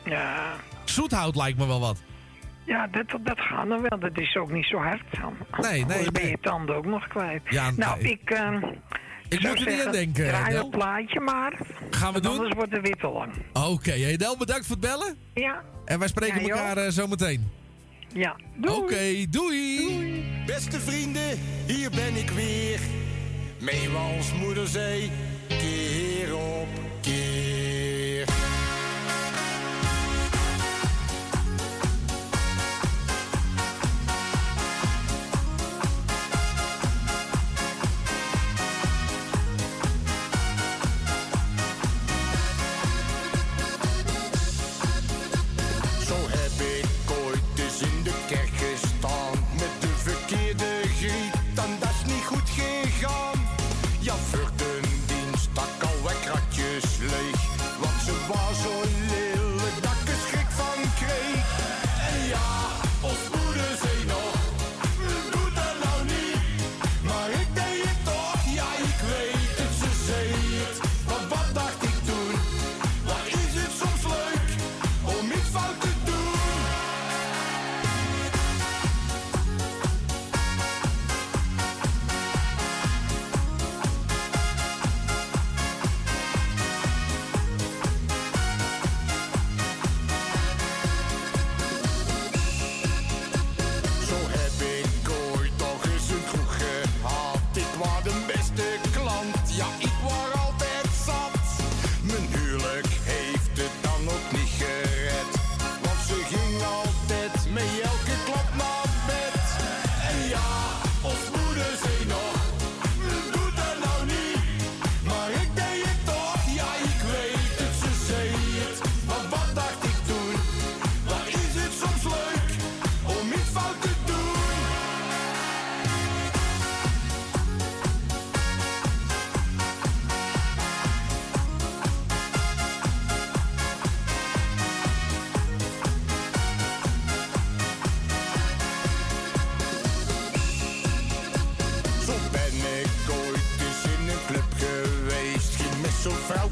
Ja, 0.04 0.52
Zoethout 0.84 1.36
lijkt 1.36 1.58
me 1.58 1.66
wel 1.66 1.80
wat. 1.80 1.98
ja 2.64 2.86
dat, 2.86 3.06
dat 3.24 3.40
gaat 3.40 3.66
nog 3.66 3.80
wel. 3.88 3.98
Dat 3.98 4.18
is 4.18 4.36
ook 4.36 4.50
niet 4.52 4.64
zo 4.66 4.76
hard. 4.76 5.02
Dan. 5.20 5.36
Nee, 5.60 5.70
nee, 5.72 5.82
Anders 5.82 6.10
ben 6.10 6.28
je 6.28 6.38
tanden 6.40 6.76
ook 6.76 6.86
nog 6.86 7.08
kwijt. 7.08 7.42
Ja, 7.50 7.70
nou, 7.76 8.02
nee. 8.02 8.12
ik... 8.12 8.30
eh, 8.30 8.52
Ik 9.28 9.40
moet 9.48 9.60
er 9.66 9.70
niet 9.72 9.86
aan 9.86 9.92
denken, 9.92 10.28
Draai 10.28 10.56
een 10.56 10.70
plaatje 10.70 11.20
maar. 11.20 11.58
Gaan 11.90 12.12
we 12.12 12.20
doen? 12.20 12.32
Anders 12.36 12.54
wordt 12.54 12.72
het 12.72 12.80
weer 12.82 12.96
te 12.96 13.08
lang. 13.08 13.32
Oké, 13.52 14.16
Del, 14.16 14.36
bedankt 14.36 14.66
voor 14.66 14.76
het 14.76 14.84
bellen. 14.84 15.16
Ja. 15.34 15.62
En 15.84 15.98
wij 15.98 16.08
spreken 16.08 16.40
Ja, 16.44 16.48
elkaar 16.48 16.76
eh, 16.76 16.90
zo 16.90 17.06
meteen. 17.06 17.50
Ja. 18.16 18.36
Oké, 18.68 19.26
doei. 19.30 20.24
Beste 20.46 20.80
vrienden, 20.80 21.38
hier 21.66 21.90
ben 21.90 22.16
ik 22.16 22.30
weer. 22.30 22.80
Meewals 23.60 24.32
moeder 24.32 24.66
zei, 24.66 25.10
keer 25.48 26.36
op 26.36 26.68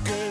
met 0.03 0.09
zo'n 0.09 0.24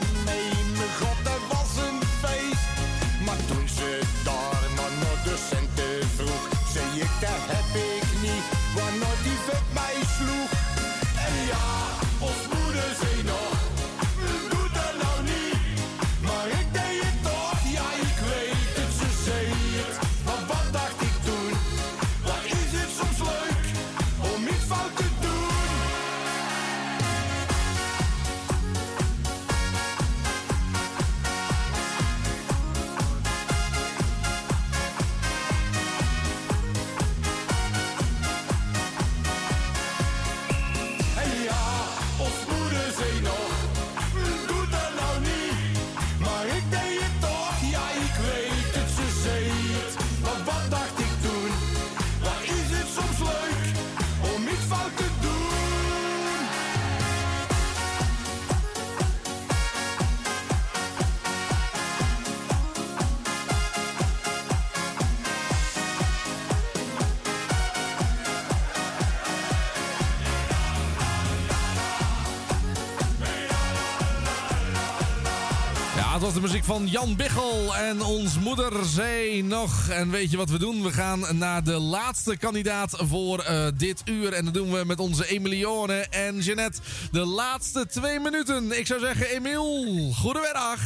muziek 76.44 76.64
van 76.64 76.88
Jan 76.88 77.16
Biggel 77.16 77.76
en 77.76 78.02
ons 78.02 78.40
moeder 78.40 78.86
zei 78.86 79.42
nog. 79.42 79.90
En 79.90 80.10
weet 80.10 80.32
je 80.32 80.38
wat 80.38 80.50
we 80.50 80.60
doen? 80.60 80.84
We 80.84 80.92
gaan 80.92 81.38
naar 81.38 81.64
de 81.64 81.80
laatste 81.80 82.38
kandidaat 82.38 82.98
voor 82.98 83.40
eh, 83.40 83.68
dit 83.78 84.02
uur. 84.06 84.34
En 84.34 84.46
dat 84.46 84.54
doen 84.54 84.72
we 84.72 84.84
met 84.86 85.00
onze 85.00 85.28
Emilione 85.28 86.08
en 86.10 86.40
Jeannette. 86.40 86.82
De 87.12 87.26
laatste 87.26 87.86
twee 87.86 88.20
minuten. 88.20 88.80
Ik 88.80 88.88
zou 88.88 89.00
zeggen, 89.00 89.26
Emiel, 89.28 90.12
goedemiddag. 90.12 90.80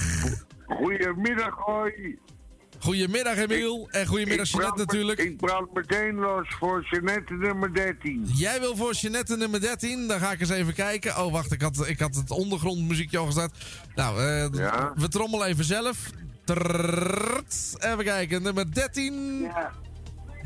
Goedemiddag, 0.67 1.55
hoi. 1.55 2.19
Goedemiddag, 2.87 3.37
Emiel. 3.37 3.87
En 3.91 4.05
goedemiddag, 4.07 4.53
me- 4.53 4.71
natuurlijk. 4.75 5.19
Ik 5.19 5.37
brand 5.37 5.73
meteen 5.73 6.15
los 6.15 6.47
voor 6.59 6.85
Jeannette 6.89 7.33
nummer 7.33 7.73
13. 7.73 8.23
Jij 8.33 8.59
wil 8.59 8.75
voor 8.75 8.93
Jeannette 8.93 9.37
nummer 9.37 9.61
13. 9.61 10.07
Dan 10.07 10.19
ga 10.19 10.31
ik 10.31 10.39
eens 10.39 10.49
even 10.49 10.73
kijken. 10.73 11.17
Oh, 11.25 11.31
wacht. 11.31 11.51
Ik 11.51 11.61
had, 11.61 11.87
ik 11.87 11.99
had 11.99 12.15
het 12.15 12.31
ondergrondmuziekje 12.31 13.17
al 13.17 13.25
gestart. 13.25 13.51
Nou, 13.95 14.19
eh, 14.19 14.91
we 14.95 15.07
trommelen 15.07 15.47
even 15.47 15.65
zelf. 15.65 15.97
Even 17.79 18.03
kijken. 18.03 18.41
Nummer 18.41 18.73
13. 18.73 19.47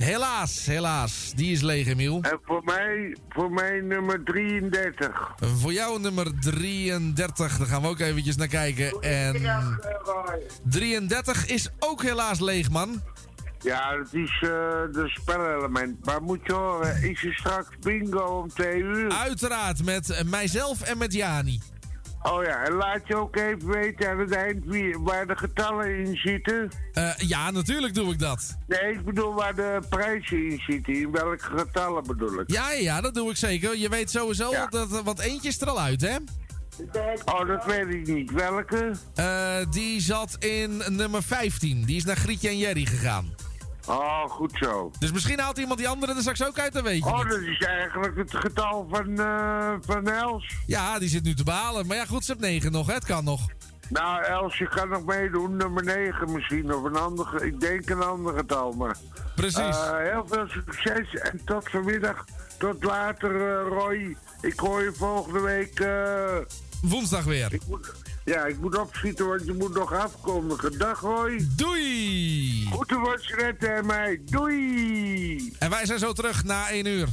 Helaas, 0.02 0.66
helaas. 0.66 1.34
Die 1.36 1.52
is 1.52 1.62
leeg, 1.62 1.88
Emiel. 1.88 2.20
En 2.22 2.40
voor 2.46 2.62
mij, 2.64 3.16
voor 3.30 3.52
mij 3.52 3.80
nummer 3.82 4.24
33. 4.24 5.32
Voor 5.40 5.74
jou 5.74 6.00
nummer 6.00 6.40
33. 6.40 7.58
Daar 7.58 7.68
gaan 7.68 7.82
we 7.82 7.88
ook 7.88 8.00
eventjes 8.00 8.36
naar 8.36 8.48
kijken. 8.48 9.02
En 9.02 9.42
33 10.64 11.48
is 11.48 11.70
ook 11.80 12.04
helaas 12.04 12.40
leeg, 12.40 12.70
man. 12.70 13.02
Ja, 13.60 13.98
dat 13.98 14.14
is 14.14 14.40
eh 14.42 14.50
de 14.92 15.04
spelelement. 15.06 16.06
Maar 16.06 16.22
moet 16.22 16.40
je 16.44 16.54
horen, 16.54 17.04
is 17.04 17.24
er 17.24 17.34
straks 17.34 17.70
bingo 17.80 18.24
om 18.24 18.48
twee 18.48 18.80
uur? 18.80 19.12
Uiteraard, 19.12 19.86
met 19.86 20.24
mijzelf 20.26 20.82
en 20.82 20.98
met 20.98 21.14
Jani. 21.14 21.60
Oh 22.24 22.44
ja, 22.44 22.64
en 22.64 22.74
laat 22.74 23.08
je 23.08 23.16
ook 23.16 23.36
even 23.36 23.68
weten 23.68 24.10
aan 24.10 24.20
het 24.20 24.32
eind 24.32 24.66
wie, 24.66 25.00
waar 25.00 25.28
de 25.28 25.36
getallen 25.36 25.98
in 25.98 26.16
zitten. 26.16 26.72
Eh, 26.94 27.16
ja, 27.18 27.52
natuurlijk 27.52 27.94
doe 27.94 28.12
ik 28.14 28.20
dat. 28.20 28.58
Nee, 28.68 28.94
ik 28.94 29.06
bedoel 29.06 29.34
waar 29.34 29.56
de 29.56 29.80
prijzen 29.90 30.50
in 30.50 30.62
zitten. 30.68 30.94
In 30.94 31.12
welke 31.12 31.44
getallen 31.44 32.04
bedoel 32.04 32.40
ik? 32.40 32.52
Ja, 32.52 32.72
ja, 32.72 33.02
dat 33.02 33.14
doe 33.14 33.30
ik 33.30 33.38
zeker. 33.38 33.78
Je 33.78 33.90
weet 33.90 34.12
sowieso, 34.12 34.52
dat, 34.70 35.02
want 35.04 35.20
eentje 35.20 35.48
is 35.48 35.62
er 35.62 35.70
al 35.70 35.80
uit, 35.82 36.02
hè? 36.02 36.16
Oh, 37.26 37.48
dat 37.48 37.66
weet 37.66 37.94
ik 37.94 38.08
niet. 38.08 38.32
Welke? 38.32 38.92
Eh, 39.16 39.56
die 39.72 40.02
zat 40.02 40.36
in 40.40 40.84
nummer 40.88 41.24
15. 41.24 41.84
Die 41.86 41.96
is 41.96 42.04
naar 42.04 42.16
Grietje 42.16 42.50
en 42.50 42.58
Jerry 42.58 42.86
gegaan. 42.86 43.34
Oh, 43.88 44.24
goed 44.30 44.52
zo. 44.54 44.92
Dus 45.00 45.12
misschien 45.12 45.40
haalt 45.40 45.58
iemand 45.58 45.80
die 45.80 45.88
andere 45.90 46.14
er 46.14 46.22
straks 46.22 46.46
ook 46.46 46.60
uit, 46.60 46.74
dat 46.74 46.84
weet 46.84 47.04
je 47.04 47.10
Oh, 47.10 47.18
niet. 47.18 47.30
dat 47.30 47.40
is 47.42 47.58
eigenlijk 47.60 48.18
het 48.18 48.36
getal 48.36 48.88
van, 48.90 49.20
eh 49.20 49.74
van 49.86 50.08
Els. 50.08 50.56
Ja, 50.66 51.00
die 51.00 51.10
zit 51.10 51.24
nu 51.24 51.34
te 51.34 51.44
behalen. 51.44 51.88
Maar 51.88 51.98
ja, 51.98 52.06
goed, 52.06 52.26
ze 52.26 52.32
heeft 52.32 52.44
9 52.44 52.72
nog, 52.72 52.88
hè? 52.88 52.94
het 52.94 53.06
kan 53.06 53.24
nog. 53.24 53.42
Nou, 53.90 54.24
Els, 54.24 54.58
je 54.58 54.68
kan 54.70 54.90
nog 54.90 55.06
meedoen, 55.06 55.56
nummer 55.56 55.84
9 55.84 56.32
misschien, 56.32 56.74
of 56.74 56.84
een 56.84 56.96
ander, 56.96 57.44
ik 57.44 57.60
denk 57.60 57.90
een 57.90 58.02
ander 58.04 58.34
getal, 58.38 58.72
maar... 58.72 58.96
Precies. 59.36 59.58
Eh, 59.58 59.98
heel 59.98 60.24
veel 60.28 60.48
succes 60.48 61.14
en 61.16 61.42
tot 61.46 61.70
vanmiddag, 61.70 62.26
tot 62.58 62.84
later, 62.84 63.36
eh, 63.36 63.68
Roy. 63.68 64.18
Ik 64.42 64.60
hoor 64.60 64.82
je 64.82 64.94
volgende 64.94 65.40
week... 65.40 65.86
Woensdag 66.82 67.24
weer. 67.24 67.54
Ik 67.54 67.62
moet, 67.68 67.94
ja, 68.26 68.46
ik 68.46 68.60
moet 68.60 68.78
opschieten, 68.78 69.28
want 69.28 69.46
je 69.46 69.54
moet 69.54 69.74
nog 69.74 69.94
afkondigen. 69.94 70.78
Dag, 70.78 71.02
Roy. 71.02 71.48
Doei. 71.56 72.68
Goede 72.72 72.96
woordje 72.96 73.56
en 73.58 73.86
mij. 73.86 74.22
Doei. 74.26 75.54
En 75.60 75.70
wij 75.70 75.86
zijn 75.86 76.00
zo 76.00 76.14
terug 76.14 76.44
na 76.44 76.70
1 76.70 76.86
uur. 76.86 77.08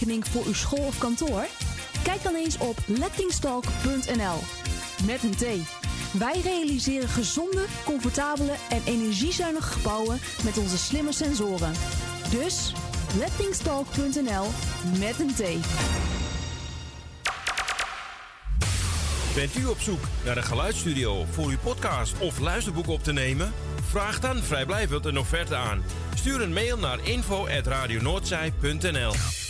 Energierekening 0.00 0.28
voor 0.28 0.44
uw 0.44 0.54
school 0.54 0.86
of 0.86 0.98
kantoor? 0.98 1.46
Kijk 2.02 2.22
dan 2.22 2.34
eens 2.34 2.58
op 2.58 2.78
lettingstalk.nl 2.86 4.38
met 5.06 5.22
een 5.22 5.36
T. 5.36 5.44
Wij 6.18 6.40
realiseren 6.40 7.08
gezonde, 7.08 7.64
comfortabele 7.84 8.52
en 8.70 8.82
energiezuinige 8.84 9.72
gebouwen 9.72 10.20
met 10.44 10.58
onze 10.58 10.78
slimme 10.78 11.12
sensoren. 11.12 11.72
Dus 12.30 12.72
lettingstalk.nl 13.18 14.46
met 14.98 15.20
een 15.20 15.34
T. 15.34 15.42
Bent 19.34 19.56
u 19.56 19.64
op 19.64 19.80
zoek 19.80 20.00
naar 20.24 20.36
een 20.36 20.42
geluidsstudio 20.42 21.24
voor 21.30 21.48
uw 21.48 21.58
podcast 21.62 22.18
of 22.18 22.38
luisterboek 22.38 22.88
op 22.88 23.02
te 23.02 23.12
nemen? 23.12 23.52
Vraag 23.88 24.20
dan 24.20 24.42
vrijblijvend 24.42 25.04
een 25.04 25.18
offerte 25.18 25.56
aan. 25.56 25.82
Stuur 26.14 26.40
een 26.40 26.52
mail 26.52 26.78
naar 26.78 26.98
info.radionoordzij.nl 27.04 29.49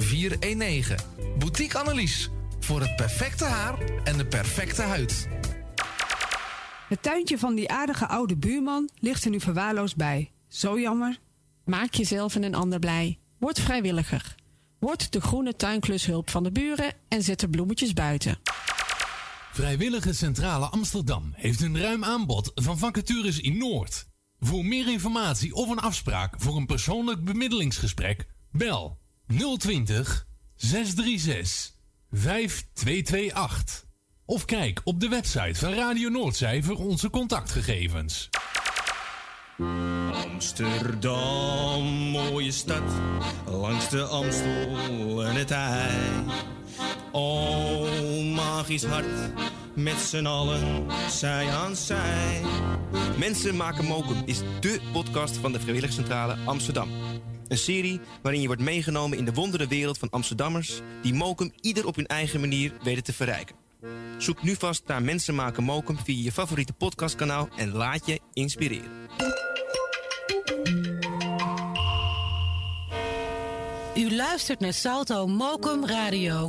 419. 0.00 0.96
Boutique 1.38 1.78
Annelies. 1.78 2.30
Voor 2.60 2.80
het 2.80 2.96
perfecte 2.96 3.44
haar 3.44 3.78
en 4.04 4.16
de 4.16 4.26
perfecte 4.26 4.82
huid. 4.82 5.28
Het 6.88 7.02
tuintje 7.02 7.38
van 7.38 7.54
die 7.54 7.70
aardige 7.70 8.06
oude 8.06 8.36
buurman 8.36 8.90
ligt 8.98 9.24
er 9.24 9.30
nu 9.30 9.40
verwaarloosd 9.40 9.96
bij. 9.96 10.30
Zo 10.48 10.80
jammer. 10.80 11.18
Maak 11.64 11.94
jezelf 11.94 12.34
en 12.34 12.42
een 12.42 12.54
ander 12.54 12.78
blij. 12.78 13.18
Word 13.38 13.60
vrijwilliger. 13.60 14.34
Word 14.78 15.12
de 15.12 15.20
groene 15.20 15.56
tuinklushulp 15.56 16.30
van 16.30 16.42
de 16.42 16.52
buren 16.52 16.92
en 17.08 17.22
zet 17.22 17.40
de 17.40 17.48
bloemetjes 17.48 17.92
buiten. 17.92 18.38
Vrijwillige 19.52 20.12
Centrale 20.12 20.66
Amsterdam 20.66 21.32
heeft 21.34 21.60
een 21.60 21.80
ruim 21.80 22.04
aanbod 22.04 22.50
van 22.54 22.78
vacatures 22.78 23.40
in 23.40 23.58
Noord. 23.58 24.06
Voor 24.38 24.64
meer 24.64 24.88
informatie 24.88 25.54
of 25.54 25.70
een 25.70 25.78
afspraak 25.78 26.34
voor 26.38 26.56
een 26.56 26.66
persoonlijk 26.66 27.24
bemiddelingsgesprek, 27.24 28.26
bel 28.50 28.99
020 29.30 30.26
636 30.56 31.78
5228. 32.10 33.88
Of 34.24 34.44
kijk 34.44 34.80
op 34.84 35.00
de 35.00 35.08
website 35.08 35.54
van 35.54 35.72
Radio 35.72 36.08
Noordzij 36.08 36.62
voor 36.62 36.76
onze 36.76 37.10
contactgegevens. 37.10 38.28
Amsterdam, 40.12 41.84
mooie 42.10 42.52
stad, 42.52 42.92
langs 43.46 43.88
de 43.88 44.02
Amstel 44.02 45.24
en 45.24 45.34
het 45.34 45.50
IJ. 45.50 45.90
O, 47.12 47.86
magisch 48.34 48.84
hart, 48.84 49.32
met 49.82 49.98
z'n 49.98 50.26
allen, 50.26 50.86
zij 51.10 51.48
aan 51.48 51.76
zij. 51.76 52.40
Mensen 53.18 53.56
maken 53.56 53.84
mokum 53.84 54.22
is 54.24 54.40
dé 54.60 54.78
podcast 54.92 55.36
van 55.36 55.52
de 55.52 55.60
Vrijwilligcentrale 55.60 56.36
Amsterdam. 56.44 56.88
Een 57.48 57.58
serie 57.58 58.00
waarin 58.22 58.40
je 58.40 58.46
wordt 58.46 58.62
meegenomen 58.62 59.18
in 59.18 59.24
de 59.24 59.32
wondere 59.32 59.66
wereld 59.66 59.98
van 59.98 60.10
Amsterdammers... 60.10 60.80
die 61.02 61.14
mokum 61.14 61.52
ieder 61.60 61.86
op 61.86 61.96
hun 61.96 62.06
eigen 62.06 62.40
manier 62.40 62.72
weten 62.82 63.04
te 63.04 63.12
verrijken. 63.12 63.56
Zoek 64.18 64.42
nu 64.42 64.54
vast 64.54 64.82
naar 64.86 65.02
Mensen 65.02 65.34
maken 65.34 65.64
mokum 65.64 65.98
via 66.04 66.22
je 66.22 66.32
favoriete 66.32 66.72
podcastkanaal... 66.72 67.48
en 67.56 67.72
laat 67.72 68.06
je 68.06 68.20
inspireren. 68.32 68.90
U 73.96 74.14
luistert 74.14 74.60
naar 74.60 74.72
Salto 74.72 75.26
Mokum 75.26 75.86
Radio. 75.86 76.48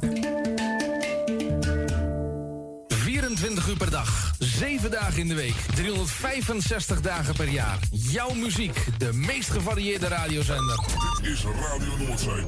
24 3.38 3.68
uur 3.68 3.78
per 3.78 3.90
dag, 3.90 4.34
7 4.40 4.92
dagen 4.92 5.20
in 5.20 5.28
de 5.28 5.36
week, 5.36 5.56
365 5.76 7.02
dagen 7.02 7.36
per 7.36 7.50
jaar. 7.50 7.80
Jouw 7.92 8.34
muziek, 8.34 8.86
de 8.98 9.14
meest 9.14 9.50
gevarieerde 9.50 10.08
radiozender. 10.08 10.80
Dit 11.22 11.32
is 11.32 11.44
Radio 11.44 11.98
Noordzee. 11.98 12.44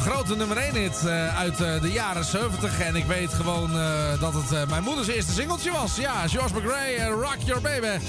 Grote 0.00 0.36
nummer 0.36 0.56
1 0.56 0.74
hit 0.74 1.04
eh, 1.06 1.38
uit 1.38 1.60
eh, 1.60 1.80
de 1.80 1.92
jaren 1.92 2.24
70. 2.24 2.80
En 2.80 2.96
ik 2.96 3.04
weet 3.04 3.34
gewoon 3.34 3.70
eh, 3.78 4.20
dat 4.20 4.32
het 4.34 4.68
mijn 4.68 4.82
moeders 4.82 5.08
eerste 5.08 5.32
singeltje 5.32 5.70
was. 5.70 5.96
Ja, 5.96 6.28
George 6.28 6.54
McRae, 6.54 7.08
Rock 7.08 7.36
Your 7.44 7.62
Baby. 7.62 8.04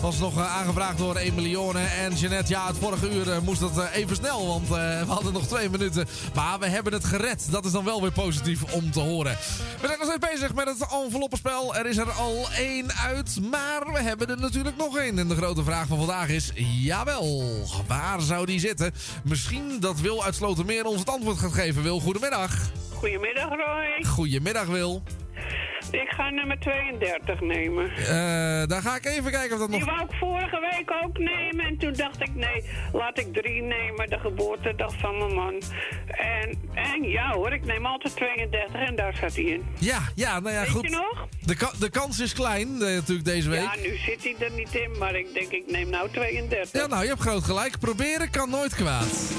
Was 0.00 0.18
nog 0.18 0.38
aangevraagd 0.38 0.98
door 0.98 1.16
Emilione 1.16 1.80
en 1.80 2.14
Jeanette. 2.14 2.52
Ja, 2.52 2.66
het 2.66 2.76
vorige 2.78 3.10
uur 3.10 3.42
moest 3.42 3.60
dat 3.60 3.88
even 3.92 4.16
snel, 4.16 4.46
want 4.46 4.68
we 4.68 5.04
hadden 5.06 5.32
nog 5.32 5.46
twee 5.46 5.70
minuten. 5.70 6.06
Maar 6.34 6.58
we 6.58 6.66
hebben 6.66 6.92
het 6.92 7.04
gered. 7.04 7.46
Dat 7.50 7.64
is 7.64 7.72
dan 7.72 7.84
wel 7.84 8.02
weer 8.02 8.12
positief 8.12 8.62
om 8.62 8.90
te 8.90 9.00
horen. 9.00 9.36
We 9.80 9.86
zijn 9.86 9.98
nog 9.98 10.08
steeds 10.08 10.32
bezig 10.32 10.54
met 10.54 10.68
het 10.68 10.86
enveloppenspel. 11.04 11.74
Er 11.74 11.86
is 11.86 11.96
er 11.96 12.10
al 12.10 12.48
één 12.56 12.94
uit, 12.94 13.38
maar 13.50 13.73
we 13.94 14.00
hebben 14.02 14.28
er 14.28 14.40
natuurlijk 14.40 14.76
nog 14.76 14.98
één. 14.98 15.18
En 15.18 15.28
de 15.28 15.36
grote 15.36 15.64
vraag 15.64 15.86
van 15.86 15.98
vandaag 15.98 16.28
is, 16.28 16.52
jawel, 16.82 17.42
waar 17.86 18.20
zou 18.20 18.46
die 18.46 18.60
zitten? 18.60 18.92
Misschien 19.24 19.80
dat 19.80 20.00
Wil 20.00 20.24
uit 20.24 20.34
Slotermeer 20.34 20.84
ons 20.84 20.98
het 20.98 21.10
antwoord 21.10 21.38
gaat 21.38 21.52
geven. 21.52 21.82
Wil, 21.82 22.00
goedemiddag. 22.00 22.70
Goedemiddag 22.94 23.48
Roy. 23.48 24.04
Goedemiddag, 24.06 24.66
Wil. 24.66 25.02
Ik 25.90 26.12
ga 26.16 26.30
nummer 26.30 26.58
32 26.58 27.40
nemen. 27.40 27.88
Dan 28.68 28.82
ga 28.82 28.96
ik 28.96 29.04
even 29.04 29.30
kijken 29.30 29.52
of 29.52 29.58
dat 29.58 29.68
nog... 29.68 29.78
Die 29.78 29.88
wou 29.88 30.04
ik 30.04 30.16
vorige 30.18 30.60
week 30.70 30.90
ook 31.04 31.18
nemen. 31.18 31.43
En 31.74 31.80
toen 31.80 31.92
dacht 31.92 32.20
ik, 32.20 32.34
nee, 32.34 32.64
laat 32.92 33.18
ik 33.18 33.32
drie 33.32 33.62
nemen. 33.62 34.08
De 34.10 34.18
geboortedag 34.18 34.94
van 34.98 35.18
mijn 35.18 35.34
man. 35.34 35.62
En, 36.06 36.58
en 36.74 37.02
ja 37.02 37.32
hoor, 37.32 37.52
ik 37.52 37.64
neem 37.64 37.86
altijd 37.86 38.16
32 38.16 38.80
en 38.88 38.96
daar 38.96 39.16
zat 39.20 39.34
hij 39.34 39.44
in. 39.44 39.62
Ja, 39.78 39.98
ja, 40.14 40.40
nou 40.40 40.54
ja, 40.54 40.60
Weet 40.60 40.70
goed. 40.70 40.82
je 40.82 40.90
nog? 40.90 41.28
De, 41.40 41.54
ka- 41.54 41.72
de 41.78 41.90
kans 41.90 42.20
is 42.20 42.32
klein, 42.32 42.68
eh, 42.68 42.78
natuurlijk 42.94 43.24
deze 43.24 43.48
week. 43.48 43.60
Ja, 43.60 43.74
nu 43.82 43.96
zit 43.96 44.22
hij 44.22 44.34
er 44.38 44.50
niet 44.56 44.74
in. 44.74 44.98
Maar 44.98 45.14
ik 45.14 45.34
denk, 45.34 45.50
ik 45.52 45.64
neem 45.70 45.90
nou 45.90 46.10
32. 46.10 46.80
Ja, 46.80 46.86
nou, 46.86 47.02
je 47.02 47.08
hebt 47.08 47.20
groot 47.20 47.44
gelijk. 47.44 47.78
Proberen 47.78 48.30
kan 48.30 48.50
nooit 48.50 48.74
kwaad. 48.74 49.32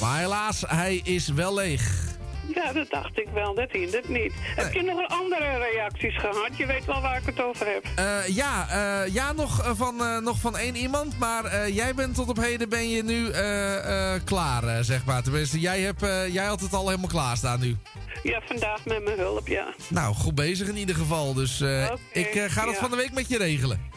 Maar 0.00 0.18
helaas, 0.18 0.64
hij 0.66 1.00
is 1.04 1.28
wel 1.28 1.54
leeg. 1.54 2.07
Ja, 2.54 2.72
dat 2.72 2.90
dacht 2.90 3.18
ik 3.18 3.28
wel. 3.34 3.54
Dat 3.54 3.70
hindert 3.70 4.08
niet. 4.08 4.32
Heb 4.56 4.72
je 4.72 4.82
nog 4.82 5.08
andere 5.08 5.58
reacties 5.58 6.18
gehad? 6.18 6.56
Je 6.56 6.66
weet 6.66 6.84
wel 6.84 7.00
waar 7.00 7.16
ik 7.16 7.26
het 7.26 7.42
over 7.42 7.66
heb. 7.66 7.84
Eh, 7.96 8.28
ja, 8.36 8.66
eh, 8.70 9.14
ja 9.14 9.32
nog, 9.32 9.62
eh, 9.62 9.70
van, 9.74 10.00
eh, 10.04 10.18
nog 10.18 10.38
van 10.38 10.56
één 10.56 10.76
iemand. 10.76 11.18
Maar 11.18 11.44
eh, 11.44 11.74
jij 11.74 11.94
bent 11.94 12.14
tot 12.14 12.28
op 12.28 12.36
heden 12.36 12.68
ben 12.68 12.90
je 12.90 13.04
nu 13.04 13.30
eh, 13.30 14.14
eh, 14.14 14.20
klaar, 14.24 14.64
eh, 14.64 14.78
zeg 14.80 15.04
maar. 15.04 15.22
Tenminste, 15.22 15.60
jij, 15.60 15.80
hebt, 15.80 16.02
eh, 16.02 16.34
jij 16.34 16.44
had 16.44 16.60
het 16.60 16.72
al 16.74 16.86
helemaal 16.88 17.08
klaarstaan 17.08 17.60
nu. 17.60 17.76
Ja, 18.22 18.40
vandaag 18.46 18.84
met 18.84 19.04
mijn 19.04 19.18
hulp, 19.18 19.46
ja. 19.48 19.66
Nou, 19.88 20.14
goed 20.14 20.34
bezig 20.34 20.68
in 20.68 20.76
ieder 20.76 20.94
geval. 20.94 21.34
Dus 21.34 21.60
eh, 21.60 21.90
ik 22.12 22.34
eh, 22.34 22.44
ga 22.48 22.64
dat 22.64 22.74
ja. 22.74 22.80
van 22.80 22.90
de 22.90 22.96
week 22.96 23.12
met 23.12 23.28
je 23.28 23.38
regelen. 23.38 23.90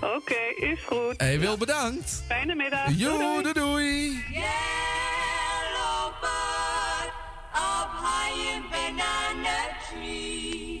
Oké, 0.00 0.64
is 0.66 0.80
goed. 0.86 1.14
Hey, 1.16 1.40
Wil, 1.40 1.56
bedankt. 1.56 2.22
Fijne 2.26 2.54
middag. 2.54 2.88
Jo, 2.96 3.40
doei 3.42 3.52
doei. 3.52 4.24
Up 7.54 7.88
high 7.88 8.56
in 8.56 8.62
banana 8.70 9.58
tree. 9.88 10.77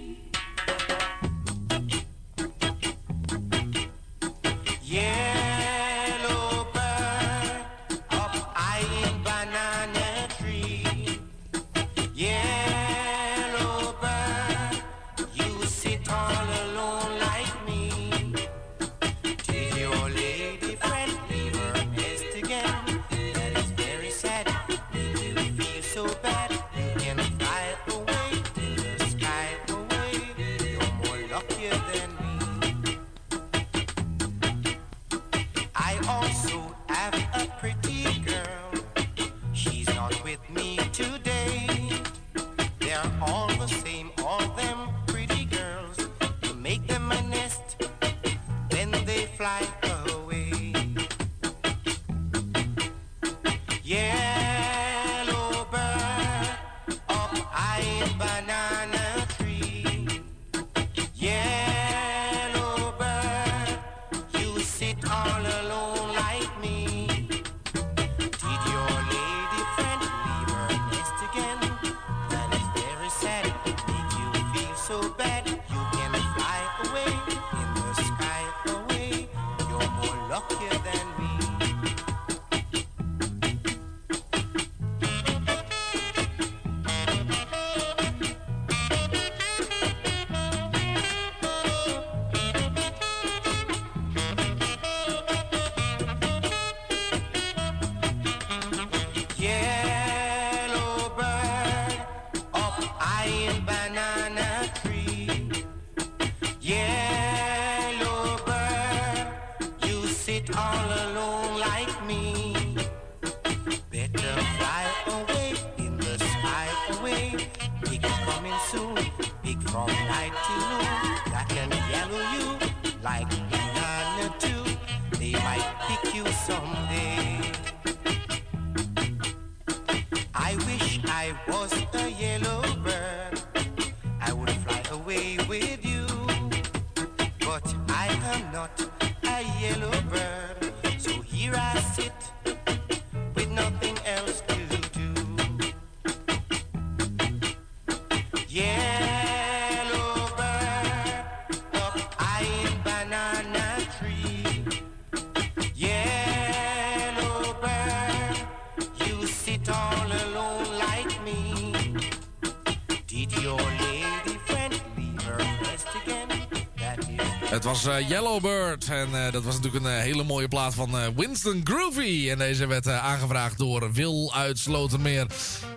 Was 167.84 167.96
eh, 167.96 168.08
Yellowbird. 168.08 168.88
En 168.88 169.08
eh, 169.14 169.32
dat 169.32 169.44
was 169.44 169.56
natuurlijk 169.56 169.84
een 169.84 169.90
eh, 169.90 169.98
hele 169.98 170.24
mooie 170.24 170.48
plaat 170.48 170.74
van 170.74 171.14
Winston 171.16 171.60
Groovy. 171.64 172.28
En 172.30 172.38
deze 172.38 172.66
werd 172.66 172.88
aangevraagd 172.88 173.58
door 173.58 173.92
Wil 173.92 174.32
uit 174.34 174.58
Slotermeer. 174.58 175.26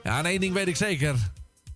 Ja, 0.04 0.18
en 0.18 0.26
één 0.26 0.40
ding 0.40 0.54
weet 0.54 0.68
ik 0.68 0.76
zeker. 0.76 1.16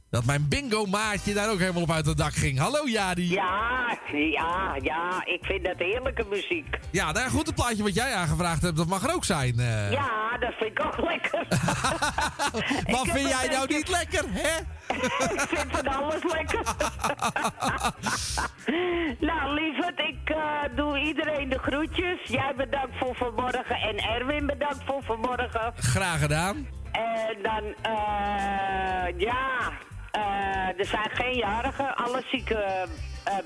dat 0.09 0.25
mijn 0.25 0.47
bingo-maatje 0.47 1.33
daar 1.33 1.49
ook 1.51 1.59
helemaal 1.59 1.81
op 1.81 1.91
uit 1.91 2.05
het 2.05 2.17
dak 2.17 2.33
ging. 2.33 2.57
Hallo 2.57 2.89
Jadi. 2.89 3.31
Ja, 3.31 3.97
ja, 4.11 4.75
ja, 4.81 5.21
ik 5.25 5.39
vind 5.41 5.65
dat 5.65 5.75
heerlijke 5.77 6.25
muziek. 6.29 6.77
Ja, 6.91 7.11
nou 7.11 7.29
goed, 7.29 7.45
het 7.45 7.55
plaatje 7.55 7.83
wat 7.83 7.95
jij 7.95 8.13
aangevraagd 8.13 8.61
hebt, 8.61 8.77
dat 8.77 8.87
mag 8.87 9.03
er 9.03 9.13
ook 9.13 9.25
zijn. 9.25 9.55
Ja, 9.91 10.37
dat 10.39 10.53
vind 10.57 10.71
ik 10.71 10.85
ook 10.85 11.09
lekker. 11.09 11.45
Wat 12.97 13.07
vind 13.07 13.29
jij 13.29 13.47
nou 13.47 13.67
beetje- 13.67 13.75
niet 13.75 13.89
lekker, 13.89 14.23
hè? 14.29 14.57
ik 15.33 15.45
vind 15.49 15.71
van 15.71 15.87
alles 15.87 16.23
lekker. 16.23 16.61
nou, 19.19 19.53
lieverd, 19.53 19.99
ik 19.99 20.29
eh, 20.29 20.37
doe 20.75 20.99
iedereen 20.99 21.49
de 21.49 21.59
groetjes. 21.59 22.19
Jij 22.23 22.53
bedankt 22.55 22.97
voor 22.97 23.15
vanmorgen 23.15 23.75
en 23.75 23.97
Erwin 23.97 24.45
bedankt 24.45 24.83
voor 24.85 25.03
vanmorgen. 25.03 25.73
Graag 25.75 26.19
gedaan. 26.19 26.67
En 26.91 27.37
dan, 27.41 27.63
eh, 27.81 29.19
ja, 29.19 29.71
eh, 30.11 30.79
er 30.79 30.85
zijn 30.85 31.09
geen 31.09 31.35
jarigen. 31.35 31.95
Alle 31.95 32.23
zieke 32.31 32.87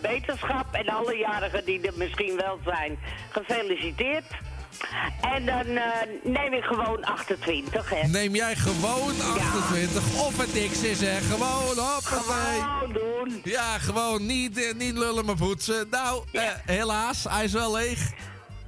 beterschap 0.02 0.74
en 0.74 0.88
alle 0.88 1.18
jarigen 1.18 1.66
die 1.66 1.88
er 1.88 1.94
misschien 1.98 2.36
wel 2.38 2.60
zijn, 2.66 3.00
gefeliciteerd. 3.30 4.26
En 5.22 5.46
dan 5.46 5.66
eh, 5.66 5.84
neem 6.24 6.54
ik 6.54 6.64
gewoon 6.64 7.04
28, 7.04 7.90
hè. 7.90 8.08
Neem 8.08 8.36
jij 8.36 8.56
gewoon 8.56 9.22
28 9.22 10.26
of 10.26 10.38
het 10.38 10.54
niks 10.54 10.82
is, 10.82 11.02
hè? 11.02 11.20
Gewoon, 11.22 11.78
hoppatee. 11.78 12.62
Gewoon 12.62 12.94
doen. 12.94 13.42
Ja, 13.44 13.78
gewoon 13.78 14.26
niet, 14.26 14.64
eh, 14.64 14.74
niet 14.76 14.98
lullen 14.98 15.26
maar 15.26 15.36
poetsen. 15.36 15.88
Nou, 15.90 16.24
eh, 16.32 16.42
helaas, 16.66 17.26
hij 17.30 17.44
is 17.44 17.52
wel 17.52 17.72
leeg. 17.72 18.12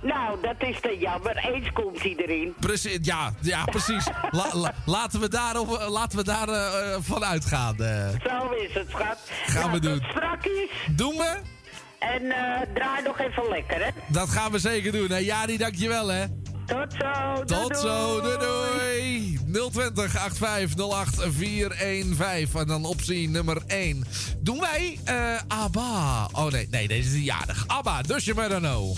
Nou, 0.02 0.42
dat 0.42 0.56
is 0.70 0.80
te 0.82 0.98
jammer. 1.00 1.38
Eens 1.38 1.72
komt 1.74 2.02
hij 2.02 2.16
erin. 2.16 2.54
Precies, 2.60 2.98
ja, 3.02 3.34
ja 3.42 3.66
precies. 3.66 4.08
La- 4.32 4.54
la- 4.54 4.74
laten 4.86 5.20
we 5.20 5.30
daar, 5.30 5.60
op, 5.60 5.86
laten 5.90 6.18
we 6.18 6.24
daar 6.24 6.48
van 7.02 7.24
uitgaan. 7.26 7.76
Zo 7.78 8.50
is 8.52 8.74
het, 8.74 8.90
schat. 8.90 9.18
Gaan 9.46 9.60
nou, 9.60 9.72
we 9.72 9.80
doen. 9.80 10.02
Strakjes. 10.10 10.70
Doen 10.96 11.16
we? 11.18 11.38
En 12.02 12.32
eh, 12.32 12.62
draai 12.74 13.04
nog 13.04 13.20
even 13.20 13.48
lekker, 13.50 13.86
hè. 13.86 13.90
Dat 14.08 14.30
gaan 14.30 14.52
we 14.52 14.60
zeker 14.60 14.92
doen. 14.92 15.10
Hè? 15.10 15.18
Jari, 15.18 15.58
dankjewel 15.58 16.08
hè. 16.08 16.26
Tot 16.66 16.94
zo. 17.00 17.44
Tot 17.44 17.48
doei, 17.48 17.76
zo, 17.76 18.22
doei 18.22 18.38
doei. 18.38 19.38
doei. 19.46 19.70
020 19.72 20.12
85 20.38 21.34
415 21.34 22.60
en 22.60 22.68
dan 22.68 22.86
optie 22.86 23.30
nummer 23.30 23.62
1. 23.68 24.04
Doen 24.40 24.60
wij 24.60 25.00
eh 25.04 25.40
ABBA. 25.48 26.30
Oh 26.32 26.52
nee, 26.52 26.68
nee, 26.70 26.88
deze 26.88 27.18
is 27.18 27.24
jarig. 27.24 27.64
ABBA, 27.68 28.02
dus 28.02 28.26
je 28.26 28.34
maar 28.34 28.50
know. 28.50 28.98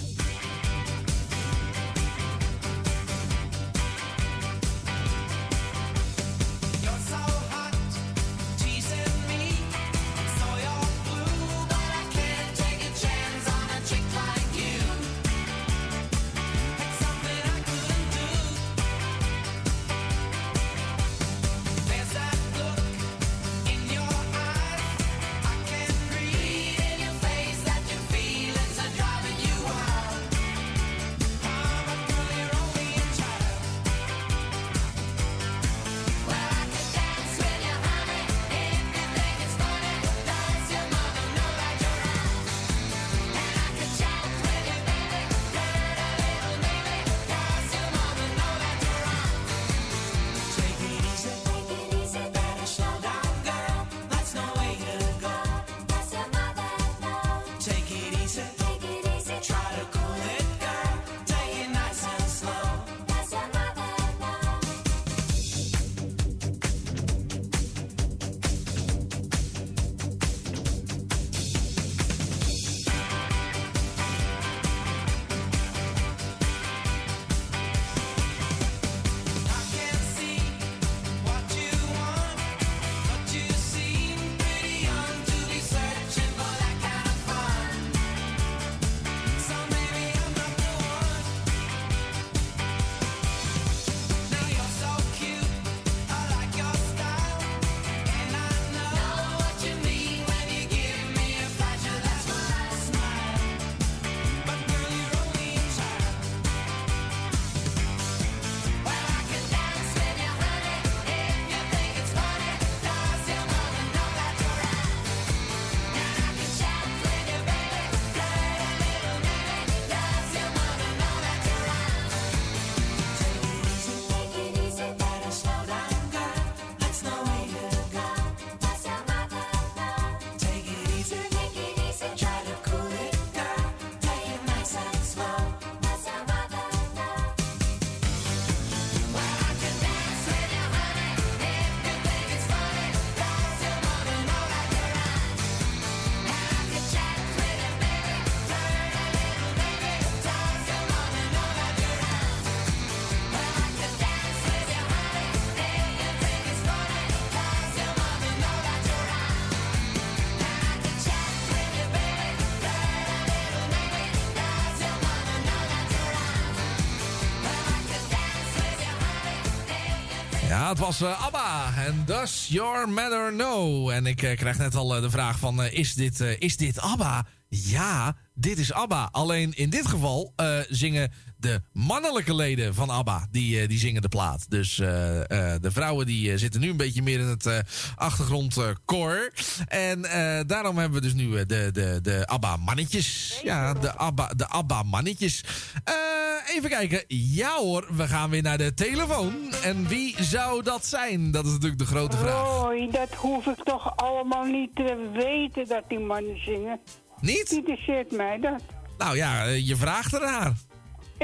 Het 170.74 170.82
was 170.82 171.02
eh, 171.02 171.26
ABBA 171.26 171.74
en 171.76 172.04
Does 172.06 172.48
Your 172.48 172.90
Matter 172.90 173.32
Know? 173.32 173.90
En 173.90 174.06
ik 174.06 174.22
eh, 174.22 174.38
krijg 174.38 174.58
net 174.58 174.76
al 174.76 174.96
eh, 174.96 175.02
de 175.02 175.10
vraag 175.10 175.40
van, 175.40 175.64
is, 175.64 175.94
dit, 175.94 176.20
is 176.20 176.58
dit 176.58 176.80
ABBA? 176.80 177.26
Ja, 177.50 178.16
dit 178.34 178.58
is 178.58 178.74
ABBA. 178.74 179.10
Alleen 179.12 179.54
in 179.54 179.70
dit 179.70 179.88
geval 179.88 180.34
zingen 180.70 181.12
de 181.44 181.62
mannelijke 181.72 182.36
leden 182.36 182.74
van 182.74 182.90
ABBA, 182.90 183.28
die, 183.32 183.60
eh, 183.60 183.68
die 183.68 183.80
zingen 183.80 184.02
de 184.02 184.08
plaat. 184.08 184.46
Dus 184.50 184.80
eh, 184.80 185.20
eh, 185.20 185.62
de 185.62 185.72
vrouwen 185.72 186.06
die 186.06 186.38
zitten 186.38 186.62
nu 186.62 186.70
een 186.70 186.78
beetje 186.78 187.02
meer 187.02 187.20
in 187.20 187.26
het 187.26 187.46
eh 187.46 187.58
achtergrondkoor. 187.96 189.32
en 189.68 190.02
daarom 190.48 190.78
hebben 190.78 191.02
we 191.02 191.08
dus 191.08 191.14
nu 191.14 191.46
de, 191.46 191.70
de, 191.72 192.00
de 192.02 192.28
ABBA-mannetjes. 192.28 193.40
Ja, 193.44 193.74
de 193.74 193.94
ABBA, 193.96 194.34
de 194.36 194.48
ABBA-mannetjes. 194.48 195.44
Eh, 195.84 196.56
even 196.56 196.70
kijken. 196.70 197.04
Ja 197.08 197.56
hoor, 197.56 197.88
we 197.96 198.08
gaan 198.08 198.30
weer 198.30 198.42
naar 198.42 198.58
de 198.58 198.74
telefoon. 198.74 199.34
En 199.64 199.88
wie 199.88 200.24
zou 200.24 200.64
dat 200.64 200.86
zijn? 200.86 201.32
Dat 201.32 201.46
is 201.46 201.52
natuurlijk 201.52 201.80
de 201.80 201.86
grote 201.86 202.18
vraag. 202.18 202.44
Roy, 202.44 202.90
dat 202.92 203.14
hoef 203.14 203.46
ik 203.46 203.64
toch 203.64 203.96
allemaal 203.96 204.44
niet 204.44 204.76
te 204.76 205.10
weten 205.14 205.68
dat 205.68 205.84
die 205.88 206.00
mannen 206.00 206.44
zingen. 206.44 206.80
Niet? 207.20 207.52
Interesseert 207.52 208.12
mij 208.12 208.40
dat. 208.40 208.62
Nou 208.98 209.16
ja, 209.16 209.44
je 209.44 209.76
vraagt 209.76 210.14
ernaar. 210.14 210.54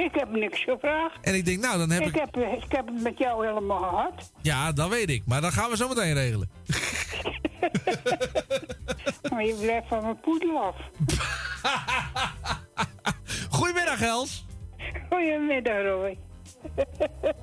Ik 0.05 0.15
heb 0.15 0.31
niks 0.31 0.63
gevraagd. 0.63 1.17
En 1.21 1.35
ik 1.35 1.45
denk, 1.45 1.61
nou, 1.61 1.77
dan 1.77 1.89
heb 1.89 2.01
ik... 2.01 2.07
ik, 2.07 2.15
heb, 2.15 2.37
ik 2.37 2.71
heb 2.71 2.87
het 2.87 3.01
met 3.01 3.17
jou 3.17 3.47
helemaal 3.47 3.79
gehad. 3.79 4.31
Ja, 4.41 4.71
dat 4.71 4.89
weet 4.89 5.09
ik. 5.09 5.23
Maar 5.25 5.41
dan 5.41 5.51
gaan 5.51 5.69
we 5.69 5.77
zo 5.77 5.87
meteen 5.87 6.13
regelen. 6.13 6.49
maar 9.31 9.45
je 9.45 9.57
blijft 9.61 9.87
van 9.87 10.03
mijn 10.03 10.19
poedel 10.19 10.57
af. 10.57 10.75
Goedemiddag, 13.57 14.01
Els. 14.01 14.45
Goedemiddag, 15.09 15.83
Roy. 15.83 16.17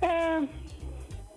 Ehm, 0.00 0.42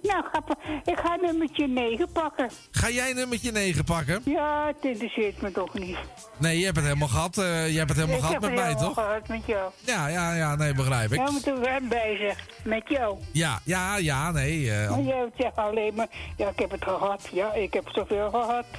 nou, 0.01 0.23
pa- 0.45 0.57
ik 0.85 0.97
ga 0.99 1.15
nummertje 1.15 1.67
9 1.67 2.11
pakken. 2.11 2.49
Ga 2.71 2.89
jij 2.89 3.13
nummertje 3.13 3.51
9 3.51 3.83
pakken? 3.83 4.21
Ja, 4.25 4.67
het 4.67 4.75
interesseert 4.91 5.41
me 5.41 5.51
toch 5.51 5.73
niet. 5.73 5.97
Nee, 6.37 6.57
je 6.59 6.63
hebt 6.65 6.75
het 6.75 6.85
helemaal 6.85 7.07
gehad. 7.07 7.37
eh, 7.37 7.71
je 7.71 7.77
hebt 7.77 7.89
het 7.89 7.97
helemaal 7.97 8.17
ik 8.17 8.23
gehad 8.25 8.41
heb 8.41 8.41
met 8.41 8.49
het 8.51 8.59
mij, 8.59 8.67
helemaal 8.69 8.93
toch? 8.93 9.03
gehad 9.03 9.27
met 9.27 9.45
jou. 9.45 9.71
Ja, 9.85 10.07
ja, 10.07 10.33
ja, 10.33 10.55
nee, 10.55 10.73
begrijp 10.73 11.11
ik. 11.11 11.17
Ja, 11.17 11.31
moet 11.31 11.47
er 11.47 11.59
wel 11.59 11.79
bij 11.89 12.15
zeggen. 12.19 12.43
Met 12.63 12.83
jou. 12.87 13.17
Ja, 13.31 13.59
ja, 13.63 13.97
ja, 13.97 14.31
nee. 14.31 14.71
eh, 14.71 14.89
Maar 14.89 15.01
jij 15.01 15.29
zegt 15.37 15.55
alleen 15.55 15.93
maar, 15.95 16.07
ja, 16.37 16.49
ik 16.49 16.59
heb 16.59 16.71
het 16.71 16.83
gehad. 16.83 17.27
Ja, 17.31 17.53
ik 17.53 17.73
heb 17.73 17.89
zoveel 17.91 18.29
gehad. 18.29 18.65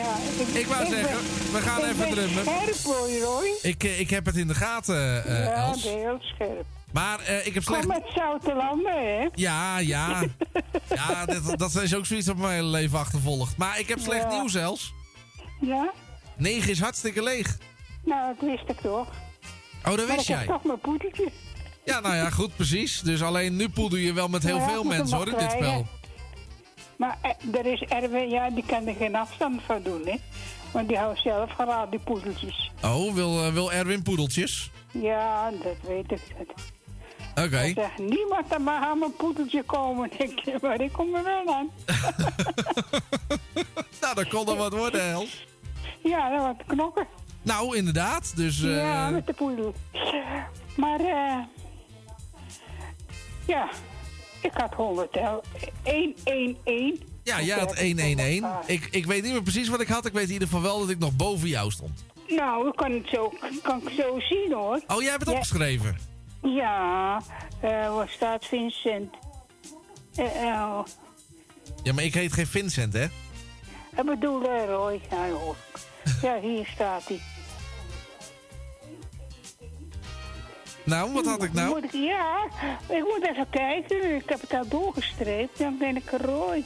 ja, 0.00 0.14
ik 0.54 0.66
wou 0.66 0.86
zeggen, 0.86 1.16
we 1.52 1.58
gaan 1.60 1.80
ik 1.80 1.84
even 1.86 2.10
drummen. 2.10 2.44
scherp 2.44 2.76
hoor, 2.84 3.08
Roy. 3.22 3.48
ik, 3.62 3.84
eh, 3.84 4.00
ik 4.00 4.10
heb 4.10 4.26
het 4.26 4.36
in 4.36 4.46
de 4.46 4.54
gaten, 4.54 4.96
ja, 5.26 5.52
Els. 5.52 5.82
ben 5.82 5.92
heel 5.98 6.18
scherp. 6.20 6.64
Maar 6.96 7.20
eh, 7.20 7.46
ik 7.46 7.54
heb 7.54 7.62
slecht... 7.62 7.86
Kom 7.86 7.94
met 7.96 8.12
zoute 8.14 8.54
landen, 8.54 8.92
hè? 8.92 9.26
Ja, 9.34 9.78
ja. 9.78 10.22
Ja, 10.94 11.24
dat, 11.26 11.58
dat 11.58 11.74
is 11.82 11.94
ook 11.94 12.06
zoiets 12.06 12.26
dat 12.26 12.36
mijn 12.36 12.52
hele 12.54 12.66
leven 12.68 12.98
achtervolgt. 12.98 13.56
Maar 13.56 13.78
ik 13.78 13.88
heb 13.88 13.98
slecht 13.98 14.22
Ja. 14.22 14.30
nieuws, 14.38 14.54
Els. 14.54 14.92
Ja? 15.60 15.92
9 16.36 16.70
is 16.70 16.80
hartstikke 16.80 17.22
leeg. 17.22 17.58
Nou, 18.04 18.34
dat 18.38 18.48
wist 18.48 18.68
ik 18.68 18.80
toch. 18.80 19.08
Oh, 19.84 19.96
dat 19.96 20.06
wist 20.06 20.20
ik 20.20 20.26
jij. 20.26 20.36
heb 20.38 20.46
toch 20.46 20.64
mijn 20.64 20.78
poedertje. 20.78 21.30
Ja, 21.84 22.00
nou 22.00 22.14
ja, 22.14 22.30
goed, 22.30 22.56
precies. 22.56 23.00
Dus 23.00 23.22
alleen 23.22 23.56
nu 23.56 23.68
poeder 23.68 23.98
je 23.98 24.12
wel 24.12 24.28
met 24.28 24.42
heel 24.42 24.56
Ja, 24.56 24.64
ik 24.64 24.70
veel 24.70 24.84
mensen, 24.84 25.16
hoor, 25.16 25.28
in 25.28 25.38
dit 25.38 25.50
spel. 25.50 25.86
Maar 26.96 27.18
eh, 27.22 27.54
er 27.58 27.66
is 27.66 27.80
Erwin, 27.80 28.28
ja, 28.28 28.50
die 28.50 28.64
kan 28.66 28.86
er 28.86 28.94
geen 28.94 29.14
afstand 29.14 29.62
van 29.66 29.82
doen, 29.82 30.02
hè? 30.06 30.16
Want 30.70 30.88
die 30.88 30.96
houdt 30.98 31.20
zelf 31.20 31.52
geraad, 31.52 31.90
die 31.90 32.00
poedeltjes. 32.00 32.70
Oh, 32.82 33.14
wil, 33.14 33.44
eh, 33.44 33.52
wil 33.52 33.72
Erwin 33.72 34.02
poedeltjes? 34.02 34.70
Ja, 34.90 35.50
dat 35.50 35.76
weet 35.82 36.10
ik. 36.12 36.20
Oké. 37.44 37.72
Zegt, 37.74 37.98
niemand 37.98 38.58
mag 38.58 38.82
aan 38.84 38.98
mijn 38.98 39.16
poedeltje 39.16 39.62
komen. 39.62 40.10
Ik 40.18 40.62
maar 40.62 40.80
ik 40.80 40.92
kom 40.92 41.14
er 41.14 41.24
wel 41.24 41.54
aan. 41.54 41.70
Nou, 44.00 44.14
dat 44.14 44.28
kon 44.28 44.48
er 44.48 44.56
wat 44.56 44.72
worden, 44.72 45.10
Els. 45.10 45.46
Ja, 46.02 46.30
dat 46.30 46.42
wat 46.42 46.66
knokken. 46.66 47.06
Nou, 47.42 47.76
inderdaad. 47.76 48.36
Dus, 48.36 48.62
eh, 48.62 48.76
Ja, 48.76 49.10
met 49.10 49.26
de 49.26 49.32
poedel. 49.32 49.74
Maar, 50.76 51.00
eh... 51.00 51.38
ja, 53.46 53.68
ik 54.42 54.52
had 54.52 54.74
100, 54.74 55.18
111. 55.84 56.98
ja, 57.22 57.40
jij 57.42 57.58
had 57.58 57.78
111. 57.78 58.68
Ik, 58.68 58.88
ik 58.90 59.06
weet 59.06 59.22
niet 59.22 59.32
meer 59.32 59.42
precies 59.42 59.68
wat 59.68 59.80
ik 59.80 59.88
had. 59.88 60.06
Ik 60.06 60.12
weet 60.12 60.26
in 60.26 60.32
ieder 60.32 60.48
geval 60.48 60.62
wel 60.62 60.78
dat 60.78 60.88
ik 60.90 60.98
nog 60.98 61.16
boven 61.16 61.48
jou 61.48 61.70
stond. 61.70 62.04
Nou, 62.28 62.68
ik 62.68 62.76
kan 62.76 62.92
het 62.92 63.08
zo, 63.12 63.32
kan 63.62 63.82
ik 63.86 63.92
zo 63.98 64.20
zien, 64.20 64.52
hoor. 64.52 64.80
Oh, 64.86 65.00
jij 65.02 65.10
hebt 65.10 65.20
het 65.22 65.30
Ja. 65.30 65.36
opgeschreven? 65.36 65.96
Ja, 66.54 67.20
eh 67.60 67.94
waar 67.94 68.08
staat 68.08 68.44
Vincent? 68.44 69.14
Eh, 70.16 70.24
eh, 70.42 70.78
Ja, 71.82 71.92
maar 71.92 72.04
ik 72.04 72.14
heet 72.14 72.32
geen 72.32 72.46
Vincent, 72.46 72.92
hè? 72.92 73.04
ik 73.96 74.04
bedoel, 74.04 74.42
Roy. 74.66 75.00
Ja, 75.10 75.28
hoor. 75.28 75.56
ja, 76.22 76.40
hier 76.40 76.66
staat 76.74 77.04
hij. 77.08 77.20
Nou, 80.84 81.12
wat 81.12 81.26
had 81.26 81.42
ik 81.42 81.52
nou? 81.52 81.68
Moet 81.68 81.84
ik, 81.84 81.92
ja, 81.92 82.44
ik 82.88 83.02
moet 83.04 83.28
even 83.30 83.46
kijken. 83.50 84.14
Ik 84.14 84.28
heb 84.28 84.40
het 84.40 84.52
al 84.54 84.68
doorgestreept. 84.68 85.58
Dan 85.58 85.78
ben 85.78 85.96
ik 85.96 86.10
Roy. 86.10 86.64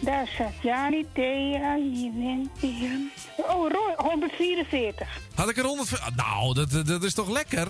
Daar 0.00 0.26
staat 0.26 0.52
Jani, 0.62 1.06
Thea, 1.12 1.76
hier 1.76 2.12
bent 2.12 2.50
hier. 2.60 2.98
Oh, 3.36 3.70
Roy, 3.70 3.94
144. 3.96 5.20
Had 5.34 5.48
ik 5.48 5.56
er 5.56 5.64
100... 5.64 6.00
Ah, 6.00 6.06
Nou, 6.16 6.54
dat, 6.54 6.70
dat- 6.70 6.86
dat 6.86 7.02
is 7.02 7.14
toch 7.14 7.28
lekker? 7.30 7.68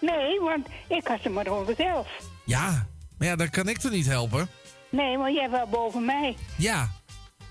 Nee, 0.00 0.40
want 0.40 0.66
ik 0.88 1.06
had 1.06 1.24
er 1.24 1.30
maar 1.30 1.46
111. 1.46 2.08
Ja, 2.44 2.86
maar 3.18 3.28
ja, 3.28 3.36
dan 3.36 3.50
kan 3.50 3.68
ik 3.68 3.78
toch 3.78 3.92
niet 3.92 4.06
helpen? 4.06 4.48
Nee, 4.90 5.18
maar 5.18 5.32
jij 5.32 5.50
wel 5.50 5.66
boven 5.66 6.04
mij. 6.04 6.36
Ja, 6.56 6.88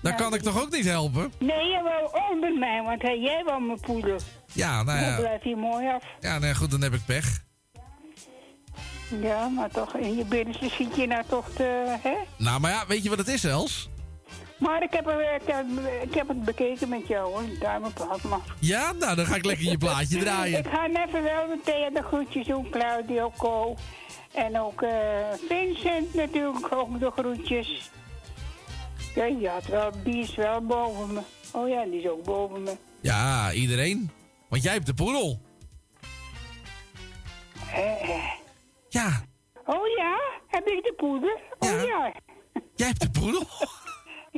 dan 0.02 0.16
kan 0.16 0.34
ik 0.34 0.42
toch 0.42 0.60
ook 0.62 0.70
niet 0.70 0.84
helpen? 0.84 1.32
Nee, 1.38 1.68
jij 1.68 1.82
wel 1.82 2.10
onder 2.30 2.58
mij, 2.58 2.82
want 2.82 3.02
hey, 3.02 3.18
jij 3.20 3.42
wel 3.44 3.58
mijn 3.60 3.80
poeder. 3.80 4.20
Ja, 4.52 4.82
nou 4.82 5.00
Dan 5.00 5.08
ja. 5.10 5.16
blijft 5.16 5.44
hij 5.44 5.54
mooi 5.54 5.88
af. 5.88 6.02
Ja, 6.20 6.38
nee, 6.38 6.54
goed, 6.54 6.70
dan 6.70 6.82
heb 6.82 6.94
ik 6.94 7.04
pech. 7.06 7.46
Ja, 9.22 9.48
maar 9.48 9.70
toch, 9.70 9.94
in 9.96 10.16
je 10.16 10.24
binnenste 10.24 10.68
zit 10.68 10.96
je 10.96 11.06
nou 11.06 11.22
toch 11.28 11.48
te, 11.54 11.96
hè? 12.02 12.14
Nou, 12.36 12.60
maar 12.60 12.70
ja, 12.70 12.84
weet 12.86 13.02
je 13.02 13.08
wat 13.08 13.18
het 13.18 13.28
is, 13.28 13.44
Els? 13.44 13.88
Maar 14.58 14.82
ik 14.82 14.92
heb, 14.92 15.06
er, 15.06 15.34
ik, 15.34 15.46
heb, 15.46 15.66
ik 16.02 16.14
heb 16.14 16.28
het 16.28 16.44
bekeken 16.44 16.88
met 16.88 17.06
jou, 17.06 17.32
hoor. 17.32 17.58
Duim 17.58 17.84
op 17.84 17.98
had 17.98 18.22
maar. 18.22 18.40
Ja, 18.58 18.92
nou, 18.92 19.16
dan 19.16 19.26
ga 19.26 19.34
ik 19.34 19.44
lekker 19.44 19.70
je 19.70 19.78
plaatje 19.78 20.18
draaien. 20.24 20.58
Ik 20.58 20.66
ga 20.66 20.86
even 20.86 21.22
wel 21.22 21.48
meteen 21.48 21.94
de 21.94 22.02
groetjes 22.02 22.46
doen, 22.46 22.70
Claudio, 22.70 23.32
Co. 23.36 23.76
En 24.32 24.60
ook 24.60 24.82
eh, 24.82 24.90
Vincent 25.48 26.14
natuurlijk, 26.14 26.72
ook 26.72 27.00
de 27.00 27.10
groetjes. 27.10 27.90
Ja, 29.14 29.26
die, 29.26 29.48
had 29.48 29.66
wel, 29.66 29.90
die 30.04 30.22
is 30.22 30.34
wel 30.34 30.60
boven 30.60 31.14
me. 31.14 31.20
Oh 31.52 31.68
ja, 31.68 31.84
die 31.84 32.00
is 32.00 32.08
ook 32.08 32.24
boven 32.24 32.62
me. 32.62 32.76
Ja, 33.00 33.52
iedereen. 33.52 34.10
Want 34.48 34.62
jij 34.62 34.72
hebt 34.72 34.86
de 34.86 34.94
poedel. 34.94 35.40
Eh. 37.74 38.24
Ja. 38.88 39.24
Oh 39.64 39.86
ja, 39.96 40.20
heb 40.46 40.66
ik 40.66 40.82
de 40.82 40.94
poeder? 40.96 41.40
Oh 41.58 41.82
ja. 41.82 42.12
Jij 42.74 42.86
hebt 42.86 43.00
de 43.00 43.10
poedel? 43.10 43.46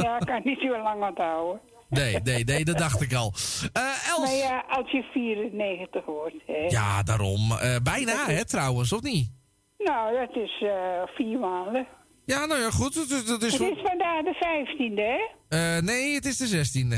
Ja, 0.03 0.21
ik 0.21 0.27
kan 0.27 0.41
niet 0.45 0.59
zo 0.59 0.83
lang 0.83 1.09
onthouden. 1.09 1.61
Nee, 1.89 2.21
nee, 2.23 2.45
nee, 2.45 2.65
dat 2.65 2.79
dacht 2.79 3.01
ik 3.01 3.15
al. 3.15 3.33
Els. 3.73 4.19
Maar 4.19 4.35
ja, 4.35 4.65
als 4.69 4.91
je 4.91 5.03
94 5.03 6.05
wordt, 6.05 6.35
hè. 6.47 6.67
Ja, 6.69 7.03
daarom. 7.03 7.53
Eh, 7.53 7.77
bijna, 7.83 8.27
hè, 8.27 8.45
trouwens, 8.45 8.93
of 8.93 9.03
niet? 9.03 9.31
Nou, 9.79 10.19
dat 10.19 10.37
is 10.37 10.63
eh, 10.63 11.03
vier 11.07 11.39
maanden. 11.39 11.87
Ja, 12.25 12.47
nou 12.47 12.61
ja, 12.61 12.71
goed. 12.71 12.95
Dat, 12.95 13.27
dat 13.27 13.43
is 13.43 13.53
Het 13.53 13.77
is 13.77 13.83
vandaag 13.83 14.23
de 14.23 14.35
15e, 14.35 14.95
hè? 14.95 15.19
Eh, 15.49 15.83
nee, 15.83 16.15
het 16.15 16.25
is 16.25 16.37
de 16.37 16.49
16e. 16.49 16.97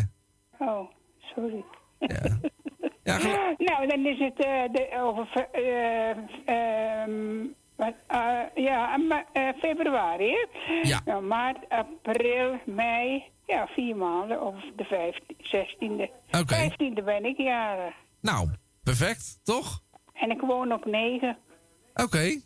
Oh, 0.58 0.90
sorry. 1.34 1.64
Ja, 3.04 3.18
nou, 3.68 3.86
dan 3.86 4.06
is 4.06 4.18
het 4.18 4.36
de, 4.36 4.88
over 5.00 5.28
eh, 7.82 8.40
eh, 8.40 8.46
ja, 8.54 8.96
ma- 8.96 9.24
eh, 9.32 9.48
februari, 9.58 10.30
hè? 10.30 10.72
Ja. 10.82 11.00
Nou, 11.04 11.22
maart, 11.22 11.58
april, 11.68 12.58
mei, 12.66 13.24
ja, 13.46 13.66
vier 13.66 13.96
maanden, 13.96 14.42
of 14.42 14.54
de 14.76 14.84
15, 14.84 15.36
16e. 15.38 16.10
Oké. 16.40 16.54
15e 16.70 17.04
ben 17.04 17.24
ik 17.24 17.36
jarig. 17.36 17.94
Nou, 18.20 18.48
perfect, 18.82 19.38
toch? 19.44 19.80
En 20.12 20.30
ik 20.30 20.40
woon 20.40 20.72
op 20.72 20.84
9. 20.84 21.36
Oké. 21.94 22.40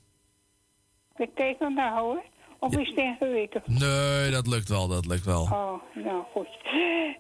Ik 1.17 1.31
kijk 1.35 1.59
dan 1.59 1.75
nou, 1.75 2.01
hoor. 2.01 2.23
Of 2.59 2.77
is 2.77 2.89
het 2.89 2.97
ingewikkeld? 2.99 3.67
Nee, 3.67 4.31
dat 4.31 4.47
lukt 4.47 4.69
wel, 4.69 4.89
dat 4.89 5.07
lukt 5.07 5.25
wel. 5.25 5.43
Oh, 5.43 5.73
nou 5.95 6.25
goed. 6.33 6.49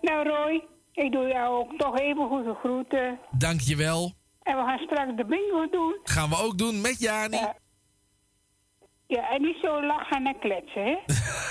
Nou, 0.00 0.28
Roy, 0.28 0.62
ik 0.92 1.12
doe 1.12 1.28
jou 1.28 1.54
ook 1.56 1.78
toch 1.78 1.98
even 1.98 2.28
goede 2.28 2.54
groeten. 2.54 3.18
Dankjewel. 3.30 4.12
En 4.42 4.56
we 4.56 4.62
gaan 4.62 4.78
straks 4.78 5.16
de 5.16 5.24
bingo 5.24 5.68
doen. 5.70 5.98
Gaan 6.04 6.28
we 6.28 6.36
ook 6.42 6.58
doen 6.58 6.80
met 6.80 6.98
Jani. 7.00 7.36
Ja. 7.36 7.56
Ja, 9.06 9.30
en 9.30 9.42
niet 9.42 9.56
zo 9.62 9.86
lachen 9.86 10.26
en 10.26 10.38
kletsen, 10.40 10.82
hè? 10.84 10.96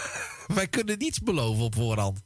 Wij 0.55 0.67
kunnen 0.67 0.97
niets 0.97 1.19
beloven 1.19 1.63
op 1.63 1.75
voorhand. 1.75 2.21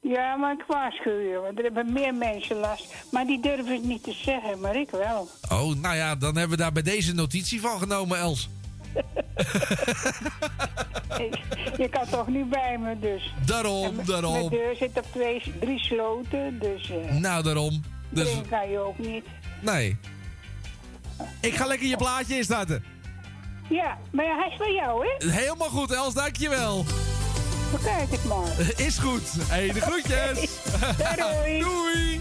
Ja, 0.00 0.36
maar 0.36 0.52
ik 0.52 0.64
waarschuw 0.66 1.18
je, 1.18 1.38
want 1.42 1.58
er 1.58 1.64
hebben 1.64 1.92
meer 1.92 2.14
mensen 2.14 2.56
last. 2.56 2.94
Maar 3.10 3.26
die 3.26 3.40
durven 3.40 3.72
het 3.72 3.84
niet 3.84 4.02
te 4.02 4.12
zeggen, 4.12 4.60
maar 4.60 4.76
ik 4.76 4.90
wel. 4.90 5.28
Oh, 5.52 5.74
nou 5.74 5.96
ja, 5.96 6.14
dan 6.16 6.36
hebben 6.36 6.56
we 6.56 6.62
daar 6.62 6.72
bij 6.72 6.82
deze 6.82 7.14
notitie 7.14 7.60
van 7.60 7.78
genomen, 7.78 8.18
Els. 8.18 8.48
Je 11.76 11.88
kan 11.90 12.06
toch 12.10 12.28
niet 12.28 12.50
bij 12.50 12.78
me, 12.78 12.98
dus. 12.98 13.34
Daarom, 13.46 14.04
daarom. 14.04 14.32
Mijn 14.32 14.48
deur 14.48 14.76
zit 14.76 14.98
op 14.98 15.04
twee, 15.12 15.42
drie 15.60 15.78
sloten, 15.78 16.58
dus... 16.58 16.90
eh 16.90 17.14
Nou, 17.14 17.42
daarom. 17.42 17.82
Dus, 18.10 18.28
kan 18.50 18.70
je 18.70 18.78
ook 18.78 18.98
niet. 18.98 19.24
nee. 19.60 19.96
Ik 21.40 21.54
ga 21.54 21.66
lekker 21.66 21.88
je 21.88 21.96
plaatje 21.96 22.36
instarten. 22.36 22.84
Ja, 23.68 23.98
maar 24.12 24.24
hij 24.24 24.48
is 24.50 24.56
van 24.56 24.72
jou, 24.72 25.06
hè? 25.06 25.30
Helemaal 25.30 25.68
goed, 25.68 25.92
Els, 25.92 26.14
dankjewel. 26.14 26.84
Bekijk 27.72 28.10
het 28.10 28.24
maar. 28.24 28.56
Is 28.76 28.98
goed. 28.98 29.22
Hey, 29.48 29.72
de 29.72 29.80
groetjes. 29.80 30.50
Doei. 31.16 31.60
Doei, 31.64 32.17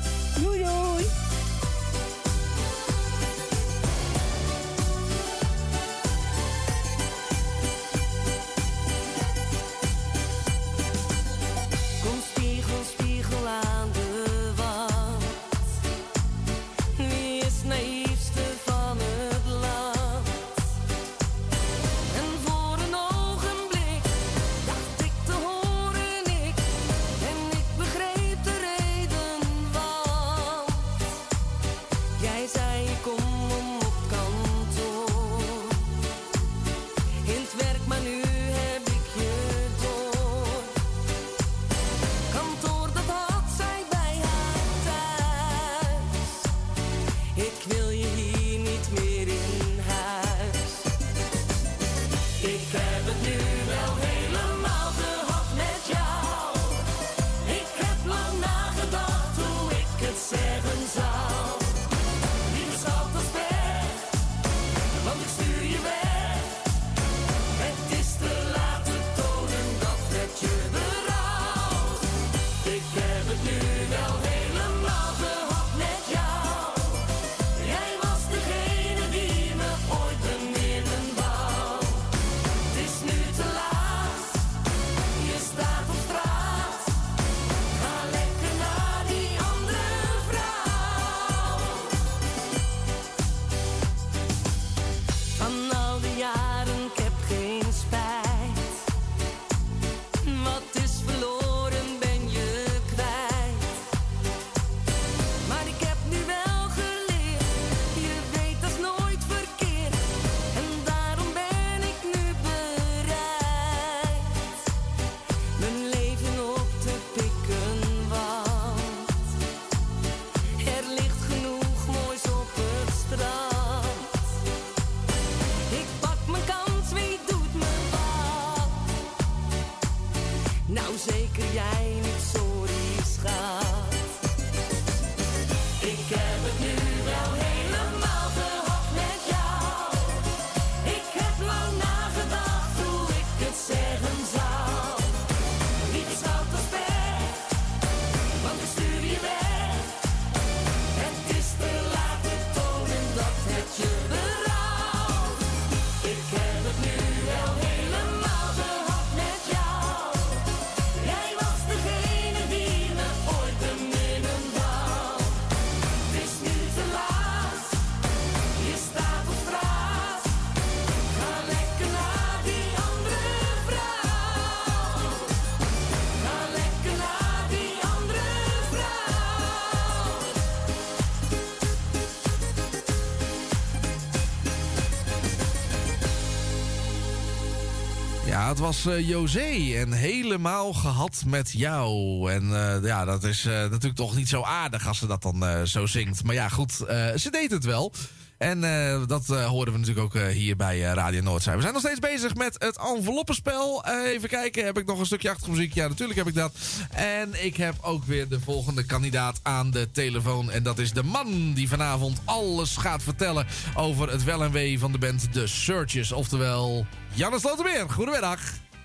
Het 188.58 188.66
was 188.66 188.86
eh, 188.86 189.08
José 189.08 189.76
en 189.76 189.92
helemaal 189.92 190.74
gehad 190.74 191.24
met 191.26 191.52
jou. 191.52 192.32
En 192.32 192.44
eh, 192.44 192.84
ja, 192.84 193.06
dat 193.06 193.24
is 193.24 193.46
eh, 193.46 193.54
natuurlijk 193.54 193.96
toch 193.96 194.16
niet 194.16 194.30
zo 194.30 194.42
aardig 194.42 194.88
als 194.88 194.98
ze 194.98 195.08
dat 195.08 195.22
dan 195.22 195.68
zo 195.68 195.86
zingt. 195.86 196.24
Maar 196.24 196.36
ja, 196.36 196.50
goed, 196.50 196.72
ze 197.16 197.28
deed 197.32 197.52
het 197.52 197.64
wel. 197.64 197.94
En 198.38 198.62
dat 199.08 199.28
horen 199.28 199.74
we 199.74 199.80
natuurlijk 199.80 200.16
ook 200.16 200.22
hier 200.32 200.56
bij 200.56 200.80
Radio 200.80 201.22
Noordzij. 201.22 201.56
We 201.56 201.62
zijn 201.62 201.74
nog 201.74 201.82
steeds 201.82 202.00
bezig 202.00 202.36
met 202.36 202.56
het 202.58 202.78
enveloppenspel. 202.78 203.86
Even 204.06 204.30
kijken, 204.30 204.66
heb 204.66 204.78
ik 204.78 204.86
nog 204.86 205.00
een 205.00 205.06
stukje 205.06 205.30
achtermuziek? 205.30 205.74
Ja, 205.74 205.88
natuurlijk 205.88 206.20
heb 206.20 206.28
ik 206.28 206.36
dat. 206.36 206.54
En 206.98 207.46
ik 207.46 207.58
heb 207.58 207.74
ook 207.82 208.04
weer 208.04 208.28
de 208.28 208.40
volgende 208.40 208.86
kandidaat 208.86 209.40
aan 209.44 209.72
de 209.72 209.92
telefoon. 209.92 210.52
En 210.52 210.64
dat 210.64 210.78
is 210.78 210.92
de 210.94 211.04
man 211.04 211.54
die 211.54 211.68
vanavond 211.70 212.22
alles 212.26 212.78
gaat 212.78 213.04
vertellen 213.04 213.46
over 213.76 214.12
het 214.12 214.24
wel 214.24 214.44
en 214.44 214.52
wee 214.52 214.80
van 214.80 214.92
de 214.92 214.98
band 214.98 215.34
The 215.34 215.48
Searches. 215.48 216.12
Oftewel, 216.12 216.86
Janne 217.14 217.40
Slotermeer. 217.40 217.90
Goedemiddag. 217.90 218.40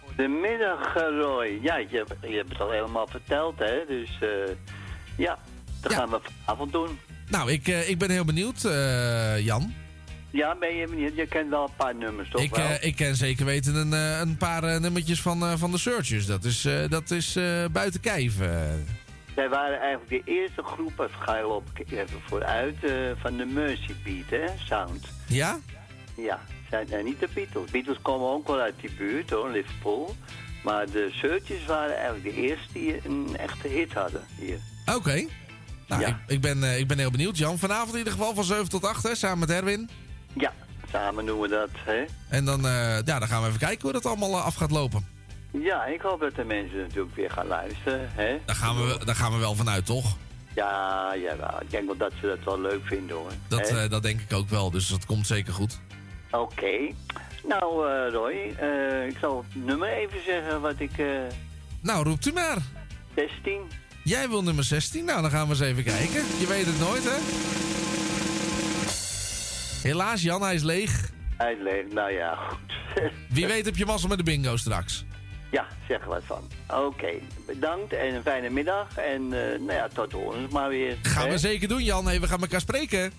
Goedemiddag, 0.06 0.94
eh, 0.96 1.02
Roy. 1.20 1.58
Ja, 1.62 1.76
je, 1.76 1.86
hebt- 1.96 2.14
je 2.30 2.36
hebt 2.36 2.48
het 2.48 2.60
al 2.60 2.70
helemaal 2.70 3.06
verteld, 3.06 3.58
hè? 3.58 3.74
Dus 3.88 4.10
eh, 4.20 4.28
ja, 5.16 5.38
dat 5.80 5.92
gaan 5.92 6.10
we 6.10 6.20
vanavond 6.44 6.72
doen. 6.72 6.98
Nou, 7.28 7.50
ik, 7.52 7.68
eh, 7.68 7.88
ik 7.88 7.98
ben 7.98 8.10
heel 8.10 8.24
benieuwd, 8.24 8.60
Jan. 9.38 9.74
Ja, 10.32 10.56
ben 10.56 10.76
je 10.76 10.86
benieuwd? 10.86 11.16
Je 11.16 11.26
kent 11.26 11.50
wel 11.50 11.64
een 11.64 11.76
paar 11.76 11.94
nummers, 11.94 12.30
toch 12.30 12.40
Ik, 12.42 12.54
wel? 12.54 12.66
eh, 12.66 12.84
ik 12.86 12.96
ken 12.96 13.16
zeker 13.16 13.44
weten 13.44 13.74
een, 13.74 13.92
eh, 13.92 14.18
een 14.18 14.36
paar 14.36 14.64
eh, 14.64 14.80
nummertjes 14.80 15.22
van, 15.22 15.58
van 15.58 15.70
de 15.70 15.78
Searchers. 15.78 16.26
Dat 16.26 16.44
is, 16.44 16.68
dat 16.88 17.10
is 17.10 17.38
buiten 17.72 18.00
kijf. 18.00 18.34
Zij 19.34 19.48
waren 19.48 19.80
eigenlijk 19.80 20.08
de 20.26 20.32
eerste 20.32 20.62
groep, 20.62 21.00
als 21.00 21.10
ga 21.18 21.36
je 21.36 21.60
ik 21.74 21.90
even 21.90 22.20
vooruit, 22.26 22.76
van 23.20 23.36
de 23.36 23.44
Mercy 23.44 23.94
Beat, 24.04 24.30
hè? 24.40 24.46
Sound. 24.64 25.06
Ja? 25.26 25.58
Ja, 26.16 26.40
zijn 26.70 27.04
niet 27.04 27.20
de 27.20 27.28
Beatles. 27.34 27.70
Beatles 27.70 27.98
komen 28.02 28.28
ook 28.28 28.46
wel 28.46 28.58
uit 28.60 28.74
die 28.80 28.90
buurt, 28.98 29.30
hoor, 29.30 29.50
Liverpool. 29.50 30.16
Maar 30.64 30.90
de 30.90 31.08
Searchers 31.12 31.64
waren 31.66 31.96
eigenlijk 31.96 32.24
de 32.24 32.42
eerste 32.42 32.72
die 32.72 33.00
een 33.04 33.36
echte 33.36 33.68
hit 33.68 33.92
hadden 33.92 34.22
hier. 34.38 34.58
Oké. 34.94 35.24
Nou, 35.88 36.04
ik, 36.04 36.14
ik, 36.26 36.40
ben, 36.40 36.78
ik 36.78 36.86
ben 36.86 36.98
heel 36.98 37.10
benieuwd. 37.10 37.38
Jan, 37.38 37.58
vanavond 37.58 37.92
in 37.92 37.98
ieder 37.98 38.12
geval 38.12 38.34
van 38.34 38.44
7 38.44 38.68
tot 38.68 38.84
8, 38.84 39.02
hè, 39.02 39.14
samen 39.14 39.38
met 39.38 39.50
Erwin. 39.50 39.90
Ja, 40.32 40.52
samen 40.92 41.26
doen 41.26 41.40
we 41.40 41.48
dat, 41.48 41.68
hè? 41.74 42.04
En 42.28 42.44
dan, 42.44 42.66
eh, 42.66 42.96
ja, 43.04 43.18
dan 43.18 43.28
gaan 43.28 43.42
we 43.42 43.46
even 43.48 43.58
kijken 43.60 43.82
hoe 43.82 43.92
dat 43.92 44.06
allemaal 44.06 44.30
eh, 44.30 44.44
af 44.44 44.54
gaat 44.54 44.70
lopen. 44.70 45.06
Ja, 45.50 45.84
ik 45.84 46.00
hoop 46.00 46.20
dat 46.20 46.34
de 46.34 46.44
mensen 46.44 46.78
natuurlijk 46.78 47.14
weer 47.14 47.30
gaan 47.30 47.46
luisteren, 47.46 48.10
hè? 48.12 48.38
Daar 48.44 48.56
gaan 48.56 48.76
we, 48.76 49.04
daar 49.04 49.14
gaan 49.14 49.32
we 49.32 49.38
wel 49.38 49.54
vanuit, 49.54 49.86
toch? 49.86 50.16
Ja, 50.54 51.12
jawel. 51.16 51.60
Ik 51.60 51.70
denk 51.70 51.86
wel 51.86 51.96
dat 51.96 52.12
ze 52.20 52.26
dat 52.26 52.44
wel 52.44 52.60
leuk 52.60 52.84
vinden, 52.84 53.16
hoor. 53.16 53.32
Dat, 53.48 53.68
eh, 53.68 53.88
dat 53.90 54.02
denk 54.02 54.20
ik 54.20 54.32
ook 54.32 54.48
wel, 54.48 54.70
dus 54.70 54.88
dat 54.88 55.06
komt 55.06 55.26
zeker 55.26 55.52
goed. 55.52 55.80
Oké. 56.30 56.92
Nou, 57.48 57.88
Roy, 58.10 58.32
ik 59.08 59.16
zal 59.20 59.44
het 59.48 59.64
nummer 59.64 59.88
even 59.88 60.24
zeggen 60.24 60.60
wat 60.60 60.80
ik... 60.80 60.90
Nou, 61.80 62.04
roept 62.04 62.26
u 62.26 62.32
maar. 62.32 62.56
16. 63.16 63.60
Jij 64.04 64.28
wil 64.28 64.42
nummer 64.42 64.64
16? 64.64 65.04
Nou, 65.04 65.22
dan 65.22 65.30
gaan 65.30 65.44
we 65.44 65.50
eens 65.50 65.60
even 65.60 65.84
kijken. 65.84 66.24
Je 66.38 66.46
weet 66.46 66.66
het 66.66 66.78
nooit, 66.78 67.04
hè? 67.04 67.16
Helaas, 69.82 70.22
Jan, 70.22 70.42
hij 70.42 70.54
is 70.54 70.62
leeg. 70.62 71.10
Uitleven, 71.36 71.94
nou 71.94 72.12
ja, 72.12 72.34
goed. 72.34 72.72
Wie 73.34 73.46
weet 73.46 73.64
heb 73.64 73.76
je 73.76 73.86
mazzel 73.86 74.08
met 74.08 74.18
de 74.18 74.24
bingo 74.24 74.56
straks. 74.56 75.04
ja, 75.50 75.66
zeg 75.88 76.00
er 76.00 76.08
wat 76.08 76.22
van. 76.24 76.50
Oké, 76.84 77.12
bedankt 77.46 77.92
en 77.92 78.14
een 78.14 78.22
fijne 78.22 78.50
middag. 78.50 78.96
En 78.96 79.22
eh, 79.22 79.58
nou 79.58 79.72
ja, 79.72 79.88
tot 79.88 80.14
ons 80.14 80.52
maar 80.52 80.68
weer. 80.68 80.96
Gaan 81.02 81.24
hè? 81.24 81.30
we 81.30 81.38
zeker 81.38 81.68
doen, 81.68 81.82
Jan. 81.82 82.06
Hey, 82.06 82.20
we 82.20 82.26
gaan 82.26 82.40
elkaar 82.40 82.60
spreken. 82.60 83.12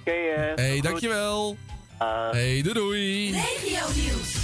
Oké, 0.00 0.10
eh, 0.10 0.54
hey, 0.54 0.74
goed. 0.74 0.82
dankjewel. 0.82 1.56
Uh, 2.02 2.30
hey, 2.30 2.62
doei 2.62 2.74
doei. 2.74 3.30
Regio 3.30 3.86
nieuws. 3.94 4.34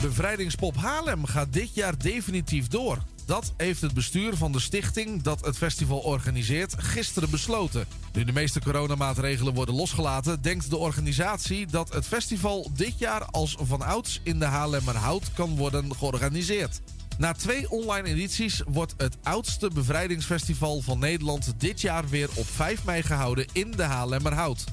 Bevrijdingspop 0.00 0.76
Haarlem 0.76 1.24
gaat 1.24 1.52
dit 1.52 1.74
jaar 1.74 1.98
definitief 1.98 2.68
door. 2.68 2.98
Dat 3.30 3.52
heeft 3.56 3.80
het 3.80 3.94
bestuur 3.94 4.36
van 4.36 4.52
de 4.52 4.60
stichting 4.60 5.22
dat 5.22 5.44
het 5.44 5.56
festival 5.56 5.98
organiseert 5.98 6.74
gisteren 6.82 7.30
besloten. 7.30 7.86
Nu 8.12 8.24
de 8.24 8.32
meeste 8.32 8.60
coronamaatregelen 8.60 9.54
worden 9.54 9.74
losgelaten, 9.74 10.42
denkt 10.42 10.70
de 10.70 10.76
organisatie 10.76 11.66
dat 11.66 11.92
het 11.92 12.06
festival 12.06 12.70
dit 12.74 12.98
jaar 12.98 13.24
als 13.24 13.56
van 13.60 13.82
ouds 13.82 14.20
in 14.22 14.38
de 14.38 14.44
Haarlemmerhout 14.44 15.32
kan 15.34 15.56
worden 15.56 15.96
georganiseerd. 15.96 16.80
Na 17.18 17.32
twee 17.32 17.70
online 17.70 18.08
edities 18.08 18.62
wordt 18.66 18.94
het 18.96 19.16
oudste 19.22 19.70
bevrijdingsfestival 19.74 20.80
van 20.80 20.98
Nederland 20.98 21.52
dit 21.56 21.80
jaar 21.80 22.08
weer 22.08 22.28
op 22.34 22.46
5 22.46 22.84
mei 22.84 23.02
gehouden 23.02 23.46
in 23.52 23.70
de 23.70 23.82
Haarlemmerhout. 23.82 24.64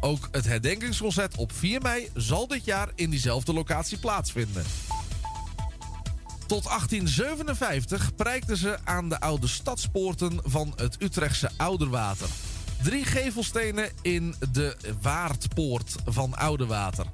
Ook 0.00 0.28
het 0.30 0.44
herdenkingsconcert 0.44 1.36
op 1.36 1.52
4 1.52 1.80
mei 1.82 2.08
zal 2.14 2.46
dit 2.46 2.64
jaar 2.64 2.88
in 2.94 3.10
diezelfde 3.10 3.52
locatie 3.52 3.98
plaatsvinden. 3.98 4.64
Tot 6.48 6.64
1857 6.64 8.14
prijkten 8.14 8.56
ze 8.56 8.78
aan 8.84 9.08
de 9.08 9.20
oude 9.20 9.46
stadspoorten 9.46 10.40
van 10.44 10.72
het 10.76 11.02
Utrechtse 11.02 11.50
Ouderwater. 11.56 12.28
Drie 12.82 13.04
gevelstenen 13.04 13.90
in 14.02 14.34
de 14.52 14.76
Waardpoort 15.02 15.94
van 16.04 16.36
Oudewater. 16.36 17.06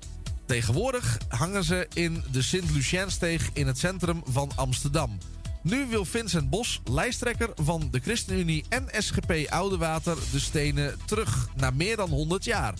Tegenwoordig 0.46 1.18
hangen 1.28 1.64
ze 1.64 1.88
in 1.92 2.24
de 2.30 2.42
Sint-Luciensteeg 2.42 3.50
in 3.52 3.66
het 3.66 3.78
centrum 3.78 4.22
van 4.24 4.50
Amsterdam. 4.54 5.18
Nu 5.62 5.86
wil 5.86 6.04
Vincent 6.04 6.50
Bos, 6.50 6.80
lijsttrekker 6.84 7.50
van 7.54 7.88
de 7.90 8.00
ChristenUnie 8.00 8.64
en 8.68 8.88
SGP 8.90 9.32
Oudewater, 9.48 10.16
de 10.32 10.40
stenen 10.40 10.98
terug 11.04 11.48
na 11.56 11.70
meer 11.70 11.96
dan 11.96 12.10
100 12.10 12.44
jaar. 12.44 12.74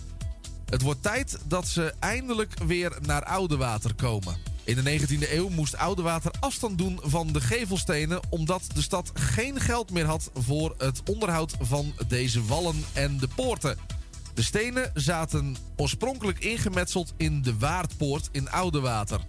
Het 0.71 0.83
wordt 0.83 1.03
tijd 1.03 1.39
dat 1.47 1.69
ze 1.69 1.95
eindelijk 1.99 2.63
weer 2.67 2.99
naar 3.03 3.25
Oudewater 3.25 3.95
komen. 3.95 4.54
In 4.65 4.85
de 4.85 5.01
19e 5.01 5.33
eeuw 5.33 5.49
moest 5.49 5.77
Oudewater 5.77 6.33
afstand 6.41 6.79
doen 6.79 7.01
van 7.03 7.33
de 7.33 7.41
gevelstenen... 7.41 8.21
omdat 8.29 8.63
de 8.75 8.83
stad 8.83 9.11
geen 9.15 9.61
geld 9.61 9.91
meer 9.91 10.05
had 10.05 10.31
voor 10.35 10.75
het 10.79 11.03
onderhoud 11.11 11.55
van 11.61 11.93
deze 12.09 12.45
wallen 12.45 12.85
en 12.93 13.19
de 13.19 13.29
poorten. 13.35 13.79
De 14.35 14.43
stenen 14.43 14.91
zaten 14.95 15.57
oorspronkelijk 15.77 16.39
ingemetseld 16.39 17.13
in 17.17 17.43
de 17.43 17.59
Waardpoort 17.59 18.29
in 18.33 18.51
Oudewater. 18.51 19.21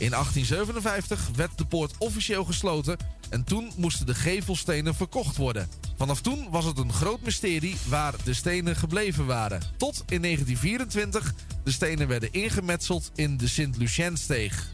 In 0.00 0.10
1857 0.10 1.30
werd 1.36 1.58
de 1.58 1.64
poort 1.64 1.94
officieel 1.98 2.44
gesloten 2.44 2.96
en 3.28 3.44
toen 3.44 3.70
moesten 3.76 4.06
de 4.06 4.14
gevelstenen 4.14 4.94
verkocht 4.94 5.36
worden. 5.36 5.68
Vanaf 5.96 6.20
toen 6.20 6.46
was 6.50 6.64
het 6.64 6.78
een 6.78 6.92
groot 6.92 7.20
mysterie 7.20 7.76
waar 7.88 8.14
de 8.24 8.34
stenen 8.34 8.76
gebleven 8.76 9.26
waren. 9.26 9.60
Tot 9.76 10.02
in 10.06 10.22
1924 10.22 11.34
de 11.64 11.72
stenen 11.72 12.08
werden 12.08 12.32
ingemetseld 12.32 13.10
in 13.14 13.36
de 13.36 13.48
Sint-Luciensteeg. 13.48 14.68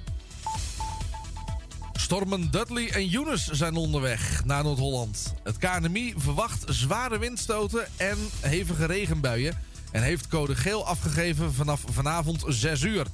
Stormen 1.92 2.50
Dudley 2.50 2.90
en 2.90 3.06
Yunus 3.06 3.46
zijn 3.46 3.76
onderweg 3.76 4.44
naar 4.44 4.64
Noord-Holland. 4.64 5.34
Het 5.42 5.58
KNMI 5.58 6.14
verwacht 6.16 6.64
zware 6.66 7.18
windstoten 7.18 7.86
en 7.96 8.18
hevige 8.40 8.84
regenbuien... 8.84 9.58
en 9.90 10.02
heeft 10.02 10.28
code 10.28 10.54
geel 10.54 10.86
afgegeven 10.86 11.54
vanaf 11.54 11.84
vanavond 11.90 12.44
6 12.46 12.82
uur. 12.82 13.06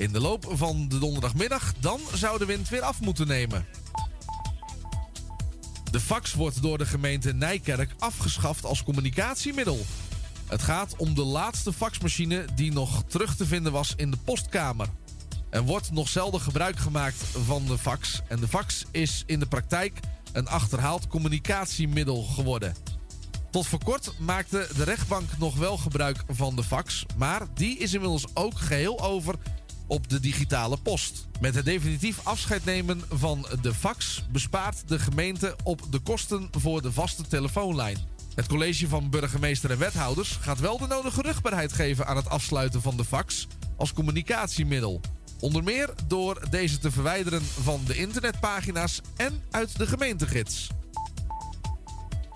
In 0.00 0.12
de 0.12 0.20
loop 0.20 0.46
van 0.50 0.88
de 0.88 0.98
donderdagmiddag 0.98 1.74
dan 1.80 2.00
zou 2.14 2.38
de 2.38 2.44
wind 2.44 2.68
weer 2.68 2.82
af 2.82 3.00
moeten 3.00 3.26
nemen. 3.26 3.66
De 5.90 6.00
fax 6.00 6.34
wordt 6.34 6.62
door 6.62 6.78
de 6.78 6.86
gemeente 6.86 7.34
Nijkerk 7.34 7.94
afgeschaft 7.98 8.64
als 8.64 8.82
communicatiemiddel. 8.82 9.84
Het 10.46 10.62
gaat 10.62 10.96
om 10.96 11.14
de 11.14 11.22
laatste 11.22 11.72
faxmachine 11.72 12.44
die 12.54 12.72
nog 12.72 13.02
terug 13.06 13.36
te 13.36 13.46
vinden 13.46 13.72
was 13.72 13.92
in 13.96 14.10
de 14.10 14.16
postkamer. 14.24 14.86
Er 15.50 15.62
wordt 15.62 15.90
nog 15.90 16.08
zelden 16.08 16.40
gebruik 16.40 16.78
gemaakt 16.78 17.24
van 17.44 17.66
de 17.66 17.78
fax. 17.78 18.20
En 18.28 18.40
de 18.40 18.48
fax 18.48 18.84
is 18.90 19.22
in 19.26 19.38
de 19.38 19.46
praktijk 19.46 20.00
een 20.32 20.48
achterhaald 20.48 21.06
communicatiemiddel 21.06 22.22
geworden. 22.22 22.74
Tot 23.50 23.66
voor 23.66 23.84
kort 23.84 24.12
maakte 24.18 24.68
de 24.76 24.84
rechtbank 24.84 25.28
nog 25.38 25.56
wel 25.56 25.76
gebruik 25.76 26.24
van 26.28 26.56
de 26.56 26.64
fax. 26.64 27.06
Maar 27.16 27.42
die 27.54 27.78
is 27.78 27.94
inmiddels 27.94 28.24
ook 28.34 28.58
geheel 28.58 29.00
over 29.00 29.34
op 29.90 30.08
de 30.08 30.20
digitale 30.20 30.76
post. 30.76 31.26
Met 31.40 31.54
het 31.54 31.64
definitief 31.64 32.20
afscheid 32.22 32.64
nemen 32.64 33.02
van 33.08 33.46
de 33.62 33.74
fax 33.74 34.24
bespaart 34.32 34.88
de 34.88 34.98
gemeente 34.98 35.56
op 35.64 35.80
de 35.90 35.98
kosten 35.98 36.48
voor 36.50 36.82
de 36.82 36.92
vaste 36.92 37.26
telefoonlijn. 37.26 37.98
Het 38.34 38.46
college 38.46 38.88
van 38.88 39.10
burgemeester 39.10 39.70
en 39.70 39.78
wethouders 39.78 40.38
gaat 40.40 40.60
wel 40.60 40.78
de 40.78 40.86
nodige 40.86 41.22
rugbaarheid 41.22 41.72
geven 41.72 42.06
aan 42.06 42.16
het 42.16 42.28
afsluiten 42.28 42.82
van 42.82 42.96
de 42.96 43.04
fax 43.04 43.46
als 43.76 43.92
communicatiemiddel. 43.92 45.00
Onder 45.40 45.64
meer 45.64 45.90
door 46.06 46.42
deze 46.50 46.78
te 46.78 46.90
verwijderen 46.90 47.42
van 47.42 47.80
de 47.86 47.96
internetpagina's 47.96 49.00
en 49.16 49.42
uit 49.50 49.78
de 49.78 49.86
gemeentegids. 49.86 50.68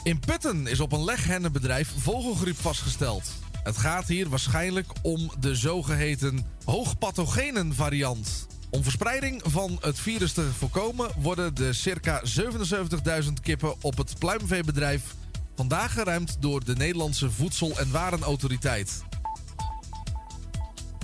In 0.03 0.21
Putten 0.21 0.67
is 0.67 0.81
op 0.81 0.93
een 0.93 1.05
leghennenbedrijf 1.05 1.93
vogelgriep 1.97 2.57
vastgesteld. 2.61 3.44
Het 3.65 3.77
gaat 3.77 4.09
hier 4.09 4.29
waarschijnlijk 4.29 4.93
om 5.03 5.31
de 5.41 5.55
zogeheten 5.55 6.47
hoogpathogenen 6.65 7.75
variant. 7.75 8.47
Om 8.71 8.83
verspreiding 8.83 9.43
van 9.47 9.79
het 9.81 9.99
virus 9.99 10.33
te 10.33 10.53
voorkomen 10.59 11.11
worden 11.17 11.55
de 11.55 11.73
circa 11.73 12.23
77.000 13.23 13.33
kippen 13.43 13.75
op 13.81 13.97
het 13.97 14.19
pluimveebedrijf 14.19 15.15
vandaag 15.57 15.93
geruimd 15.93 16.37
door 16.41 16.65
de 16.65 16.75
Nederlandse 16.75 17.31
Voedsel- 17.31 17.79
en 17.79 17.91
Warenautoriteit. 17.91 19.03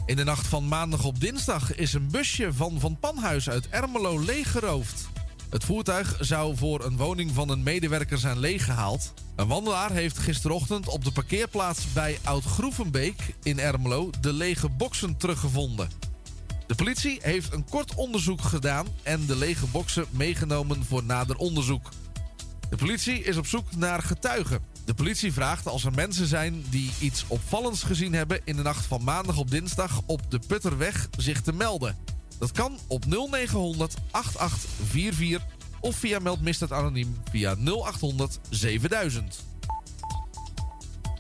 In 0.07 0.17
de 0.17 0.25
nacht 0.25 0.47
van 0.47 0.69
maandag 0.69 1.05
op 1.05 1.21
dinsdag 1.21 1.75
is 1.75 1.93
een 1.93 2.09
busje 2.11 2.53
van 2.53 2.81
Van 2.81 2.99
Panhuis 2.99 3.51
uit 3.51 3.69
Ermelo 3.69 4.19
leeggeroofd. 4.19 5.09
Het 5.51 5.65
voertuig 5.65 6.17
zou 6.21 6.57
voor 6.57 6.85
een 6.85 6.97
woning 6.97 7.31
van 7.31 7.49
een 7.49 7.63
medewerker 7.63 8.19
zijn 8.19 8.39
leeggehaald. 8.39 9.15
Een 9.37 9.47
wandelaar 9.47 9.91
heeft 9.91 10.19
gisterochtend 10.19 10.89
op 10.89 11.05
de 11.05 11.13
parkeerplaats 11.13 11.93
bij 11.93 12.19
Oud-Groevenbeek 12.25 13.35
in 13.43 13.59
Ermelo 13.59 14.11
de 14.21 14.33
lege 14.33 14.69
boksen 14.69 15.17
teruggevonden. 15.17 15.91
De 16.67 16.75
politie 16.75 17.19
heeft 17.23 17.53
een 17.53 17.65
kort 17.69 17.95
onderzoek 17.95 18.41
gedaan 18.41 18.87
en 19.03 19.27
de 19.27 19.37
lege 19.37 19.67
boksen 19.67 20.07
meegenomen 20.11 20.85
voor 20.85 21.05
nader 21.05 21.37
onderzoek. 21.37 21.89
De 22.71 22.77
politie 22.77 23.23
is 23.23 23.37
op 23.37 23.47
zoek 23.47 23.77
naar 23.77 24.03
getuigen. 24.03 24.61
De 24.85 24.95
politie 24.95 25.33
vraagt 25.33 25.67
als 25.67 25.85
er 25.85 25.93
mensen 25.93 26.27
zijn 26.27 26.65
die 26.69 26.91
iets 27.01 27.25
opvallends 27.27 27.83
gezien 27.83 28.13
hebben 28.13 28.41
in 28.45 28.57
de 28.57 28.63
nacht 28.63 28.87
van 28.87 29.05
maandag 29.05 29.39
op 29.39 29.51
dinsdag 29.51 30.01
op 30.07 30.31
de 30.31 30.41
Putterweg 30.47 31.09
zich 31.17 31.41
te 31.41 31.53
melden. 31.53 31.97
Dat 32.41 32.53
kan 32.53 32.79
op 32.87 33.05
0900 33.07 33.95
8844 34.11 35.49
of 35.81 35.97
via 35.97 36.19
Meld 36.19 36.41
Misdaad 36.41 36.73
Anoniem 36.73 37.17
via 37.31 37.55
0800 37.55 38.39
7000. 38.51 39.45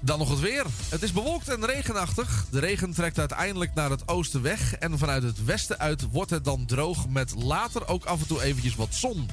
Dan 0.02 0.18
nog 0.18 0.30
het 0.30 0.40
weer. 0.40 0.64
Het 0.88 1.02
is 1.02 1.12
bewolkt 1.12 1.48
en 1.48 1.64
regenachtig. 1.64 2.47
De 2.51 2.59
regen 2.59 2.92
trekt 2.92 3.18
uiteindelijk 3.18 3.74
naar 3.74 3.90
het 3.90 4.09
oosten 4.09 4.42
weg. 4.42 4.74
En 4.74 4.98
vanuit 4.98 5.22
het 5.22 5.44
westen 5.44 5.78
uit 5.78 6.10
wordt 6.10 6.30
het 6.30 6.44
dan 6.44 6.66
droog 6.66 7.09
met 7.09 7.34
later 7.36 7.88
ook 7.88 8.05
af 8.05 8.20
en 8.20 8.26
toe 8.26 8.42
eventjes 8.42 8.76
wat 8.76 8.94
zon. 8.94 9.28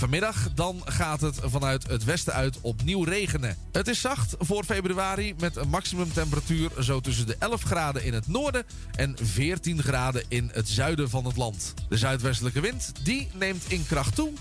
Vanmiddag 0.00 0.52
dan 0.54 0.82
gaat 0.84 1.20
het 1.20 1.38
vanuit 1.42 1.88
het 1.88 2.04
westen 2.04 2.32
uit 2.32 2.60
opnieuw 2.60 3.04
regenen. 3.04 3.56
Het 3.72 3.88
is 3.88 4.00
zacht 4.00 4.34
voor 4.38 4.64
februari 4.64 5.34
met 5.38 5.56
een 5.56 5.68
maximumtemperatuur 5.68 6.70
zo 6.78 7.00
tussen 7.00 7.26
de 7.26 7.36
11 7.38 7.62
graden 7.62 8.04
in 8.04 8.14
het 8.14 8.26
noorden 8.26 8.64
en 8.94 9.16
14 9.22 9.82
graden 9.82 10.24
in 10.28 10.50
het 10.52 10.68
zuiden 10.68 11.10
van 11.10 11.24
het 11.24 11.36
land. 11.36 11.74
De 11.88 11.96
zuidwestelijke 11.96 12.60
wind 12.60 12.92
die 13.02 13.28
neemt 13.34 13.64
in 13.68 13.86
kracht 13.86 14.14
toe 14.14 14.32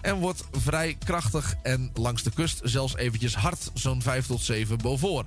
en 0.00 0.16
wordt 0.16 0.44
vrij 0.52 0.96
krachtig 1.04 1.54
en 1.62 1.90
langs 1.94 2.22
de 2.22 2.30
kust 2.30 2.60
zelfs 2.62 2.96
eventjes 2.96 3.34
hard, 3.34 3.70
zo'n 3.74 4.02
5 4.02 4.26
tot 4.26 4.40
7 4.40 4.78
boven. 4.78 5.24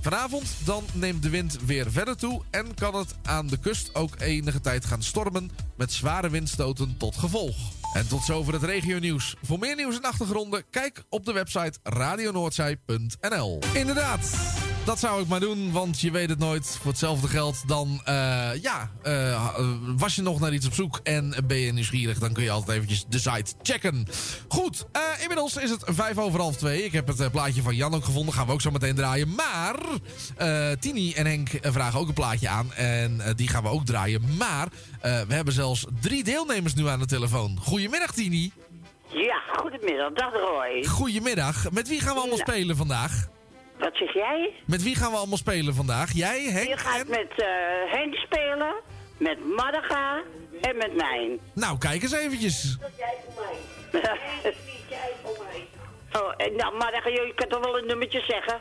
Vanavond 0.00 0.46
dan 0.64 0.84
neemt 0.92 1.22
de 1.22 1.30
wind 1.30 1.58
weer 1.64 1.92
verder 1.92 2.16
toe 2.16 2.42
en 2.50 2.74
kan 2.74 2.94
het 2.94 3.14
aan 3.22 3.46
de 3.46 3.58
kust 3.58 3.94
ook 3.94 4.20
enige 4.20 4.60
tijd 4.60 4.84
gaan 4.84 5.02
stormen 5.02 5.50
met 5.76 5.92
zware 5.92 6.30
windstoten 6.30 6.94
tot 6.98 7.16
gevolg. 7.16 7.79
En 7.92 8.08
tot 8.08 8.22
zover 8.22 8.52
het 8.52 8.62
regionieuws. 8.62 9.34
Voor 9.42 9.58
meer 9.58 9.76
nieuws 9.76 9.96
en 9.96 10.02
achtergronden, 10.02 10.64
kijk 10.70 11.04
op 11.08 11.24
de 11.24 11.32
website 11.32 11.78
radionoordzij.nl. 11.82 13.58
Inderdaad, 13.74 14.30
dat 14.90 14.98
zou 14.98 15.22
ik 15.22 15.28
maar 15.28 15.40
doen, 15.40 15.72
want 15.72 16.00
je 16.00 16.10
weet 16.10 16.28
het 16.28 16.38
nooit. 16.38 16.78
Voor 16.80 16.90
hetzelfde 16.90 17.28
geld 17.28 17.68
dan, 17.68 18.00
eh, 18.04 18.14
ja, 18.62 18.90
eh, 19.02 19.50
was 19.96 20.14
je 20.14 20.22
nog 20.22 20.40
naar 20.40 20.52
iets 20.52 20.66
op 20.66 20.74
zoek 20.74 21.00
en 21.02 21.34
ben 21.46 21.56
je 21.56 21.72
nieuwsgierig, 21.72 22.18
dan 22.18 22.32
kun 22.32 22.42
je 22.42 22.50
altijd 22.50 22.76
eventjes 22.76 23.04
de 23.08 23.18
site 23.18 23.54
checken. 23.62 24.06
Goed, 24.48 24.86
eh, 24.92 25.00
inmiddels 25.20 25.56
is 25.56 25.70
het 25.70 25.82
vijf 25.86 26.18
over 26.18 26.40
half 26.40 26.56
twee. 26.56 26.84
Ik 26.84 26.92
heb 26.92 27.06
het 27.06 27.20
eh, 27.20 27.30
plaatje 27.30 27.62
van 27.62 27.74
Jan 27.76 27.94
ook 27.94 28.04
gevonden, 28.04 28.34
gaan 28.34 28.46
we 28.46 28.52
ook 28.52 28.60
zo 28.60 28.70
meteen 28.70 28.94
draaien. 28.94 29.34
Maar 29.34 29.76
eh, 30.36 30.70
Tini 30.80 31.12
en 31.12 31.26
Henk 31.26 31.50
vragen 31.62 32.00
ook 32.00 32.08
een 32.08 32.14
plaatje 32.14 32.48
aan 32.48 32.72
en 32.72 33.20
eh, 33.20 33.34
die 33.36 33.48
gaan 33.48 33.62
we 33.62 33.68
ook 33.68 33.84
draaien. 33.86 34.22
Maar 34.38 34.68
eh, 35.00 35.20
we 35.20 35.34
hebben 35.34 35.54
zelfs 35.54 35.86
drie 36.00 36.24
deelnemers 36.24 36.74
nu 36.74 36.86
aan 36.88 36.98
de 37.00 37.06
telefoon. 37.06 37.58
Goedemiddag 37.62 38.12
Tini. 38.12 38.52
Ja, 39.08 39.40
goedemiddag. 39.56 40.12
Dag 40.12 40.32
Roy. 40.32 40.84
Goedemiddag. 40.84 41.70
Met 41.70 41.88
wie 41.88 42.00
gaan 42.00 42.14
we 42.14 42.20
allemaal 42.20 42.38
Nou. 42.38 42.50
spelen 42.50 42.76
vandaag? 42.76 43.28
Wat 43.80 43.96
zeg 43.96 44.12
jij? 44.12 44.52
Met 44.64 44.82
wie 44.82 44.94
gaan 44.94 45.10
we 45.10 45.16
allemaal 45.16 45.36
spelen 45.36 45.74
vandaag? 45.74 46.12
Jij, 46.12 46.42
Henk? 46.42 46.68
Je 46.68 46.76
gaat 46.76 47.08
met 47.08 47.30
eh, 47.36 47.46
Henk 47.92 48.14
spelen, 48.14 48.74
met 49.16 49.38
Madaga 49.56 50.22
en 50.60 50.76
met 50.76 50.96
mij. 50.96 51.38
Nou, 51.54 51.78
kijk 51.78 52.02
eens 52.02 52.12
eventjes. 52.12 52.78
oh, 56.12 56.32
en 56.36 56.56
nou, 56.56 56.76
Madaga, 56.76 57.08
je 57.08 57.32
kan 57.34 57.48
toch 57.48 57.64
wel 57.64 57.78
een 57.78 57.86
nummertje 57.86 58.20
zeggen? 58.20 58.60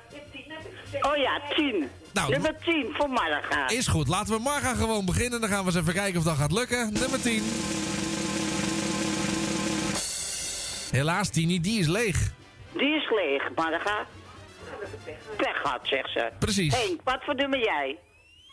Oh 1.02 1.18
ja, 1.18 1.42
10. 1.56 1.90
Nou, 2.14 2.32
Nummer 2.32 2.56
10 2.64 2.90
voor 2.94 3.10
Madaga. 3.10 3.70
Is 3.70 3.88
goed, 3.88 4.08
laten 4.08 4.36
we 4.36 4.42
Marga 4.42 4.74
gewoon 4.74 5.06
beginnen. 5.06 5.42
Dan 5.42 5.50
gaan 5.50 5.60
we 5.60 5.66
eens 5.66 5.76
even 5.76 5.94
kijken 5.94 6.20
of 6.20 6.26
dat 6.26 6.38
gaat 6.38 6.52
lukken. 6.52 6.94
Nummer 6.94 7.22
10. 7.22 7.44
Helaas, 10.92 11.30
Tini, 11.30 11.62
die 11.62 11.80
is 11.80 11.88
leeg. 11.88 12.32
Die 12.74 12.96
is 12.96 13.10
leeg, 13.10 13.50
gaat... 13.56 14.08
Pech 15.38 15.62
gehad, 15.62 15.80
zegt 15.84 16.12
ze. 16.12 16.30
Precies. 16.40 16.76
Henk, 16.76 17.02
wat 17.04 17.24
voor 17.24 17.36
nummer 17.36 17.60
jij? 17.60 18.00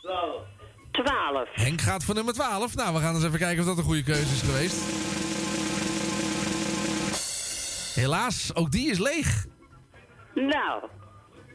12. 0.03 0.43
12. 0.91 1.49
Henk 1.53 1.81
gaat 1.81 2.05
voor 2.05 2.15
nummer 2.15 2.35
12. 2.35 2.75
Nou, 2.75 2.95
we 2.95 3.01
gaan 3.01 3.15
eens 3.15 3.25
even 3.25 3.39
kijken 3.39 3.61
of 3.61 3.67
dat 3.67 3.79
een 3.79 3.85
goede 3.85 4.03
keuze 4.03 4.33
is 4.33 4.43
geweest. 4.43 4.81
Helaas, 7.95 8.55
ook 8.55 8.71
die 8.71 8.91
is 8.91 8.99
leeg. 8.99 9.47
Nou, 10.35 10.83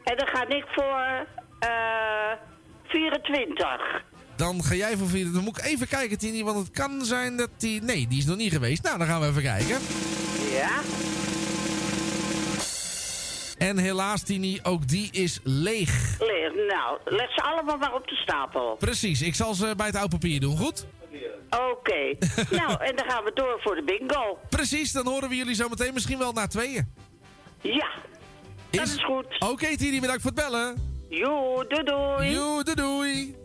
en 0.04 0.16
dan 0.16 0.26
ga 0.26 0.48
ik 0.48 0.64
voor 0.74 1.26
eh 1.58 2.32
24. 2.92 4.02
Dan 4.36 4.64
ga 4.64 4.74
jij 4.74 4.96
voor 4.96 5.08
vier. 5.08 5.32
Dan 5.32 5.42
moet 5.42 5.58
ik 5.58 5.64
even 5.64 5.88
kijken, 5.88 6.18
Tini, 6.18 6.44
want 6.44 6.58
het 6.58 6.70
kan 6.70 7.04
zijn 7.04 7.36
dat 7.36 7.50
die... 7.56 7.82
Nee, 7.82 8.06
die 8.08 8.18
is 8.18 8.24
nog 8.24 8.36
niet 8.36 8.52
geweest. 8.52 8.82
Nou, 8.82 8.98
dan 8.98 9.06
gaan 9.06 9.20
we 9.20 9.26
even 9.26 9.42
kijken. 9.42 9.78
Ja? 10.50 10.80
En 13.62 13.78
helaas, 13.78 14.22
Tini, 14.22 14.58
ook 14.62 14.88
die 14.88 15.08
is 15.12 15.40
leeg. 15.42 16.18
Leeg. 16.18 16.52
Nou, 16.68 16.98
leg 17.04 17.32
ze 17.32 17.42
allemaal 17.42 17.76
maar 17.76 17.94
op 17.94 18.08
de 18.08 18.14
stapel. 18.14 18.76
Precies, 18.78 19.22
ik 19.22 19.34
zal 19.34 19.54
ze 19.54 19.74
bij 19.76 19.86
het 19.86 19.96
oude 19.96 20.08
papier 20.08 20.40
doen, 20.40 20.56
goed? 20.56 20.86
Oké. 21.70 22.16
nou, 22.60 22.84
en 22.84 22.96
dan 22.96 23.04
gaan 23.10 23.24
we 23.24 23.30
door 23.34 23.60
voor 23.60 23.74
de 23.74 23.82
bingo. 23.82 24.38
Precies, 24.48 24.92
dan 24.92 25.06
horen 25.06 25.28
we 25.28 25.34
jullie 25.34 25.54
zo 25.54 25.68
meteen 25.68 25.94
misschien 25.94 26.18
wel 26.18 26.32
na 26.32 26.46
tweeën. 26.46 26.94
Ja, 27.60 27.88
dat 28.70 28.86
is 28.86 29.04
goed. 29.04 29.26
Oké, 29.38 29.76
Tini, 29.76 30.00
bedankt 30.00 30.22
voor 30.22 30.30
het 30.30 30.40
bellen. 30.40 30.96
Jo, 31.08 31.64
doei 31.68 31.82
doei. 31.84 32.30
Jo, 32.30 32.62
doei 32.62 32.76
doei. 32.76 33.41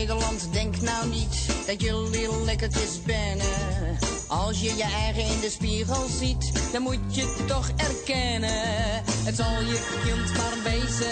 Nederland, 0.00 0.48
denk 0.52 0.80
nou 0.80 1.08
niet 1.08 1.46
dat 1.66 1.80
jullie 1.82 2.44
lekkertjes 2.44 3.02
bennen. 3.02 3.98
Als 4.26 4.60
je 4.60 4.74
je 4.76 4.82
eigen 4.82 5.22
in 5.22 5.40
de 5.40 5.50
spiegel 5.50 6.06
ziet, 6.20 6.72
dan 6.72 6.82
moet 6.82 6.98
je 7.08 7.44
toch 7.46 7.70
erkennen. 7.76 9.02
Het 9.24 9.36
zal 9.36 9.60
je 9.60 10.00
kind 10.04 10.36
maar 10.36 10.56
wezen, 10.64 11.06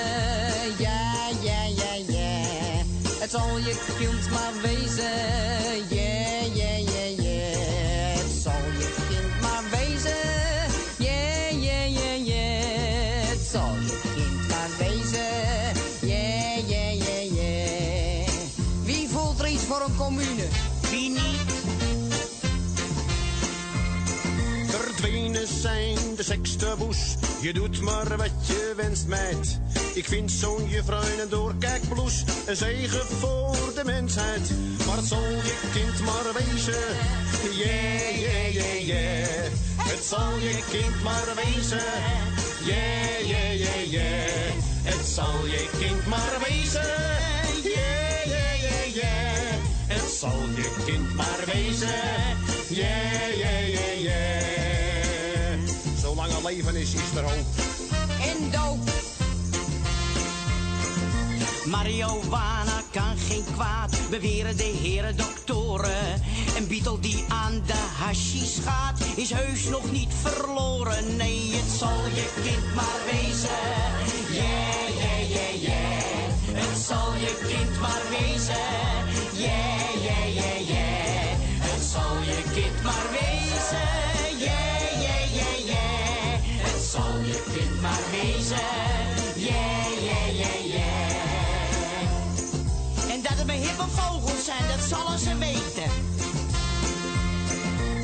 ja, 0.78 1.28
ja, 1.43 1.65
ja, 1.65 1.94
ja. 2.09 2.82
Het 3.20 3.31
zal 3.31 3.59
je 3.59 3.77
kind 3.98 4.31
maar 4.31 4.52
wezen, 4.62 5.97
ja, 5.97 6.07
zijn 25.60 25.97
de 26.16 26.22
sekstaboes. 26.22 27.14
Je 27.40 27.52
doet 27.52 27.80
maar 27.80 28.16
wat 28.16 28.47
je 28.47 28.72
wenst, 28.76 29.06
meid. 29.06 29.60
Ik 29.94 30.05
vind 30.05 30.30
zo'n 30.30 30.68
juffrouw 30.68 31.02
een 31.02 31.28
doorkijkbloes 31.28 32.24
een 32.47 32.56
zegen 32.56 33.06
voor 33.06 33.56
de 33.74 33.82
mensheid. 33.85 34.51
Maar 34.86 34.97
het 34.97 35.06
zal 35.06 35.22
je 35.22 35.68
kind 35.72 36.01
maar 36.01 36.32
wezen. 36.35 36.82
Yeah, 37.56 38.18
yeah, 38.20 38.52
yeah, 38.52 38.86
yeah. 38.86 39.52
Het 39.76 40.05
zal 40.05 40.36
je 40.36 40.62
kind 40.70 41.02
maar 41.02 41.28
wezen. 41.44 41.82
Yeah, 42.64 43.20
yeah, 43.26 43.59
yeah, 43.59 43.90
yeah. 43.90 44.52
Het 44.82 45.06
zal 45.06 45.47
je 45.47 45.68
kind 45.78 46.06
maar 46.06 46.39
wezen. 46.48 46.97
Yeah, 47.62 48.26
yeah, 48.26 48.60
yeah, 48.60 48.94
yeah. 48.94 49.55
Het 49.86 50.10
zal 50.20 50.40
je 50.56 50.82
kind 50.85 51.14
maar 51.14 51.43
wezen. 51.47 51.89
Yeah, 52.68 53.36
yeah, 53.36 53.68
yeah, 53.68 54.01
yeah. 54.01 54.38
Leven 56.49 56.77
is, 56.77 56.95
is 56.95 57.16
er 57.16 57.23
hoop. 57.23 57.47
En 58.20 58.51
doop. 58.51 58.91
Marihuana 61.65 62.83
kan 62.91 63.16
geen 63.29 63.45
kwaad, 63.55 63.99
beweren 64.11 64.57
de 64.57 64.79
heren 64.83 65.16
doktoren. 65.16 66.23
Een 66.57 66.66
Beatle 66.69 67.01
die 67.01 67.25
aan 67.29 67.62
de 67.66 67.87
hashish 67.99 68.59
gaat, 68.65 69.01
is 69.16 69.31
heus 69.31 69.65
nog 69.65 69.93
niet 69.93 70.12
verloren. 70.23 71.16
Nee, 71.16 71.53
het 71.53 71.79
zal 71.79 72.05
je 72.15 72.27
kind 72.43 72.75
maar 72.75 73.01
wezen. 73.11 73.65
Yeah, 74.31 74.89
yeah, 75.01 75.31
yeah, 75.31 75.62
yeah. 75.62 76.62
Het 76.62 76.79
zal 76.87 77.15
je 77.15 77.47
kind 77.49 77.81
maar 77.81 78.03
wezen. 78.11 78.66
Yeah, 79.33 80.03
yeah, 80.03 80.35
yeah, 80.35 80.69
yeah. 80.69 81.37
Het 81.61 81.83
zal 81.93 82.15
je 82.23 82.43
kind 82.55 82.83
maar 82.83 83.07
wezen. 83.11 83.27
Zal 86.99 87.19
je 87.19 87.43
kind 87.55 87.81
maar 87.81 88.01
wezen. 88.11 88.57
Yeah, 89.35 89.87
yeah, 90.01 90.37
yeah, 90.37 90.65
yeah. 90.65 92.31
En 93.11 93.23
dat 93.23 93.33
het 93.37 93.47
mijn 93.47 93.61
hippe 93.61 93.85
vogels 93.89 94.45
zijn, 94.45 94.69
dat 94.69 94.89
zullen 94.89 95.19
ze 95.19 95.39
weten. 95.39 95.91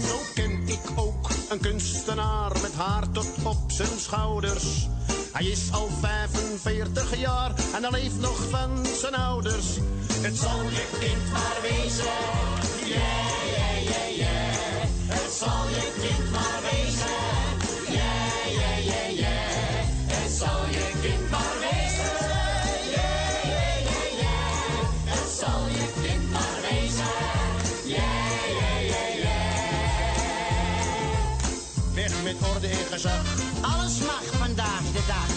Zo 0.09 0.17
ken 0.35 0.63
ik 0.67 0.81
ook 0.95 1.29
een 1.49 1.61
kunstenaar 1.61 2.53
met 2.63 2.75
haar 2.75 3.11
tot 3.11 3.29
op 3.43 3.59
zijn 3.67 3.99
schouders. 3.99 4.89
Hij 5.33 5.45
is 5.45 5.73
al 5.73 5.89
45 6.01 7.17
jaar 7.17 7.53
en 7.75 7.83
hij 7.83 7.91
leeft 7.91 8.21
nog 8.21 8.49
van 8.51 8.87
zijn 9.01 9.15
ouders. 9.15 9.67
Het 10.21 10.37
zal 10.37 10.63
je 10.63 10.85
kind 11.01 11.33
maar 11.33 11.59
wezen. 11.63 12.05
Yeah, 12.85 13.01
yeah, 13.57 13.83
yeah, 13.83 14.17
yeah. 14.17 14.85
Het 15.07 15.33
zal 15.33 15.69
je 15.69 15.93
kind 16.01 16.31
maar 16.31 16.61
wezen. 16.71 17.24
Met 32.25 32.37
orde 32.55 32.67
en 32.67 32.87
gezag. 32.91 33.23
Alles 33.61 33.99
mag 33.99 34.23
vandaag 34.39 34.83
de 34.93 35.05
dag. 35.07 35.29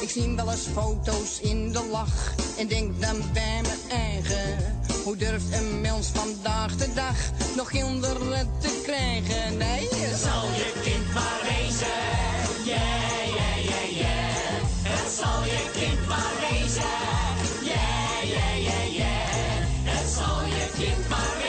Ik 0.00 0.10
zie 0.10 0.36
wel 0.36 0.50
eens 0.50 0.66
foto's 0.72 1.40
in 1.40 1.72
de 1.72 1.88
lach 1.90 2.34
en 2.58 2.66
denk 2.66 3.00
dan 3.00 3.16
bij 3.32 3.60
mijn 3.62 4.02
eigen. 4.02 4.74
Hoe 5.04 5.16
durft 5.16 5.52
een 5.52 5.80
mens 5.80 6.08
vandaag 6.14 6.76
de 6.76 6.92
dag 6.94 7.16
nog 7.56 7.70
kinderen 7.70 8.50
te 8.60 8.80
krijgen? 8.82 9.56
Nee, 9.56 9.88
het 9.90 10.20
zal 10.20 10.42
je 10.42 10.72
kind 10.82 11.14
maar 11.14 11.40
wezen. 11.42 11.86
Yeah, 12.64 12.78
yeah, 12.78 12.84
yeah, 12.88 13.06
yeah. 13.06 13.06
Het 13.10 13.15
zal 15.16 15.44
je 15.44 15.70
kind 15.72 16.08
maar. 16.08 16.24
Yeah, 17.62 18.22
yeah, 18.22 18.62
yeah, 18.62 18.94
yeah. 18.96 19.64
Het 19.84 20.08
zal 20.12 20.44
je 20.44 20.66
kind 20.78 21.08
maar. 21.08 21.45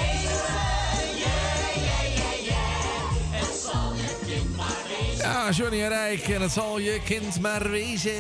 Ja, 5.47 5.53
Johnny 5.53 5.81
en 5.81 5.89
Rijk. 5.89 6.27
En 6.27 6.41
het 6.41 6.51
zal 6.51 6.79
je 6.79 7.01
kind 7.05 7.39
maar 7.39 7.69
wezen. 7.69 8.11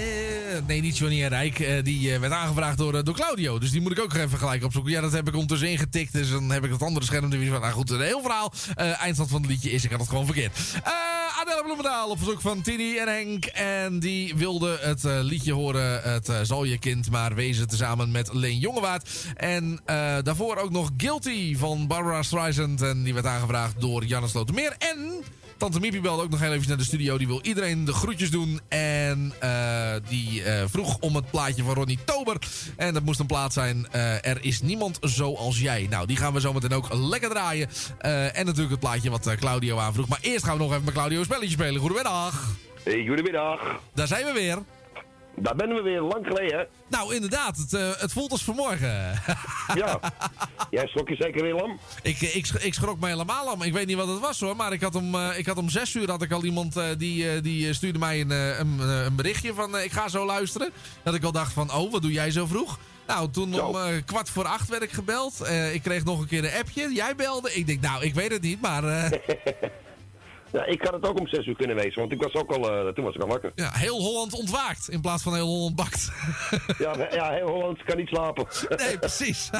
Nee, 0.67 0.81
niet 0.81 0.97
Johnny 0.97 1.23
en 1.23 1.29
Rijk. 1.29 1.59
eh, 1.59 1.83
die 1.83 2.13
eh, 2.13 2.19
werd 2.19 2.33
aangevraagd 2.33 2.77
door, 2.77 2.95
eh, 2.95 3.03
door 3.03 3.15
Claudio. 3.15 3.59
Dus 3.59 3.71
die 3.71 3.81
moet 3.81 3.91
ik 3.91 3.99
ook 3.99 4.13
even 4.13 4.37
gelijk 4.37 4.63
opzoeken. 4.63 4.91
Ja, 4.91 5.01
dat 5.01 5.11
heb 5.11 5.27
ik 5.27 5.33
ondertussen 5.33 5.69
ingetikt. 5.69 6.13
Dus 6.13 6.29
dan 6.29 6.49
heb 6.49 6.65
ik 6.65 6.71
het 6.71 6.81
andere 6.81 7.05
scherm. 7.05 7.31
er 7.31 7.47
van. 7.47 7.61
Nou 7.61 7.73
goed, 7.73 7.89
een 7.89 8.01
heel 8.01 8.21
verhaal. 8.21 8.53
Eindstand 8.75 9.29
van 9.29 9.41
het 9.41 9.49
liedje 9.49 9.71
is, 9.71 9.83
ik 9.83 9.91
had 9.91 9.99
het 9.99 10.09
gewoon 10.09 10.25
verkeerd. 10.25 10.57
Eh 10.83 10.91
Adela 11.39 11.61
Bloemendaal 11.61 12.09
op 12.09 12.17
verzoek 12.17 12.41
van 12.41 12.61
Tini 12.61 12.97
en 12.97 13.07
Henk. 13.07 13.45
En 13.45 13.99
die 13.99 14.35
wilde 14.35 14.77
het 14.81 15.03
liedje 15.03 15.53
horen. 15.53 16.01
Het 16.01 16.31
zal 16.41 16.63
je 16.63 16.77
kind 16.77 17.11
maar 17.11 17.35
wezen. 17.35 17.67
Tezamen 17.67 18.11
met 18.11 18.33
Leen 18.33 18.59
Jongewaard. 18.59 19.09
En 19.35 19.79
daarvoor 20.23 20.57
ook 20.57 20.71
nog 20.71 20.89
Guilty 20.97 21.57
van 21.57 21.87
Barbara 21.87 22.23
Streisand. 22.23 22.81
En 22.81 23.03
die 23.03 23.13
werd 23.13 23.25
aangevraagd 23.25 23.81
door 23.81 24.05
Janne 24.05 24.27
Slotermeer. 24.27 24.75
En... 24.79 25.23
Tante 25.57 25.79
Miepie 25.79 26.01
belde 26.01 26.23
ook 26.23 26.29
nog 26.29 26.39
heel 26.39 26.53
even 26.53 26.67
naar 26.67 26.77
de 26.77 26.83
studio. 26.83 27.17
Die 27.17 27.27
wil 27.27 27.39
iedereen 27.41 27.85
de 27.85 27.93
groetjes 27.93 28.31
doen. 28.31 28.59
En 28.67 29.33
eh, 29.39 29.93
die 30.07 30.43
eh, 30.43 30.63
vroeg 30.67 30.97
om 30.99 31.15
het 31.15 31.31
plaatje 31.31 31.63
van 31.63 31.73
Ronnie 31.73 31.99
Tober. 32.05 32.37
En 32.75 32.93
dat 32.93 33.03
moest 33.03 33.19
een 33.19 33.25
plaat 33.25 33.53
zijn. 33.53 33.87
eh, 33.91 34.25
er 34.25 34.37
is 34.41 34.61
niemand 34.61 34.97
zoals 35.01 35.59
jij. 35.59 35.87
Nou, 35.89 36.07
die 36.07 36.17
gaan 36.17 36.33
we 36.33 36.39
zometeen 36.39 36.73
ook 36.73 36.93
lekker 36.93 37.29
draaien. 37.29 37.69
En 38.33 38.45
natuurlijk 38.45 38.71
het 38.71 38.79
plaatje 38.79 39.09
wat 39.09 39.35
Claudio 39.39 39.77
aanvroeg. 39.77 40.07
Maar 40.07 40.19
eerst 40.21 40.45
gaan 40.45 40.57
we 40.57 40.63
nog 40.63 40.71
even 40.71 40.83
met 40.85 40.93
Claudio 40.93 41.19
een 41.19 41.25
spelletje 41.25 41.49
spelen. 41.49 41.79
Goedemiddag. 41.79 42.55
Hey, 42.83 43.05
goedemiddag. 43.07 43.79
Daar 43.93 44.07
zijn 44.07 44.25
we 44.25 44.31
weer. 44.31 44.57
Daar 45.39 45.55
ben 45.55 45.69
we 45.75 45.81
weer, 45.81 46.01
lang 46.01 46.25
geleden. 46.27 46.67
Nou, 46.87 47.15
inderdaad. 47.15 47.57
Het, 47.57 47.73
eh, 47.73 47.89
het 47.97 48.11
voelt 48.11 48.31
als 48.31 48.43
vanmorgen. 48.43 49.21
Ja. 49.75 49.99
Jij 50.69 50.87
schrok 50.87 51.09
je 51.09 51.15
zeker 51.19 51.41
weer 51.41 51.53
lam? 51.53 51.79
Ik, 52.03 52.21
ik, 52.21 52.45
sch- 52.45 52.63
ik 52.63 52.73
schrok 52.73 52.99
me 52.99 53.07
helemaal 53.07 53.45
lam. 53.45 53.61
Ik 53.61 53.73
weet 53.73 53.87
niet 53.87 53.95
wat 53.95 54.07
het 54.07 54.19
was 54.19 54.39
hoor. 54.39 54.55
Maar 54.55 54.73
ik 54.73 54.81
had 54.81 54.95
om, 54.95 55.15
eh, 55.15 55.37
ik 55.37 55.45
had 55.45 55.57
om 55.57 55.69
zes 55.69 55.93
uur 55.93 56.09
had 56.09 56.21
ik 56.21 56.31
al 56.31 56.43
iemand 56.43 56.77
eh, 56.77 56.85
die, 56.97 57.29
eh, 57.31 57.41
die 57.43 57.67
eh, 57.67 57.73
stuurde 57.73 57.99
mij 57.99 58.21
een, 58.21 58.31
eh, 58.31 58.59
een, 58.59 58.77
eh, 58.79 59.03
een 59.03 59.15
berichtje 59.15 59.53
van 59.53 59.77
eh, 59.77 59.83
ik 59.83 59.91
ga 59.91 60.07
zo 60.09 60.25
luisteren. 60.25 60.69
Dat 61.03 61.13
ik 61.15 61.23
al 61.23 61.31
dacht 61.31 61.53
van 61.53 61.73
oh 61.73 61.91
wat 61.91 62.01
doe 62.01 62.11
jij 62.11 62.31
zo 62.31 62.45
vroeg? 62.45 62.79
Nou, 63.07 63.29
toen 63.31 63.61
om 63.61 63.75
eh, 63.75 63.83
kwart 64.05 64.29
voor 64.29 64.45
acht 64.45 64.69
werd 64.69 64.83
ik 64.83 64.91
gebeld. 64.91 65.41
Eh, 65.41 65.73
ik 65.73 65.81
kreeg 65.81 66.03
nog 66.03 66.19
een 66.19 66.27
keer 66.27 66.43
een 66.43 66.59
appje. 66.59 66.93
Jij 66.93 67.15
belde. 67.15 67.53
Ik 67.53 67.67
denk 67.67 67.81
nou 67.81 68.03
ik 68.03 68.13
weet 68.13 68.31
het 68.31 68.41
niet. 68.41 68.61
Maar 68.61 68.83
eh, 68.83 69.11
Ja, 70.51 70.65
ik 70.65 70.81
had 70.81 70.93
het 70.93 71.07
ook 71.07 71.19
om 71.19 71.27
zes 71.27 71.45
uur 71.45 71.55
kunnen 71.55 71.75
wezen, 71.75 71.99
want 71.99 72.11
ik 72.11 72.21
was 72.21 72.33
ook 72.33 72.51
al, 72.51 72.71
eh, 72.71 72.93
toen 72.93 73.03
was 73.03 73.15
ik 73.15 73.21
al 73.21 73.27
wakker. 73.27 73.51
ja, 73.55 73.71
heel 73.73 74.01
Holland 74.01 74.33
ontwaakt. 74.33 74.89
In 74.89 75.01
plaats 75.01 75.23
van 75.23 75.33
heel 75.33 75.45
Holland 75.45 75.75
bakt. 75.75 76.11
Ja, 76.77 77.07
ja 77.11 77.31
heel 77.31 77.47
Holland 77.47 77.83
kan 77.83 77.97
niet 77.97 78.07
slapen. 78.07 78.45
Nee, 78.77 78.99
precies. 78.99 79.49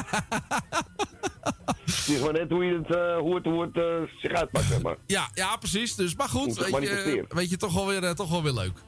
Het 2.08 2.08
is 2.08 2.20
maar 2.20 2.32
net 2.32 2.50
hoe, 2.50 2.64
je 2.64 2.74
het, 2.74 2.96
eh, 2.96 3.18
hoe 3.18 3.34
het, 3.34 3.44
hoe 3.44 3.62
het 3.62 3.76
eh, 3.76 4.20
zich 4.20 4.32
uitpakt, 4.32 4.64
zeg 4.64 4.82
maar. 4.82 4.96
ja, 5.06 5.28
ja, 5.34 5.56
precies. 5.56 5.94
Dus, 5.94 6.16
maar 6.16 6.28
goed. 6.28 6.56
Weet 6.56 6.82
je, 6.82 7.24
weet 7.28 7.50
je 7.50 7.56
toch, 7.56 7.74
wel 7.74 7.86
weer, 7.86 8.14
toch 8.14 8.30
wel 8.30 8.42
weer 8.42 8.52
leuk. 8.52 8.78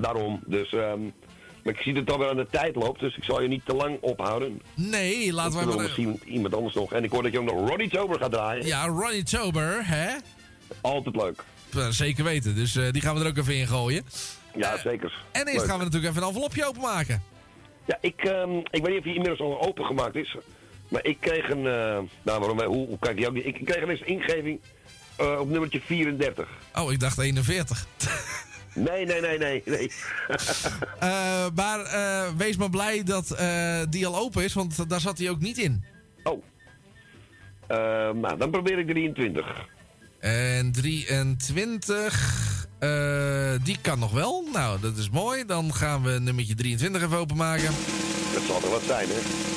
Daarom, 0.00 0.40
dus... 0.46 0.72
ehm, 0.72 1.00
maar 1.64 1.74
ik 1.74 1.80
zie 1.80 1.92
dat 1.94 2.02
het 2.02 2.12
alweer 2.12 2.28
aan 2.28 2.36
de 2.36 2.46
tijd 2.50 2.76
loopt, 2.76 3.00
dus 3.00 3.16
ik 3.16 3.24
zal 3.24 3.42
je 3.42 3.48
niet 3.48 3.64
te 3.64 3.74
lang 3.74 3.98
ophouden. 4.00 4.62
Nee, 4.74 5.32
laten 5.32 5.58
wil 5.58 5.74
maar... 5.74 5.82
misschien 5.82 6.20
iemand 6.24 6.54
anders 6.54 6.74
nog. 6.74 6.92
En 6.92 7.04
ik 7.04 7.10
hoor 7.10 7.22
dat 7.22 7.32
je 7.32 7.38
ook 7.38 7.44
nog 7.44 7.68
Ronnie 7.68 7.88
Tober 7.88 8.18
gaat 8.18 8.32
draaien. 8.32 8.66
Ja, 8.66 8.86
Ronnie 8.86 9.22
Tober, 9.22 9.86
hè? 9.86 10.08
Altijd 10.80 11.16
leuk. 11.16 11.42
Eh, 11.76 11.88
Zeker 11.88 12.24
weten, 12.24 12.54
dus 12.54 12.76
eh, 12.76 12.90
die 12.90 13.02
gaan 13.02 13.14
we 13.14 13.20
er 13.20 13.26
ook 13.26 13.36
even 13.36 13.56
in 13.56 13.66
gooien. 13.66 14.04
Ja, 14.56 14.78
zeker. 14.78 15.22
En 15.32 15.46
eerst 15.46 15.56
Leuk. 15.58 15.66
gaan 15.68 15.78
we 15.78 15.84
natuurlijk 15.84 16.12
even 16.12 16.22
een 16.22 16.28
envelopje 16.28 16.66
openmaken. 16.68 17.22
Ja, 17.86 17.98
ik, 18.00 18.24
ehm, 18.24 18.56
ik 18.56 18.82
weet 18.82 18.88
niet 18.88 18.98
of 18.98 19.04
die 19.04 19.14
inmiddels 19.14 19.40
al 19.40 19.60
opengemaakt 19.62 20.14
is. 20.14 20.36
Maar 20.88 21.04
ik 21.04 21.16
kreeg 21.20 21.48
een... 21.50 21.66
eh, 21.66 21.98
nou, 22.22 22.40
waarom, 22.40 22.60
hoe, 22.62 22.86
hoe 22.86 22.98
kijk 22.98 23.18
je 23.18 23.26
ook 23.28 23.34
niet? 23.34 23.46
Ik, 23.46 23.58
ik 23.58 23.64
kreeg 23.66 23.82
een 23.82 24.06
ingeving 24.06 24.60
eh, 25.16 25.40
op 25.40 25.48
nummertje 25.48 25.80
34. 25.80 26.48
Oh, 26.74 26.92
ik 26.92 27.00
dacht 27.00 27.18
41. 27.18 27.86
Nee, 28.74 29.06
nee, 29.06 29.20
nee, 29.20 29.38
nee. 29.38 29.62
nee. 29.66 29.90
Eh, 30.98 31.46
maar 31.54 31.80
eh, 31.80 32.28
wees 32.36 32.56
maar 32.56 32.70
blij 32.70 33.02
dat 33.02 33.30
eh, 33.30 33.80
die 33.88 34.06
al 34.06 34.16
open 34.16 34.44
is, 34.44 34.52
want 34.52 34.88
daar 34.90 35.00
zat 35.00 35.18
hij 35.18 35.30
ook 35.30 35.40
niet 35.40 35.58
in. 35.58 35.84
Oh. 36.22 36.42
Eh, 37.66 37.76
nou, 38.10 38.36
dan 38.38 38.50
probeer 38.50 38.78
ik 38.78 38.86
23. 38.88 39.46
En 40.20 40.72
23, 40.72 42.66
eh, 42.78 43.52
die 43.62 43.78
kan 43.80 43.98
nog 43.98 44.12
wel. 44.12 44.44
Nou, 44.52 44.80
dat 44.80 44.96
is 44.96 45.10
mooi. 45.10 45.44
Dan 45.44 45.74
gaan 45.74 46.02
we 46.02 46.10
nummertje 46.10 46.54
23 46.54 47.02
even 47.02 47.16
openmaken. 47.18 47.70
Dat 48.34 48.42
zal 48.46 48.62
er 48.62 48.70
wat 48.70 48.82
zijn, 48.82 49.06
hè? 49.08 49.48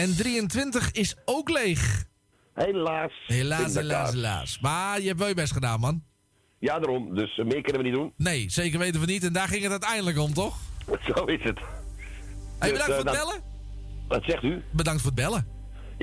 En 0.00 0.16
23 0.16 0.90
is 0.92 1.16
ook 1.24 1.48
leeg. 1.48 2.04
Helaas. 2.54 3.12
Helaas, 3.26 3.74
helaas, 3.74 4.10
helaas. 4.10 4.58
Maar 4.60 5.00
je 5.00 5.06
hebt 5.06 5.18
wel 5.18 5.28
je 5.28 5.34
best 5.34 5.52
gedaan, 5.52 5.80
man. 5.80 6.02
Ja, 6.58 6.78
daarom. 6.78 7.14
Dus 7.14 7.38
eh, 7.38 7.44
meer 7.44 7.62
kunnen 7.62 7.82
we 7.82 7.88
niet 7.88 7.96
doen. 7.96 8.12
Nee, 8.16 8.50
zeker 8.50 8.78
weten 8.78 9.00
we 9.00 9.06
niet. 9.06 9.24
En 9.24 9.32
daar 9.32 9.48
ging 9.48 9.62
het 9.62 9.70
uiteindelijk 9.70 10.18
om, 10.18 10.34
toch? 10.34 10.58
Zo 11.14 11.24
is 11.24 11.42
het. 11.42 11.58
Hey, 12.58 12.70
Dus, 12.70 12.78
bedankt 12.78 12.88
eh, 12.88 12.96
voor 12.96 13.04
het 13.04 13.14
bellen. 13.14 13.42
Wat 14.08 14.22
zegt 14.24 14.42
u? 14.42 14.62
Bedankt 14.70 15.00
voor 15.02 15.10
het 15.10 15.20
bellen. 15.20 15.49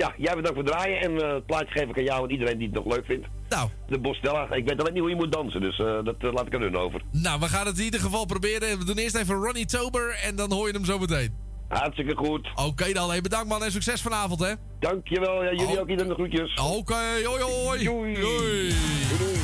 Ja, 0.02 0.14
jij 0.16 0.34
bedankt 0.34 0.58
voor 0.58 0.64
het 0.64 0.72
draaien. 0.72 1.00
En 1.00 1.22
eh, 1.22 1.34
het 1.34 1.46
plaatje 1.46 1.78
geef 1.78 1.88
ik 1.88 1.98
aan 1.98 2.04
jou 2.04 2.24
en 2.24 2.30
iedereen 2.30 2.58
die 2.58 2.66
het 2.66 2.76
nog 2.76 2.94
leuk 2.94 3.04
vindt. 3.04 3.26
Nou. 3.48 3.68
De 3.88 3.98
Bostella. 3.98 4.52
Ik 4.54 4.68
weet 4.68 4.80
alleen 4.80 4.92
niet 4.92 5.02
hoe 5.02 5.10
je 5.10 5.16
moet 5.16 5.32
dansen, 5.32 5.60
dus 5.60 5.78
eh, 5.78 6.04
dat 6.04 6.14
eh, 6.18 6.32
laat 6.32 6.46
ik 6.46 6.54
aan 6.54 6.60
hun 6.60 6.76
over. 6.76 7.02
Nou, 7.10 7.40
we 7.40 7.46
gaan 7.46 7.66
het 7.66 7.78
in 7.78 7.84
ieder 7.84 8.00
geval 8.00 8.24
proberen. 8.24 8.78
We 8.78 8.84
doen 8.84 8.96
eerst 8.96 9.16
even 9.16 9.34
Ronnie 9.34 9.66
Tober 9.66 10.18
en 10.22 10.36
dan 10.36 10.52
hoor 10.52 10.66
je 10.66 10.72
hem 10.72 10.84
zo 10.84 10.98
meteen. 10.98 11.34
Hartstikke 11.68 12.16
goed. 12.16 12.48
Oké 12.54 12.92
dan, 12.92 13.10
hey, 13.10 13.20
bedankt 13.20 13.48
man 13.48 13.64
en 13.64 13.72
succes 13.72 14.00
vanavond 14.00 14.40
hè. 14.40 14.52
Dankjewel, 14.78 15.44
ja, 15.44 15.52
jullie 15.52 15.80
ook 15.80 15.88
iedereen 15.88 16.08
de 16.08 16.14
groetjes. 16.14 16.54
Oké, 16.54 17.24
hoi 17.24 17.42
hoi. 17.42 17.84
Doei. 17.84 18.14
Doei. 18.14 18.74
Doei. 19.18 19.37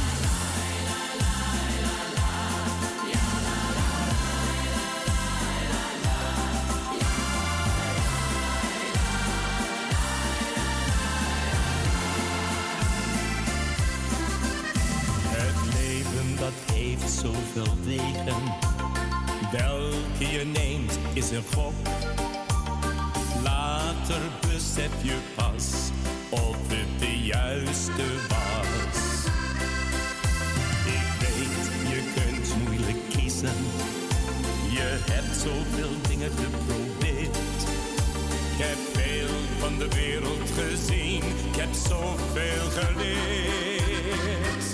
Later 23.42 24.20
besef 24.40 24.90
je 25.02 25.16
pas 25.34 25.90
of 26.30 26.56
het 26.68 26.98
de 26.98 27.18
juiste 27.18 28.06
was. 28.28 29.24
Ik 30.84 31.08
weet, 31.20 31.90
je 31.92 32.12
kunt 32.14 32.64
moeilijk 32.64 32.98
kiezen. 33.08 33.56
Je 34.70 34.98
hebt 35.10 35.36
zoveel 35.36 35.96
dingen 36.08 36.30
geprobeerd. 36.30 37.36
Ik 38.52 38.64
heb 38.64 38.78
veel 38.92 39.34
van 39.58 39.78
de 39.78 39.88
wereld 39.88 40.50
gezien. 40.58 41.22
Ik 41.52 41.56
heb 41.56 41.72
zoveel 41.72 42.66
geleerd. 42.70 44.64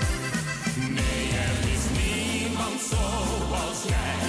Nee, 0.74 1.28
er 1.46 1.60
is 1.74 1.84
niemand 2.02 2.80
zoals 2.80 3.82
jij. 3.88 4.19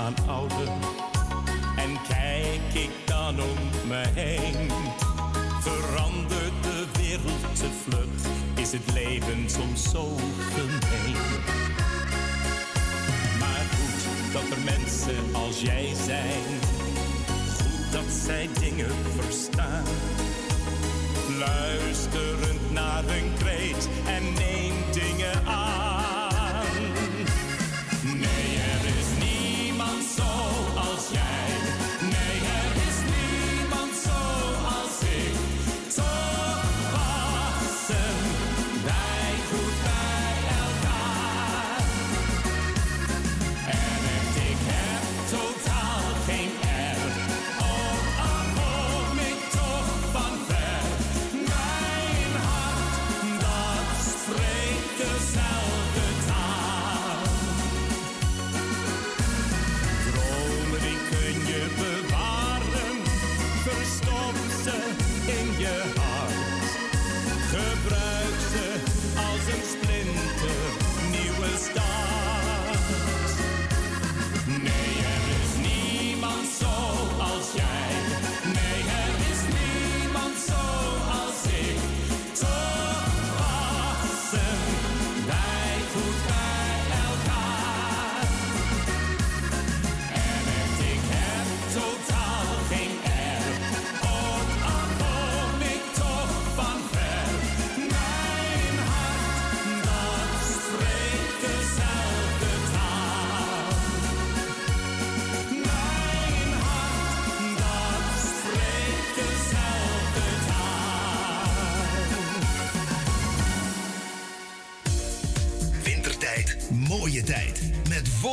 Aan 0.00 0.14
ouder. 0.26 0.68
En 1.76 1.98
kijk 2.08 2.82
ik 2.84 2.90
dan 3.04 3.40
om 3.40 3.88
me 3.88 4.02
heen. 4.14 4.70
Verandert 5.60 6.62
de 6.62 6.86
wereld 6.92 7.56
te 7.56 7.68
vlug. 7.84 8.32
Is 8.54 8.72
het 8.72 8.92
leven 8.92 9.50
soms 9.50 9.90
zo 9.90 10.16
gemeen. 10.54 11.16
Maar 13.38 13.64
goed 13.76 14.32
dat 14.32 14.58
er 14.58 14.64
mensen 14.64 15.34
als 15.34 15.60
jij 15.60 15.92
zijn. 16.04 16.44
Goed 17.58 17.92
dat 17.92 18.12
zij 18.26 18.48
dingen 18.60 18.94
verstaan. 19.18 19.84
Luisterend 21.38 22.72
naar 22.72 23.02
hun 23.04 23.32
kreet 23.38 23.88
en 24.06 24.22
neem 24.32 24.74
dingen 24.92 25.46
aan. 25.46 25.89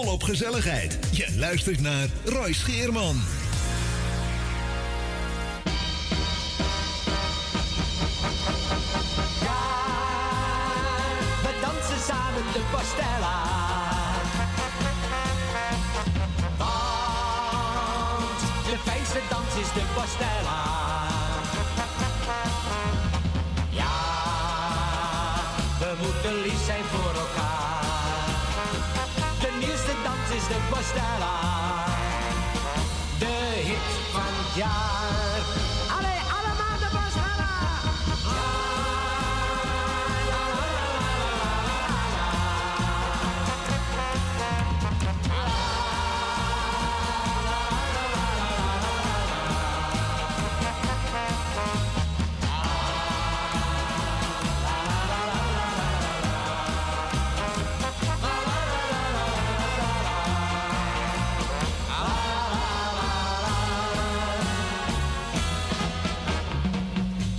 Volop 0.03 0.24
gezelligheid. 0.24 0.98
Je 1.11 1.28
luistert 1.38 1.82
naar 1.82 2.07
Roy 2.26 2.53
Scheerman. 2.53 3.36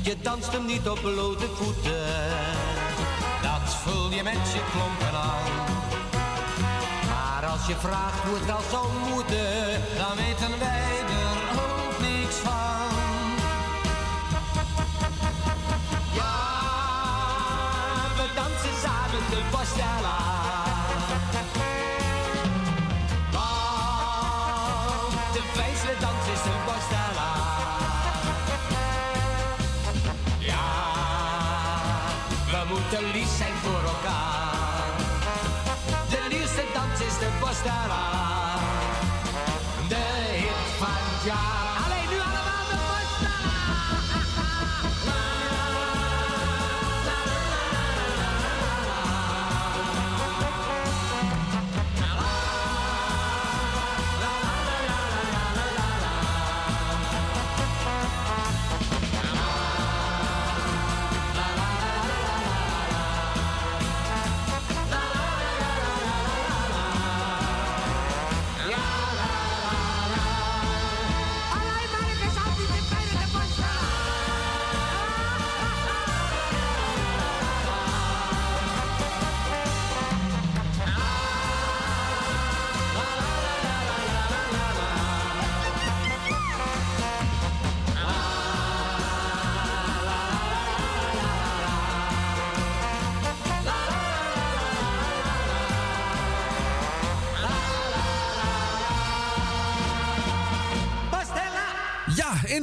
Je 0.08 0.16
danst 0.22 0.52
hem 0.52 0.66
niet 0.66 0.88
op 0.88 1.00
blote 1.00 1.46
voeten, 1.54 2.06
dat 3.42 3.74
voel 3.74 4.10
je 4.10 4.22
met 4.22 4.32
je 4.32 4.60
klompen 4.72 5.18
aan. 5.18 5.52
Maar 7.08 7.50
als 7.50 7.66
je 7.66 7.74
vraagt 7.74 8.24
hoe 8.24 8.34
het 8.34 8.46
wel 8.46 8.60
zou 8.70 8.86
moeten, 9.10 9.82
dan 9.96 10.16
weten 10.16 10.58
wij 10.58 10.98
er 11.24 11.60
ook 11.60 12.00
niks 12.00 12.34
van. 12.34 12.67
Moeten 32.90 33.12
lief 33.12 33.28
zijn 33.36 33.52
voor 33.62 33.82
elkaar. 33.82 34.96
De 36.08 36.26
liefste 36.28 36.64
dans 36.74 37.00
is 37.00 37.18
de 37.18 37.28
Bostella. 37.40 38.58
De 39.88 39.94
hit 40.32 40.78
van 40.78 41.26
jaar. 41.26 41.57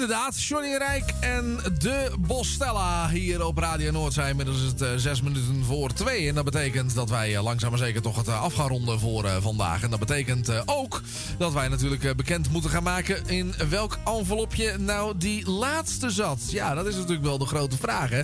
Inderdaad. 0.06 0.44
Johnny 0.44 0.76
Rijk 0.77 1.14
en 1.19 1.60
de 1.80 2.11
Bostella 2.19 3.10
hier 3.10 3.45
op 3.45 3.57
Radio 3.57 3.91
Noord 3.91 4.14
zijn. 4.14 4.30
Inmiddels 4.30 4.61
is 4.61 4.68
het 4.68 4.82
eh, 4.82 4.90
zes 4.95 5.22
minuten 5.22 5.64
voor 5.64 5.94
twee. 5.94 6.27
En 6.27 6.36
dat 6.36 6.44
betekent 6.44 6.95
dat 6.95 7.10
wij 7.10 7.36
eh, 7.36 7.44
langzaam 7.44 7.69
maar 7.69 7.80
zeker 7.80 8.02
toch 8.02 8.15
het 8.15 8.27
eh, 8.27 8.41
af 8.41 8.53
gaan 8.53 8.68
ronden 8.68 8.99
voor 8.99 9.30
vandaag. 9.41 9.84
En 9.84 9.90
dat 9.90 9.99
betekent 9.99 10.68
ook 10.68 11.02
dat 11.38 11.53
wij 11.53 11.68
natuurlijk 11.68 12.15
bekend 12.15 12.52
moeten 12.52 12.69
gaan 12.69 12.84
maken... 12.84 13.27
in 13.27 13.53
welk 13.69 13.98
envelopje 14.06 14.77
nou 14.77 15.18
die 15.18 15.49
laatste 15.49 16.10
zat. 16.10 16.40
Ja, 16.48 16.73
dat 16.73 16.88
is 16.88 16.95
natuurlijk 16.95 17.26
wel 17.26 17.38
de 17.38 17.45
grote 17.45 17.77
vraag, 17.77 18.10
hè. 18.10 18.22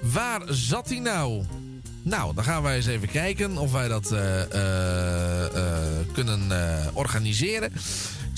Waar 0.00 0.42
zat 0.46 0.88
hij 0.88 0.98
nou? 0.98 1.44
Nou, 2.02 2.34
dan 2.34 2.44
gaan 2.44 2.62
wij 2.62 2.76
eens 2.76 2.86
even 2.86 3.10
kijken 3.10 3.58
of 3.58 3.72
wij 3.72 3.88
dat 3.88 4.14
kunnen 6.12 6.50
organiseren. 6.92 7.72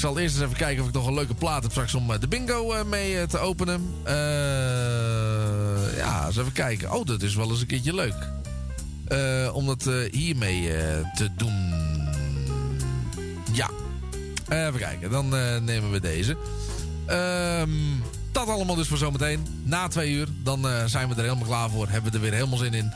Zal 0.05 0.19
eerst 0.19 0.35
eens 0.35 0.45
even 0.45 0.57
kijken 0.57 0.83
of 0.83 0.89
ik 0.89 0.95
nog 0.95 1.07
een 1.07 1.15
leuke 1.15 1.35
plaat 1.35 1.63
heb 1.63 1.71
straks 1.71 1.95
om 1.95 2.13
eh, 2.13 2.21
de 2.21 2.29
bingo 2.29 2.73
eh, 2.73 2.85
mee 2.85 3.19
eh, 3.19 3.27
te 3.27 3.39
openen. 3.39 3.95
Ja, 5.97 6.27
eens 6.27 6.37
even 6.37 6.53
kijken. 6.53 6.93
Oh, 6.93 7.07
dat 7.07 7.23
is 7.23 7.35
wel 7.35 7.51
eens 7.51 7.61
een 7.61 7.67
keertje 7.67 7.95
leuk. 7.95 8.15
Om 9.53 9.67
dat 9.67 9.89
hiermee 10.11 10.69
te 11.15 11.29
doen. 11.37 11.73
Ja. 13.53 13.71
even 14.49 14.79
kijken, 14.79 15.11
dan 15.11 15.29
nemen 15.65 15.91
we 15.91 16.01
deze. 16.01 16.37
Ehm, 17.07 17.71
dat 18.33 18.49
allemaal 18.49 18.77
dus 18.77 18.89
voor 18.89 18.99
zometeen. 18.99 19.47
Na 19.63 19.89
twee 19.89 20.13
uur, 20.13 20.29
dan 20.43 20.67
zijn 20.87 21.09
we 21.09 21.15
er 21.15 21.23
helemaal 21.23 21.47
klaar 21.47 21.71
voor. 21.71 21.89
Hebben 21.89 22.11
we 22.11 22.17
er 22.17 22.23
weer 22.23 22.33
helemaal 22.33 22.59
zin 22.59 22.75
in. 22.75 22.93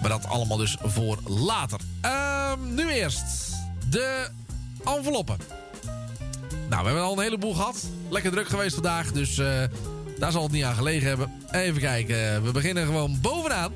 Maar 0.00 0.10
dat 0.10 0.26
allemaal 0.26 0.56
dus 0.56 0.76
voor 0.82 1.18
later. 1.26 1.80
Ehm, 2.00 2.74
nu 2.74 2.90
eerst 2.90 3.24
de 3.90 4.28
enveloppen. 4.84 5.36
Nou, 6.68 6.80
we 6.80 6.86
hebben 6.86 7.02
al 7.02 7.16
een 7.16 7.22
heleboel 7.22 7.54
gehad. 7.54 7.84
Lekker 8.08 8.30
druk 8.30 8.48
geweest 8.48 8.74
vandaag, 8.74 9.12
dus 9.12 9.38
eh, 9.38 9.62
daar 10.18 10.32
zal 10.32 10.42
het 10.42 10.52
niet 10.52 10.64
aan 10.64 10.74
gelegen 10.74 11.08
hebben. 11.08 11.32
Even 11.50 11.80
kijken, 11.80 12.42
we 12.42 12.50
beginnen 12.50 12.86
gewoon 12.86 13.18
bovenaan. 13.20 13.72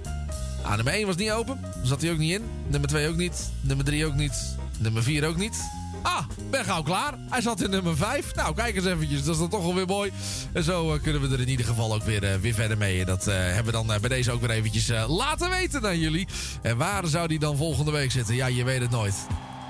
Ah, 0.62 0.74
nummer 0.74 0.92
1 0.94 1.06
was 1.06 1.16
niet 1.16 1.30
open, 1.30 1.60
zat 1.82 2.02
hij 2.02 2.10
ook 2.10 2.18
niet 2.18 2.32
in. 2.32 2.42
Nummer 2.68 2.88
2 2.88 3.08
ook 3.08 3.16
niet, 3.16 3.50
nummer 3.60 3.84
3 3.84 4.06
ook 4.06 4.14
niet, 4.14 4.56
nummer 4.78 5.02
4 5.02 5.26
ook 5.26 5.36
niet. 5.36 5.56
Ah, 6.02 6.24
ben 6.50 6.64
gauw 6.64 6.82
klaar. 6.82 7.14
Hij 7.30 7.40
zat 7.40 7.60
in 7.62 7.70
nummer 7.70 7.96
5. 7.96 8.34
Nou, 8.34 8.54
kijk 8.54 8.76
eens 8.76 8.84
eventjes. 8.84 9.24
Dat 9.24 9.34
is 9.34 9.40
dan 9.40 9.48
toch 9.48 9.62
wel 9.62 9.74
weer 9.74 9.86
mooi. 9.86 10.12
En 10.52 10.62
zo 10.64 10.94
eh, 10.94 11.02
kunnen 11.02 11.20
we 11.22 11.34
er 11.34 11.40
in 11.40 11.48
ieder 11.48 11.66
geval 11.66 11.94
ook 11.94 12.02
weer, 12.02 12.24
eh, 12.24 12.34
weer 12.40 12.54
verder 12.54 12.78
mee. 12.78 13.00
En 13.00 13.06
dat 13.06 13.26
eh, 13.26 13.34
hebben 13.34 13.64
we 13.64 13.72
dan 13.72 13.92
eh, 13.92 14.00
bij 14.00 14.08
deze 14.08 14.30
ook 14.30 14.40
weer 14.40 14.50
eventjes 14.50 14.88
eh, 14.88 15.16
laten 15.16 15.50
weten 15.50 15.86
aan 15.86 15.98
jullie. 15.98 16.26
En 16.62 16.76
waar 16.76 17.06
zou 17.06 17.28
die 17.28 17.38
dan 17.38 17.56
volgende 17.56 17.90
week 17.90 18.10
zitten? 18.10 18.34
Ja, 18.34 18.46
je 18.46 18.64
weet 18.64 18.80
het 18.80 18.90
nooit. 18.90 19.14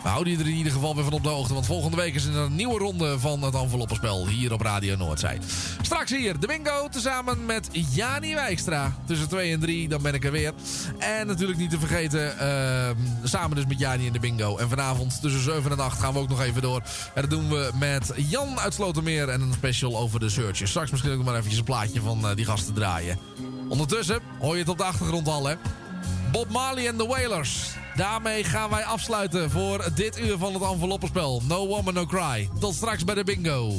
We 0.02 0.08
houden 0.08 0.32
je 0.32 0.38
er 0.38 0.48
in 0.48 0.56
ieder 0.56 0.72
geval 0.72 0.94
weer 0.94 1.04
van 1.04 1.12
op 1.12 1.22
de 1.22 1.28
hoogte. 1.28 1.54
Want 1.54 1.66
volgende 1.66 1.96
week 1.96 2.14
is 2.14 2.24
er 2.24 2.36
een 2.36 2.54
nieuwe 2.54 2.78
ronde 2.78 3.18
van 3.18 3.42
het 3.42 3.54
enveloppenspel 3.54 4.26
hier 4.26 4.52
op 4.52 4.60
Radio 4.60 4.96
Noordzij. 4.96 5.38
Straks 5.82 6.10
hier 6.10 6.38
de 6.38 6.46
bingo 6.46 6.88
tezamen 6.88 7.46
met 7.46 7.68
Jani 7.72 8.34
Wijkstra. 8.34 8.94
Tussen 9.06 9.28
2 9.28 9.52
en 9.52 9.60
3, 9.60 9.88
dan 9.88 10.02
ben 10.02 10.14
ik 10.14 10.24
er 10.24 10.32
weer. 10.32 10.52
En 10.98 11.26
natuurlijk 11.26 11.58
niet 11.58 11.70
te 11.70 11.78
vergeten, 11.78 12.38
ehm, 12.38 12.96
samen 13.24 13.56
dus 13.56 13.66
met 13.66 13.78
Jani 13.78 14.06
in 14.06 14.12
de 14.12 14.20
bingo. 14.20 14.56
En 14.56 14.68
vanavond 14.68 15.20
tussen 15.20 15.42
7 15.42 15.70
en 15.70 15.80
8 15.80 16.00
gaan 16.00 16.12
we 16.12 16.18
ook 16.18 16.28
nog 16.28 16.42
even 16.42 16.62
door. 16.62 16.82
En 17.14 17.20
dat 17.20 17.30
doen 17.30 17.48
we 17.48 17.70
met 17.74 18.12
Jan 18.16 18.58
uit 18.58 18.74
Slotermeer 18.74 19.28
en 19.28 19.40
een 19.40 19.52
special 19.52 19.98
over 19.98 20.20
de 20.20 20.28
searches. 20.28 20.70
Straks 20.70 20.90
misschien 20.90 21.12
ook 21.12 21.24
maar 21.24 21.34
eventjes 21.34 21.58
een 21.58 21.64
plaatje 21.64 22.00
van 22.00 22.28
eh, 22.28 22.36
die 22.36 22.44
gasten 22.44 22.74
draaien. 22.74 23.18
Ondertussen 23.68 24.20
hoor 24.38 24.54
je 24.54 24.60
het 24.60 24.68
op 24.68 24.78
de 24.78 24.84
achtergrond 24.84 25.28
al, 25.28 25.46
hè. 25.46 25.54
Bob 26.32 26.48
Marley 26.48 26.88
en 26.88 26.96
de 26.96 27.06
Wailers. 27.06 27.79
Daarmee 27.94 28.44
gaan 28.44 28.70
wij 28.70 28.84
afsluiten 28.84 29.50
voor 29.50 29.84
dit 29.94 30.20
uur 30.20 30.38
van 30.38 30.54
het 30.54 30.62
enveloppenspel. 30.62 31.42
No 31.48 31.66
Woman 31.66 31.94
No 31.94 32.06
Cry. 32.06 32.48
Tot 32.60 32.74
straks 32.74 33.04
bij 33.04 33.14
de 33.14 33.24
bingo. 33.24 33.72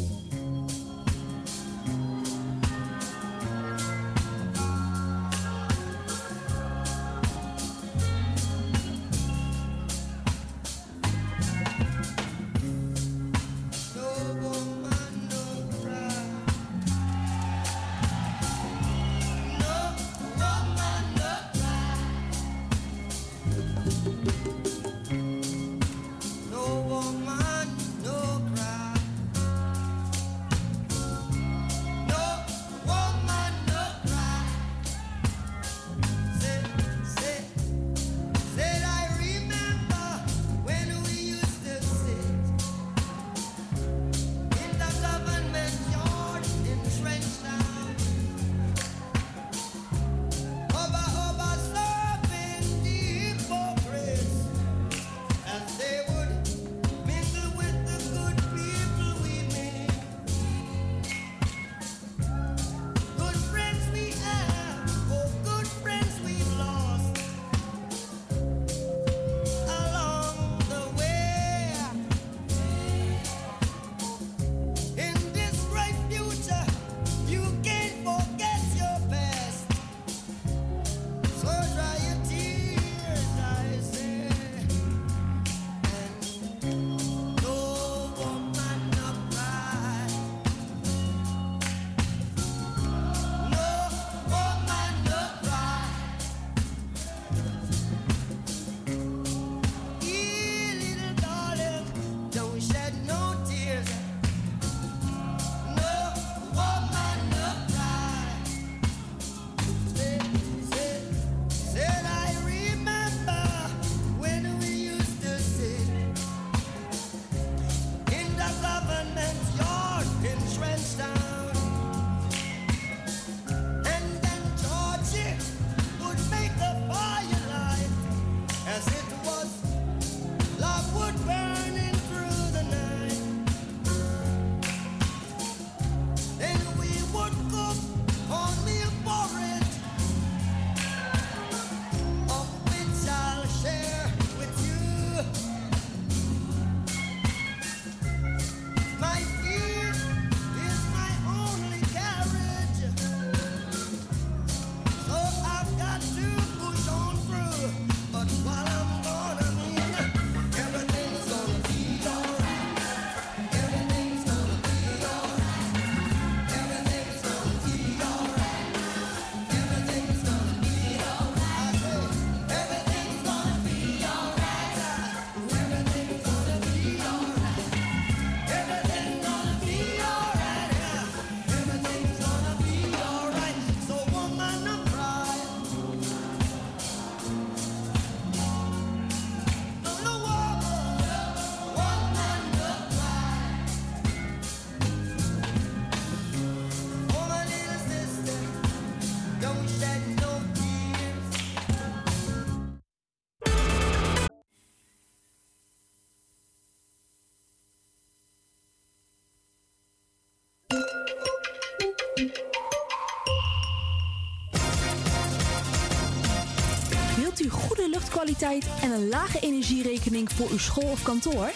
En 218.41 218.91
een 218.91 219.09
lage 219.09 219.39
energierekening 219.39 220.31
voor 220.31 220.49
uw 220.49 220.57
school 220.57 220.89
of 220.89 221.03
kantoor? 221.03 221.51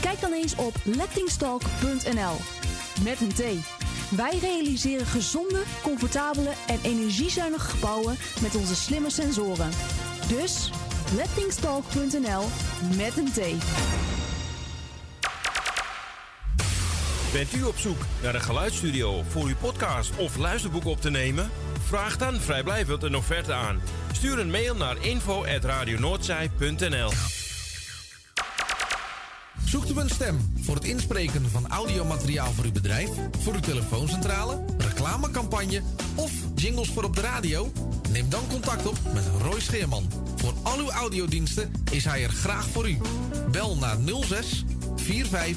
Kijk 0.00 0.20
dan 0.20 0.32
eens 0.32 0.54
op 0.56 0.74
lettingstalk.nl 0.84 2.36
met 3.04 3.20
een 3.20 3.32
T. 3.32 3.42
Wij 4.16 4.38
realiseren 4.40 5.06
gezonde, 5.06 5.62
comfortabele 5.82 6.50
en 6.66 6.78
energiezuinige 6.82 7.70
gebouwen 7.70 8.16
met 8.42 8.54
onze 8.54 8.74
slimme 8.74 9.10
sensoren. 9.10 9.70
Dus 10.28 10.70
lettingstalk.nl 11.16 12.44
met 12.96 13.16
een 13.16 13.32
T. 13.32 13.40
Bent 17.32 17.54
u 17.54 17.62
op 17.62 17.76
zoek 17.76 17.98
naar 18.22 18.34
een 18.34 18.40
geluidsstudio 18.40 19.22
voor 19.28 19.46
uw 19.46 19.56
podcast 19.60 20.16
of 20.16 20.36
luisterboek 20.36 20.84
op 20.84 21.00
te 21.00 21.10
nemen? 21.10 21.50
Vraag 21.86 22.16
dan 22.16 22.34
vrijblijvend 22.34 23.02
een 23.02 23.16
offerte 23.16 23.52
aan. 23.52 23.80
Stuur 24.24 24.38
een 24.38 24.50
mail 24.50 24.76
naar 24.76 24.96
info.radionoordzij.nl 25.00 27.12
Zoekt 29.64 29.90
u 29.90 30.00
een 30.00 30.08
stem 30.08 30.52
voor 30.60 30.74
het 30.74 30.84
inspreken 30.84 31.50
van 31.50 31.68
audiomateriaal 31.68 32.52
voor 32.52 32.64
uw 32.64 32.72
bedrijf, 32.72 33.10
voor 33.40 33.54
uw 33.54 33.60
telefooncentrale, 33.60 34.64
reclamecampagne 34.78 35.82
of 36.14 36.32
jingles 36.54 36.88
voor 36.88 37.04
op 37.04 37.14
de 37.14 37.20
radio? 37.20 37.72
Neem 38.10 38.28
dan 38.28 38.46
contact 38.48 38.86
op 38.86 38.96
met 39.12 39.24
Roy 39.42 39.60
Scheerman. 39.60 40.10
Voor 40.36 40.54
al 40.62 40.78
uw 40.78 40.90
audiodiensten 40.90 41.72
is 41.90 42.04
hij 42.04 42.22
er 42.22 42.30
graag 42.30 42.68
voor 42.68 42.88
u. 42.88 42.98
Bel 43.50 43.76
naar 43.76 43.96
06 44.20 44.64
45 44.96 45.56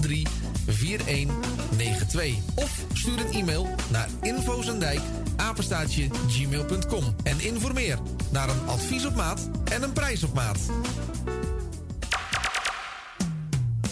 83 0.00 0.50
4192 0.66 2.34
of 2.54 2.84
stuur 2.92 3.18
een 3.18 3.32
e-mail 3.32 3.68
naar 3.90 4.08
infozendijk 4.22 5.00
apenstaatje 5.62 6.08
gmail.com 6.28 7.14
en 7.22 7.40
informeer 7.40 7.98
naar 8.30 8.48
een 8.48 8.66
advies 8.66 9.06
op 9.06 9.14
maat 9.14 9.48
en 9.64 9.82
een 9.82 9.92
prijs 9.92 10.22
op 10.22 10.34
maat. 10.34 10.58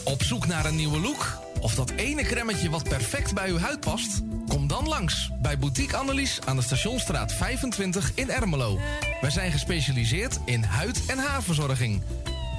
Op 0.04 0.22
zoek 0.22 0.46
naar 0.46 0.64
een 0.64 0.76
nieuwe 0.76 1.00
look? 1.00 1.38
Of 1.60 1.74
dat 1.74 1.90
ene 1.90 2.22
kremmetje 2.22 2.70
wat 2.70 2.88
perfect 2.88 3.34
bij 3.34 3.48
uw 3.48 3.58
huid 3.58 3.80
past? 3.80 4.20
Kom 4.48 4.66
dan 4.66 4.88
langs 4.88 5.30
bij 5.42 5.58
Boutique 5.58 5.96
Annelies 5.96 6.38
aan 6.44 6.56
de 6.56 6.62
Stationstraat 6.62 7.32
25 7.32 8.12
in 8.14 8.30
Ermelo. 8.30 8.78
Wij 9.20 9.30
zijn 9.30 9.52
gespecialiseerd 9.52 10.38
in 10.44 10.62
huid- 10.62 11.06
en 11.06 11.18
haarverzorging. 11.18 12.02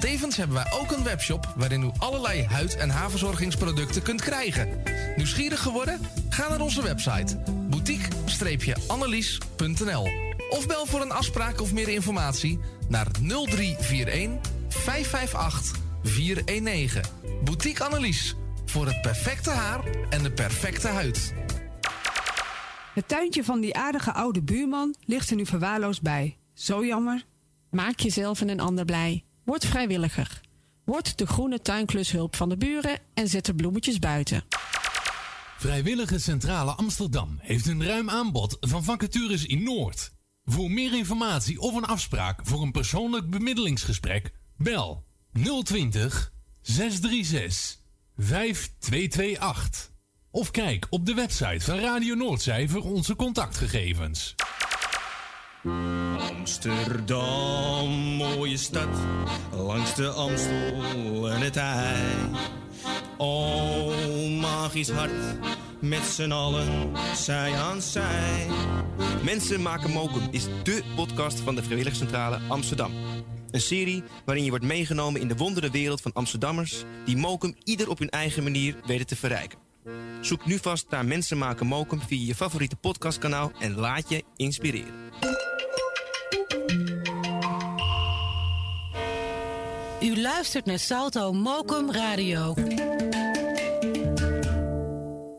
Tevens 0.00 0.36
hebben 0.36 0.56
wij 0.56 0.72
ook 0.80 0.92
een 0.92 1.04
webshop 1.04 1.52
waarin 1.56 1.82
u 1.82 1.90
allerlei 1.98 2.46
huid- 2.46 2.76
en 2.76 2.90
haarverzorgingsproducten 2.90 4.02
kunt 4.02 4.20
krijgen. 4.20 4.82
Nieuwsgierig 5.16 5.60
geworden? 5.60 6.00
Ga 6.28 6.48
naar 6.48 6.60
onze 6.60 6.82
website 6.82 7.36
boutique-annelies.nl 7.84 10.08
of 10.50 10.66
bel 10.66 10.86
voor 10.86 11.00
een 11.00 11.12
afspraak 11.12 11.60
of 11.60 11.72
meer 11.72 11.88
informatie 11.88 12.58
naar 12.88 13.06
0341 13.20 14.50
558 14.68 15.78
419. 16.02 17.02
Boutique 17.44 17.84
Annelies. 17.84 18.34
Voor 18.64 18.86
het 18.86 19.00
perfecte 19.00 19.50
haar 19.50 19.80
en 20.10 20.22
de 20.22 20.32
perfecte 20.32 20.88
huid. 20.88 21.34
Het 22.94 23.08
tuintje 23.08 23.44
van 23.44 23.60
die 23.60 23.76
aardige 23.76 24.12
oude 24.12 24.42
buurman 24.42 24.94
ligt 25.04 25.30
er 25.30 25.36
nu 25.36 25.46
verwaarloosd 25.46 26.02
bij. 26.02 26.36
Zo 26.54 26.84
jammer. 26.84 27.24
Maak 27.70 28.00
jezelf 28.00 28.40
en 28.40 28.48
een 28.48 28.60
ander 28.60 28.84
blij. 28.84 29.24
Word 29.44 29.66
vrijwilliger. 29.66 30.40
Word 30.84 31.18
de 31.18 31.26
groene 31.26 31.60
tuinklushulp 31.60 32.36
van 32.36 32.48
de 32.48 32.56
buren 32.56 32.98
en 33.14 33.28
zet 33.28 33.46
de 33.46 33.54
bloemetjes 33.54 33.98
buiten. 33.98 34.44
Vrijwillige 35.62 36.18
Centrale 36.18 36.70
Amsterdam 36.70 37.38
heeft 37.40 37.66
een 37.66 37.84
ruim 37.84 38.10
aanbod 38.10 38.56
van 38.60 38.84
vacatures 38.84 39.46
in 39.46 39.62
Noord. 39.62 40.12
Voor 40.44 40.70
meer 40.70 40.96
informatie 40.96 41.60
of 41.60 41.74
een 41.74 41.84
afspraak 41.84 42.40
voor 42.42 42.62
een 42.62 42.72
persoonlijk 42.72 43.30
bemiddelingsgesprek, 43.30 44.32
bel 44.56 45.04
020 45.62 46.32
636 46.60 47.78
5228. 48.16 49.90
Of 50.30 50.50
kijk 50.50 50.86
op 50.90 51.06
de 51.06 51.14
website 51.14 51.64
van 51.64 51.78
Radio 51.78 52.14
Noordzij 52.14 52.68
voor 52.68 52.82
onze 52.82 53.16
contactgegevens. 53.16 54.34
Amsterdam, 56.18 57.90
mooie 58.16 58.56
stad, 58.56 58.98
langs 59.52 59.94
de 59.94 60.08
Amstel 60.08 61.30
en 61.30 61.40
het 61.40 61.56
IJ. 61.56 62.50
O, 63.16 63.92
magisch 64.28 64.90
hart, 64.90 65.12
met 65.80 66.02
z'n 66.02 66.30
allen, 66.30 66.92
zij 67.16 67.54
aan 67.54 67.82
zij. 67.82 68.46
Mensen 69.24 69.62
maken 69.62 69.90
mokum 69.90 70.28
is 70.30 70.46
dé 70.62 70.80
podcast 70.96 71.40
van 71.40 71.54
de 71.54 71.62
Vrijwilligcentrale 71.62 72.40
Amsterdam. 72.48 72.92
Een 73.50 73.60
serie 73.60 74.02
waarin 74.24 74.44
je 74.44 74.50
wordt 74.50 74.64
meegenomen 74.64 75.20
in 75.20 75.28
de 75.28 75.36
wondere 75.36 75.70
wereld 75.70 76.00
van 76.00 76.12
Amsterdammers... 76.12 76.84
die 77.04 77.16
mokum 77.16 77.54
ieder 77.64 77.90
op 77.90 77.98
hun 77.98 78.10
eigen 78.10 78.42
manier 78.42 78.76
weten 78.86 79.06
te 79.06 79.16
verrijken. 79.16 79.58
Zoek 80.20 80.46
nu 80.46 80.58
vast 80.58 80.86
naar 80.90 81.04
Mensen 81.04 81.38
maken 81.38 81.66
mokum 81.66 82.00
via 82.00 82.26
je 82.26 82.34
favoriete 82.34 82.76
podcastkanaal... 82.76 83.52
en 83.58 83.74
laat 83.74 84.08
je 84.08 84.24
inspireren. 84.36 84.94
U 90.02 90.20
luistert 90.20 90.64
naar 90.64 90.78
Salto 90.78 91.32
Mokum 91.32 91.92
Radio. 91.92 92.54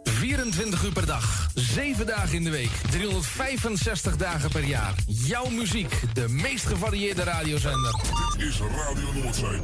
24 0.04 0.84
uur 0.84 0.92
per 0.92 1.06
dag, 1.06 1.50
7 1.56 2.06
dagen 2.06 2.36
in 2.36 2.44
de 2.44 2.50
week, 2.50 2.72
365 2.90 4.18
dagen 4.18 4.50
per 4.50 4.64
jaar. 4.64 4.94
Jouw 5.08 5.50
muziek, 5.50 6.02
de 6.14 6.30
meest 6.30 6.66
gevarieerde 6.66 7.24
radiozender. 7.24 7.96
Dit 8.38 8.48
is 8.48 8.60
Radio 8.60 9.22
Noordzee. 9.22 9.60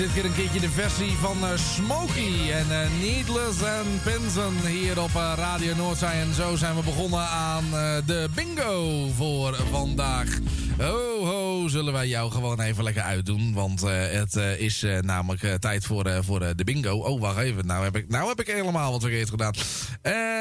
Dit 0.00 0.12
keer 0.12 0.24
een 0.24 0.34
keertje 0.34 0.60
de 0.60 0.70
versie 0.70 1.10
van 1.10 1.36
eh, 1.44 1.56
Smokey 1.56 2.52
en 2.52 2.82
eh, 2.82 2.88
Needless 3.00 3.62
and 3.62 4.02
Pinson 4.02 4.66
hier 4.66 5.02
op 5.02 5.14
eh, 5.14 5.32
Radio 5.36 5.74
Noordzee. 5.74 6.08
En 6.08 6.34
zo 6.34 6.56
zijn 6.56 6.76
we 6.76 6.82
begonnen 6.82 7.20
aan 7.20 7.64
de 8.06 8.28
bingo 8.34 9.08
voor 9.16 9.56
vandaag. 9.70 10.38
Ho 10.78 11.24
ho, 11.24 11.68
zullen 11.68 11.92
wij 11.92 12.08
jou 12.08 12.30
gewoon 12.30 12.60
even 12.60 12.84
lekker 12.84 13.02
uitdoen. 13.02 13.52
Want 13.52 13.80
het 13.80 14.34
is 14.58 14.86
namelijk 15.00 15.58
tijd 15.58 15.84
voor, 15.84 16.24
voor 16.24 16.56
de 16.56 16.64
bingo. 16.64 16.96
Oh, 16.96 17.20
wacht 17.20 17.38
even. 17.38 17.66
Nou 17.66 17.84
heb, 17.84 17.96
ik, 17.96 18.08
nou 18.08 18.28
heb 18.28 18.40
ik 18.40 18.46
helemaal 18.46 18.92
wat 18.92 19.00
verkeerd 19.00 19.30
gedaan. 19.30 19.54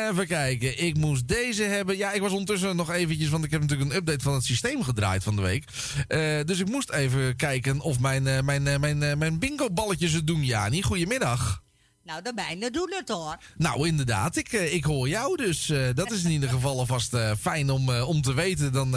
Even 0.09 0.27
kijken. 0.27 0.83
Ik 0.83 0.97
moest 0.97 1.27
deze 1.27 1.63
hebben. 1.63 1.97
Ja, 1.97 2.11
ik 2.11 2.21
was 2.21 2.31
ondertussen 2.31 2.75
nog 2.75 2.91
eventjes... 2.91 3.29
Want 3.29 3.43
ik 3.43 3.51
heb 3.51 3.61
natuurlijk 3.61 3.89
een 3.89 3.97
update 3.97 4.23
van 4.23 4.33
het 4.33 4.43
systeem 4.43 4.83
gedraaid 4.83 5.23
van 5.23 5.35
de 5.35 5.41
week. 5.41 5.63
Eh, 6.07 6.39
dus 6.45 6.59
ik 6.59 6.69
moest 6.69 6.91
even 6.91 7.35
kijken 7.35 7.79
of 7.79 7.99
mijn, 7.99 8.27
eh, 8.27 8.41
mijn, 8.41 8.67
eh, 8.67 8.79
mijn, 8.79 9.17
mijn 9.17 9.39
bingo 9.39 9.69
balletjes 9.69 10.11
het 10.11 10.27
doen. 10.27 10.45
Jani, 10.45 10.81
goedemiddag. 10.81 11.63
Nou, 12.03 12.21
de 12.21 12.31
mijne 12.35 12.71
doen 12.71 12.93
het 12.95 13.09
hoor. 13.09 13.37
Nou, 13.57 13.87
inderdaad. 13.87 14.35
Ik, 14.35 14.51
ik 14.51 14.83
hoor 14.83 15.07
jou 15.07 15.37
dus. 15.37 15.73
dat 15.95 16.11
is 16.11 16.23
in 16.23 16.31
ieder 16.31 16.49
geval 16.49 16.79
alvast 16.79 17.17
fijn 17.39 17.69
om, 17.69 17.89
om 17.89 18.21
te 18.21 18.33
weten. 18.33 18.71
Dan 18.71 18.91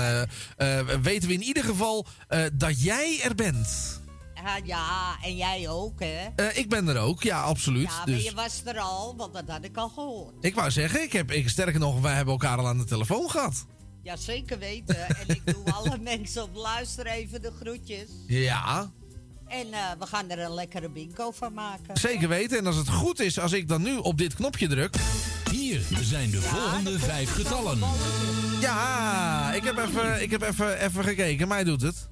weten 1.02 1.28
we 1.28 1.34
in 1.34 1.42
ieder 1.42 1.64
geval 1.64 2.06
dat 2.52 2.82
jij 2.82 3.20
er 3.24 3.34
bent. 3.34 4.00
Ja, 4.42 4.58
ja, 4.64 5.16
en 5.22 5.36
jij 5.36 5.68
ook, 5.68 6.00
hè? 6.00 6.26
Eh, 6.36 6.56
ik 6.58 6.68
ben 6.68 6.88
er 6.88 6.98
ook, 6.98 7.22
ja, 7.22 7.42
absoluut. 7.42 7.88
Ja, 7.88 7.96
maar 7.96 8.06
dus 8.06 8.24
je 8.24 8.34
was 8.34 8.62
er 8.64 8.78
al, 8.78 9.16
want 9.16 9.32
dat 9.34 9.44
had 9.46 9.64
ik 9.64 9.76
al 9.76 9.88
gehoord. 9.88 10.34
ik 10.44 10.54
wou 10.54 10.70
zeggen, 10.70 11.02
ik 11.02 11.12
heb, 11.12 11.30
ik, 11.30 11.48
sterker 11.48 11.80
nog, 11.80 12.00
wij 12.00 12.14
hebben 12.14 12.32
elkaar 12.32 12.58
al 12.58 12.66
aan 12.66 12.78
de 12.78 12.84
telefoon 12.84 13.30
gehad. 13.30 13.66
Ja, 14.02 14.16
zeker 14.16 14.58
weten. 14.58 15.08
en 15.20 15.28
ik 15.28 15.40
doe 15.44 15.72
alle 15.72 15.98
mensen 15.98 16.42
op 16.42 16.54
luister 16.54 17.06
even 17.06 17.42
de 17.42 17.52
groetjes. 17.60 18.08
Ja, 18.26 18.90
En 19.46 19.72
eh, 19.72 19.80
we 19.98 20.06
gaan 20.06 20.30
er 20.30 20.38
een 20.38 20.54
lekkere 20.54 20.90
bingo 20.90 21.30
van 21.30 21.52
maken. 21.52 21.96
zeker 21.96 22.28
weten. 22.28 22.58
En 22.58 22.66
als 22.66 22.76
het 22.76 22.88
goed 22.88 23.20
is, 23.20 23.38
als 23.38 23.52
ik 23.52 23.68
dan 23.68 23.82
nu 23.82 23.96
op 23.96 24.18
dit 24.18 24.34
knopje 24.34 24.68
druk. 24.68 24.96
Hier 25.50 25.80
zijn 26.02 26.30
de 26.30 26.40
volgende 26.42 26.98
vijf 26.98 27.32
getallen. 27.32 27.78
Ja, 28.60 29.52
ik 29.52 29.64
heb 29.64 29.78
even, 29.78 30.22
ik 30.22 30.30
heb 30.30 30.42
even, 30.42 30.78
even 30.80 31.04
gekeken, 31.04 31.48
maar 31.48 31.56
hij 31.56 31.66
doet 31.66 31.82
het. 31.82 32.08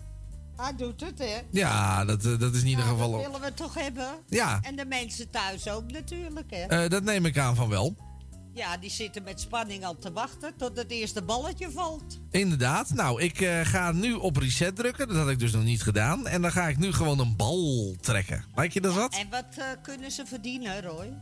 Hij 0.61 0.77
doet 0.77 1.01
het, 1.01 1.19
hè? 1.19 1.39
Ja, 1.51 2.05
dat, 2.05 2.25
eh, 2.25 2.39
dat 2.39 2.55
is 2.55 2.61
in 2.61 2.67
ieder 2.67 2.85
Dat 2.85 2.95
geval... 2.95 3.17
willen 3.17 3.41
we 3.41 3.55
toch 3.55 3.75
hebben? 3.75 4.09
Ja. 4.29 4.59
En 4.63 4.77
de 4.77 4.85
mensen 4.85 5.31
thuis 5.31 5.69
ook 5.69 5.91
natuurlijk, 5.91 6.51
hè? 6.51 6.65
Eh, 6.65 6.91
dat 6.91 7.03
neem 7.03 7.25
ik 7.25 7.39
aan 7.39 7.57
van 7.57 7.69
wel. 7.69 8.09
Ja, 8.55 8.77
die 8.77 8.91
zitten 8.91 9.23
met 9.23 9.41
spanning 9.41 9.85
al 9.85 9.99
te 9.99 10.13
wachten 10.13 10.57
tot 10.57 10.77
het 10.77 10.91
eerste 10.91 11.23
balletje 11.23 11.71
valt. 11.71 12.21
Inderdaad. 12.31 12.91
Nou, 12.91 13.23
ik 13.23 13.41
eh, 13.41 13.61
ga 13.63 13.93
nu 13.93 14.13
op 14.13 14.37
reset 14.37 14.77
drukken. 14.77 15.09
Dat 15.09 15.17
had 15.17 15.29
ik 15.29 15.39
dus 15.39 15.53
nog 15.53 15.65
niet 15.65 15.83
gedaan. 15.83 16.27
En 16.27 16.43
dan 16.43 16.53
ga 16.53 16.69
ik 16.69 16.79
nu 16.79 16.93
gewoon 16.93 17.19
een 17.19 17.37
bal 17.37 17.97
trekken. 18.01 18.45
Lijkt 18.55 18.75
je 18.75 18.81
dat 18.81 18.95
wat? 18.95 19.15
En 19.15 19.29
wat 19.31 19.79
kunnen 19.83 20.11
ze 20.11 20.27
verdienen, 20.27 20.83
Roy? 20.83 21.13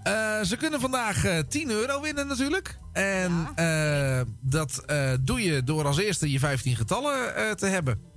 Ze 0.44 0.56
kunnen 0.59 0.81
vandaag 0.81 1.24
eh 1.24 1.39
10 1.48 1.70
euro 1.70 2.01
winnen 2.01 2.27
natuurlijk. 2.27 2.78
En 2.93 3.48
dat 4.40 4.85
doe 5.20 5.43
je 5.43 5.65
door 5.65 5.86
als 5.86 5.98
eerste 5.98 6.31
je 6.31 6.39
15 6.39 6.77
getallen 6.77 7.56
te 7.56 7.66
hebben. 7.66 8.07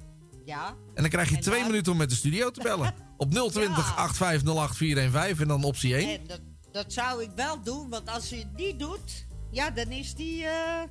Ja? 0.52 0.68
En 0.94 1.02
dan 1.02 1.10
krijg 1.10 1.30
je 1.30 1.36
En 1.36 1.42
twee 1.42 1.60
dan- 1.60 1.68
minuten 1.70 1.92
om 1.92 1.98
met 1.98 2.10
de 2.10 2.16
studio 2.16 2.52
te 2.52 2.62
bellen. 2.62 2.94
Op 3.18 3.32
020 3.32 3.98
8508 3.98 4.78
415 4.78 5.42
en 5.42 5.48
dan 5.48 5.64
optie 5.64 5.96
1. 5.96 6.20
En 6.20 6.28
dat, 6.28 6.40
dat 6.72 6.94
zou 6.94 7.24
ik 7.24 7.30
wel 7.36 7.62
doen, 7.64 7.90
want 7.90 8.10
als 8.10 8.30
je 8.30 8.36
het 8.36 8.56
niet 8.56 8.80
doet, 8.80 9.26
ja, 9.52 9.70
dan 9.70 9.86
is 9.88 10.16
die 10.16 10.46
eh, 10.46 10.82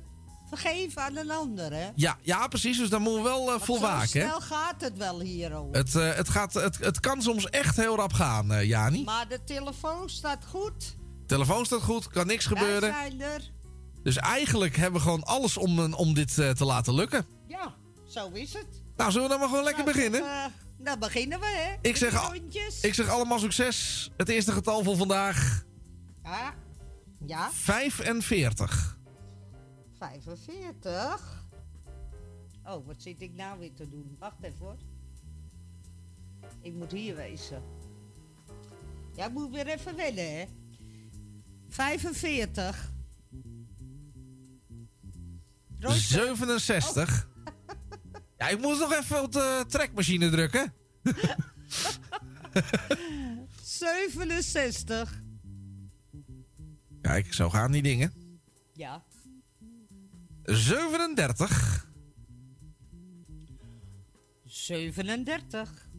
vergeven 0.49 1.01
aan 1.01 1.15
een 1.17 1.31
ander, 1.31 1.73
hè? 1.73 1.89
Ja, 1.95 2.17
ja, 2.21 2.47
precies. 2.47 2.77
Dus 2.77 2.89
daar 2.89 3.01
moeten 3.01 3.23
we 3.23 3.29
wel 3.29 3.41
eh, 3.41 3.47
Want 3.47 3.63
voor 3.63 3.75
zo 3.77 3.81
waken. 3.81 4.21
hè. 4.21 4.27
snel 4.27 4.41
gaat 4.41 4.81
het 4.81 4.97
wel 4.97 5.19
hier, 5.21 5.51
hoor. 5.51 5.69
Het, 5.71 5.95
eh, 5.95 6.13
het, 6.13 6.29
gaat, 6.29 6.53
het, 6.53 6.77
het 6.77 6.99
kan 6.99 7.21
soms 7.21 7.49
echt 7.49 7.75
heel 7.75 7.95
rap 7.95 8.13
gaan, 8.13 8.51
eh, 8.53 8.63
Jani. 8.67 9.03
Maar 9.03 9.27
de 9.27 9.43
telefoon 9.43 10.09
staat 10.09 10.45
goed. 10.45 10.95
Telefoon 11.27 11.65
staat 11.65 11.81
goed, 11.81 12.07
kan 12.07 12.27
niks 12.27 12.45
gebeuren. 12.45 12.93
Zijn 12.93 13.21
er. 13.21 13.51
Dus 14.03 14.17
eigenlijk 14.17 14.75
hebben 14.75 14.99
we 14.99 15.05
gewoon 15.05 15.23
alles 15.23 15.57
om, 15.57 15.93
om 15.93 16.13
dit 16.13 16.37
eh, 16.39 16.49
te 16.49 16.65
laten 16.65 16.93
lukken. 16.93 17.25
Ja, 17.47 17.73
zo 18.07 18.29
is 18.29 18.53
het. 18.53 18.80
Nou, 19.01 19.13
zullen 19.13 19.27
we 19.27 19.33
dan 19.33 19.39
maar 19.39 19.49
gewoon 19.49 19.63
lekker 19.63 19.83
Nou, 19.83 19.95
beginnen? 19.95 20.21
eh, 20.21 20.45
dan 20.77 20.99
beginnen 20.99 21.39
we, 21.39 21.45
hè? 21.45 21.89
Ik 21.89 21.95
zeg, 21.95 22.15
al- 22.15 22.33
ik 22.81 22.93
zeg 22.93 23.07
allemaal 23.07 23.39
succes. 23.39 24.09
Het 24.17 24.29
eerste 24.29 24.51
getal 24.51 24.83
voor 24.83 24.97
vandaag, 24.97 25.63
Ja. 26.23 26.53
Ja, 27.25 27.51
45. 27.51 28.97
45. 29.97 31.45
Oh, 32.63 32.85
wat 32.87 32.95
zit 33.01 33.21
ik 33.21 33.33
nou 33.33 33.59
weer 33.59 33.73
te 33.73 33.89
doen? 33.89 34.15
Wacht 34.19 34.37
even 34.41 34.57
hoor. 34.59 34.77
Ik 36.61 36.73
moet 36.73 36.91
hier 36.91 37.15
wezen. 37.15 37.63
Ja, 39.15 39.25
ik 39.25 39.31
moet 39.31 39.49
weer 39.51 39.67
even 39.67 39.95
wennen, 39.95 40.37
hè? 40.37 40.45
45. 41.67 42.91
Roy, 45.79 45.93
67. 45.97 47.29
Ja, 48.41 48.47
ik 48.47 48.59
moest 48.59 48.79
nog 48.79 48.93
even 48.93 49.23
op 49.23 49.31
de 49.31 49.65
trekmachine 49.67 50.29
drukken. 50.29 50.73
67. 53.61 55.21
Kijk, 57.01 57.33
zo 57.33 57.49
gaan 57.49 57.71
die 57.71 57.81
dingen. 57.81 58.13
Ja. 58.73 59.03
37. 60.43 61.87
37. 64.43 65.89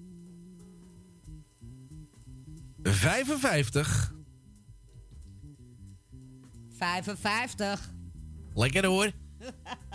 55. 2.83 4.15
55. 6.77 7.93
Lekker 8.55 8.87
hoor. 8.87 9.13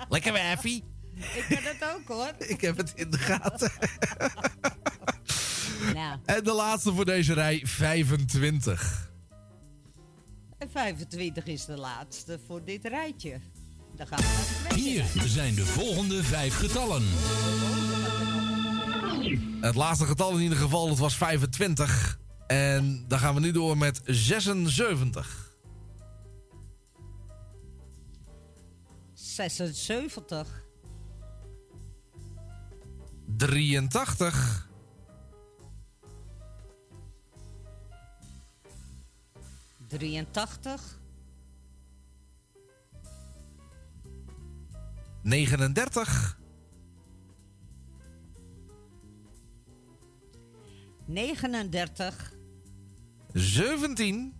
Lekker 0.10 0.34
wijfie. 0.34 0.84
Ik 1.18 1.46
ken 1.50 1.64
het 1.64 1.84
ook 1.96 2.08
hoor. 2.08 2.32
Ik 2.54 2.62
heb 2.62 2.78
het 2.78 2.92
in 2.96 3.12
de 3.12 3.18
gaten. 3.18 3.72
Nou, 5.94 6.20
En 6.26 6.44
de 6.44 6.52
laatste 6.52 6.94
voor 6.94 7.06
deze 7.06 7.34
rij, 7.34 7.62
25. 7.64 9.12
en 10.58 10.70
25 10.72 11.46
is 11.46 11.66
de 11.66 11.78
laatste 11.78 12.40
voor 12.48 12.64
dit 12.64 12.86
rijtje. 12.86 13.40
Dan 13.96 14.08
gaan 14.08 14.18
we 14.18 14.24
naar 14.24 14.70
de 14.70 14.76
tweede. 14.76 15.04
Hier 15.04 15.28
zijn 15.28 15.56
de 15.56 15.66
volgende 15.66 16.24
vijf 16.24 16.56
getallen. 16.58 17.04
Het 19.62 19.76
laatste 19.76 20.06
getal 20.06 20.32
in 20.36 20.42
ieder 20.42 20.58
geval, 20.58 20.88
dat 20.88 20.98
was 20.98 21.18
25. 21.18 22.20
En 22.48 23.06
dan 23.08 23.20
gaan 23.20 23.34
we 23.34 23.40
nu 23.40 23.52
door 23.52 23.78
met 23.78 24.02
76. 24.04 25.56
76. 29.14 30.67
83. 33.28 34.68
83. 39.90 41.00
39. 45.24 46.38
39. 51.04 52.34
17. 53.34 54.34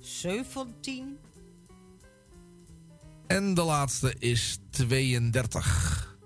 17. 0.00 1.25
En 3.26 3.54
de 3.54 3.62
laatste 3.62 4.14
is 4.18 4.58
32. 4.70 6.16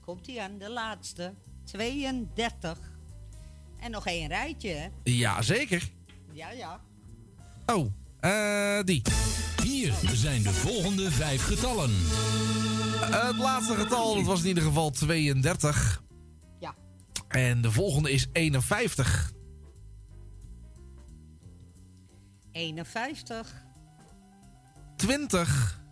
Komt 0.00 0.26
hij 0.26 0.40
aan 0.40 0.58
de 0.58 0.70
laatste. 0.70 1.34
32. 1.64 2.78
En 3.78 3.90
nog 3.90 4.06
één 4.06 4.28
rijtje, 4.28 4.68
hè? 4.68 4.88
Ja, 5.02 5.42
zeker. 5.42 5.90
Ja, 6.32 6.50
ja. 6.50 6.80
Oh, 7.66 7.92
eh, 8.20 8.84
die. 8.84 9.02
Hier 9.62 9.92
zijn 10.14 10.42
de 10.42 10.52
volgende 10.52 11.10
vijf 11.10 11.44
getallen. 11.44 11.90
Het 13.12 13.36
laatste 13.36 13.74
getal, 13.74 14.14
dat 14.14 14.24
was 14.24 14.40
in 14.40 14.46
ieder 14.46 14.62
geval 14.62 14.90
32. 14.90 16.02
Ja. 16.60 16.74
En 17.28 17.60
de 17.60 17.70
volgende 17.70 18.10
is 18.10 18.26
51. 18.32 19.32
51. 22.52 23.64
20. 24.96 25.82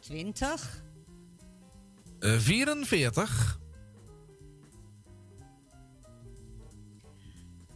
Twintig. 0.00 0.82
Uh, 2.20 2.38
44. 2.38 3.58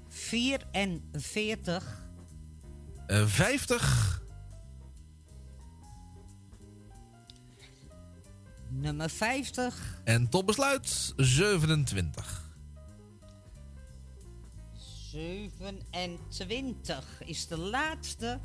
44. 0.09 1.82
Uh, 3.09 3.27
50. 3.27 4.20
Nummer 8.69 9.11
50. 9.11 9.74
En 10.05 10.28
tot 10.28 10.47
besluit 10.47 11.12
27. 11.16 12.39
27 15.11 17.23
is 17.24 17.47
de 17.47 17.59
laatste. 17.59 18.41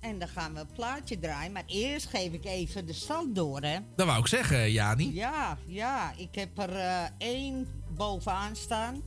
En 0.00 0.18
dan 0.18 0.28
gaan 0.28 0.54
we 0.54 0.60
een 0.60 0.72
plaatje 0.72 1.18
draaien. 1.18 1.52
Maar 1.52 1.64
eerst 1.66 2.06
geef 2.06 2.32
ik 2.32 2.44
even 2.44 2.86
de 2.86 2.92
stand 2.92 3.34
door, 3.34 3.62
hè. 3.62 3.78
Dat 3.96 4.06
wou 4.06 4.20
ik 4.20 4.26
zeggen, 4.26 4.72
Jani. 4.72 5.14
Ja, 5.14 5.58
ja. 5.66 6.12
Ik 6.16 6.34
heb 6.34 6.58
er 6.58 7.10
één 7.18 7.66
bovenaan 7.96 8.56
staan. 8.56 9.02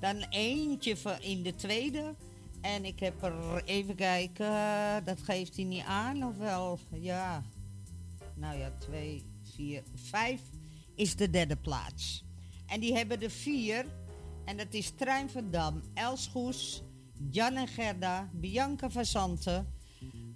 Dan 0.00 0.16
eentje 0.30 0.96
in 1.20 1.42
de 1.42 1.54
tweede. 1.54 2.14
En 2.60 2.84
ik 2.84 3.00
heb 3.00 3.22
er, 3.22 3.64
even 3.64 3.94
kijken, 3.94 4.46
eh, 4.46 4.96
dat 5.04 5.20
geeft 5.20 5.56
hij 5.56 5.64
niet 5.64 5.84
aan, 5.84 6.24
of 6.24 6.36
wel? 6.36 6.78
Ja. 6.90 7.42
Nou 8.34 8.58
ja, 8.58 8.72
twee, 8.78 9.24
vier, 9.54 9.82
vijf 9.94 10.40
is 10.94 11.16
de 11.16 11.30
derde 11.30 11.56
plaats. 11.56 12.24
En 12.66 12.80
die 12.80 12.94
hebben 12.94 13.22
er 13.22 13.30
vier. 13.30 13.86
En 14.44 14.56
dat 14.56 14.74
is 14.74 14.90
Trein 14.90 15.30
van 15.30 15.50
Dam, 15.50 15.82
Els 15.94 16.26
Goes, 16.26 16.82
Jan 17.30 17.56
en 17.56 17.68
Gerda, 17.68 18.30
Bianca 18.32 18.90
van 18.90 19.04
Zanten, 19.04 19.72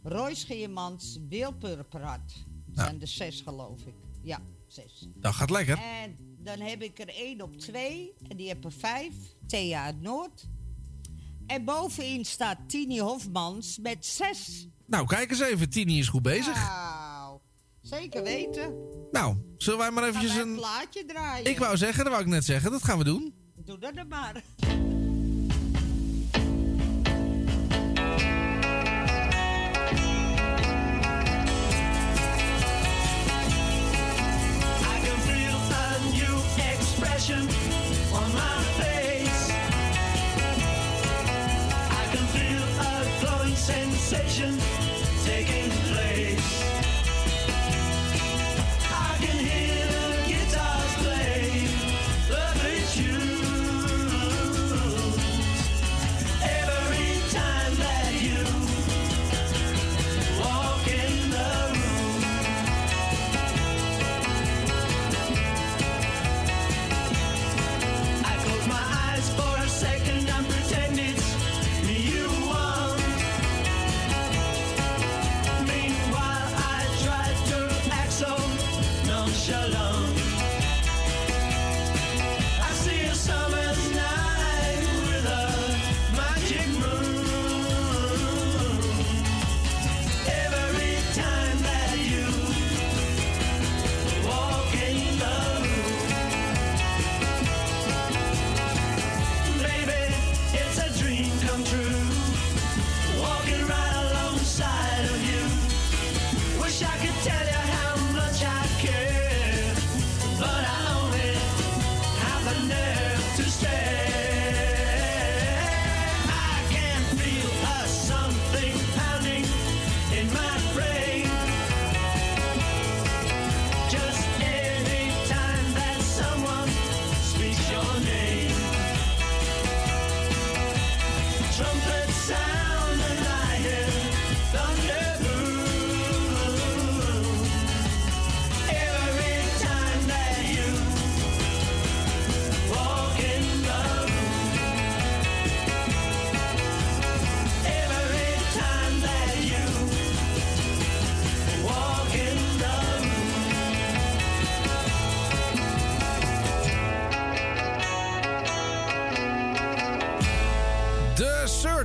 Roy 0.03 0.35
Scheermans, 0.35 1.19
Wil. 1.29 1.55
Dat 1.59 2.21
zijn 2.75 3.01
er 3.01 3.07
zes, 3.07 3.41
geloof 3.41 3.81
ik. 3.87 3.95
Ja, 4.23 4.41
zes. 4.67 5.09
Dat 5.15 5.35
gaat 5.35 5.51
lekker. 5.51 5.79
En 5.79 6.17
dan 6.39 6.61
heb 6.61 6.83
ik 6.83 6.99
er 6.99 7.09
één 7.09 7.41
op 7.41 7.57
twee. 7.59 8.15
En 8.29 8.37
die 8.37 8.49
heb 8.49 8.65
er 8.65 8.73
vijf. 8.73 9.15
Thea 9.47 9.85
uit 9.85 10.01
Noord. 10.01 10.49
En 11.47 11.65
bovenin 11.65 12.25
staat 12.25 12.59
Tini 12.67 13.01
Hofmans 13.01 13.79
met 13.79 14.07
zes. 14.07 14.69
Nou, 14.87 15.07
kijk 15.07 15.31
eens 15.31 15.41
even. 15.41 15.71
Tini 15.71 15.99
is 15.99 16.09
goed 16.09 16.23
bezig. 16.23 16.69
Nou, 16.69 17.39
zeker 17.81 18.23
weten. 18.23 18.75
Nou, 19.11 19.37
zullen 19.57 19.79
wij 19.79 19.91
maar 19.91 20.05
eventjes 20.05 20.37
een 20.37 20.55
plaatje 20.55 21.05
draaien. 21.05 21.51
Ik 21.51 21.59
wou 21.59 21.77
zeggen, 21.77 22.05
dat 22.05 22.13
wou 22.13 22.25
ik 22.25 22.31
net 22.31 22.45
zeggen. 22.45 22.71
Dat 22.71 22.85
gaan 22.85 22.99
we 22.99 23.05
doen. 23.05 23.35
Doe 23.69 23.79
dat 23.79 23.95
dan. 23.95 24.07
I 24.07 24.41
can 35.05 35.19
feel 35.29 35.59
a 35.77 35.99
new 36.13 36.37
expression 36.73 37.78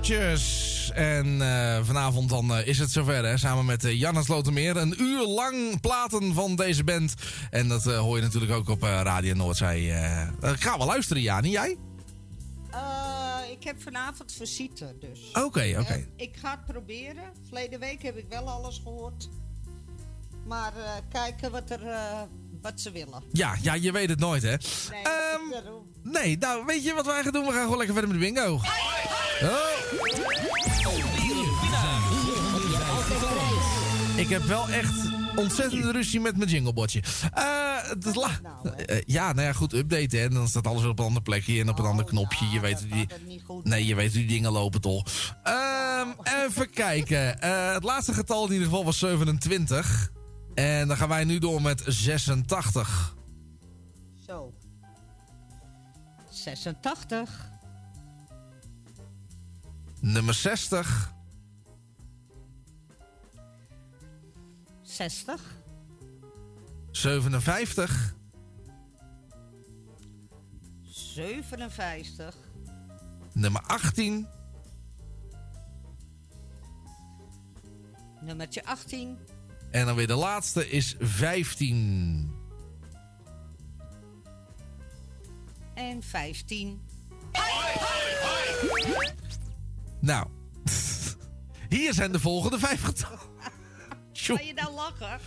Searchers. 0.07 0.91
En 0.93 1.41
eh, 1.41 1.83
vanavond 1.83 2.29
dan 2.29 2.55
eh, 2.55 2.67
is 2.67 2.79
het 2.79 2.91
zover, 2.91 3.25
hè? 3.25 3.37
Samen 3.37 3.65
met 3.65 3.83
uh, 3.85 3.99
Janne 3.99 4.23
Slotermeer. 4.23 4.77
Een 4.77 5.01
uur 5.01 5.27
lang 5.27 5.81
platen 5.81 6.33
van 6.33 6.55
deze 6.55 6.83
band. 6.83 7.13
En 7.49 7.67
dat 7.67 7.87
eh, 7.87 7.99
hoor 7.99 8.15
je 8.15 8.21
natuurlijk 8.23 8.51
ook 8.51 8.69
op 8.69 8.83
eh, 8.83 8.89
Radio 9.03 9.33
Noordzee. 9.33 9.91
eh. 9.91 10.21
Eh, 10.21 10.29
ga 10.41 10.77
wel 10.77 10.87
luisteren, 10.87 11.21
Jani. 11.21 11.49
Jij? 11.49 11.77
Eh, 12.71 13.51
ik 13.51 13.63
heb 13.63 13.81
vanavond 13.81 14.31
visite, 14.33 14.95
dus. 14.99 15.19
Oké, 15.33 15.75
oké. 15.79 15.93
Eh, 15.93 16.03
ik 16.15 16.35
ga 16.41 16.51
het 16.51 16.65
proberen. 16.65 17.23
Verleden 17.47 17.79
week 17.79 18.03
heb 18.03 18.17
ik 18.17 18.25
wel 18.29 18.49
alles 18.49 18.79
gehoord. 18.83 19.29
Maar 20.47 20.73
eh, 20.77 20.91
kijken 21.11 21.51
wat, 21.51 21.69
er, 21.69 21.87
eh, 21.87 22.21
wat 22.63 22.81
ze 22.81 22.91
willen. 22.91 23.23
Ja, 23.31 23.55
ja, 23.61 23.73
je 23.73 23.91
weet 23.91 24.09
het 24.09 24.19
nooit, 24.19 24.43
hè? 24.43 24.49
Nee, 24.49 25.01
Ehm. 25.03 25.63
Nee, 26.03 26.37
nou, 26.37 26.65
weet 26.65 26.83
je 26.83 26.93
wat 26.93 27.05
wij 27.05 27.23
gaan 27.23 27.31
doen? 27.31 27.45
We 27.45 27.51
gaan 27.51 27.61
gewoon 27.63 27.77
lekker 27.77 27.95
verder 27.95 28.11
met 28.15 28.19
de 28.19 28.25
bingo. 28.33 28.53
Oh. 28.53 28.63
Ik 34.17 34.29
heb 34.29 34.43
wel 34.43 34.69
echt 34.69 34.93
ontzettende 35.35 35.91
ruzie 35.91 36.19
met 36.19 36.37
mijn 36.37 36.49
jinglebordje. 36.49 37.03
Eh, 37.33 37.43
het 37.89 38.15
la- 38.15 38.39
Eh, 38.85 39.01
ja, 39.05 39.33
nou 39.33 39.47
ja, 39.47 39.53
goed, 39.53 39.73
updaten. 39.73 40.19
hè. 40.19 40.25
En 40.25 40.33
dan 40.33 40.47
staat 40.47 40.67
alles 40.67 40.81
weer 40.81 40.89
op 40.91 40.99
een 40.99 41.05
ander 41.05 41.21
plekje 41.21 41.59
en 41.59 41.69
op 41.69 41.79
een 41.79 41.85
ander 41.85 42.05
knopje. 42.05 42.49
je 42.49 42.59
weet 42.59 42.85
die... 42.91 43.07
Nee, 43.63 43.85
je 43.85 43.95
weet 43.95 44.11
hoe 44.11 44.19
die 44.19 44.27
dingen 44.27 44.51
lopen 44.51 44.81
toch. 44.81 45.03
Ehm, 45.43 46.07
even 46.45 46.69
kijken. 46.69 47.41
Eh, 47.41 47.73
het 47.73 47.83
laatste 47.83 48.13
getal 48.13 48.45
in 48.45 48.51
ieder 48.51 48.67
geval 48.67 48.85
was 48.85 48.97
27. 48.97 50.11
En 50.53 50.87
dan 50.87 50.97
gaan 50.97 51.09
wij 51.09 51.23
nu 51.23 51.39
door 51.39 51.61
met 51.61 51.83
86. 51.87 53.15
Zo. 54.25 54.53
86. 56.29 57.51
Nummer 59.99 60.33
60. 60.33 61.13
60. 64.81 65.41
57. 66.91 68.15
57. 70.81 72.35
Nummer 73.33 73.61
18. 73.61 74.27
Nummertje 78.21 78.65
18. 78.65 79.17
En 79.73 79.85
dan 79.85 79.95
weer 79.95 80.07
de 80.07 80.15
laatste 80.15 80.69
is 80.69 80.95
15. 80.99 82.31
En 85.73 86.03
15. 86.03 86.81
Nou, 89.99 90.27
hier 91.69 91.93
zijn 91.93 92.11
de 92.11 92.19
volgende 92.19 92.59
vijf 92.59 92.83
getallen. 92.83 93.19
Ga 94.13 94.39
je 94.41 94.53
nou 94.53 94.73
lachen? 94.73 95.19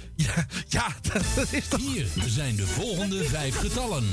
Ja, 0.66 0.94
dat 1.02 1.52
is 1.52 1.68
toch... 1.68 1.80
Hier 1.80 2.08
zijn 2.26 2.56
de 2.56 2.66
volgende 2.66 3.24
vijf 3.24 3.56
getallen. 3.56 4.04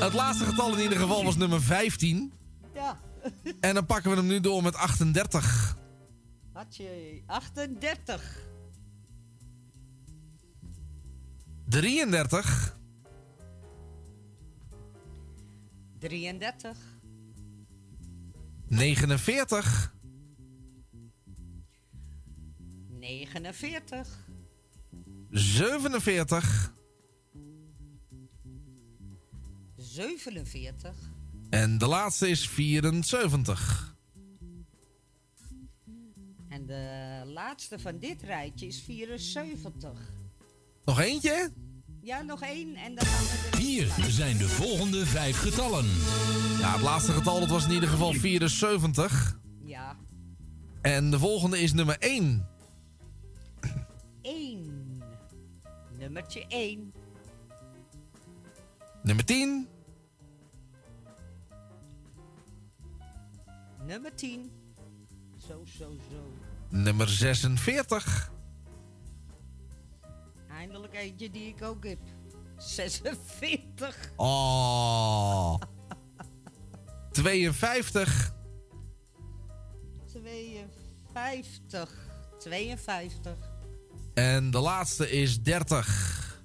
Het 0.00 0.12
laatste 0.12 0.44
getal 0.44 0.76
in 0.76 0.82
ieder 0.82 0.98
geval 0.98 1.24
was 1.24 1.36
nummer 1.36 1.62
15. 1.62 2.32
Ja. 2.74 3.00
En 3.60 3.74
dan 3.74 3.86
pakken 3.86 4.10
we 4.10 4.16
hem 4.16 4.26
nu 4.26 4.40
door 4.40 4.62
met 4.62 4.74
38. 4.74 5.76
Had 6.52 6.76
je 6.76 7.22
38, 7.26 8.47
33. 11.68 12.76
33, 15.98 16.76
49. 18.68 19.92
49, 23.00 24.06
47. 25.30 26.72
47, 29.76 30.94
En 31.50 31.78
de 31.78 31.86
laatste 31.86 32.28
is 32.28 32.48
74. 32.48 33.96
en 36.48 36.66
de 36.66 37.22
laatste 37.26 37.78
van 37.78 37.98
dit 37.98 38.22
rijtje 38.22 38.66
is 38.66 38.84
74. 38.84 40.17
Nog 40.88 41.00
eentje? 41.00 41.52
Ja, 42.00 42.22
nog 42.22 42.42
één 42.42 42.76
en 42.76 42.94
dan 42.94 43.06
gaan 43.06 43.24
we 43.24 43.48
er... 43.50 43.58
Hier 43.58 44.10
zijn 44.10 44.36
de 44.36 44.48
volgende 44.48 45.06
vijf 45.06 45.38
getallen. 45.38 45.84
Ja, 46.58 46.72
het 46.72 46.80
laatste 46.80 47.12
getal 47.12 47.40
dat 47.40 47.48
was 47.48 47.64
in 47.64 47.70
ieder 47.70 47.88
geval 47.88 48.12
74. 48.12 49.38
Ja, 49.64 49.96
En 50.80 51.10
de 51.10 51.18
volgende 51.18 51.60
is 51.60 51.72
nummer 51.72 51.98
1. 51.98 52.48
1. 54.22 55.02
Nummertje 55.98 56.46
1. 56.48 56.92
Nummer 59.02 59.24
10. 59.24 59.68
Nummer 63.86 64.14
10. 64.14 64.50
Zo, 65.36 65.64
zo, 65.78 65.96
zo. 66.10 66.32
Nummer 66.68 67.08
46. 67.08 68.36
Eindelijk 70.58 70.94
eentje 70.94 71.30
die 71.30 71.48
ik 71.48 71.62
ook 71.62 71.84
heb. 71.84 71.98
46. 72.56 74.12
Oh. 74.16 75.54
52. 77.10 78.34
52. 80.06 82.08
52. 82.38 83.36
En 84.14 84.50
de 84.50 84.58
laatste 84.58 85.10
is 85.10 85.42
30. 85.42 86.42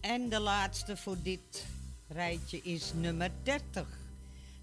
En 0.00 0.28
de 0.28 0.40
laatste 0.40 0.96
voor 0.96 1.16
dit 1.22 1.66
rijtje 2.08 2.60
is 2.62 2.92
nummer 2.94 3.30
30. 3.42 3.86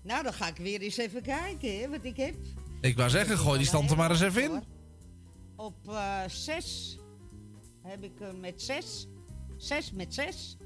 Nou, 0.02 0.24
dan 0.24 0.34
ga 0.34 0.48
ik 0.48 0.58
weer 0.58 0.82
eens 0.82 0.98
even 0.98 1.22
kijken, 1.22 1.80
hè, 1.80 1.90
wat 1.90 2.04
ik 2.04 2.18
heb. 2.18 2.36
Ik 2.82 2.98
wou 2.98 3.10
zeggen, 3.10 3.38
gooi 3.38 3.58
die 3.58 3.68
stand 3.68 3.92
er 3.92 3.98
maar 3.98 4.12
eens 4.12 4.22
even 4.22 4.44
in. 4.44 4.75
Op 5.56 5.76
6 6.27 6.98
heb 7.82 8.03
ik 8.03 8.22
er 8.22 8.36
met 8.36 8.61
6. 8.61 9.07
6 9.57 9.91
met 9.91 10.14
6. 10.14 10.57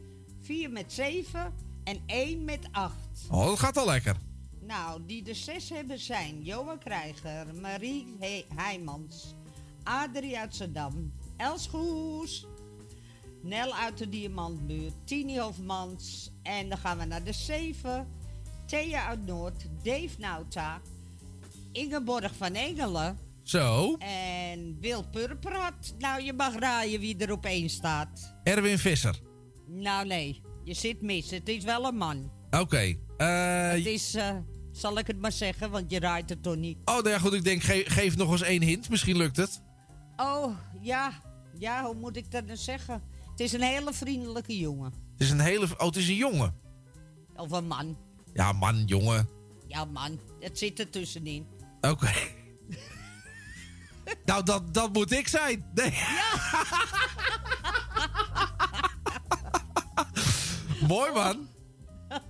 4 0.42 0.72
met 0.72 0.94
7. 0.94 1.54
En 1.84 2.02
1 2.06 2.46
met 2.46 2.68
8. 2.72 2.96
Oh, 3.32 3.46
dat 3.46 3.60
gaat 3.60 3.78
al 3.78 3.86
lekker. 3.86 4.16
Nou, 4.62 5.06
die 5.06 5.24
de 5.24 5.34
6 5.34 5.70
hebben 5.70 6.00
zijn 6.00 6.44
Johan 6.44 6.80
Krijger, 6.80 7.56
Marie 7.56 8.16
He 8.20 8.46
Heijmans, 8.56 9.36
Adrie 9.84 10.38
uit 10.38 10.56
Zedam, 10.56 11.14
Els 11.38 11.68
Goes, 11.68 12.48
Nel 13.42 13.76
uit 13.76 13.98
de 13.98 14.10
Diamantbuurt, 14.10 14.94
Tini 15.04 15.40
Hofmans. 15.40 16.32
En 16.44 16.70
dan 16.70 16.78
gaan 16.78 16.98
we 16.98 17.06
naar 17.06 17.24
de 17.24 17.34
7. 17.34 18.08
Thea 18.66 19.06
uit 19.06 19.26
Noord, 19.26 19.66
Dave 19.84 20.16
Nauta, 20.18 20.82
Ingeborg 21.72 22.36
van 22.36 22.54
Engelen. 22.54 23.18
Zo. 23.50 23.96
En 24.00 24.78
Wil 24.80 25.04
Purperhat. 25.10 25.94
Nou, 25.98 26.22
je 26.24 26.34
mag 26.34 26.56
raaien 26.60 27.00
wie 27.00 27.18
er 27.18 27.32
op 27.32 27.46
één 27.46 27.70
staat. 27.70 28.36
Erwin 28.44 28.78
Visser. 28.80 29.20
Nou, 29.68 30.06
nee. 30.08 30.42
Je 30.64 30.74
zit 30.74 31.02
mis. 31.02 31.30
Het 31.32 31.50
is 31.50 31.64
wel 31.64 31.86
een 31.86 31.96
man. 31.96 32.32
Oké. 32.50 32.96
eh, 33.18 33.70
het 33.72 33.86
is, 33.86 34.16
eh, 34.16 34.36
zal 34.72 34.98
ik 34.98 35.08
het 35.08 35.20
maar 35.20 35.32
zeggen, 35.32 35.72
want 35.72 35.92
je 35.92 36.00
raait 36.00 36.30
het 36.30 36.44
toch 36.44 36.56
niet. 36.56 36.78
oh, 36.86 36.94
nou 36.96 37.10
ja, 37.10 37.20
goed. 37.20 37.34
Ik 37.34 37.44
denk, 37.44 37.62
ge- 37.64 37.84
geef 37.88 38.16
nog 38.18 38.32
eens 38.32 38.42
één 38.42 38.62
hint. 38.62 38.90
Misschien 38.90 39.18
lukt 39.18 39.38
het. 39.38 39.62
Oh, 40.18 40.58
ja. 40.82 41.12
Ja, 41.58 41.86
hoe 41.86 41.96
moet 41.96 42.18
ik 42.18 42.32
dat 42.32 42.46
nou 42.46 42.58
zeggen? 42.58 43.04
Het 43.32 43.40
is 43.40 43.54
een 43.54 43.62
hele 43.62 43.94
vriendelijke 43.94 44.58
jongen. 44.58 44.92
Het 45.12 45.22
is 45.22 45.30
een 45.32 45.40
hele... 45.40 45.66
Oh, 45.78 45.86
het 45.86 45.96
is 45.96 46.08
een 46.08 46.16
jongen. 46.16 46.56
Of 47.36 47.52
een 47.52 47.68
man. 47.68 47.98
Ja, 48.34 48.52
man, 48.52 48.84
jongen. 48.86 49.30
Ja, 49.68 49.86
man. 49.86 50.20
Het 50.40 50.58
zit 50.58 50.80
er 50.80 50.90
tussenin. 50.90 51.46
Oké. 51.82 52.12
nou, 54.26 54.44
dat, 54.44 54.74
dat 54.74 54.94
moet 54.94 55.12
ik 55.12 55.28
zijn. 55.28 55.66
Nee. 55.74 55.94
Mooi, 60.88 61.12
man. 61.12 61.48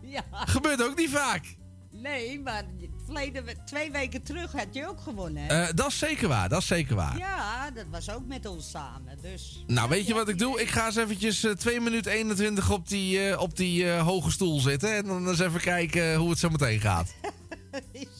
ja. 0.01 0.23
Gebeurt 0.31 0.83
ook 0.83 0.97
niet 0.97 1.09
vaak. 1.09 1.57
Nee, 1.91 2.39
maar 2.39 2.63
verleden, 3.05 3.45
we- 3.45 3.63
twee 3.65 3.91
weken 3.91 4.23
terug 4.23 4.51
had 4.51 4.67
je 4.71 4.87
ook 4.87 4.99
gewonnen, 5.01 5.43
hè? 5.43 5.61
Eh, 5.67 5.73
dat 5.75 5.87
is 5.87 5.97
zeker 5.97 6.27
waar. 6.27 6.49
Dat 6.49 6.61
is 6.61 6.67
zeker 6.67 6.95
waar. 6.95 7.17
Ja, 7.17 7.71
dat 7.71 7.85
was 7.91 8.09
ook 8.11 8.25
met 8.25 8.45
ons 8.45 8.69
samen. 8.69 9.17
Dus. 9.21 9.63
Nou, 9.67 9.89
weet 9.89 10.07
je 10.07 10.13
wat 10.13 10.29
ik 10.29 10.37
doe? 10.39 10.61
Ik 10.61 10.69
ga 10.69 10.85
eens 10.85 10.95
eventjes 10.95 11.43
eh, 11.43 11.51
2 11.51 11.79
minuten 11.81 12.11
21 12.11 12.71
op 12.71 12.87
die, 12.87 13.29
eh, 13.29 13.39
op 13.41 13.55
die 13.57 13.91
eh, 13.91 14.01
hoge 14.05 14.31
stoel 14.31 14.59
zitten. 14.59 14.95
En 14.95 15.05
dan 15.05 15.27
eens 15.27 15.39
even 15.39 15.61
kijken 15.61 16.15
hoe 16.15 16.29
het 16.29 16.39
zo 16.39 16.49
meteen 16.49 16.79
gaat. 16.79 17.13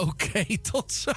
Oké, 0.00 0.44
tot 0.62 0.92
zo. 0.92 1.12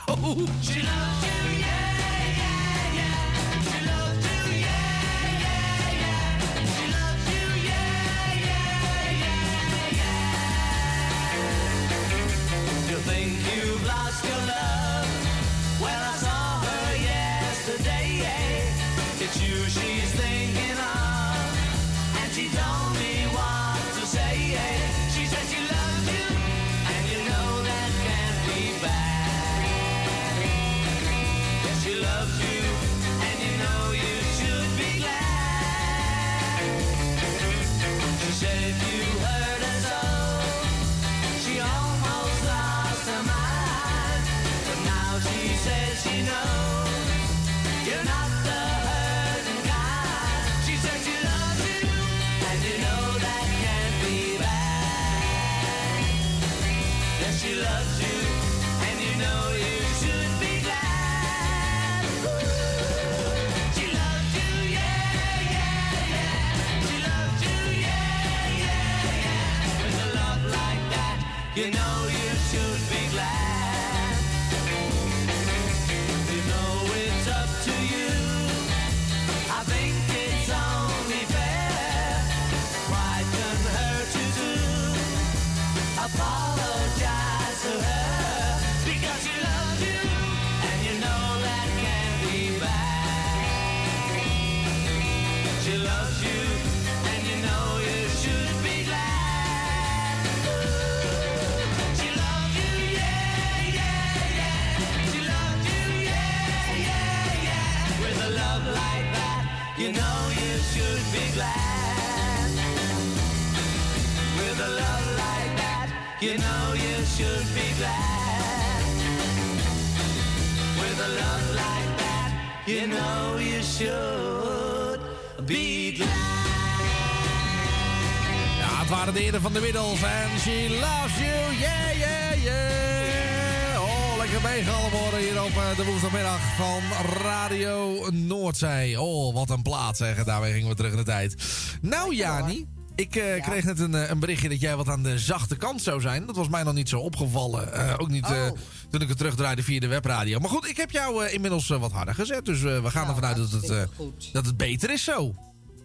Woensdagmiddag 135.86 136.56
van 136.56 136.82
Radio 137.22 138.07
Noordzee. 138.12 139.02
Oh, 139.02 139.34
wat 139.34 139.49
een 139.49 139.62
plaat 139.62 139.98
zeggen, 139.98 140.26
daarmee 140.26 140.53
gingen 140.53 140.70
we 140.70 140.76
terug 140.76 140.91
in 140.91 140.98
de 140.98 141.03
tijd. 141.03 141.36
Nou, 141.82 142.16
Jani, 142.16 142.68
ik 142.95 143.16
eh, 143.16 143.44
kreeg 143.44 143.64
net 143.64 143.80
een, 143.80 143.95
eh, 143.95 144.10
een 144.10 144.20
berichtje 144.20 144.49
dat 144.49 144.60
jij 144.60 144.76
wat 144.76 144.88
aan 144.88 145.03
de 145.03 145.20
zachte 145.20 145.56
kant 145.56 145.82
zou 145.82 146.02
zijn. 146.02 146.26
Dat 146.26 146.36
was 146.36 146.49
mij 146.49 146.64
nog 146.64 146.74
niet 146.74 146.90
zo 146.90 146.99
opgevallen. 146.99 147.74
Eh, 147.74 147.94
ook 147.98 148.10
niet 148.10 148.26
eh, 148.26 148.48
toen 148.90 149.02
ik 149.02 149.07
het 149.07 149.18
terugdraaide 149.18 149.64
via 149.64 149.80
de 149.80 149.88
webradio. 149.88 150.40
Maar 150.40 150.49
goed, 150.49 150.68
ik 150.68 150.78
heb 150.78 150.91
jou 150.91 151.28
inmiddels 151.28 151.68
wat 151.68 151.91
harder 151.91 152.16
gezet. 152.16 152.45
Dus 152.45 152.62
we 152.62 152.90
gaan 152.90 153.07
ervan 153.07 153.26
uit 153.26 153.38
dat 153.38 153.52
het, 153.52 153.88
dat 154.32 154.45
het 154.45 154.57
beter 154.57 154.90
is 154.90 155.03
zo. 155.03 155.34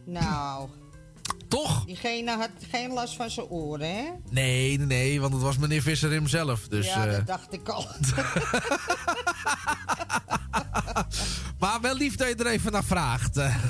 Nou. 0.06 0.68
Toch? 1.50 1.84
Diegene 1.84 2.36
had 2.36 2.50
geen 2.70 2.92
last 2.92 3.16
van 3.16 3.30
zijn 3.30 3.46
oren, 3.46 3.88
hè? 3.94 4.04
Nee, 4.30 4.76
nee, 4.78 4.86
nee, 4.86 5.20
want 5.20 5.32
het 5.32 5.42
was 5.42 5.58
meneer 5.58 5.82
Visser 5.82 6.10
hemzelf. 6.10 6.68
Dus, 6.68 6.86
ja, 6.86 7.06
eh, 7.06 7.12
dat 7.12 7.26
dacht 7.26 7.52
ik 7.52 7.68
al. 7.68 7.86
maar 11.58 11.80
wel 11.80 11.94
lief 11.94 12.16
dat 12.16 12.28
je 12.28 12.34
er 12.34 12.46
even 12.46 12.72
naar 12.72 12.84
vraagt. 12.84 13.36
eh. 13.36 13.56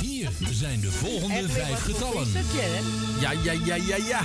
Hier 0.00 0.30
zijn 0.50 0.80
de 0.80 0.90
volgende 0.90 1.48
vijf 1.48 1.82
getallen. 1.82 2.28
Ja, 3.20 3.30
ja, 3.30 3.52
ja, 3.52 3.74
ja, 3.74 3.96
ja. 3.96 4.20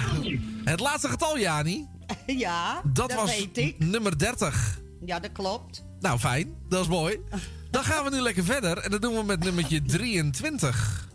Het 0.63 0.79
laatste 0.79 1.09
getal, 1.09 1.39
Jani. 1.39 1.87
ja, 2.25 2.81
Dat, 2.83 2.95
dat 3.09 3.13
was 3.13 3.37
weet 3.37 3.57
ik. 3.57 3.79
nummer 3.79 4.17
30. 4.17 4.79
Ja, 5.05 5.19
dat 5.19 5.31
klopt. 5.31 5.83
Nou, 5.99 6.19
fijn. 6.19 6.53
Dat 6.69 6.81
is 6.81 6.87
mooi. 6.87 7.17
Dan 7.71 7.83
gaan 7.83 8.03
we 8.03 8.09
nu 8.09 8.21
lekker 8.21 8.43
verder. 8.43 8.77
En 8.77 8.91
dat 8.91 9.01
doen 9.01 9.15
we 9.15 9.23
met 9.23 9.39
nummertje 9.43 9.81
23. 9.81 11.06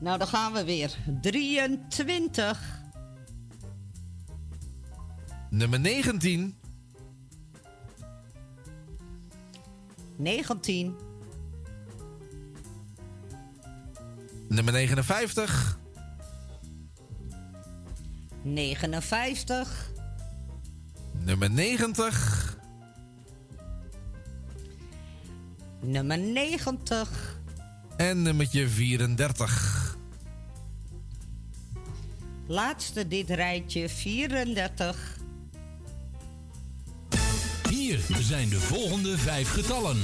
Nou, 0.00 0.18
dan 0.18 0.26
gaan 0.26 0.52
we 0.52 0.64
weer. 0.64 0.96
23. 1.20 2.82
Nummer 5.50 5.80
19. 5.80 6.58
19. 10.16 10.96
Nummer 14.48 14.72
59. 14.72 15.78
59. 18.42 19.90
Nummer 21.24 21.50
90. 21.50 22.58
Nummer 25.80 26.18
90. 26.18 27.38
En 27.96 28.22
nummertje 28.22 28.68
34. 28.68 29.89
Laatste 32.50 33.08
dit 33.08 33.30
rijtje 33.30 33.88
34. 33.88 35.18
Hier 37.68 38.00
zijn 38.20 38.48
de 38.48 38.60
volgende 38.60 39.18
vijf 39.18 39.50
getallen. 39.50 39.96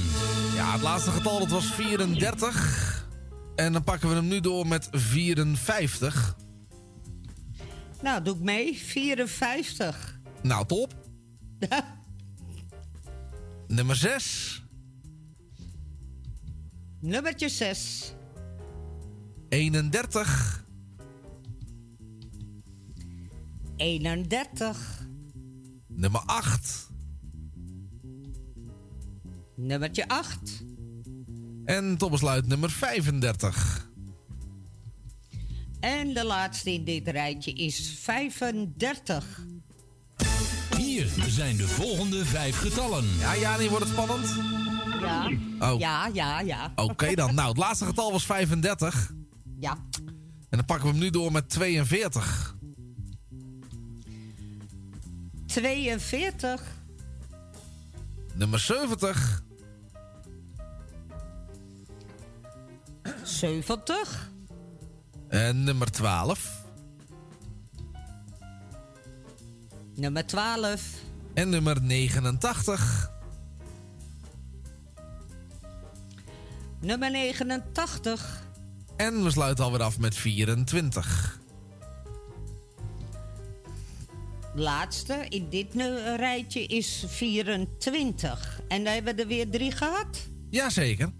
Ja, 0.55 0.71
het 0.71 0.81
laatste 0.81 1.11
getal 1.11 1.39
dat 1.39 1.49
was 1.49 1.65
34. 1.65 3.07
En 3.55 3.73
dan 3.73 3.83
pakken 3.83 4.09
we 4.09 4.15
hem 4.15 4.27
nu 4.27 4.39
door 4.39 4.67
met 4.67 4.87
54. 4.91 6.35
Nou, 8.01 8.23
doe 8.23 8.35
ik 8.35 8.41
mee. 8.41 8.77
54. 8.77 10.19
Nou, 10.41 10.65
top. 10.65 10.93
Nummer 13.67 13.95
6. 13.95 14.63
Nummertje 16.99 17.49
6. 17.49 18.13
31. 19.49 20.65
31. 23.77 25.07
Nummer 25.87 26.21
8. 26.25 26.89
Nummertje 29.55 30.07
8. 30.07 30.63
En 31.65 31.97
tot 31.97 32.11
besluit 32.11 32.47
nummer 32.47 32.71
35. 32.71 33.89
En 35.79 36.13
de 36.13 36.25
laatste 36.25 36.73
in 36.73 36.83
dit 36.83 37.07
rijtje 37.07 37.53
is 37.53 37.97
35. 37.99 39.45
Hier 40.77 41.07
zijn 41.27 41.57
de 41.57 41.67
volgende 41.67 42.25
vijf 42.25 42.57
getallen. 42.57 43.05
Ja, 43.19 43.37
Jani, 43.37 43.69
wordt 43.69 43.83
het 43.85 43.93
spannend? 43.93 44.35
Ja. 45.01 45.31
Oh. 45.59 45.79
Ja, 45.79 46.09
ja, 46.13 46.39
ja. 46.39 46.71
Oké 46.75 47.15
dan. 47.15 47.35
Nou, 47.35 47.47
het 47.47 47.57
laatste 47.57 47.85
getal 47.85 48.11
was 48.11 48.25
35. 48.25 49.11
Ja. 49.59 49.77
En 50.49 50.57
dan 50.57 50.65
pakken 50.65 50.85
we 50.85 50.91
hem 50.91 51.01
nu 51.03 51.09
door 51.09 51.31
met 51.31 51.49
42. 51.49 52.56
42. 55.47 56.61
Nummer 58.33 58.59
70. 58.59 59.43
70. 63.23 64.29
En 65.29 65.63
nummer 65.63 65.91
12. 65.91 66.65
Nummer 69.95 70.25
12. 70.25 70.81
En 71.33 71.49
nummer 71.49 71.81
89. 71.81 73.11
Nummer 76.79 77.11
89. 77.11 78.45
En 78.95 79.23
we 79.23 79.31
sluiten 79.31 79.63
alweer 79.63 79.81
af 79.81 79.99
met 79.99 80.15
24. 80.15 81.39
Laatste 84.59 85.25
in 85.29 85.49
dit 85.49 85.73
rijtje 86.15 86.65
is 86.65 87.03
24. 87.07 88.61
En 88.67 88.83
dan 88.83 88.93
hebben 88.93 89.15
we 89.15 89.21
er 89.21 89.27
weer 89.27 89.49
drie 89.49 89.71
gehad. 89.71 90.27
Jazeker. 90.49 91.11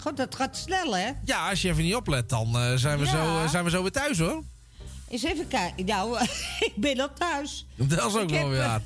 Goed, 0.00 0.16
dat 0.16 0.34
gaat 0.34 0.56
snel, 0.56 0.96
hè? 0.96 1.10
Ja, 1.24 1.48
als 1.50 1.62
je 1.62 1.68
even 1.68 1.82
niet 1.82 1.94
oplet, 1.94 2.28
dan 2.28 2.56
eh, 2.58 2.74
zijn, 2.74 2.98
we 2.98 3.04
Ja. 3.04 3.10
zo, 3.10 3.42
eh, 3.42 3.48
zijn 3.48 3.64
we 3.64 3.70
zo 3.70 3.82
weer 3.82 3.90
thuis 3.92 4.18
hoor. 4.18 4.42
Eens 5.08 5.22
even 5.22 5.48
kijken. 5.48 5.84
Nou, 5.86 6.18
ik 6.68 6.72
ben 6.76 7.00
al 7.00 7.12
thuis. 7.18 7.66
Dat 7.76 7.90
is 8.06 8.16
ook 8.16 8.30
wel 8.30 8.48
weer 8.48 8.60
eh, 8.60 8.66
waar. 8.66 8.82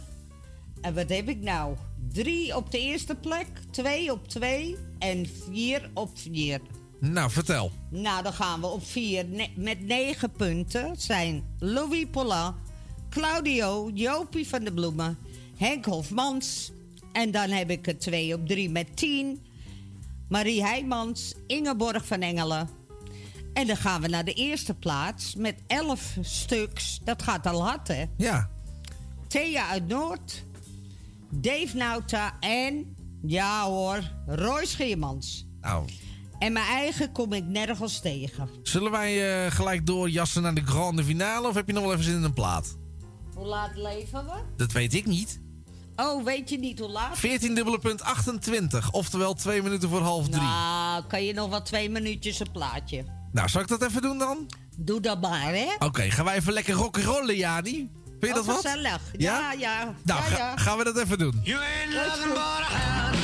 En 0.80 0.94
wat 0.94 1.08
heb 1.08 1.28
ik 1.28 1.40
nou? 1.40 1.76
Drie 2.12 2.56
op 2.56 2.70
de 2.70 2.78
eerste 2.78 3.14
plek, 3.14 3.46
twee 3.70 4.12
op 4.12 4.28
twee 4.28 4.76
en 4.98 5.26
vier 5.50 5.90
op 5.94 6.10
vier. 6.18 6.60
Nou, 7.00 7.30
vertel. 7.30 7.72
Nou, 7.90 8.22
dan 8.22 8.32
gaan 8.32 8.60
we 8.60 8.66
op 8.66 8.84
vier 8.86 9.24
ne- 9.24 9.50
met 9.56 9.80
negen 9.80 10.32
punten. 10.32 10.94
Zijn 11.00 11.44
Louis 11.58 12.06
Pollin, 12.10 12.52
Claudio, 13.12 13.90
Jopie 13.94 14.48
van 14.48 14.64
de 14.64 14.72
Bloemen, 14.72 15.18
Henk 15.56 15.84
Hofmans. 15.84 16.72
En 17.12 17.30
dan 17.30 17.50
heb 17.50 17.70
ik 17.70 17.86
er 17.86 17.98
twee 17.98 18.34
op 18.34 18.46
drie 18.48 18.70
met 18.70 18.96
tien. 18.96 19.40
Marie 20.28 20.62
Heijmans, 20.62 21.34
Ingeborg 21.46 22.06
van 22.06 22.20
Engelen. 22.20 22.68
En 23.54 23.66
dan 23.66 23.76
gaan 23.76 24.00
we 24.00 24.08
naar 24.08 24.24
de 24.24 24.32
eerste 24.32 24.74
plaats 24.74 25.34
met 25.34 25.54
elf 25.66 26.16
stuks. 26.20 27.00
Dat 27.04 27.22
gaat 27.22 27.46
al 27.46 27.62
hard, 27.66 27.88
hè? 27.88 28.04
Ja. 28.16 28.50
Thea 29.28 29.68
uit 29.68 29.88
Noord, 29.88 30.44
Dave 31.30 31.76
Nauta 31.76 32.36
en, 32.40 32.96
ja 33.26 33.64
hoor, 33.64 34.10
Roy 34.26 34.64
Scheermans. 34.64 35.46
Nou, 35.60 35.88
En 36.38 36.52
mijn 36.52 36.66
eigen 36.66 37.12
kom 37.12 37.32
ik 37.32 37.44
nergens 37.44 38.00
tegen. 38.00 38.48
zullen 38.62 38.90
wij 38.90 39.44
eh, 39.44 39.50
gelijk 39.52 39.86
doorjassen 39.86 40.42
naar 40.42 40.54
de 40.54 40.64
grande 40.66 41.04
finale 41.04 41.48
of 41.48 41.54
heb 41.54 41.66
je 41.66 41.72
nog 41.72 41.82
wel 41.82 41.92
even 41.92 42.04
zin 42.04 42.14
in 42.16 42.22
een 42.22 42.32
plaat? 42.32 42.80
Hoe 43.34 43.46
laat 43.46 43.70
leven 43.74 44.24
we? 44.24 44.32
Dat 44.56 44.72
weet 44.72 44.94
ik 44.94 45.06
niet. 45.06 45.40
Oh, 45.96 46.24
weet 46.24 46.50
je 46.50 46.58
niet 46.58 46.78
hoe 46.78 46.88
laat? 46.88 47.18
14 47.18 47.54
dubbele 47.54 47.78
punt 47.78 48.02
28, 48.02 48.90
oftewel 48.92 49.34
twee 49.34 49.62
minuten 49.62 49.88
voor 49.88 50.00
half 50.00 50.28
drie. 50.28 50.42
Nou, 50.42 51.04
kan 51.04 51.24
je 51.24 51.32
nog 51.34 51.50
wel 51.50 51.62
twee 51.62 51.90
minuutjes 51.90 52.40
een 52.40 52.50
plaatje. 52.50 53.04
Nou, 53.32 53.48
zal 53.48 53.60
ik 53.60 53.68
dat 53.68 53.82
even 53.82 54.02
doen 54.02 54.18
dan? 54.18 54.46
Doe 54.76 55.00
dat 55.00 55.20
maar, 55.20 55.54
hè? 55.54 55.66
Oké, 55.78 56.10
gaan 56.10 56.24
wij 56.24 56.34
even 56.36 56.52
lekker 56.52 56.74
rock'n'rollen, 56.74 57.36
Jani? 57.36 57.90
Vind 58.20 58.20
je 58.20 58.28
dat 58.32 58.38
Oh, 58.38 58.46
wat? 58.46 58.56
gezellig. 58.56 59.00
Ja? 59.16 59.38
Ja, 59.38 59.52
ja. 59.52 59.84
Nou, 60.02 60.20
ja, 60.20 60.26
ga- 60.26 60.36
ja. 60.36 60.56
gaan 60.56 60.78
we 60.78 60.84
dat 60.84 60.96
even 60.98 61.18
doen. 61.18 61.40
You 61.42 61.60
ain't 61.62 63.21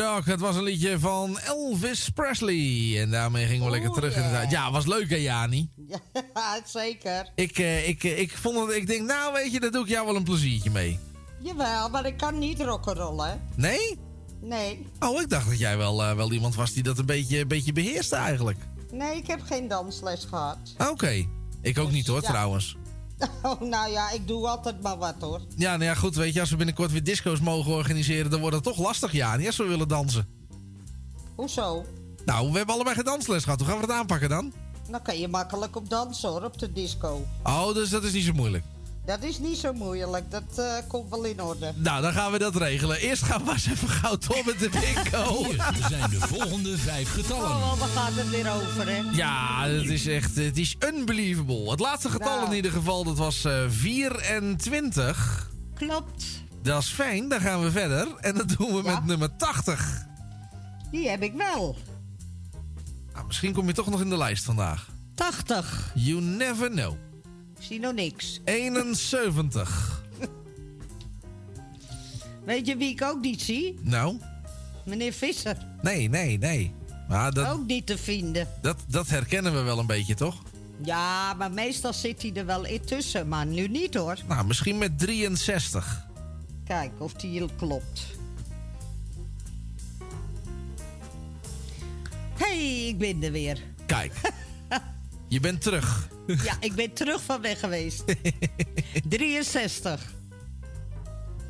Dog. 0.00 0.24
Het 0.24 0.40
was 0.40 0.56
een 0.56 0.62
liedje 0.62 0.98
van 0.98 1.38
Elvis 1.38 2.08
Presley. 2.08 3.00
En 3.00 3.10
daarmee 3.10 3.46
gingen 3.46 3.64
we 3.64 3.70
lekker 3.70 3.90
terug 3.90 4.16
in 4.16 4.22
de 4.22 4.28
tijd. 4.28 4.50
Ja, 4.50 4.70
was 4.70 4.86
leuk 4.86 5.10
hè, 5.10 5.16
Jani? 5.16 5.70
Ja, 6.34 6.60
zeker. 6.64 7.32
Ik, 7.34 7.58
eh, 7.58 7.88
ik, 7.88 8.04
eh, 8.04 8.18
ik, 8.18 8.36
vond 8.36 8.66
het, 8.66 8.76
ik 8.76 8.86
denk, 8.86 9.06
nou 9.06 9.32
weet 9.32 9.52
je, 9.52 9.60
daar 9.60 9.70
doe 9.70 9.82
ik 9.82 9.88
jou 9.88 10.06
wel 10.06 10.16
een 10.16 10.22
pleziertje 10.22 10.70
mee. 10.70 10.98
Jawel, 11.42 11.88
maar 11.88 12.06
ik 12.06 12.16
kan 12.16 12.38
niet 12.38 12.60
rock'n'rollen. 12.60 13.40
Nee? 13.56 13.98
Nee. 14.40 14.86
Oh, 14.98 15.20
ik 15.20 15.28
dacht 15.28 15.48
dat 15.48 15.58
jij 15.58 15.76
wel, 15.76 16.02
eh, 16.02 16.16
wel 16.16 16.32
iemand 16.32 16.54
was 16.54 16.72
die 16.72 16.82
dat 16.82 16.98
een 16.98 17.06
beetje, 17.06 17.38
een 17.38 17.48
beetje 17.48 17.72
beheerste 17.72 18.16
eigenlijk. 18.16 18.58
Nee, 18.92 19.16
ik 19.16 19.26
heb 19.26 19.40
geen 19.42 19.68
dansles 19.68 20.24
gehad. 20.24 20.58
Oké. 20.90 21.26
Ik 21.62 21.78
ook 21.78 21.90
niet 21.90 22.06
hoor, 22.06 22.22
ja. 22.22 22.28
trouwens. 22.28 22.76
Oh, 23.42 23.60
nou 23.60 23.90
ja, 23.90 24.10
ik 24.10 24.28
doe 24.28 24.48
altijd 24.48 24.82
maar 24.82 24.98
wat 24.98 25.14
hoor. 25.20 25.40
Ja, 25.56 25.70
nou 25.70 25.84
ja, 25.84 25.94
goed, 25.94 26.14
weet 26.14 26.34
je, 26.34 26.40
als 26.40 26.50
we 26.50 26.56
binnenkort 26.56 26.92
weer 26.92 27.04
disco's 27.04 27.40
mogen 27.40 27.72
organiseren, 27.72 28.30
dan 28.30 28.40
wordt 28.40 28.54
het 28.54 28.64
toch 28.64 28.78
lastig, 28.78 29.12
Jani, 29.12 29.46
als 29.46 29.56
we 29.56 29.64
willen 29.64 29.88
dansen. 29.88 30.28
Hoezo? 31.34 31.84
Nou, 32.24 32.50
we 32.50 32.56
hebben 32.56 32.74
allebei 32.74 32.94
geen 32.94 33.04
dansles 33.04 33.44
gehad. 33.44 33.58
Hoe 33.58 33.68
gaan 33.68 33.80
we 33.80 33.86
dat 33.86 33.96
aanpakken 33.96 34.28
dan? 34.28 34.52
Dan 34.90 35.02
kan 35.02 35.18
je 35.18 35.28
makkelijk 35.28 35.76
op 35.76 35.90
dansen 35.90 36.28
hoor, 36.28 36.42
op 36.44 36.58
de 36.58 36.72
disco. 36.72 37.26
Oh, 37.42 37.74
dus 37.74 37.90
dat 37.90 38.04
is 38.04 38.12
niet 38.12 38.24
zo 38.24 38.32
moeilijk. 38.32 38.64
Dat 39.10 39.22
is 39.22 39.38
niet 39.38 39.58
zo 39.58 39.72
moeilijk, 39.72 40.30
dat 40.30 40.58
eh, 40.58 40.74
komt 40.88 41.10
wel 41.10 41.24
in 41.24 41.42
orde. 41.42 41.72
Nou, 41.76 42.02
dan 42.02 42.12
gaan 42.12 42.32
we 42.32 42.38
dat 42.38 42.56
regelen. 42.56 42.96
Eerst 43.00 43.22
gaan 43.22 43.38
we 43.38 43.44
maar 43.44 43.54
eens 43.54 43.66
even 43.66 43.88
gauw 43.88 44.16
door 44.18 44.42
met 44.46 44.58
de 44.58 44.68
bingo. 44.68 45.44
Hier 45.44 45.86
zijn 45.88 46.10
de 46.10 46.18
volgende 46.18 46.78
vijf 46.78 47.12
getallen. 47.12 47.50
Oh, 47.50 47.78
waar 47.78 47.88
gaat 47.88 48.14
het 48.14 48.30
weer 48.30 48.52
over, 48.52 48.88
hè? 48.88 49.02
Ja, 49.12 49.64
het 49.66 49.86
is 49.86 50.06
echt, 50.06 50.36
het 50.36 50.58
is 50.58 50.76
unbelievable. 50.94 51.70
Het 51.70 51.80
laatste 51.80 52.10
getal 52.10 52.36
Nou. 52.36 52.50
in 52.50 52.56
ieder 52.56 52.70
geval, 52.70 53.04
dat 53.04 53.18
was 53.18 53.44
eh 53.44 53.64
24. 53.68 55.50
Klopt. 55.74 56.24
Dat 56.62 56.82
is 56.82 56.88
fijn, 56.88 57.28
dan 57.28 57.40
gaan 57.40 57.62
we 57.62 57.70
verder. 57.70 58.08
En 58.20 58.34
dat 58.34 58.48
doen 58.58 58.74
we 58.74 58.82
met 58.82 59.04
nummer 59.04 59.36
80. 59.36 60.06
Die 60.90 61.08
heb 61.08 61.22
ik 61.22 61.32
wel. 61.34 61.76
Nou, 63.12 63.26
misschien 63.26 63.52
kom 63.52 63.66
je 63.66 63.72
toch 63.72 63.86
nog 63.90 64.00
in 64.00 64.08
de 64.10 64.16
lijst 64.16 64.44
vandaag. 64.44 64.88
80. 65.14 65.90
You 65.94 66.20
never 66.20 66.70
know. 66.70 66.94
Ik 67.60 67.66
zie 67.66 67.80
nog 67.80 67.94
niks. 67.94 68.40
71. 68.44 70.02
Weet 72.44 72.66
je 72.66 72.76
wie 72.76 72.90
ik 72.90 73.02
ook 73.02 73.20
niet 73.20 73.42
zie? 73.42 73.78
Nou, 73.82 74.18
Meneer 74.84 75.12
Visser. 75.12 75.56
nee, 75.82 76.08
nee, 76.08 76.38
nee. 76.38 76.72
Maar 77.08 77.32
dat, 77.32 77.48
Ook 77.48 77.66
niet 77.66 77.86
te 77.86 77.98
vinden. 77.98 78.48
dat, 78.62 78.76
dat 78.86 79.08
herkennen 79.08 79.54
we 79.54 79.60
wel 79.60 79.78
een 79.78 79.86
beetje, 79.86 80.14
toch? 80.14 80.42
Ja, 80.84 81.34
maar 81.34 81.50
meestal 81.52 81.92
zit 81.92 82.22
hij 82.22 82.32
er 82.34 82.46
wel 82.46 82.64
in 82.64 82.84
tussen. 82.84 83.28
Maar 83.28 83.46
nu 83.46 83.68
niet 83.68 83.94
hoor. 83.94 84.16
Nou, 84.28 84.46
misschien 84.46 84.78
met 84.78 84.98
63. 84.98 86.06
Kijk 86.64 86.90
of 86.98 87.12
die 87.14 87.30
hier 87.30 87.48
klopt. 87.56 88.06
hey, 92.34 92.86
ik 92.86 92.98
ben 92.98 93.22
er 93.22 93.32
weer. 93.32 93.62
Kijk, 93.86 94.12
je 95.28 95.40
bent 95.40 95.62
terug. 95.62 96.08
Ja, 96.44 96.56
ik 96.60 96.74
ben 96.74 96.92
terug 96.92 97.22
van 97.22 97.40
weg 97.40 97.60
geweest. 97.60 98.04
63. 99.08 100.14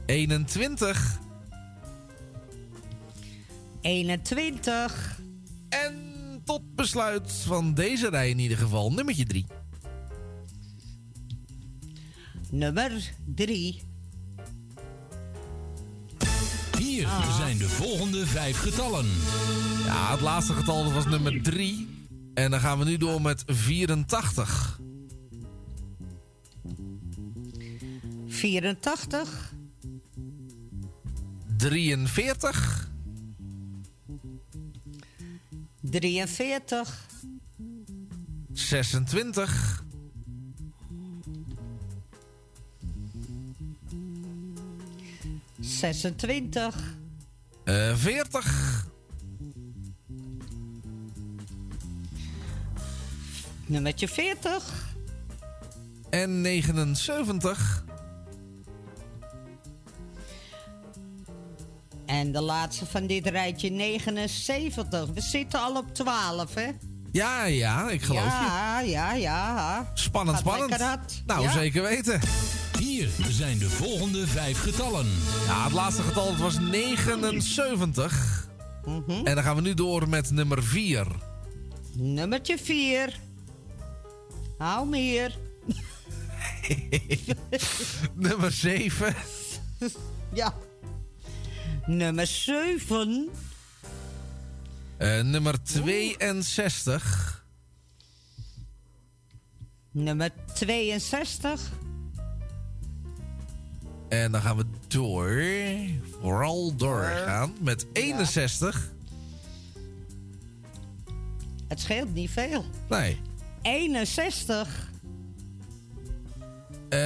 21. 0.06 1.18
21. 3.80 5.20
En 5.68 5.94
tot 6.44 6.74
besluit 6.74 7.32
van 7.32 7.74
deze 7.74 8.08
rij 8.08 8.30
in 8.30 8.38
ieder 8.38 8.58
geval, 8.58 8.92
nummertje 8.92 9.24
3. 9.24 9.46
Nummer 12.50 13.12
3. 13.34 13.82
Hier 16.78 17.08
zijn 17.36 17.58
de 17.58 17.68
volgende 17.68 18.26
vijf 18.26 18.58
getallen. 18.58 19.06
Ja, 19.84 20.10
het 20.10 20.20
laatste 20.20 20.52
getal 20.52 20.92
was 20.92 21.06
nummer 21.06 21.42
3. 21.42 21.88
En 22.34 22.50
dan 22.50 22.60
gaan 22.60 22.78
we 22.78 22.84
nu 22.84 22.96
door 22.96 23.22
met 23.22 23.42
84. 23.46 24.78
84. 28.28 29.52
43. 31.56 32.88
43. 35.80 37.06
26. 38.52 39.84
26. 45.60 46.94
eh 47.64 47.96
40. 47.96 48.89
Nummertje 53.70 54.08
40. 54.08 54.88
En 56.10 56.40
79. 56.40 57.84
En 62.06 62.32
de 62.32 62.40
laatste 62.40 62.86
van 62.86 63.06
dit 63.06 63.26
rijtje 63.26 63.70
79. 63.70 65.06
We 65.14 65.20
zitten 65.20 65.60
al 65.60 65.76
op 65.76 65.94
12, 65.94 66.54
hè? 66.54 66.68
Ja, 67.12 67.44
ja, 67.44 67.90
ik 67.90 68.02
geloof 68.02 68.22
je. 68.22 68.28
ja, 68.28 68.80
ja, 68.80 69.12
ja. 69.14 69.90
Spannend, 69.94 70.36
Gaat 70.38 70.46
spannend. 70.46 71.22
Nou, 71.26 71.42
Ja. 71.42 71.52
zeker 71.52 71.82
weten. 71.82 72.20
Hier 72.78 73.08
zijn 73.28 73.58
de 73.58 73.70
volgende 73.70 74.26
vijf 74.26 74.60
getallen. 74.60 75.06
Ja, 75.46 75.64
het 75.64 75.72
laatste 75.72 76.02
getal 76.02 76.26
dat 76.26 76.36
was 76.36 76.58
79. 76.58 78.48
Mhm. 78.84 79.10
En 79.26 79.34
dan 79.34 79.44
gaan 79.44 79.56
we 79.56 79.62
nu 79.62 79.74
door 79.74 80.08
met 80.08 80.30
nummer 80.30 80.62
4. 80.64 81.06
Nummertje 81.94 82.58
4. 82.58 83.18
Hou 84.60 84.86
meer. 84.86 85.38
nummer 88.14 88.52
7. 88.52 89.14
ja. 90.32 90.54
Nummer 91.86 92.26
7. 92.26 93.28
Eh, 94.96 95.20
nummer 95.20 95.62
62. 95.62 97.44
Nummer 99.90 100.30
62. 100.54 101.70
En 104.08 104.32
dan 104.32 104.40
gaan 104.40 104.56
we 104.56 104.64
door. 104.88 105.42
Vooral 106.20 106.76
doorgaan 106.76 107.52
met 107.60 107.86
61. 107.92 108.92
Het 111.68 111.80
scheelt 111.80 112.14
niet 112.14 112.30
veel. 112.30 112.64
Nee. 112.88 113.20
61. 113.62 114.88
Eh, 116.88 116.98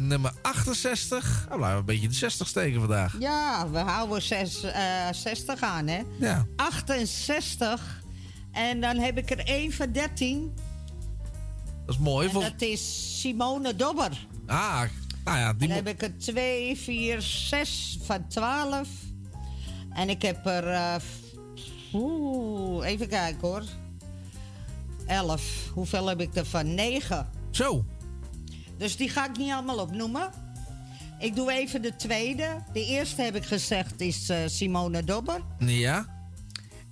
nummer 0.00 0.32
68. 0.42 1.46
Oh, 1.52 1.58
we 1.58 1.64
een 1.64 1.84
beetje 1.84 2.08
de 2.08 2.14
60 2.14 2.48
steken 2.48 2.80
vandaag. 2.80 3.16
Ja, 3.18 3.70
we 3.70 3.78
houden 3.78 4.22
zes, 4.22 4.62
eh, 4.62 5.12
60 5.12 5.60
aan, 5.62 5.86
hè? 5.86 6.00
Ja. 6.20 6.46
68. 6.56 8.02
En 8.52 8.80
dan 8.80 8.96
heb 8.98 9.18
ik 9.18 9.30
er 9.30 9.38
één 9.38 9.72
van 9.72 9.92
13. 9.92 10.52
Dat 11.86 11.94
is 11.94 12.00
mooi. 12.00 12.28
En 12.28 12.34
dat 12.34 12.60
is 12.62 13.20
Simone 13.20 13.76
Dobber. 13.76 14.26
Ah, 14.46 14.82
nou 15.24 15.38
ja, 15.38 15.52
die 15.52 15.68
Dan 15.68 15.76
heb 15.76 15.88
ik 15.88 16.02
er 16.02 16.18
2, 16.18 16.76
4, 16.76 17.22
6 17.22 17.98
van 18.02 18.28
12. 18.28 18.88
En 19.92 20.08
ik 20.08 20.22
heb 20.22 20.46
er. 20.46 20.66
eh, 20.66 20.94
Oeh, 21.92 22.86
even 22.88 23.08
kijken 23.08 23.48
hoor. 23.48 23.62
11. 25.08 25.70
Hoeveel 25.74 26.06
heb 26.06 26.20
ik 26.20 26.34
er 26.34 26.46
van? 26.46 26.74
9. 26.74 27.28
Zo. 27.50 27.84
Dus 28.76 28.96
die 28.96 29.08
ga 29.08 29.28
ik 29.28 29.36
niet 29.36 29.52
allemaal 29.52 29.78
opnoemen. 29.78 30.30
Ik 31.18 31.36
doe 31.36 31.52
even 31.52 31.82
de 31.82 31.96
tweede. 31.96 32.64
De 32.72 32.84
eerste 32.84 33.22
heb 33.22 33.34
ik 33.34 33.44
gezegd 33.44 34.00
is 34.00 34.28
eh, 34.28 34.38
Simone 34.46 35.04
Dobber. 35.04 35.40
Ja. 35.58 36.06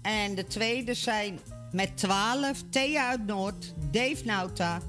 En 0.03 0.35
de 0.35 0.47
tweede 0.47 0.95
zijn 0.95 1.39
met 1.73 1.97
12 1.97 2.62
Thea 2.70 3.09
uit 3.09 3.27
Noord, 3.27 3.75
Dave 3.91 4.25
Nauta, 4.25 4.81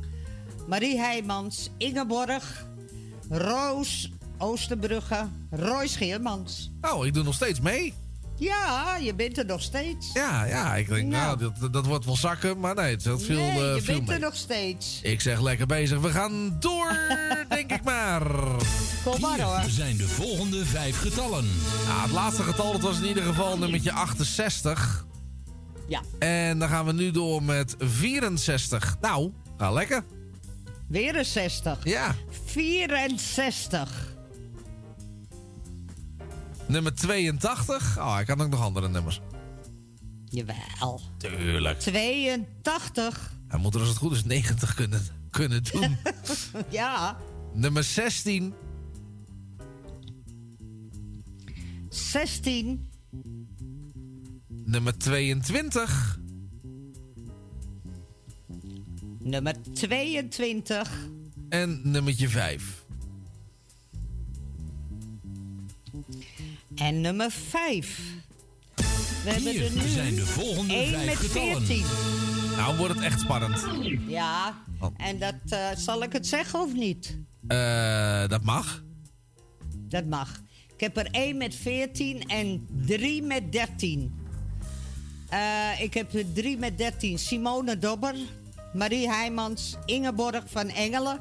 Marie 0.67 0.97
Heijmans, 0.99 1.69
Ingeborg, 1.77 2.65
Roos 3.29 4.11
Oosterbrugge, 4.37 5.27
Roy 5.49 5.87
Scheermans. 5.87 6.71
Oh, 6.81 7.05
ik 7.05 7.13
doe 7.13 7.23
nog 7.23 7.33
steeds 7.33 7.59
mee. 7.59 7.93
Ja, 8.39 8.97
je 9.01 9.15
bent 9.15 9.37
er 9.37 9.45
nog 9.45 9.61
steeds. 9.61 10.09
Ja, 10.13 10.45
ja, 10.45 10.75
ik 10.75 10.87
denk, 10.87 11.07
nou, 11.07 11.37
Nou. 11.39 11.51
dat, 11.59 11.73
dat 11.73 11.85
wordt 11.85 12.05
wel 12.05 12.15
zakken. 12.17 12.59
Maar 12.59 12.75
nee, 12.75 12.97
dat 12.97 13.23
viel, 13.23 13.37
nee, 13.37 13.49
eh, 13.49 13.75
je 13.75 13.81
viel 13.81 13.95
bent 13.95 14.07
mee. 14.07 14.15
er 14.15 14.21
nog 14.21 14.35
steeds. 14.35 14.99
Ik 15.03 15.21
zeg 15.21 15.41
lekker 15.41 15.65
bezig. 15.65 15.99
We 15.99 16.09
gaan 16.09 16.55
door, 16.59 16.97
denk 17.49 17.71
ik 17.71 17.83
maar. 17.83 18.21
Kom 19.03 19.21
maar 19.21 19.41
hoor. 19.41 19.59
Hier 19.59 19.69
zijn 19.69 19.97
de 19.97 20.07
volgende 20.07 20.65
vijf 20.65 20.99
getallen. 20.99 21.45
Ja, 21.87 22.01
het 22.01 22.11
laatste 22.11 22.43
getal 22.43 22.71
dat 22.71 22.81
was 22.81 22.97
in 22.99 23.05
ieder 23.05 23.23
geval 23.23 23.57
nummertje 23.57 23.91
68. 23.91 25.05
Ja. 25.87 26.01
En 26.19 26.59
dan 26.59 26.69
gaan 26.69 26.85
we 26.85 26.93
nu 26.93 27.11
door 27.11 27.43
met 27.43 27.75
64. 27.79 28.95
Nou, 29.01 29.31
ga 29.57 29.71
lekker. 29.71 30.03
Weer 30.87 31.15
een 31.17 31.25
60. 31.25 31.77
Ja. 31.83 32.15
64. 32.45 34.06
Nummer 36.67 36.93
82. 36.95 37.97
Oh, 37.99 38.17
ik 38.19 38.25
kan 38.25 38.41
ook 38.41 38.49
nog 38.49 38.61
andere 38.61 38.89
nummers. 38.89 39.21
Jawel. 40.25 41.01
Tuurlijk. 41.17 41.79
82. 41.79 43.31
Hij 43.47 43.59
moet 43.59 43.73
er 43.73 43.79
als 43.79 43.89
het 43.89 43.97
goed 43.97 44.11
is 44.11 44.23
90 44.23 44.73
kunnen, 44.73 45.01
kunnen 45.29 45.63
doen. 45.71 45.97
ja. 46.69 47.17
Nummer 47.53 47.83
16. 47.83 48.53
16. 51.89 52.89
Nummer 54.47 54.97
22. 54.97 56.19
Nummer 59.19 59.55
22. 59.73 61.07
En 61.49 61.81
nummertje 61.83 62.29
5. 62.29 62.85
En 66.77 67.01
nummer 67.01 67.31
5. 67.31 67.99
We 69.23 69.29
hebben 69.31 69.55
er 69.65 69.71
nu 69.71 69.87
zijn 69.87 70.15
de 70.15 70.25
volgende 70.25 70.73
1 70.73 70.89
vijf 70.89 71.05
met 71.05 71.15
getallen. 71.15 71.65
14. 71.65 71.85
Nou 72.57 72.77
wordt 72.77 72.93
het 72.95 73.03
echt 73.03 73.19
spannend. 73.19 73.65
Ja, 74.07 74.65
Oh. 74.79 74.93
en 74.97 75.19
dat 75.19 75.33
eh, 75.49 75.67
zal 75.75 76.03
ik 76.03 76.13
het 76.13 76.27
zeggen 76.27 76.59
of 76.61 76.73
niet? 76.73 77.17
Eh, 77.47 78.27
dat 78.27 78.43
mag. 78.43 78.83
Dat 79.75 80.05
mag. 80.05 80.41
Ik 80.73 80.79
heb 80.79 80.97
er 80.97 81.07
1 81.11 81.37
met 81.37 81.55
14 81.55 82.21
en 82.27 82.67
3 82.85 83.21
met 83.23 83.51
13. 83.51 84.15
Eh, 85.29 85.81
ik 85.81 85.93
heb 85.93 86.13
er 86.13 86.33
3 86.33 86.57
met 86.57 86.77
13. 86.77 87.19
Simone 87.19 87.77
Dobber, 87.77 88.15
Marie 88.73 89.09
Heijmans, 89.09 89.75
Ingeborg 89.85 90.43
van 90.47 90.69
Engelen. 90.69 91.19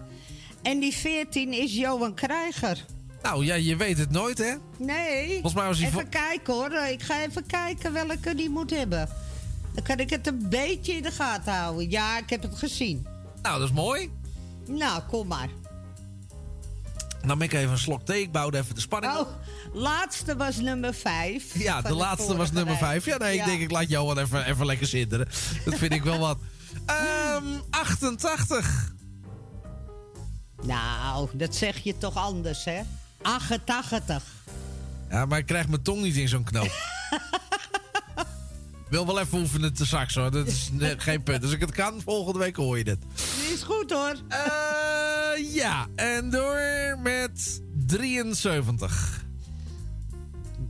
En 0.62 0.78
die 0.81 0.94
14 0.94 1.52
is 1.52 1.75
Johan 1.75 2.15
Krijger. 2.15 2.85
Nou 3.22 3.44
ja, 3.44 3.54
je 3.54 3.76
weet 3.76 3.98
het 3.98 4.10
nooit, 4.10 4.38
hè? 4.38 4.54
Nee. 4.78 5.32
Volgens 5.32 5.54
mij 5.54 5.66
was 5.66 5.78
hij 5.78 5.88
Even 5.88 6.08
kijken 6.08 6.54
hoor. 6.54 6.72
Ik 6.72 7.02
ga 7.02 7.22
even 7.22 7.46
kijken 7.46 7.92
welke 7.92 8.34
die 8.34 8.50
moet 8.50 8.70
hebben. 8.70 9.08
Dan 9.74 9.84
kan 9.84 9.98
ik 9.98 10.10
het 10.10 10.26
een 10.26 10.48
beetje 10.48 10.92
in 10.92 11.02
de 11.02 11.10
gaten 11.10 11.52
houden. 11.52 11.90
Ja, 11.90 12.18
ik 12.18 12.30
heb 12.30 12.42
het 12.42 12.58
gezien. 12.58 13.06
Nou, 13.42 13.58
dat 13.58 13.68
is 13.68 13.74
mooi. 13.74 14.10
Nou, 14.66 15.02
kom 15.02 15.26
maar. 15.26 15.48
Dan 17.26 17.38
ben 17.38 17.46
ik 17.46 17.52
even 17.52 17.70
een 17.70 17.78
slok 17.78 18.06
thee. 18.06 18.20
Ik 18.22 18.32
bouwde 18.32 18.58
even 18.58 18.74
de 18.74 18.80
spanning 18.80 19.12
Oh, 19.12 19.20
op. 19.20 19.28
laatste 19.72 20.36
was 20.36 20.56
nummer 20.56 20.94
5. 20.94 21.58
Ja, 21.58 21.80
de 21.82 21.94
laatste 21.94 22.36
was 22.36 22.50
nummer 22.52 22.76
5. 22.76 23.04
Ja, 23.04 23.16
nee, 23.16 23.38
ik 23.38 23.44
denk 23.44 23.60
ik 23.60 23.70
laat 23.70 23.88
Johan 23.88 24.18
even, 24.18 24.44
even 24.46 24.66
lekker 24.66 24.86
zinderen. 24.86 25.28
Dat 25.64 25.74
vind 25.74 25.92
ik 25.92 26.02
wel 26.02 26.18
wat. 26.18 26.38
Ehm 26.86 27.44
88. 27.70 28.94
Nou, 30.62 31.28
dat 31.32 31.54
zeg 31.54 31.78
je 31.78 31.98
toch 31.98 32.16
anders, 32.16 32.64
hè? 32.64 32.80
88. 33.26 34.22
Ja, 35.10 35.26
maar 35.26 35.38
ik 35.38 35.46
krijg 35.46 35.68
mijn 35.68 35.82
tong 35.82 36.02
niet 36.02 36.16
in 36.16 36.28
zo'n 36.28 36.44
knoop. 36.44 36.70
Wil 38.90 39.06
wel 39.06 39.20
even 39.20 39.38
oefenen 39.38 39.74
te 39.74 39.86
sax 39.86 40.14
hoor. 40.14 40.30
Dat 40.30 40.46
is 40.46 40.70
geen 40.96 41.22
punt. 41.22 41.42
Als 41.42 41.52
ik 41.52 41.60
het 41.60 41.70
kan, 41.70 42.00
volgende 42.05 42.38
week 42.38 42.56
hoor 42.56 42.78
je 42.78 42.84
het. 42.84 42.98
Is 43.52 43.62
goed 43.62 43.90
hoor. 43.90 44.16
Eh, 44.28 45.55
ja, 45.55 45.86
en 45.94 46.30
door 46.30 46.60
met 47.02 47.62
73. 47.86 49.24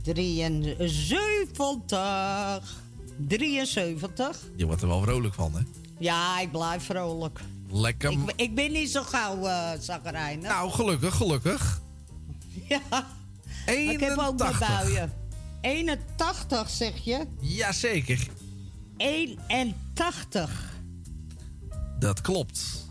73. 0.03 2.75
73. 3.27 4.39
Je 4.55 4.65
wordt 4.65 4.81
er 4.81 4.87
wel 4.87 5.01
vrolijk 5.01 5.33
van, 5.33 5.53
hè? 5.53 5.61
Ja, 5.99 6.39
ik 6.39 6.51
blijf 6.51 6.83
vrolijk. 6.83 7.39
Lekker. 7.69 8.11
Ik, 8.11 8.19
ik 8.35 8.55
ben 8.55 8.71
niet 8.71 8.91
zo 8.91 9.03
gauw 9.03 9.45
uh, 9.45 9.69
zagrijnig. 9.79 10.49
Nou, 10.49 10.71
gelukkig, 10.71 11.15
gelukkig. 11.15 11.81
Ja. 12.73 12.81
Maar 12.89 13.75
ik 13.75 13.99
heb 13.99 14.17
ook 14.17 14.39
81. 14.39 14.67
buien. 14.67 15.13
81 15.61 16.69
zeg 16.69 17.03
je? 17.03 17.25
Jazeker. 17.39 18.27
81. 18.97 20.75
Dat 21.99 22.21
klopt. 22.21 22.85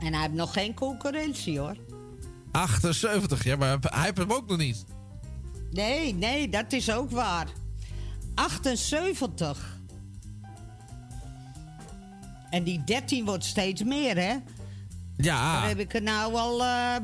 En 0.00 0.12
hij 0.12 0.22
heeft 0.22 0.34
nog 0.34 0.52
geen 0.52 0.74
concurrentie 0.74 1.58
hoor. 1.58 1.76
78, 2.50 3.44
ja, 3.44 3.56
maar 3.56 3.78
hij 3.80 4.04
heeft 4.04 4.16
hem 4.16 4.32
ook 4.32 4.48
nog 4.48 4.58
niet. 4.58 4.84
Nee, 5.70 6.14
nee, 6.14 6.48
dat 6.48 6.72
is 6.72 6.90
ook 6.90 7.10
waar. 7.10 7.46
78. 8.34 9.76
En 12.50 12.64
die 12.64 12.84
13 12.84 13.24
wordt 13.24 13.44
steeds 13.44 13.82
meer, 13.82 14.16
hè? 14.16 14.36
Ja. 15.18 15.58
Dan 15.60 15.68
heb 15.68 15.78
ik 15.78 15.94
er 15.94 16.02
nou 16.02 16.34
al. 16.34 16.62
eh, 16.64 16.94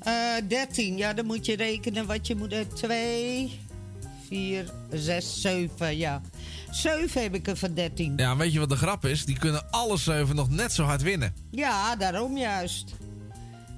eh, 0.00 0.42
13. 0.48 0.96
Ja, 0.96 1.12
dan 1.12 1.26
moet 1.26 1.46
je 1.46 1.56
rekenen 1.56 2.06
wat 2.06 2.26
je 2.26 2.36
moet 2.36 2.52
hebben. 2.52 2.76
2, 2.76 3.60
4, 4.28 4.70
6, 4.92 5.40
7. 5.40 5.96
Ja. 5.96 6.20
7 6.70 7.22
heb 7.22 7.34
ik 7.34 7.46
er 7.48 7.56
van 7.56 7.74
13. 7.74 8.12
Ja, 8.16 8.36
weet 8.36 8.52
je 8.52 8.58
wat 8.58 8.68
de 8.68 8.76
grap 8.76 9.04
is? 9.04 9.24
Die 9.24 9.38
kunnen 9.38 9.70
alle 9.70 9.96
zeven 9.96 10.36
nog 10.36 10.50
net 10.50 10.72
zo 10.72 10.82
hard 10.84 11.02
winnen. 11.02 11.34
Ja, 11.50 11.96
daarom 11.96 12.36
juist. 12.36 12.94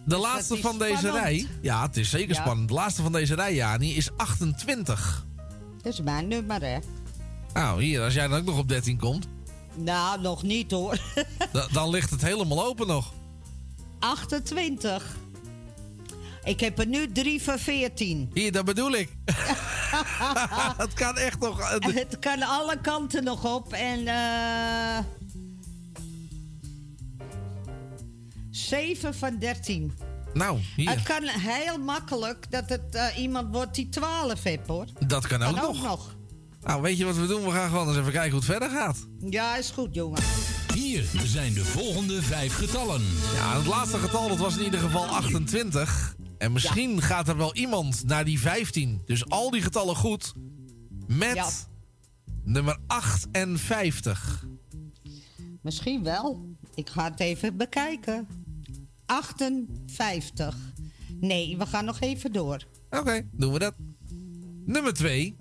De 0.04 0.16
laatste 0.16 0.54
is 0.54 0.60
van 0.60 0.78
deze 0.78 1.10
rij... 1.10 1.46
Ja, 1.60 1.82
het 1.86 1.96
is 1.96 2.10
zeker 2.10 2.34
Ja. 2.34 2.40
spannend. 2.40 2.68
De 2.68 2.74
laatste 2.74 3.02
van 3.02 3.12
deze 3.12 3.34
rij, 3.34 3.54
Jani, 3.54 3.94
is 3.96 4.10
28. 4.16 5.26
Dat 5.82 5.92
is 5.92 6.00
mijn 6.02 6.28
nummer, 6.28 6.60
hè? 6.62 6.78
Nou, 7.54 7.82
hier, 7.82 8.02
als 8.02 8.14
jij 8.14 8.28
dan 8.28 8.38
ook 8.38 8.44
nog 8.44 8.58
op 8.58 8.68
13 8.68 8.98
komt... 8.98 9.26
Nou, 9.76 10.20
nog 10.20 10.42
niet 10.42 10.70
hoor. 10.70 10.98
da- 11.52 11.66
dan 11.72 11.90
ligt 11.90 12.10
het 12.10 12.22
helemaal 12.22 12.64
open 12.64 12.86
nog. 12.86 13.12
28. 13.98 15.16
Ik 16.44 16.60
heb 16.60 16.78
er 16.78 16.86
nu 16.86 17.12
3 17.12 17.42
van 17.42 17.58
14. 17.58 18.30
Hier, 18.34 18.52
dat 18.52 18.64
bedoel 18.64 18.92
ik. 18.92 19.16
het 20.76 20.92
kan 20.94 21.16
echt 21.16 21.40
nog... 21.40 21.60
eh, 21.60 21.94
Het 21.94 22.18
kan 22.18 22.42
alle 22.42 22.80
kanten 22.80 23.24
nog 23.24 23.54
op 23.54 23.72
en. 23.72 24.06
eh 24.08 24.98
7 28.50 29.14
van 29.14 29.38
13. 29.38 29.94
Nou, 30.34 30.58
hier. 30.76 30.90
Het 30.90 31.02
kan 31.02 31.22
heel 31.24 31.78
makkelijk 31.78 32.50
dat 32.50 32.68
het 32.68 32.94
eh, 32.94 33.18
iemand 33.18 33.52
wordt 33.54 33.74
die 33.74 33.88
12 33.88 34.42
heeft 34.42 34.66
hoor. 34.66 34.86
Dat 35.06 35.26
kan 35.26 35.42
ook 35.42 35.54
Kan 35.54 35.64
ook 35.64 35.72
nog. 35.74 35.82
nog. 35.82 36.15
Nou, 36.66 36.82
weet 36.82 36.98
je 36.98 37.04
wat 37.04 37.16
we 37.16 37.26
doen? 37.26 37.44
We 37.44 37.50
gaan 37.50 37.68
gewoon 37.70 37.88
eens 37.88 37.96
even 37.96 38.12
kijken 38.12 38.30
hoe 38.30 38.40
het 38.40 38.50
verder 38.50 38.70
gaat. 38.70 39.06
Ja, 39.30 39.56
is 39.56 39.70
goed 39.70 39.94
jongen. 39.94 40.22
Hier 40.74 41.04
zijn 41.24 41.54
de 41.54 41.64
volgende 41.64 42.22
vijf 42.22 42.54
getallen. 42.54 43.02
Ja, 43.34 43.56
het 43.56 43.66
laatste 43.66 43.98
getal 43.98 44.28
dat 44.28 44.38
was 44.38 44.56
in 44.58 44.64
ieder 44.64 44.80
geval 44.80 45.06
28. 45.06 46.16
En 46.38 46.52
misschien 46.52 47.02
gaat 47.02 47.28
er 47.28 47.36
wel 47.36 47.54
iemand 47.54 48.04
naar 48.04 48.24
die 48.24 48.40
15. 48.40 49.02
Dus 49.04 49.28
al 49.28 49.50
die 49.50 49.62
getallen 49.62 49.96
goed. 49.96 50.32
Met 51.06 51.34
Ja. 51.34 51.48
nummer 52.44 52.78
58. 52.86 54.46
Misschien 55.62 56.02
wel. 56.02 56.54
Ik 56.74 56.88
ga 56.88 57.10
het 57.10 57.20
even 57.20 57.56
bekijken. 57.56 58.26
58. 59.06 60.56
Nee, 61.20 61.56
we 61.58 61.66
gaan 61.66 61.84
nog 61.84 62.00
even 62.00 62.32
door. 62.32 62.66
Oké, 62.90 63.28
doen 63.32 63.52
we 63.52 63.58
dat. 63.58 63.74
Nummer 64.64 64.92
2. 64.94 65.36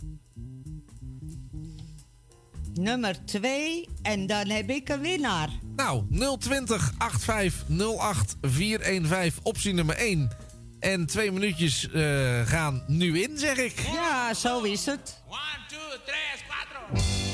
Nummer 2.79 3.25
2 3.25 3.89
en 4.01 4.27
dan 4.27 4.49
heb 4.49 4.69
ik 4.69 4.89
een 4.89 5.01
winnaar. 5.01 5.49
Nou, 5.75 6.03
020 6.39 6.91
85 6.97 7.63
08 7.97 8.35
415, 8.41 9.43
optie 9.43 9.73
nummer 9.73 9.95
1. 9.95 10.31
En 10.79 11.05
twee 11.05 11.31
minuutjes 11.31 11.89
eh, 11.91 12.41
gaan 12.45 12.83
nu 12.87 13.21
in, 13.21 13.37
zeg 13.37 13.57
ik. 13.57 13.79
Ja, 13.93 14.33
zo 14.33 14.61
is 14.61 14.85
het. 14.85 15.23
Mighty 15.29 15.75
cold-headed, 15.75 17.24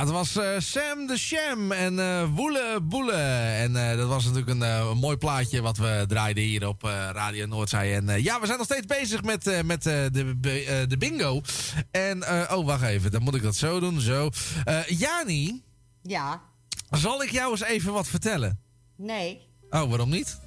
Ja, 0.00 0.06
het 0.06 0.14
was 0.14 0.36
eh, 0.36 0.58
Sam 0.58 1.06
de 1.06 1.18
Sham 1.18 1.72
en 1.72 1.98
eh 1.98 2.24
Woele 2.34 2.78
Boele. 2.82 3.12
En 3.12 3.76
eh, 3.76 3.96
dat 3.96 4.08
was 4.08 4.24
natuurlijk 4.24 4.50
een, 4.50 4.60
een 4.60 4.96
mooi 4.96 5.16
plaatje 5.16 5.60
wat 5.62 5.76
we 5.76 6.04
draaiden 6.08 6.42
hier 6.42 6.68
op 6.68 6.82
Radio 7.12 7.46
Noordzij. 7.46 7.94
En 7.96 8.22
ja, 8.22 8.40
we 8.40 8.46
zijn 8.46 8.58
nog 8.58 8.66
steeds 8.66 8.86
bezig 8.86 9.22
met, 9.22 9.64
met 9.64 9.82
de, 9.82 10.08
de 10.88 10.96
bingo. 10.98 11.40
En, 11.90 12.22
oh, 12.52 12.66
wacht 12.66 12.82
even, 12.82 13.10
dan 13.10 13.22
moet 13.22 13.34
ik 13.34 13.42
dat 13.42 13.56
zo 13.56 13.80
doen, 13.80 14.00
zo. 14.00 14.30
Jani, 14.86 15.62
Ja, 16.02 16.40
zal 16.90 17.22
ik 17.22 17.30
jou 17.30 17.50
eens 17.50 17.62
even 17.62 17.92
wat 17.92 18.08
vertellen? 18.08 18.60
nee. 18.96 19.48
Oh, 19.70 19.88
waarom 19.88 20.10
niet? 20.10 20.40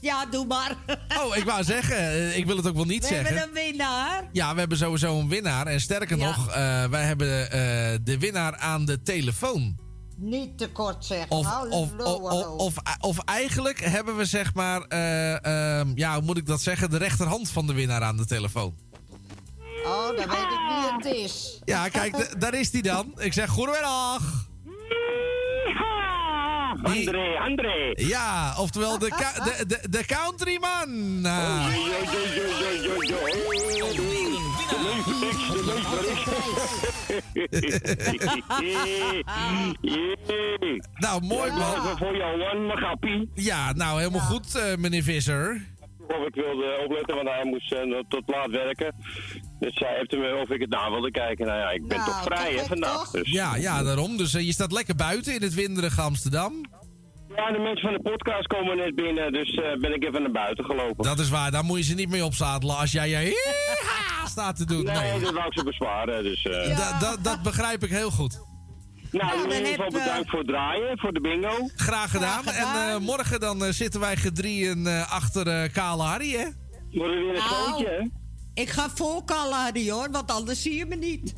Ja, 0.00 0.26
doe 0.26 0.46
maar. 0.46 0.76
Oh, 1.22 1.36
ik 1.36 1.44
wou 1.44 1.64
zeggen, 1.64 2.36
ik 2.36 2.46
wil 2.46 2.56
het 2.56 2.66
ook 2.68 2.74
wel 2.74 2.84
niet 2.84 3.02
We 3.02 3.14
zeggen. 3.14 3.36
hebben 3.36 3.56
een 3.56 3.64
winnaar. 3.70 4.28
Ja, 4.32 4.52
we 4.54 4.58
hebben 4.60 4.78
sowieso 4.78 5.18
een 5.18 5.28
winnaar. 5.28 5.66
En 5.66 5.80
sterker 5.80 6.18
Ja. 6.18 6.26
nog, 6.26 6.48
eh, 6.48 6.84
wij 6.84 7.02
hebben 7.04 7.50
eh, 7.50 7.58
de 8.02 8.16
winnaar 8.18 8.56
aan 8.56 8.84
de 8.84 9.02
telefoon. 9.02 9.76
Niet 10.16 10.58
te 10.58 10.68
kort 10.70 11.04
zeggen. 11.04 11.30
Of, 11.30 11.46
Hallo, 11.46 11.70
of, 11.80 11.90
of, 11.92 12.06
hallo. 12.06 12.56
of, 12.56 12.74
of 13.00 13.18
eigenlijk 13.18 13.80
hebben 13.84 14.16
we 14.16 14.24
zeg 14.24 14.54
maar, 14.54 14.82
eh, 14.82 15.78
ehm, 15.80 15.88
ja, 15.94 16.14
hoe 16.14 16.22
moet 16.22 16.36
ik 16.36 16.46
dat 16.46 16.60
zeggen, 16.62 16.90
de 16.90 16.96
rechterhand 16.96 17.50
van 17.50 17.66
de 17.66 17.72
winnaar 17.72 18.02
aan 18.02 18.16
de 18.16 18.26
telefoon. 18.26 18.74
Oh, 19.84 20.06
dan 20.06 20.16
weet 20.16 20.26
ik 20.26 20.60
wie 20.68 20.92
het 20.96 21.04
is. 21.24 21.60
Ja, 21.64 21.88
kijk, 21.88 22.40
daar 22.40 22.54
is 22.54 22.72
hij 22.72 22.80
dan. 22.80 23.12
Ik 23.18 23.32
zeg 23.32 23.50
goedemiddag. 23.50 24.46
André, 26.82 27.38
André. 27.38 27.92
Ja, 27.94 28.54
oftewel 28.58 28.98
de, 28.98 29.08
de, 29.08 29.66
de, 29.66 29.88
de 29.90 30.04
countryman. 30.06 31.20
Ah. 31.26 31.66
Nou, 40.94 41.22
mooi 41.22 41.50
man. 41.50 41.74
Even 41.74 41.98
voor 41.98 42.12
mijn 42.12 42.76
grappie. 42.76 43.30
Ja, 43.34 43.72
nou 43.72 43.98
helemaal 43.98 44.20
goed, 44.20 44.54
eh, 44.54 44.76
meneer 44.76 45.02
Visser. 45.02 45.66
Of 46.08 46.26
ik 46.26 46.34
wilde 46.34 46.80
opletten, 46.84 47.14
want 47.14 47.28
hij 47.28 47.44
moest 47.44 47.70
nog 47.84 48.02
tot 48.08 48.22
laat 48.26 48.50
werken. 48.50 48.94
Dus 49.58 49.74
zij 49.74 49.94
heeft 49.96 50.10
hem 50.10 50.38
of 50.40 50.48
ik 50.50 50.60
het 50.60 50.70
na 50.70 50.90
wilde 50.90 51.10
kijken. 51.10 51.46
Nou 51.46 51.58
ja, 51.58 51.70
ik 51.70 51.86
ben 51.88 51.96
Nou, 51.98 52.10
toch 52.10 52.22
vrij 52.22 52.52
hè, 52.54 52.64
vandaag. 52.64 53.10
Dus. 53.10 53.30
Ja, 53.30 53.56
ja, 53.56 53.82
daarom. 53.82 54.16
Dus 54.16 54.34
eh, 54.34 54.44
je 54.46 54.52
staat 54.52 54.72
lekker 54.72 54.94
buiten 54.94 55.34
in 55.34 55.42
het 55.42 55.54
winderige 55.54 56.00
Amsterdam. 56.00 56.52
Ja, 57.36 57.52
de 57.52 57.58
mensen 57.58 57.80
van 57.90 57.92
de 57.92 58.10
podcast 58.10 58.46
komen 58.46 58.76
net 58.76 58.94
binnen, 58.94 59.32
dus 59.32 59.54
eh, 59.54 59.80
ben 59.80 59.94
ik 59.94 60.04
even 60.04 60.22
naar 60.22 60.30
buiten 60.30 60.64
gelopen. 60.64 61.04
Dat 61.04 61.18
is 61.18 61.28
waar, 61.28 61.50
daar 61.50 61.64
moet 61.64 61.78
je 61.78 61.84
ze 61.84 61.94
niet 61.94 62.08
mee 62.08 62.24
opzadelen 62.24 62.76
als 62.76 62.92
jij 62.92 63.08
je 63.10 63.32
staat 64.24 64.56
te 64.56 64.64
doen. 64.64 64.84
Nee, 64.84 64.94
Nee, 64.96 65.20
dat 65.20 65.32
wou 65.34 65.46
ik 65.46 65.58
ze 65.58 65.64
bezwaren, 65.64 66.22
dus... 66.22 66.42
eh. 66.44 66.76
Da- 66.76 66.98
da- 66.98 67.16
dat 67.22 67.42
begrijp 67.42 67.82
ik 67.82 67.90
heel 67.90 68.10
goed. 68.10 68.40
Nou, 69.12 69.32
in 69.42 69.48
dan 69.48 69.56
ieder 69.58 69.66
geval 69.74 69.90
bedankt 69.90 70.30
voor 70.30 70.38
het 70.38 70.48
draaien, 70.48 70.98
voor 70.98 71.12
de 71.12 71.20
bingo. 71.20 71.68
Graag 71.76 72.10
gedaan. 72.10 72.42
Graag 72.42 72.56
En 72.56 72.90
eh, 72.94 72.98
morgen 72.98 73.40
dan 73.40 73.72
zitten 73.72 74.00
wij 74.00 74.16
gedrieën 74.16 74.86
eh, 74.86 75.12
achter 75.12 75.46
eh, 75.48 75.72
Kale 75.72 76.02
Harry, 76.02 76.30
hè? 76.30 76.46
Wordt 76.90 77.12
er 77.14 77.18
weer 77.20 77.28
een 77.28 77.34
Nou. 77.34 77.68
zootje, 77.70 77.86
hè? 77.88 78.06
Ik 78.58 78.68
ga 78.68 78.88
voor 78.90 79.24
Kalahari 79.24 79.90
hoor, 79.90 80.10
want 80.10 80.30
anders 80.30 80.62
zie 80.62 80.74
je 80.76 80.86
me 80.86 80.96
niet. 80.96 81.34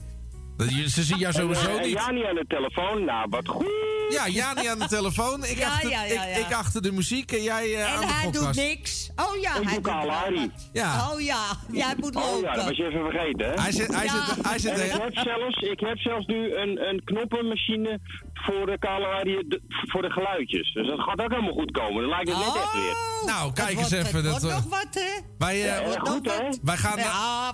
Ze 0.86 1.02
zien 1.02 1.18
jou 1.18 1.32
sowieso 1.32 1.70
En, 1.70 1.78
eh, 1.78 1.86
niet. 1.86 1.96
Aan 1.96 2.14
de 2.14 2.44
telefoon, 2.48 3.04
nou, 3.04 3.26
wat 3.30 3.48
goed. 3.48 3.66
Ja, 4.10 4.28
Jani 4.28 4.66
aan 4.66 4.78
de 4.78 4.86
telefoon. 4.88 5.44
Ik, 5.44 5.58
Ja, 5.58 5.68
achter, 5.68 5.90
ja, 5.90 6.04
ja, 6.04 6.24
ik, 6.24 6.36
ja. 6.36 6.46
ik 6.46 6.52
achter 6.54 6.82
de 6.82 6.92
muziek 6.92 7.32
en 7.32 7.42
jij 7.42 7.74
eh, 7.74 7.80
en 7.80 7.86
aan 7.94 8.00
de 8.00 8.06
hij 8.06 8.24
podcast. 8.24 8.54
doet 8.54 8.64
niks. 8.64 9.10
Oh 9.16 9.36
ja, 9.40 9.48
Ik 9.50 9.54
hij 9.54 9.62
doe 9.62 9.72
doet 9.72 9.82
Kalahari. 9.82 10.50
Ja. 10.72 11.10
Oh 11.12 11.20
ja, 11.20 11.42
jij 11.72 11.94
moet 11.96 12.16
Oh 12.16 12.22
ja, 12.22 12.54
dat 12.54 12.56
was 12.56 12.56
lopen. 12.56 12.76
je 12.76 12.84
even 12.90 13.10
vergeten, 13.10 13.46
hè? 13.50 13.62
Hij 13.62 13.72
zit, 13.72 13.94
hij 13.94 14.04
Ja. 14.04 14.24
zit, 14.26 14.44
hij 14.46 14.58
zit 14.58 14.78
ik 14.78 14.90
heb 14.92 15.14
zelfs, 15.18 15.56
ik 15.60 15.80
heb 15.80 15.98
zelfs 15.98 16.26
nu 16.26 16.54
een, 16.56 16.88
een 16.88 17.04
knoppenmachine 17.04 18.00
voor 18.34 18.66
de 18.66 18.78
Kalahari, 18.78 19.42
de- 19.48 19.62
voor 19.68 20.02
de 20.02 20.10
geluidjes. 20.10 20.72
Dus 20.72 20.86
dat 20.88 21.00
gaat 21.00 21.20
ook 21.20 21.30
helemaal 21.30 21.52
goed 21.52 21.70
komen. 21.70 22.00
Dan 22.00 22.10
lijkt 22.10 22.28
het 22.28 22.38
net 22.38 22.54
echt 22.56 22.72
weer. 22.72 22.92
Oh, 23.20 23.26
Nou, 23.26 23.52
kijk 23.52 23.68
eens 23.78 23.78
wordt- 23.90 24.06
even, 24.06 24.22
dat, 24.22 24.30
wordt 24.30 24.44
eh, 24.44 24.54
nog 24.54 24.78
wat, 24.78 24.86
hè? 24.90 25.20
wij, 25.38 25.58
Ja, 25.58 25.82
Wordt 25.84 26.08
goed, 26.08 26.24
nog 26.24 26.36
hè? 26.38 26.44
wat. 26.44 26.58
wij, 26.62 26.76
gaan, 26.76 26.96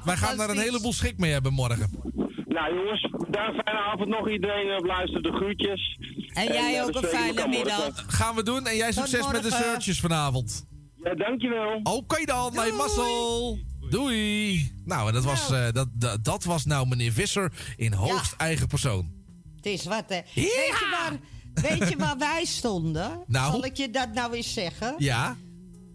wij 0.05 0.17
gaan 0.17 0.37
daar 0.37 0.51
een 0.51 0.59
heleboel 0.59 0.93
schik 0.93 1.19
mee 1.19 1.33
hebben 1.33 1.53
morgen. 1.53 1.91
Nou 2.57 2.75
jongens, 2.75 3.09
daar 3.29 3.49
een 3.49 3.63
fijne 3.65 3.81
avond 3.81 4.09
nog 4.09 4.31
iedereen. 4.31 4.77
Op 4.79 4.85
luister 4.85 5.23
de 5.23 5.33
groetjes. 5.33 5.99
En 6.33 6.45
jij 6.45 6.79
eh, 6.79 6.85
ook 6.85 6.95
een 6.95 7.09
fijne 7.09 7.49
middag. 7.49 8.05
Gaan 8.07 8.35
we 8.35 8.43
doen 8.43 8.67
en 8.67 8.77
jij 8.77 8.93
Tot 8.93 9.09
succes 9.09 9.33
met 9.33 9.43
de 9.43 9.51
searches 9.51 10.01
vanavond. 10.01 10.67
Ja, 11.05 11.15
dankjewel. 11.15 11.81
Oké 11.83 12.25
dan, 12.25 12.55
nee, 12.55 12.73
mazzel. 12.73 13.59
Doei. 13.91 14.73
Nou, 14.85 15.09
en 15.09 15.15
dat 15.15 15.25
was, 15.25 15.51
eh, 15.51 15.73
dat, 15.73 15.89
dat, 15.93 16.25
dat 16.25 16.45
was 16.45 16.65
nou 16.65 16.89
meneer 16.89 17.13
Visser 17.13 17.53
in 17.77 17.93
hoogst 17.93 18.35
eigen 18.37 18.67
persoon. 18.67 19.11
Het 19.57 19.67
is 19.67 19.85
wat, 19.85 20.05
hè? 20.07 20.21
Weet, 20.35 20.45
je 20.45 20.89
waar, 20.91 21.19
weet 21.55 21.89
je 21.89 21.97
waar 21.97 22.19
wij 22.19 22.45
stonden? 22.45 23.25
Nou? 23.27 23.53
Zal 23.53 23.65
ik 23.65 23.77
je 23.77 23.91
dat 23.91 24.13
nou 24.13 24.35
eens 24.35 24.53
zeggen? 24.53 24.95
Ja? 24.99 25.37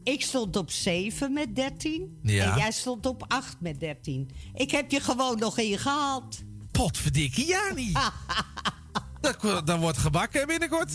Ik 0.04 0.22
stond 0.22 0.56
op 0.56 0.72
7 0.72 1.34
met 1.34 1.56
13. 1.56 2.20
Ja. 2.24 2.52
En 2.52 2.58
jij 2.58 2.72
stond 2.72 3.06
op 3.06 3.26
8 3.28 3.58
met 3.60 3.80
13. 3.80 4.30
Ik 4.54 4.72
heb 4.72 4.92
je 4.92 5.00
gewoon 5.00 5.40
nog 5.40 5.58
ingehaald. 5.58 6.44
Potverdikkie, 6.72 7.48
Jani. 7.48 7.92
dat, 9.22 9.66
dat 9.68 9.80
wordt 9.80 9.98
gebakken 9.98 10.48
binnenkort. 10.48 10.92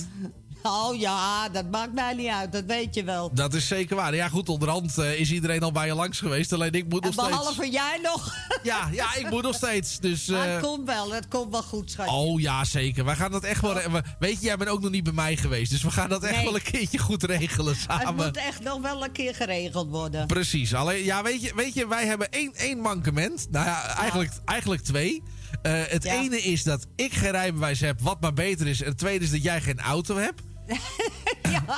Oh 0.62 0.98
ja, 1.00 1.48
dat 1.48 1.70
maakt 1.70 1.92
mij 1.92 2.14
niet 2.14 2.28
uit, 2.28 2.52
dat 2.52 2.64
weet 2.64 2.94
je 2.94 3.04
wel. 3.04 3.30
Dat 3.34 3.54
is 3.54 3.66
zeker 3.66 3.96
waar. 3.96 4.14
Ja, 4.14 4.28
goed, 4.28 4.48
onderhand 4.48 4.98
eh, 4.98 5.20
is 5.20 5.30
iedereen 5.32 5.62
al 5.62 5.72
bij 5.72 5.86
je 5.86 5.94
langs 5.94 6.18
geweest. 6.18 6.52
Alleen 6.52 6.72
ik 6.72 6.88
moet 6.88 7.00
En 7.04 7.06
nog 7.06 7.12
steeds. 7.24 7.28
behalve 7.38 7.70
jij 7.70 7.98
nog. 8.02 8.34
Ja, 8.62 8.88
ja, 8.92 9.14
ik 9.14 9.30
moet 9.30 9.42
nog 9.42 9.54
steeds. 9.54 9.98
Dus. 10.00 10.26
Maar 10.26 10.46
eh, 10.46 10.52
het 10.54 10.62
komt 10.62 10.86
wel, 10.86 11.12
het 11.12 11.28
komt 11.28 11.50
wel 11.50 11.62
goed, 11.62 11.90
schatje. 11.90 12.12
Oh 12.14 12.40
ja, 12.40 12.64
zeker. 12.64 13.04
Wij 13.04 13.16
gaan 13.16 13.30
dat 13.30 13.44
echt 13.44 13.60
wel. 13.60 13.74
Weet 14.18 14.40
je, 14.40 14.46
jij 14.46 14.56
bent 14.56 14.70
ook 14.70 14.80
nog 14.80 14.90
niet 14.90 15.04
bij 15.04 15.12
mij 15.12 15.36
geweest. 15.36 15.70
Dus 15.70 15.82
we 15.82 15.90
gaan 15.90 16.08
dat 16.08 16.22
echt 16.22 16.34
Nee. 16.34 16.44
wel 16.44 16.54
een 16.54 16.62
keertje 16.62 16.98
goed 16.98 17.22
regelen 17.22 17.72
het 17.72 17.82
samen. 17.88 18.14
moet 18.14 18.36
echt 18.36 18.62
nog 18.62 18.80
wel 18.80 19.04
een 19.04 19.12
keer 19.12 19.34
geregeld 19.34 19.90
worden. 19.90 20.26
Precies. 20.26 20.74
Alleen, 20.74 21.04
ja, 21.04 21.22
weet 21.22 21.42
je, 21.42 21.52
weet 21.54 21.74
je, 21.74 21.86
wij 21.88 22.06
hebben 22.06 22.30
één, 22.30 22.54
één 22.54 22.78
mankement. 22.78 23.46
Nou 23.50 23.66
ja, 23.66 23.82
eigenlijk, 23.96 24.30
eigenlijk 24.44 24.82
twee. 24.82 25.22
Eh, 25.62 25.72
het 25.86 26.04
Ja. 26.04 26.12
ene 26.12 26.42
is 26.42 26.62
dat 26.62 26.86
ik 26.96 27.12
geen 27.14 27.30
rijbewijs 27.30 27.80
heb, 27.80 28.00
wat 28.00 28.20
maar 28.20 28.32
beter 28.32 28.66
is. 28.66 28.80
En 28.82 28.88
het 28.88 28.98
tweede 28.98 29.24
is 29.24 29.30
dat 29.30 29.42
jij 29.42 29.60
geen 29.60 29.80
auto 29.80 30.16
hebt. 30.16 30.42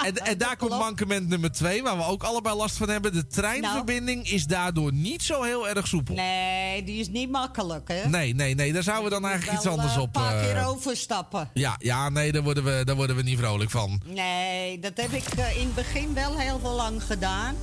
en, 0.05 0.16
en 0.16 0.38
daar 0.38 0.56
komt 0.56 0.70
mankement 0.70 1.28
nummer 1.28 1.52
twee, 1.52 1.82
waar 1.82 1.97
we 1.97 2.05
ook 2.05 2.22
allebei 2.22 2.56
last 2.56 2.76
van 2.76 2.88
hebben. 2.88 3.12
De 3.12 3.26
treinverbinding 3.26 4.30
is 4.30 4.44
daardoor 4.47 4.92
niet 4.92 5.22
zo 5.22 5.42
heel 5.42 5.68
erg 5.68 5.86
soepel. 5.86 6.14
Nee, 6.14 6.84
die 6.84 7.00
is 7.00 7.08
niet 7.08 7.30
makkelijk, 7.30 7.88
hè? 7.88 8.08
Nee, 8.08 8.34
nee, 8.34 8.55
nee. 8.55 8.72
Daar 8.72 8.82
zouden 8.82 9.05
we 9.05 9.10
dan 9.10 9.26
eigenlijk 9.26 9.58
iets 9.58 9.66
anders 9.66 9.94
eh, 9.94 10.00
op. 10.00 10.16
Een 10.16 10.22
paar 10.22 10.38
eh, 10.38 10.44
keer 10.44 10.66
overstappen. 10.66 11.50
ja, 11.55 11.76
ja, 11.78 12.08
nee, 12.08 12.32
daar 12.32 12.42
worden, 12.42 12.64
we, 12.64 12.82
daar 12.84 12.97
worden 12.97 13.16
we 13.16 13.22
niet 13.22 13.38
vrolijk 13.38 13.70
van. 13.70 14.00
Nee, 14.06 14.78
dat 14.78 14.92
heb 14.97 15.12
ik 15.12 15.24
in 15.34 15.66
het 15.66 15.74
begin 15.74 16.14
wel 16.14 16.38
heel 16.38 16.58
veel 16.60 16.74
lang 16.74 17.02
gedaan. 17.02 17.55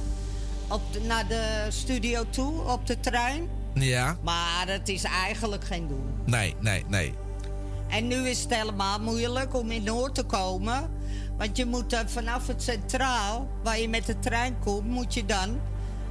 Op 0.68 0.82
de- 0.94 1.02
naar 1.02 1.28
de 1.28 1.66
studio 1.70 2.30
toe, 2.30 2.62
op 2.62 2.88
de 2.88 3.00
trein. 3.00 3.50
Ja, 3.76 4.18
Maar 4.24 4.64
het 4.68 4.90
is 4.90 5.04
eigenlijk 5.04 5.64
geen 5.66 5.88
doen. 5.88 6.06
nee, 6.26 6.56
nee, 6.60 6.84
nee. 6.88 7.14
En 7.88 8.08
nu 8.08 8.30
is 8.30 8.42
het 8.42 8.56
helemaal 8.56 9.00
moeilijk 9.00 9.56
om 9.56 9.72
in 9.72 9.84
Noord 9.84 10.16
te 10.16 10.24
komen. 10.24 10.90
Want 11.38 11.58
je 11.58 11.66
moet 11.66 11.94
eh, 11.94 12.00
vanaf 12.06 12.48
het 12.48 12.64
centraal, 12.64 13.48
waar 13.64 13.80
je 13.80 13.90
met 13.90 14.06
de 14.06 14.20
trein 14.20 14.56
komt, 14.60 14.86
moet 14.88 15.14
je 15.14 15.26
dan 15.26 15.60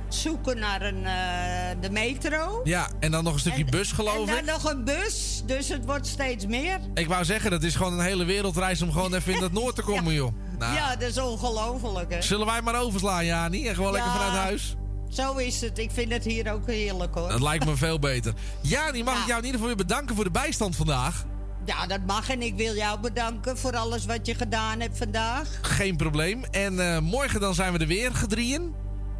zoeken 0.08 0.58
naar 0.58 0.82
een, 0.82 1.04
eh, 1.06 1.80
de 1.80 1.90
metro. 1.90 2.60
Ja, 2.64 2.88
en 3.00 3.10
dan 3.10 3.24
nog 3.24 3.32
een 3.32 3.38
stukje 3.40 3.64
En- 3.64 3.70
bus, 3.70 3.92
geloof 3.92 4.28
en 4.28 4.38
ik. 4.38 4.46
dan 4.46 4.54
nog 4.54 4.70
een 4.72 4.84
bus, 4.84 5.42
dus 5.46 5.68
het 5.68 5.84
wordt 5.84 6.06
steeds 6.06 6.46
meer. 6.46 6.78
Ik 6.94 7.08
wou 7.08 7.24
zeggen, 7.24 7.50
dat 7.50 7.62
is 7.62 7.74
gewoon 7.74 7.92
een 7.92 8.04
hele 8.04 8.24
wereldreis 8.24 8.82
om 8.82 8.92
gewoon 8.92 9.14
even 9.14 9.34
in 9.34 9.42
het 9.42 9.52
noord 9.52 9.74
te 9.74 9.82
komen, 9.92 10.12
joh. 10.14 10.32
Nou, 10.58 10.74
Ja, 10.74 10.96
dat 10.96 11.08
is 11.08 11.18
ongelooflijk, 11.18 12.12
hè? 12.14 12.22
Zullen 12.22 12.46
wij 12.46 12.62
maar 12.62 12.80
overslaan, 12.80 13.24
Jani? 13.24 13.68
En 13.68 13.74
gewoon 13.74 13.92
lekker 13.92 14.10
vanuit 14.10 14.32
huis? 14.32 14.76
Zo 15.14 15.36
is 15.36 15.60
het. 15.60 15.78
Ik 15.78 15.90
vind 15.90 16.12
het 16.12 16.24
hier 16.24 16.52
ook 16.52 16.66
heerlijk, 16.66 17.14
hoor. 17.14 17.28
Dat 17.28 17.40
lijkt 17.40 17.64
me 17.64 17.76
veel 17.76 17.98
beter. 17.98 18.32
Jani, 18.60 19.02
mag 19.02 19.20
ik 19.20 19.26
jou 19.26 19.38
in 19.38 19.44
ieder 19.44 19.60
geval 19.60 19.66
weer 19.66 19.86
bedanken 19.86 20.14
voor 20.14 20.24
de 20.24 20.30
bijstand 20.30 20.76
vandaag? 20.76 21.24
Ja, 21.64 21.86
dat 21.86 22.00
mag. 22.06 22.30
En 22.30 22.42
ik 22.42 22.54
wil 22.56 22.74
jou 22.74 23.00
bedanken 23.00 23.58
voor 23.58 23.76
alles 23.76 24.04
wat 24.06 24.26
je 24.26 24.34
gedaan 24.34 24.80
hebt 24.80 24.98
vandaag. 24.98 25.48
Geen 25.62 25.96
probleem. 25.96 26.44
En 26.50 26.94
eh, 26.94 26.98
morgen 26.98 27.40
dan 27.40 27.54
zijn 27.54 27.72
we 27.72 27.78
er 27.78 27.86
weer, 27.86 28.14
gedrieën. 28.14 28.74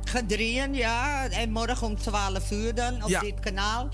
Gedrieën, 0.04 0.74
ja. 0.74 1.28
En 1.28 1.50
morgen 1.50 1.86
om 1.86 1.96
12 1.96 2.50
uur 2.50 2.74
dan 2.74 3.02
op 3.02 3.08
Ja. 3.08 3.20
dit 3.20 3.40
kanaal. 3.40 3.88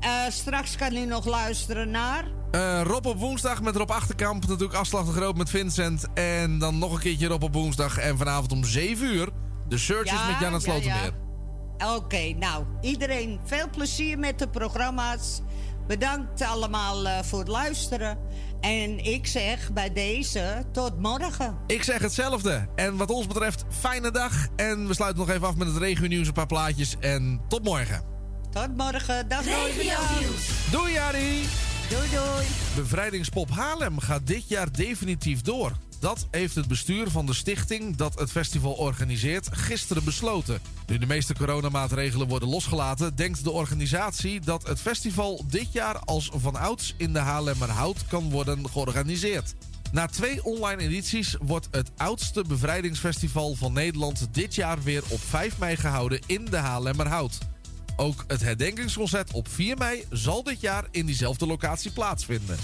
Eh, 0.00 0.10
straks 0.28 0.76
kan 0.76 0.96
u 0.96 1.04
nog 1.04 1.24
luisteren 1.24 1.90
naar... 1.90 2.24
Eh, 2.50 2.80
Rob 2.84 3.06
op 3.06 3.18
woensdag 3.18 3.62
met 3.62 3.76
Rob 3.76 3.90
Achterkamp. 3.90 4.46
Natuurlijk 4.46 4.78
afslag 4.78 5.06
de 5.06 5.12
groot 5.12 5.36
met 5.36 5.50
Vincent. 5.50 6.04
En 6.14 6.58
dan 6.58 6.78
nog 6.78 6.92
een 6.92 7.00
keertje 7.00 7.26
Rob 7.26 7.42
op 7.42 7.52
woensdag. 7.52 7.98
En 7.98 8.18
vanavond 8.18 8.52
om 8.52 8.64
7 8.64 9.06
uur 9.06 9.28
de 9.68 9.78
Searches 9.78 10.18
Ja, 10.18 10.26
met 10.26 10.40
Jan 10.40 10.52
het 10.52 10.84
ja. 10.84 11.25
Oké, 11.78 12.32
nou, 12.38 12.64
iedereen 12.80 13.40
veel 13.44 13.70
plezier 13.70 14.18
met 14.18 14.38
de 14.38 14.48
programma's. 14.48 15.40
Bedankt 15.86 16.42
allemaal 16.42 17.06
eh, 17.06 17.22
voor 17.22 17.38
het 17.38 17.48
luisteren. 17.48 18.18
En 18.60 19.04
ik 19.04 19.26
zeg 19.26 19.72
bij 19.72 19.92
deze 19.92 20.64
tot 20.72 21.00
morgen. 21.00 21.58
Ik 21.66 21.82
zeg 21.82 21.98
hetzelfde. 21.98 22.68
En 22.74 22.96
wat 22.96 23.10
ons 23.10 23.26
betreft, 23.26 23.64
fijne 23.68 24.10
dag. 24.10 24.46
En 24.56 24.86
we 24.86 24.94
sluiten 24.94 25.26
nog 25.26 25.34
even 25.34 25.46
af 25.46 25.56
met 25.56 25.68
het 25.68 25.76
regio 25.76 26.06
nieuws, 26.06 26.26
een 26.26 26.32
paar 26.32 26.46
plaatjes. 26.46 26.96
En 27.00 27.40
tot 27.48 27.64
morgen. 27.64 28.02
Tot 28.50 28.76
morgen. 28.76 29.28
Dag 29.28 29.44
bedankt. 29.44 30.70
Doei 30.70 30.92
Jari! 30.92 31.44
Doei 31.88 32.10
doei. 32.10 32.46
Bevrijdingspop 32.74 33.50
Haarlem 33.50 33.98
gaat 33.98 34.26
dit 34.26 34.48
jaar 34.48 34.72
definitief 34.72 35.40
door. 35.40 35.72
Dat 36.00 36.26
heeft 36.30 36.54
het 36.54 36.68
bestuur 36.68 37.10
van 37.10 37.26
de 37.26 37.34
stichting 37.34 37.96
dat 37.96 38.18
het 38.18 38.30
festival 38.30 38.72
organiseert 38.72 39.48
gisteren 39.50 40.04
besloten. 40.04 40.60
Nu 40.86 40.98
de 40.98 41.06
meeste 41.06 41.34
coronamaatregelen 41.34 42.28
worden 42.28 42.48
losgelaten, 42.48 43.16
denkt 43.16 43.44
de 43.44 43.50
organisatie 43.50 44.40
dat 44.40 44.66
het 44.66 44.80
festival 44.80 45.44
dit 45.48 45.72
jaar 45.72 45.98
als 45.98 46.30
vanouds 46.34 46.94
in 46.96 47.12
de 47.12 47.18
Haarlemmerhout 47.18 48.06
kan 48.08 48.30
worden 48.30 48.68
georganiseerd. 48.70 49.54
Na 49.92 50.06
twee 50.06 50.44
online 50.44 50.82
edities 50.82 51.36
wordt 51.40 51.68
het 51.70 51.90
oudste 51.96 52.44
bevrijdingsfestival 52.48 53.54
van 53.54 53.72
Nederland 53.72 54.28
dit 54.30 54.54
jaar 54.54 54.82
weer 54.82 55.02
op 55.08 55.20
5 55.20 55.58
mei 55.58 55.76
gehouden 55.76 56.20
in 56.26 56.44
de 56.44 56.56
Haarlemmerhout. 56.56 57.38
Ook 57.96 58.24
het 58.26 58.40
herdenkingsconcert 58.40 59.32
op 59.32 59.48
4 59.48 59.76
mei 59.76 60.04
zal 60.10 60.42
dit 60.42 60.60
jaar 60.60 60.84
in 60.90 61.06
diezelfde 61.06 61.46
locatie 61.46 61.90
plaatsvinden. 61.90 62.56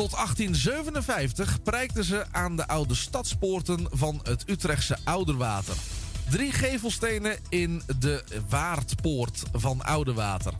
Tot 0.00 0.10
1857 0.10 1.62
prijkten 1.62 2.04
ze 2.04 2.24
aan 2.30 2.56
de 2.56 2.66
oude 2.68 2.94
stadspoorten 2.94 3.86
van 3.90 4.20
het 4.22 4.48
Utrechtse 4.48 4.96
Ouderwater. 5.04 5.74
Drie 6.30 6.52
gevelstenen 6.52 7.38
in 7.48 7.82
de 7.98 8.24
Waardpoort 8.48 9.42
van 9.52 9.82
Oudewater. 9.82 10.52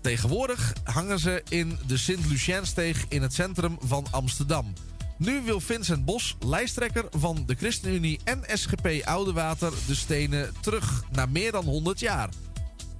Tegenwoordig 0.00 0.72
hangen 0.84 1.18
ze 1.18 1.42
in 1.48 1.78
de 1.86 1.96
Sint-Luciensteeg 1.96 3.04
in 3.08 3.22
het 3.22 3.34
centrum 3.34 3.76
van 3.80 4.06
Amsterdam. 4.10 4.72
Nu 5.18 5.42
wil 5.42 5.60
Vincent 5.60 6.04
Bos, 6.04 6.36
lijsttrekker 6.40 7.04
van 7.10 7.42
de 7.46 7.54
ChristenUnie 7.54 8.20
en 8.24 8.42
SGP 8.46 8.88
Oudewater, 9.04 9.72
de 9.86 9.94
stenen 9.94 10.52
terug 10.60 11.04
na 11.12 11.26
meer 11.26 11.52
dan 11.52 11.64
100 11.64 12.00
jaar. 12.00 12.28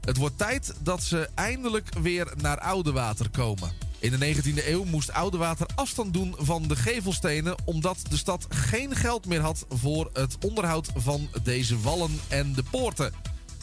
Het 0.00 0.16
wordt 0.16 0.38
tijd 0.38 0.74
dat 0.82 1.02
ze 1.02 1.28
eindelijk 1.34 1.94
weer 1.94 2.32
naar 2.36 2.58
Oudewater 2.58 3.30
komen. 3.30 3.84
In 4.04 4.18
de 4.18 4.34
19e 4.34 4.66
eeuw 4.66 4.84
moest 4.84 5.12
Oudewater 5.12 5.66
afstand 5.74 6.12
doen 6.12 6.34
van 6.38 6.62
de 6.68 6.76
gevelstenen 6.76 7.54
omdat 7.64 7.98
de 8.08 8.16
stad 8.16 8.46
geen 8.48 8.96
geld 8.96 9.26
meer 9.26 9.40
had 9.40 9.66
voor 9.68 10.10
het 10.12 10.36
onderhoud 10.44 10.90
van 10.94 11.28
deze 11.42 11.80
wallen 11.80 12.20
en 12.28 12.52
de 12.52 12.62
poorten. 12.70 13.12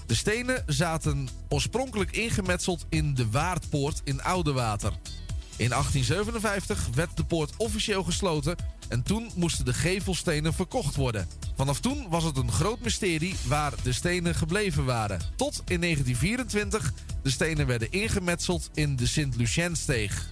De 0.06 0.14
stenen 0.14 0.64
zaten 0.68 1.28
oorspronkelijk 1.50 2.11
ingemetseld 2.11 2.86
in 2.90 3.14
de 3.14 3.30
Waardpoort 3.30 4.02
in 4.03 4.24
Oudewater. 4.24 4.94
In 5.62 5.70
1857 5.70 6.90
werd 6.96 7.18
de 7.18 7.24
poort 7.24 7.54
officieel 7.58 8.04
gesloten 8.04 8.56
en 8.90 9.04
toen 9.04 9.32
moesten 9.36 9.66
de 9.66 9.74
gevelstenen 9.74 10.54
verkocht 10.54 10.96
worden. 10.96 11.28
Vanaf 11.56 11.80
toen 11.80 12.06
was 12.10 12.24
het 12.24 12.38
een 12.38 12.52
groot 12.52 12.80
mysterie 12.80 13.36
waar 13.46 13.74
de 13.84 13.94
stenen 13.94 14.36
gebleven 14.36 14.86
waren. 14.86 15.20
Tot 15.36 15.62
in 15.66 15.82
1924 15.82 16.94
de 17.24 17.30
stenen 17.30 17.68
werden 17.68 17.92
ingemetseld 17.92 18.70
in 18.74 18.96
de 18.96 19.08
Sint-Luciensteeg. 19.08 20.30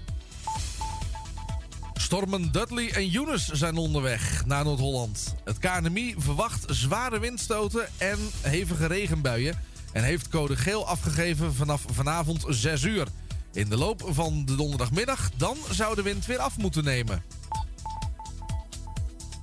Stormen 1.93 2.51
Dudley 2.51 2.91
en 2.91 3.15
Eunice 3.15 3.55
zijn 3.55 3.77
onderweg 3.77 4.45
naar 4.45 4.63
Noord-Holland. 4.63 5.35
Het 5.43 5.57
KNMI 5.57 6.15
verwacht 6.17 6.65
zware 6.67 7.19
windstoten 7.19 7.87
en 7.97 8.17
hevige 8.41 8.85
regenbuien... 8.85 9.59
en 9.91 10.03
heeft 10.03 10.29
code 10.29 10.55
geel 10.55 10.87
afgegeven 10.87 11.53
vanaf 11.53 11.83
vanavond 11.87 12.45
6 12.47 12.83
uur. 12.83 13.07
In 13.53 13.69
de 13.69 13.77
loop 13.77 14.03
van 14.07 14.45
de 14.45 14.55
donderdagmiddag 14.55 15.31
dan 15.37 15.57
zou 15.71 15.95
de 15.95 16.01
wind 16.01 16.25
weer 16.25 16.39
af 16.39 16.57
moeten 16.57 16.83
nemen. 16.83 17.23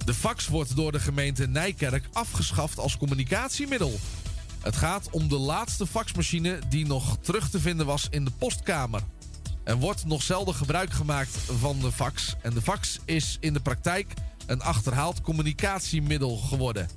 De 0.05 0.15
fax 0.15 0.47
wordt 0.47 0.77
door 0.77 0.93
de 0.93 1.01
gemeente 1.01 1.47
Nijkerk 1.47 2.09
afgeschaft 2.13 2.79
als 2.79 2.97
communicatiemiddel. 2.97 3.99
Het 4.61 4.77
gaat 4.77 5.11
om 5.11 5.29
de 5.29 5.39
laatste 5.39 5.87
faxmachine 5.87 6.59
die 6.69 6.87
nog 6.87 7.19
terug 7.21 7.51
te 7.51 7.61
vinden 7.61 7.87
was 7.87 8.07
in 8.11 8.25
de 8.25 8.31
postkamer. 8.39 9.01
Er 9.65 9.77
wordt 9.77 10.05
nog 10.05 10.23
zelden 10.23 10.55
gebruik 10.55 10.93
gemaakt 10.93 11.37
van 11.59 11.79
de 11.81 11.93
fax. 11.93 12.35
En 12.43 12.55
de 12.55 12.63
fax 12.63 12.99
is 13.05 13.37
in 13.41 13.53
de 13.53 13.61
praktijk 13.61 14.15
een 14.47 14.63
achterhaald 14.63 15.21
communicatiemiddel 15.21 16.37
geworden. 16.37 16.89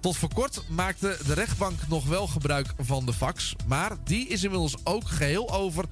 Tot 0.00 0.16
voor 0.16 0.34
kort 0.34 0.62
maakte 0.68 1.18
de 1.26 1.34
rechtbank 1.34 1.88
nog 1.88 2.06
wel 2.06 2.26
gebruik 2.26 2.74
van 2.78 3.06
de 3.06 3.12
fax. 3.12 3.56
Maar 3.66 3.96
die 4.04 4.28
is 4.28 4.42
inmiddels 4.42 4.76
ook 4.84 5.08
geheel 5.08 5.52
over 5.54 5.84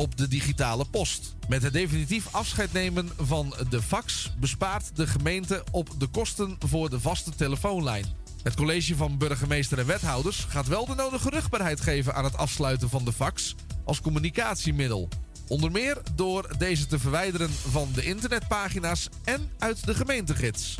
op 0.00 0.16
de 0.16 0.28
digitale 0.28 0.84
post. 0.84 1.34
Met 1.48 1.62
het 1.62 1.72
definitief 1.72 2.34
afscheid 2.34 2.72
nemen 2.72 3.08
van 3.16 3.54
de 3.70 3.82
fax 3.82 4.32
bespaart 4.38 4.96
de 4.96 5.06
gemeente 5.06 5.64
op 5.70 5.88
de 5.98 6.06
kosten 6.06 6.56
voor 6.66 6.90
de 6.90 7.00
vaste 7.00 7.30
telefoonlijn. 7.30 8.04
Het 8.42 8.54
college 8.54 8.96
van 8.96 9.18
burgemeester 9.18 9.78
en 9.78 9.86
wethouders 9.86 10.46
gaat 10.48 10.66
wel 10.66 10.86
de 10.86 10.94
nodige 10.94 11.30
rugbaarheid 11.30 11.80
geven 11.80 12.14
aan 12.14 12.24
het 12.24 12.36
afsluiten 12.36 12.88
van 12.88 13.04
de 13.04 13.12
fax 13.12 13.54
als 13.84 14.00
communicatiemiddel. 14.00 15.08
Onder 15.48 15.70
meer 15.70 16.02
door 16.14 16.54
deze 16.58 16.86
te 16.86 16.98
verwijderen 16.98 17.50
van 17.50 17.88
de 17.94 18.04
internetpagina's 18.04 19.08
en 19.24 19.50
uit 19.58 19.86
de 19.86 19.94
gemeentegids. 19.94 20.76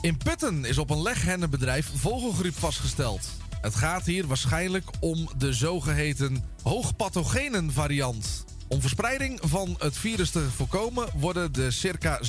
In 0.00 0.16
Putten 0.16 0.64
is 0.64 0.78
op 0.78 0.90
een 0.90 1.02
leghennenbedrijf 1.02 1.90
vogelgriep 1.94 2.58
vastgesteld. 2.58 3.28
Het 3.64 3.74
gaat 3.74 4.06
hier 4.06 4.26
waarschijnlijk 4.26 4.90
om 5.00 5.28
de 5.38 5.52
zogeheten 5.52 6.44
hoogpathogenen 6.62 7.72
variant. 7.72 8.44
Om 8.68 8.80
verspreiding 8.80 9.40
van 9.42 9.76
het 9.78 9.96
virus 9.96 10.30
te 10.30 10.50
voorkomen 10.50 11.08
worden 11.14 11.52
de 11.52 11.70
circa 11.70 12.20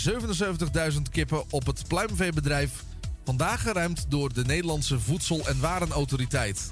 77.000 0.91 1.01
kippen 1.11 1.43
op 1.49 1.65
het 1.65 1.88
pluimveebedrijf 1.88 2.83
vandaag 3.25 3.61
geruimd 3.61 4.05
door 4.09 4.33
de 4.33 4.45
Nederlandse 4.45 4.99
Voedsel- 4.99 5.47
en 5.47 5.59
Warenautoriteit. 5.59 6.72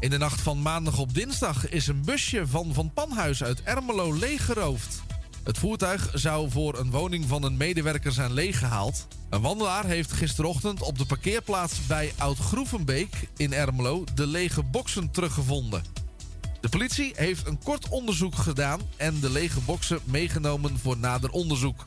In 0.00 0.10
de 0.10 0.18
nacht 0.18 0.40
van 0.40 0.62
maandag 0.62 0.98
op 0.98 1.14
dinsdag 1.14 1.68
is 1.68 1.86
een 1.86 2.02
busje 2.04 2.46
van 2.46 2.74
Van 2.74 2.92
Panhuis 2.92 3.42
uit 3.42 3.62
Ermelo 3.62 4.12
leeggeroofd. 4.12 5.05
Het 5.46 5.58
voertuig 5.58 6.10
zou 6.12 6.50
voor 6.50 6.78
een 6.78 6.90
woning 6.90 7.24
van 7.28 7.42
een 7.42 7.56
medewerker 7.56 8.12
zijn 8.12 8.32
leeggehaald. 8.32 9.06
Een 9.30 9.40
wandelaar 9.40 9.84
heeft 9.84 10.12
gisterochtend 10.12 10.82
op 10.82 10.98
de 10.98 11.06
parkeerplaats 11.06 11.86
bij 11.86 12.12
Oud-Groevenbeek 12.18 13.28
in 13.36 13.52
Ermelo 13.52 14.04
de 14.14 14.26
lege 14.26 14.62
boksen 14.62 15.10
teruggevonden. 15.10 15.82
De 16.60 16.68
politie 16.68 17.12
heeft 17.14 17.46
een 17.46 17.58
kort 17.62 17.88
onderzoek 17.88 18.34
gedaan 18.34 18.80
en 18.96 19.20
de 19.20 19.30
lege 19.30 19.60
boksen 19.60 20.00
meegenomen 20.04 20.78
voor 20.78 20.96
nader 20.96 21.30
onderzoek. 21.30 21.82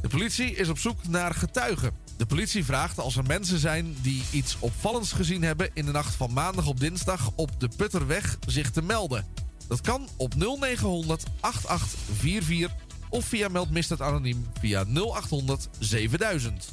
De 0.00 0.08
politie 0.08 0.54
is 0.54 0.68
op 0.68 0.78
zoek 0.78 1.08
naar 1.08 1.34
getuigen. 1.34 1.92
De 2.16 2.26
politie 2.26 2.64
vraagt 2.64 2.98
als 2.98 3.16
er 3.16 3.24
mensen 3.26 3.58
zijn 3.58 3.96
die 4.02 4.22
iets 4.30 4.56
opvallends 4.58 5.12
gezien 5.12 5.42
hebben 5.42 5.70
in 5.74 5.84
de 5.84 5.92
nacht 5.92 6.14
van 6.14 6.32
maandag 6.32 6.66
op 6.66 6.80
dinsdag 6.80 7.30
op 7.34 7.60
de 7.60 7.68
Putterweg 7.76 8.38
zich 8.46 8.70
te 8.70 8.82
melden. 8.82 9.26
Dat 9.68 9.80
kan 9.80 10.08
op 10.16 10.34
0900 10.34 11.24
8844 11.40 12.82
of 13.08 13.24
via 13.24 13.48
Meld 13.48 13.70
Misdaad 13.70 14.00
Anoniem 14.00 14.46
via 14.60 14.84
0800 14.84 15.68
7000. 15.78 16.72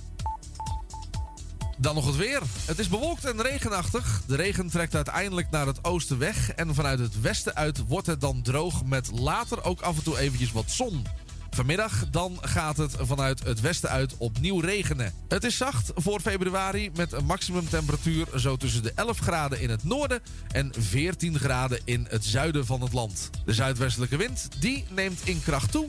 Dan 1.77 1.95
nog 1.95 2.05
het 2.05 2.15
weer. 2.15 2.41
Het 2.65 2.79
is 2.79 2.87
bewolkt 2.87 3.25
en 3.25 3.41
regenachtig. 3.41 4.21
De 4.27 4.35
regen 4.35 4.69
trekt 4.69 4.95
uiteindelijk 4.95 5.49
naar 5.49 5.67
het 5.67 5.83
oosten 5.83 6.17
weg. 6.17 6.51
En 6.51 6.75
vanuit 6.75 6.99
het 6.99 7.21
westen 7.21 7.55
uit 7.55 7.87
wordt 7.87 8.07
het 8.07 8.21
dan 8.21 8.41
droog 8.41 8.85
met 8.85 9.11
later 9.11 9.63
ook 9.63 9.81
af 9.81 9.97
en 9.97 10.03
toe 10.03 10.19
eventjes 10.19 10.51
wat 10.51 10.71
zon. 10.71 11.05
Vanmiddag 11.55 12.09
dan 12.09 12.37
gaat 12.41 12.77
het 12.77 12.95
vanuit 12.99 13.43
het 13.43 13.61
westen 13.61 13.89
uit 13.89 14.17
opnieuw 14.17 14.59
regenen. 14.59 15.13
Het 15.27 15.43
is 15.43 15.57
zacht 15.57 15.91
voor 15.95 16.19
februari 16.19 16.91
met 16.95 17.11
een 17.11 17.25
maximumtemperatuur 17.25 18.27
zo 18.35 18.57
tussen 18.57 18.83
de 18.83 18.91
11 18.95 19.19
graden 19.19 19.61
in 19.61 19.69
het 19.69 19.83
noorden 19.83 20.21
en 20.51 20.71
14 20.77 21.39
graden 21.39 21.79
in 21.83 22.05
het 22.09 22.25
zuiden 22.25 22.65
van 22.65 22.81
het 22.81 22.93
land. 22.93 23.29
De 23.45 23.53
zuidwestelijke 23.53 24.17
wind 24.17 24.47
die 24.59 24.85
neemt 24.89 25.21
in 25.23 25.43
kracht 25.43 25.71
toe 25.71 25.87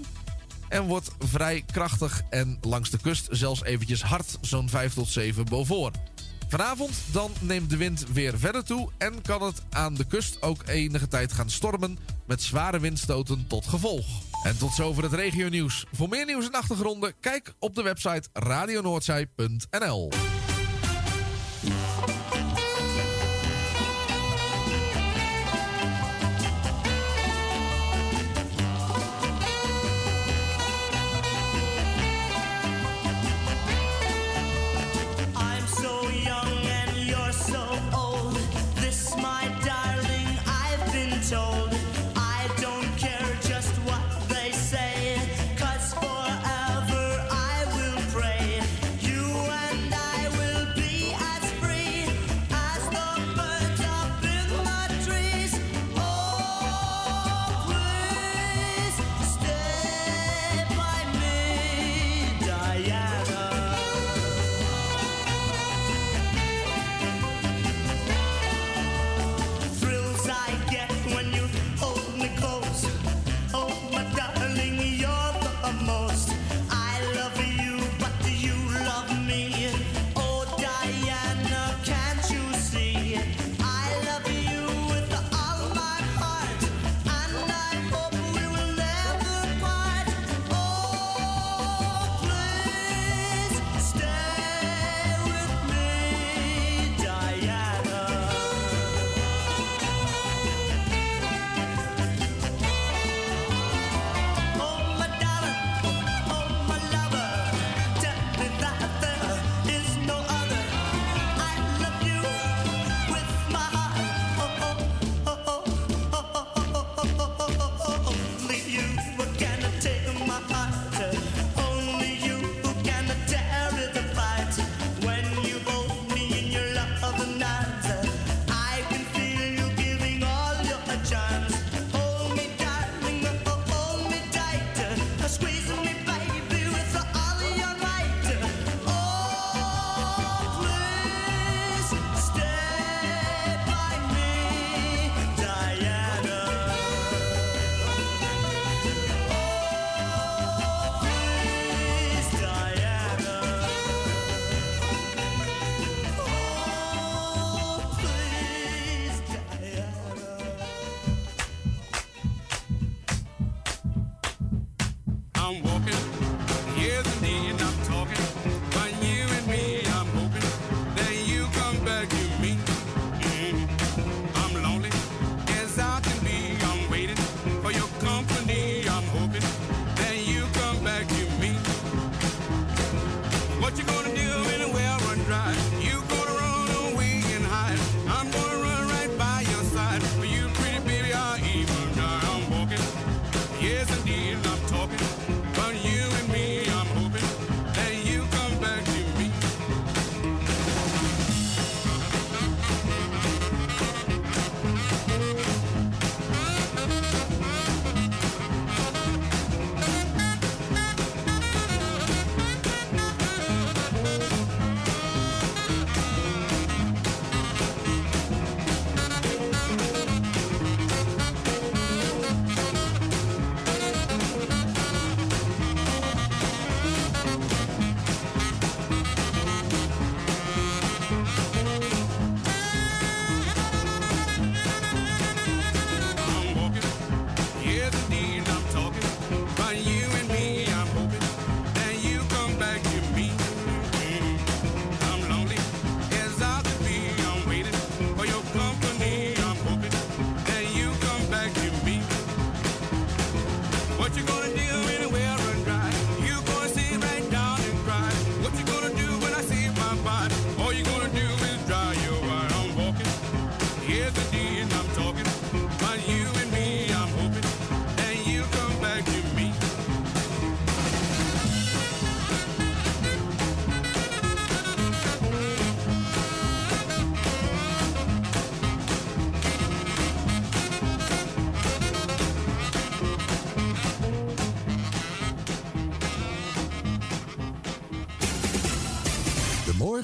en 0.69 0.83
wordt 0.83 1.11
vrij 1.19 1.65
krachtig 1.73 2.23
en 2.31 2.59
langs 2.61 2.91
de 2.91 2.99
kust 2.99 3.29
zelfs 3.31 3.63
eventjes 3.63 4.03
hard, 4.03 4.39
zo'n 4.41 4.69
5 4.69 4.95
tot 4.95 5.09
7 5.09 5.45
boven. 5.45 5.93
Vanavond 6.49 6.93
dan 7.13 7.31
neemt 7.41 7.71
de 7.71 7.77
wind 7.77 8.05
weer 8.13 8.39
verder 8.39 8.65
toe 8.65 8.89
en 8.99 9.23
kan 9.23 9.43
het 9.43 9.63
aan 9.71 9.95
de 9.95 10.05
kust 10.05 10.43
ook 10.43 10.63
enige 10.67 11.09
tijd 11.09 11.33
gaan 11.33 11.51
stormen 11.51 11.99
met 12.27 12.43
zware 12.43 12.79
windstoten 12.79 13.45
tot 13.47 13.67
gevolg. 13.67 14.32
En 14.43 14.59
tot 14.59 14.73
zover 14.73 15.03
het 15.03 15.13
regionieuws. 15.13 15.85
Voor 15.93 16.09
meer 16.09 16.27
nieuws 16.27 16.47
en 16.47 16.53
achtergronden 16.53 17.15
kijk 17.21 17.55
op 17.59 17.75
de 17.75 17.83
website 17.83 18.29
radionoordzij.nl. 18.33 20.11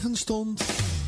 morgen 0.08 0.16
stond, 0.16 0.64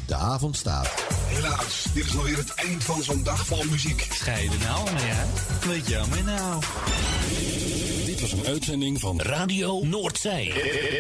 de 0.07 0.15
avond 0.15 0.57
staat. 0.57 1.05
Helaas, 1.27 1.85
dit 1.95 2.05
is 2.05 2.17
alweer 2.17 2.37
het 2.37 2.55
eind 2.55 2.85
van 2.85 3.03
zo'n 3.03 3.23
dag 3.23 3.47
vol 3.47 3.65
muziek. 3.65 4.07
Scheiden 4.13 4.59
nou, 4.59 4.93
maar 4.93 5.07
ja. 5.07 5.25
Wat 5.67 5.89
jammer 5.89 6.25
nou. 6.25 6.63
Dit 8.05 8.21
was 8.21 8.33
een 8.33 8.47
uitzending 8.47 9.01
van 9.01 9.21
Radio 9.21 9.81
Noordzee. 9.85 10.49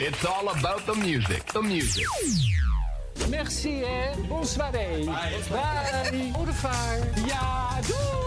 It's 0.08 0.24
all 0.24 0.48
about 0.48 0.84
the 0.84 0.96
music. 0.96 1.42
The 1.42 1.62
music. 1.62 2.08
Merci, 3.28 3.82
hè. 3.84 4.26
Bonsoir. 4.28 4.70
Bye. 4.70 5.04
Au 6.36 6.44
revoir. 6.44 7.26
Ja, 7.26 7.78
doe, 7.86 8.19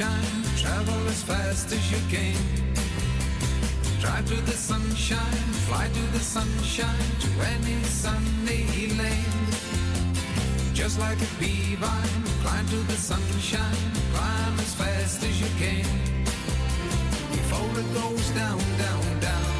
sunshine, 0.00 0.56
travel 0.56 1.08
as 1.08 1.22
fast 1.22 1.72
as 1.72 1.92
you 1.92 1.98
can. 2.08 2.36
Drive 4.00 4.26
to 4.28 4.40
the 4.42 4.52
sunshine, 4.52 5.52
fly 5.68 5.88
to 5.88 6.02
the 6.12 6.18
sunshine, 6.18 7.10
to 7.20 7.28
any 7.54 7.82
sunny 7.84 8.92
land. 8.96 9.52
Just 10.72 10.98
like 10.98 11.18
a 11.20 11.30
beeline, 11.38 12.22
climb 12.42 12.66
to 12.68 12.80
the 12.92 12.96
sunshine, 12.96 13.92
climb 14.14 14.58
as 14.58 14.74
fast 14.74 15.22
as 15.22 15.40
you 15.40 15.50
can. 15.58 15.84
Before 17.30 17.70
it 17.80 17.88
goes 17.94 18.30
down, 18.30 18.58
down, 18.78 19.20
down, 19.20 19.52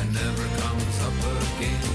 and 0.00 0.12
never 0.12 0.46
comes 0.60 0.96
up 1.08 1.18
again. 1.58 1.93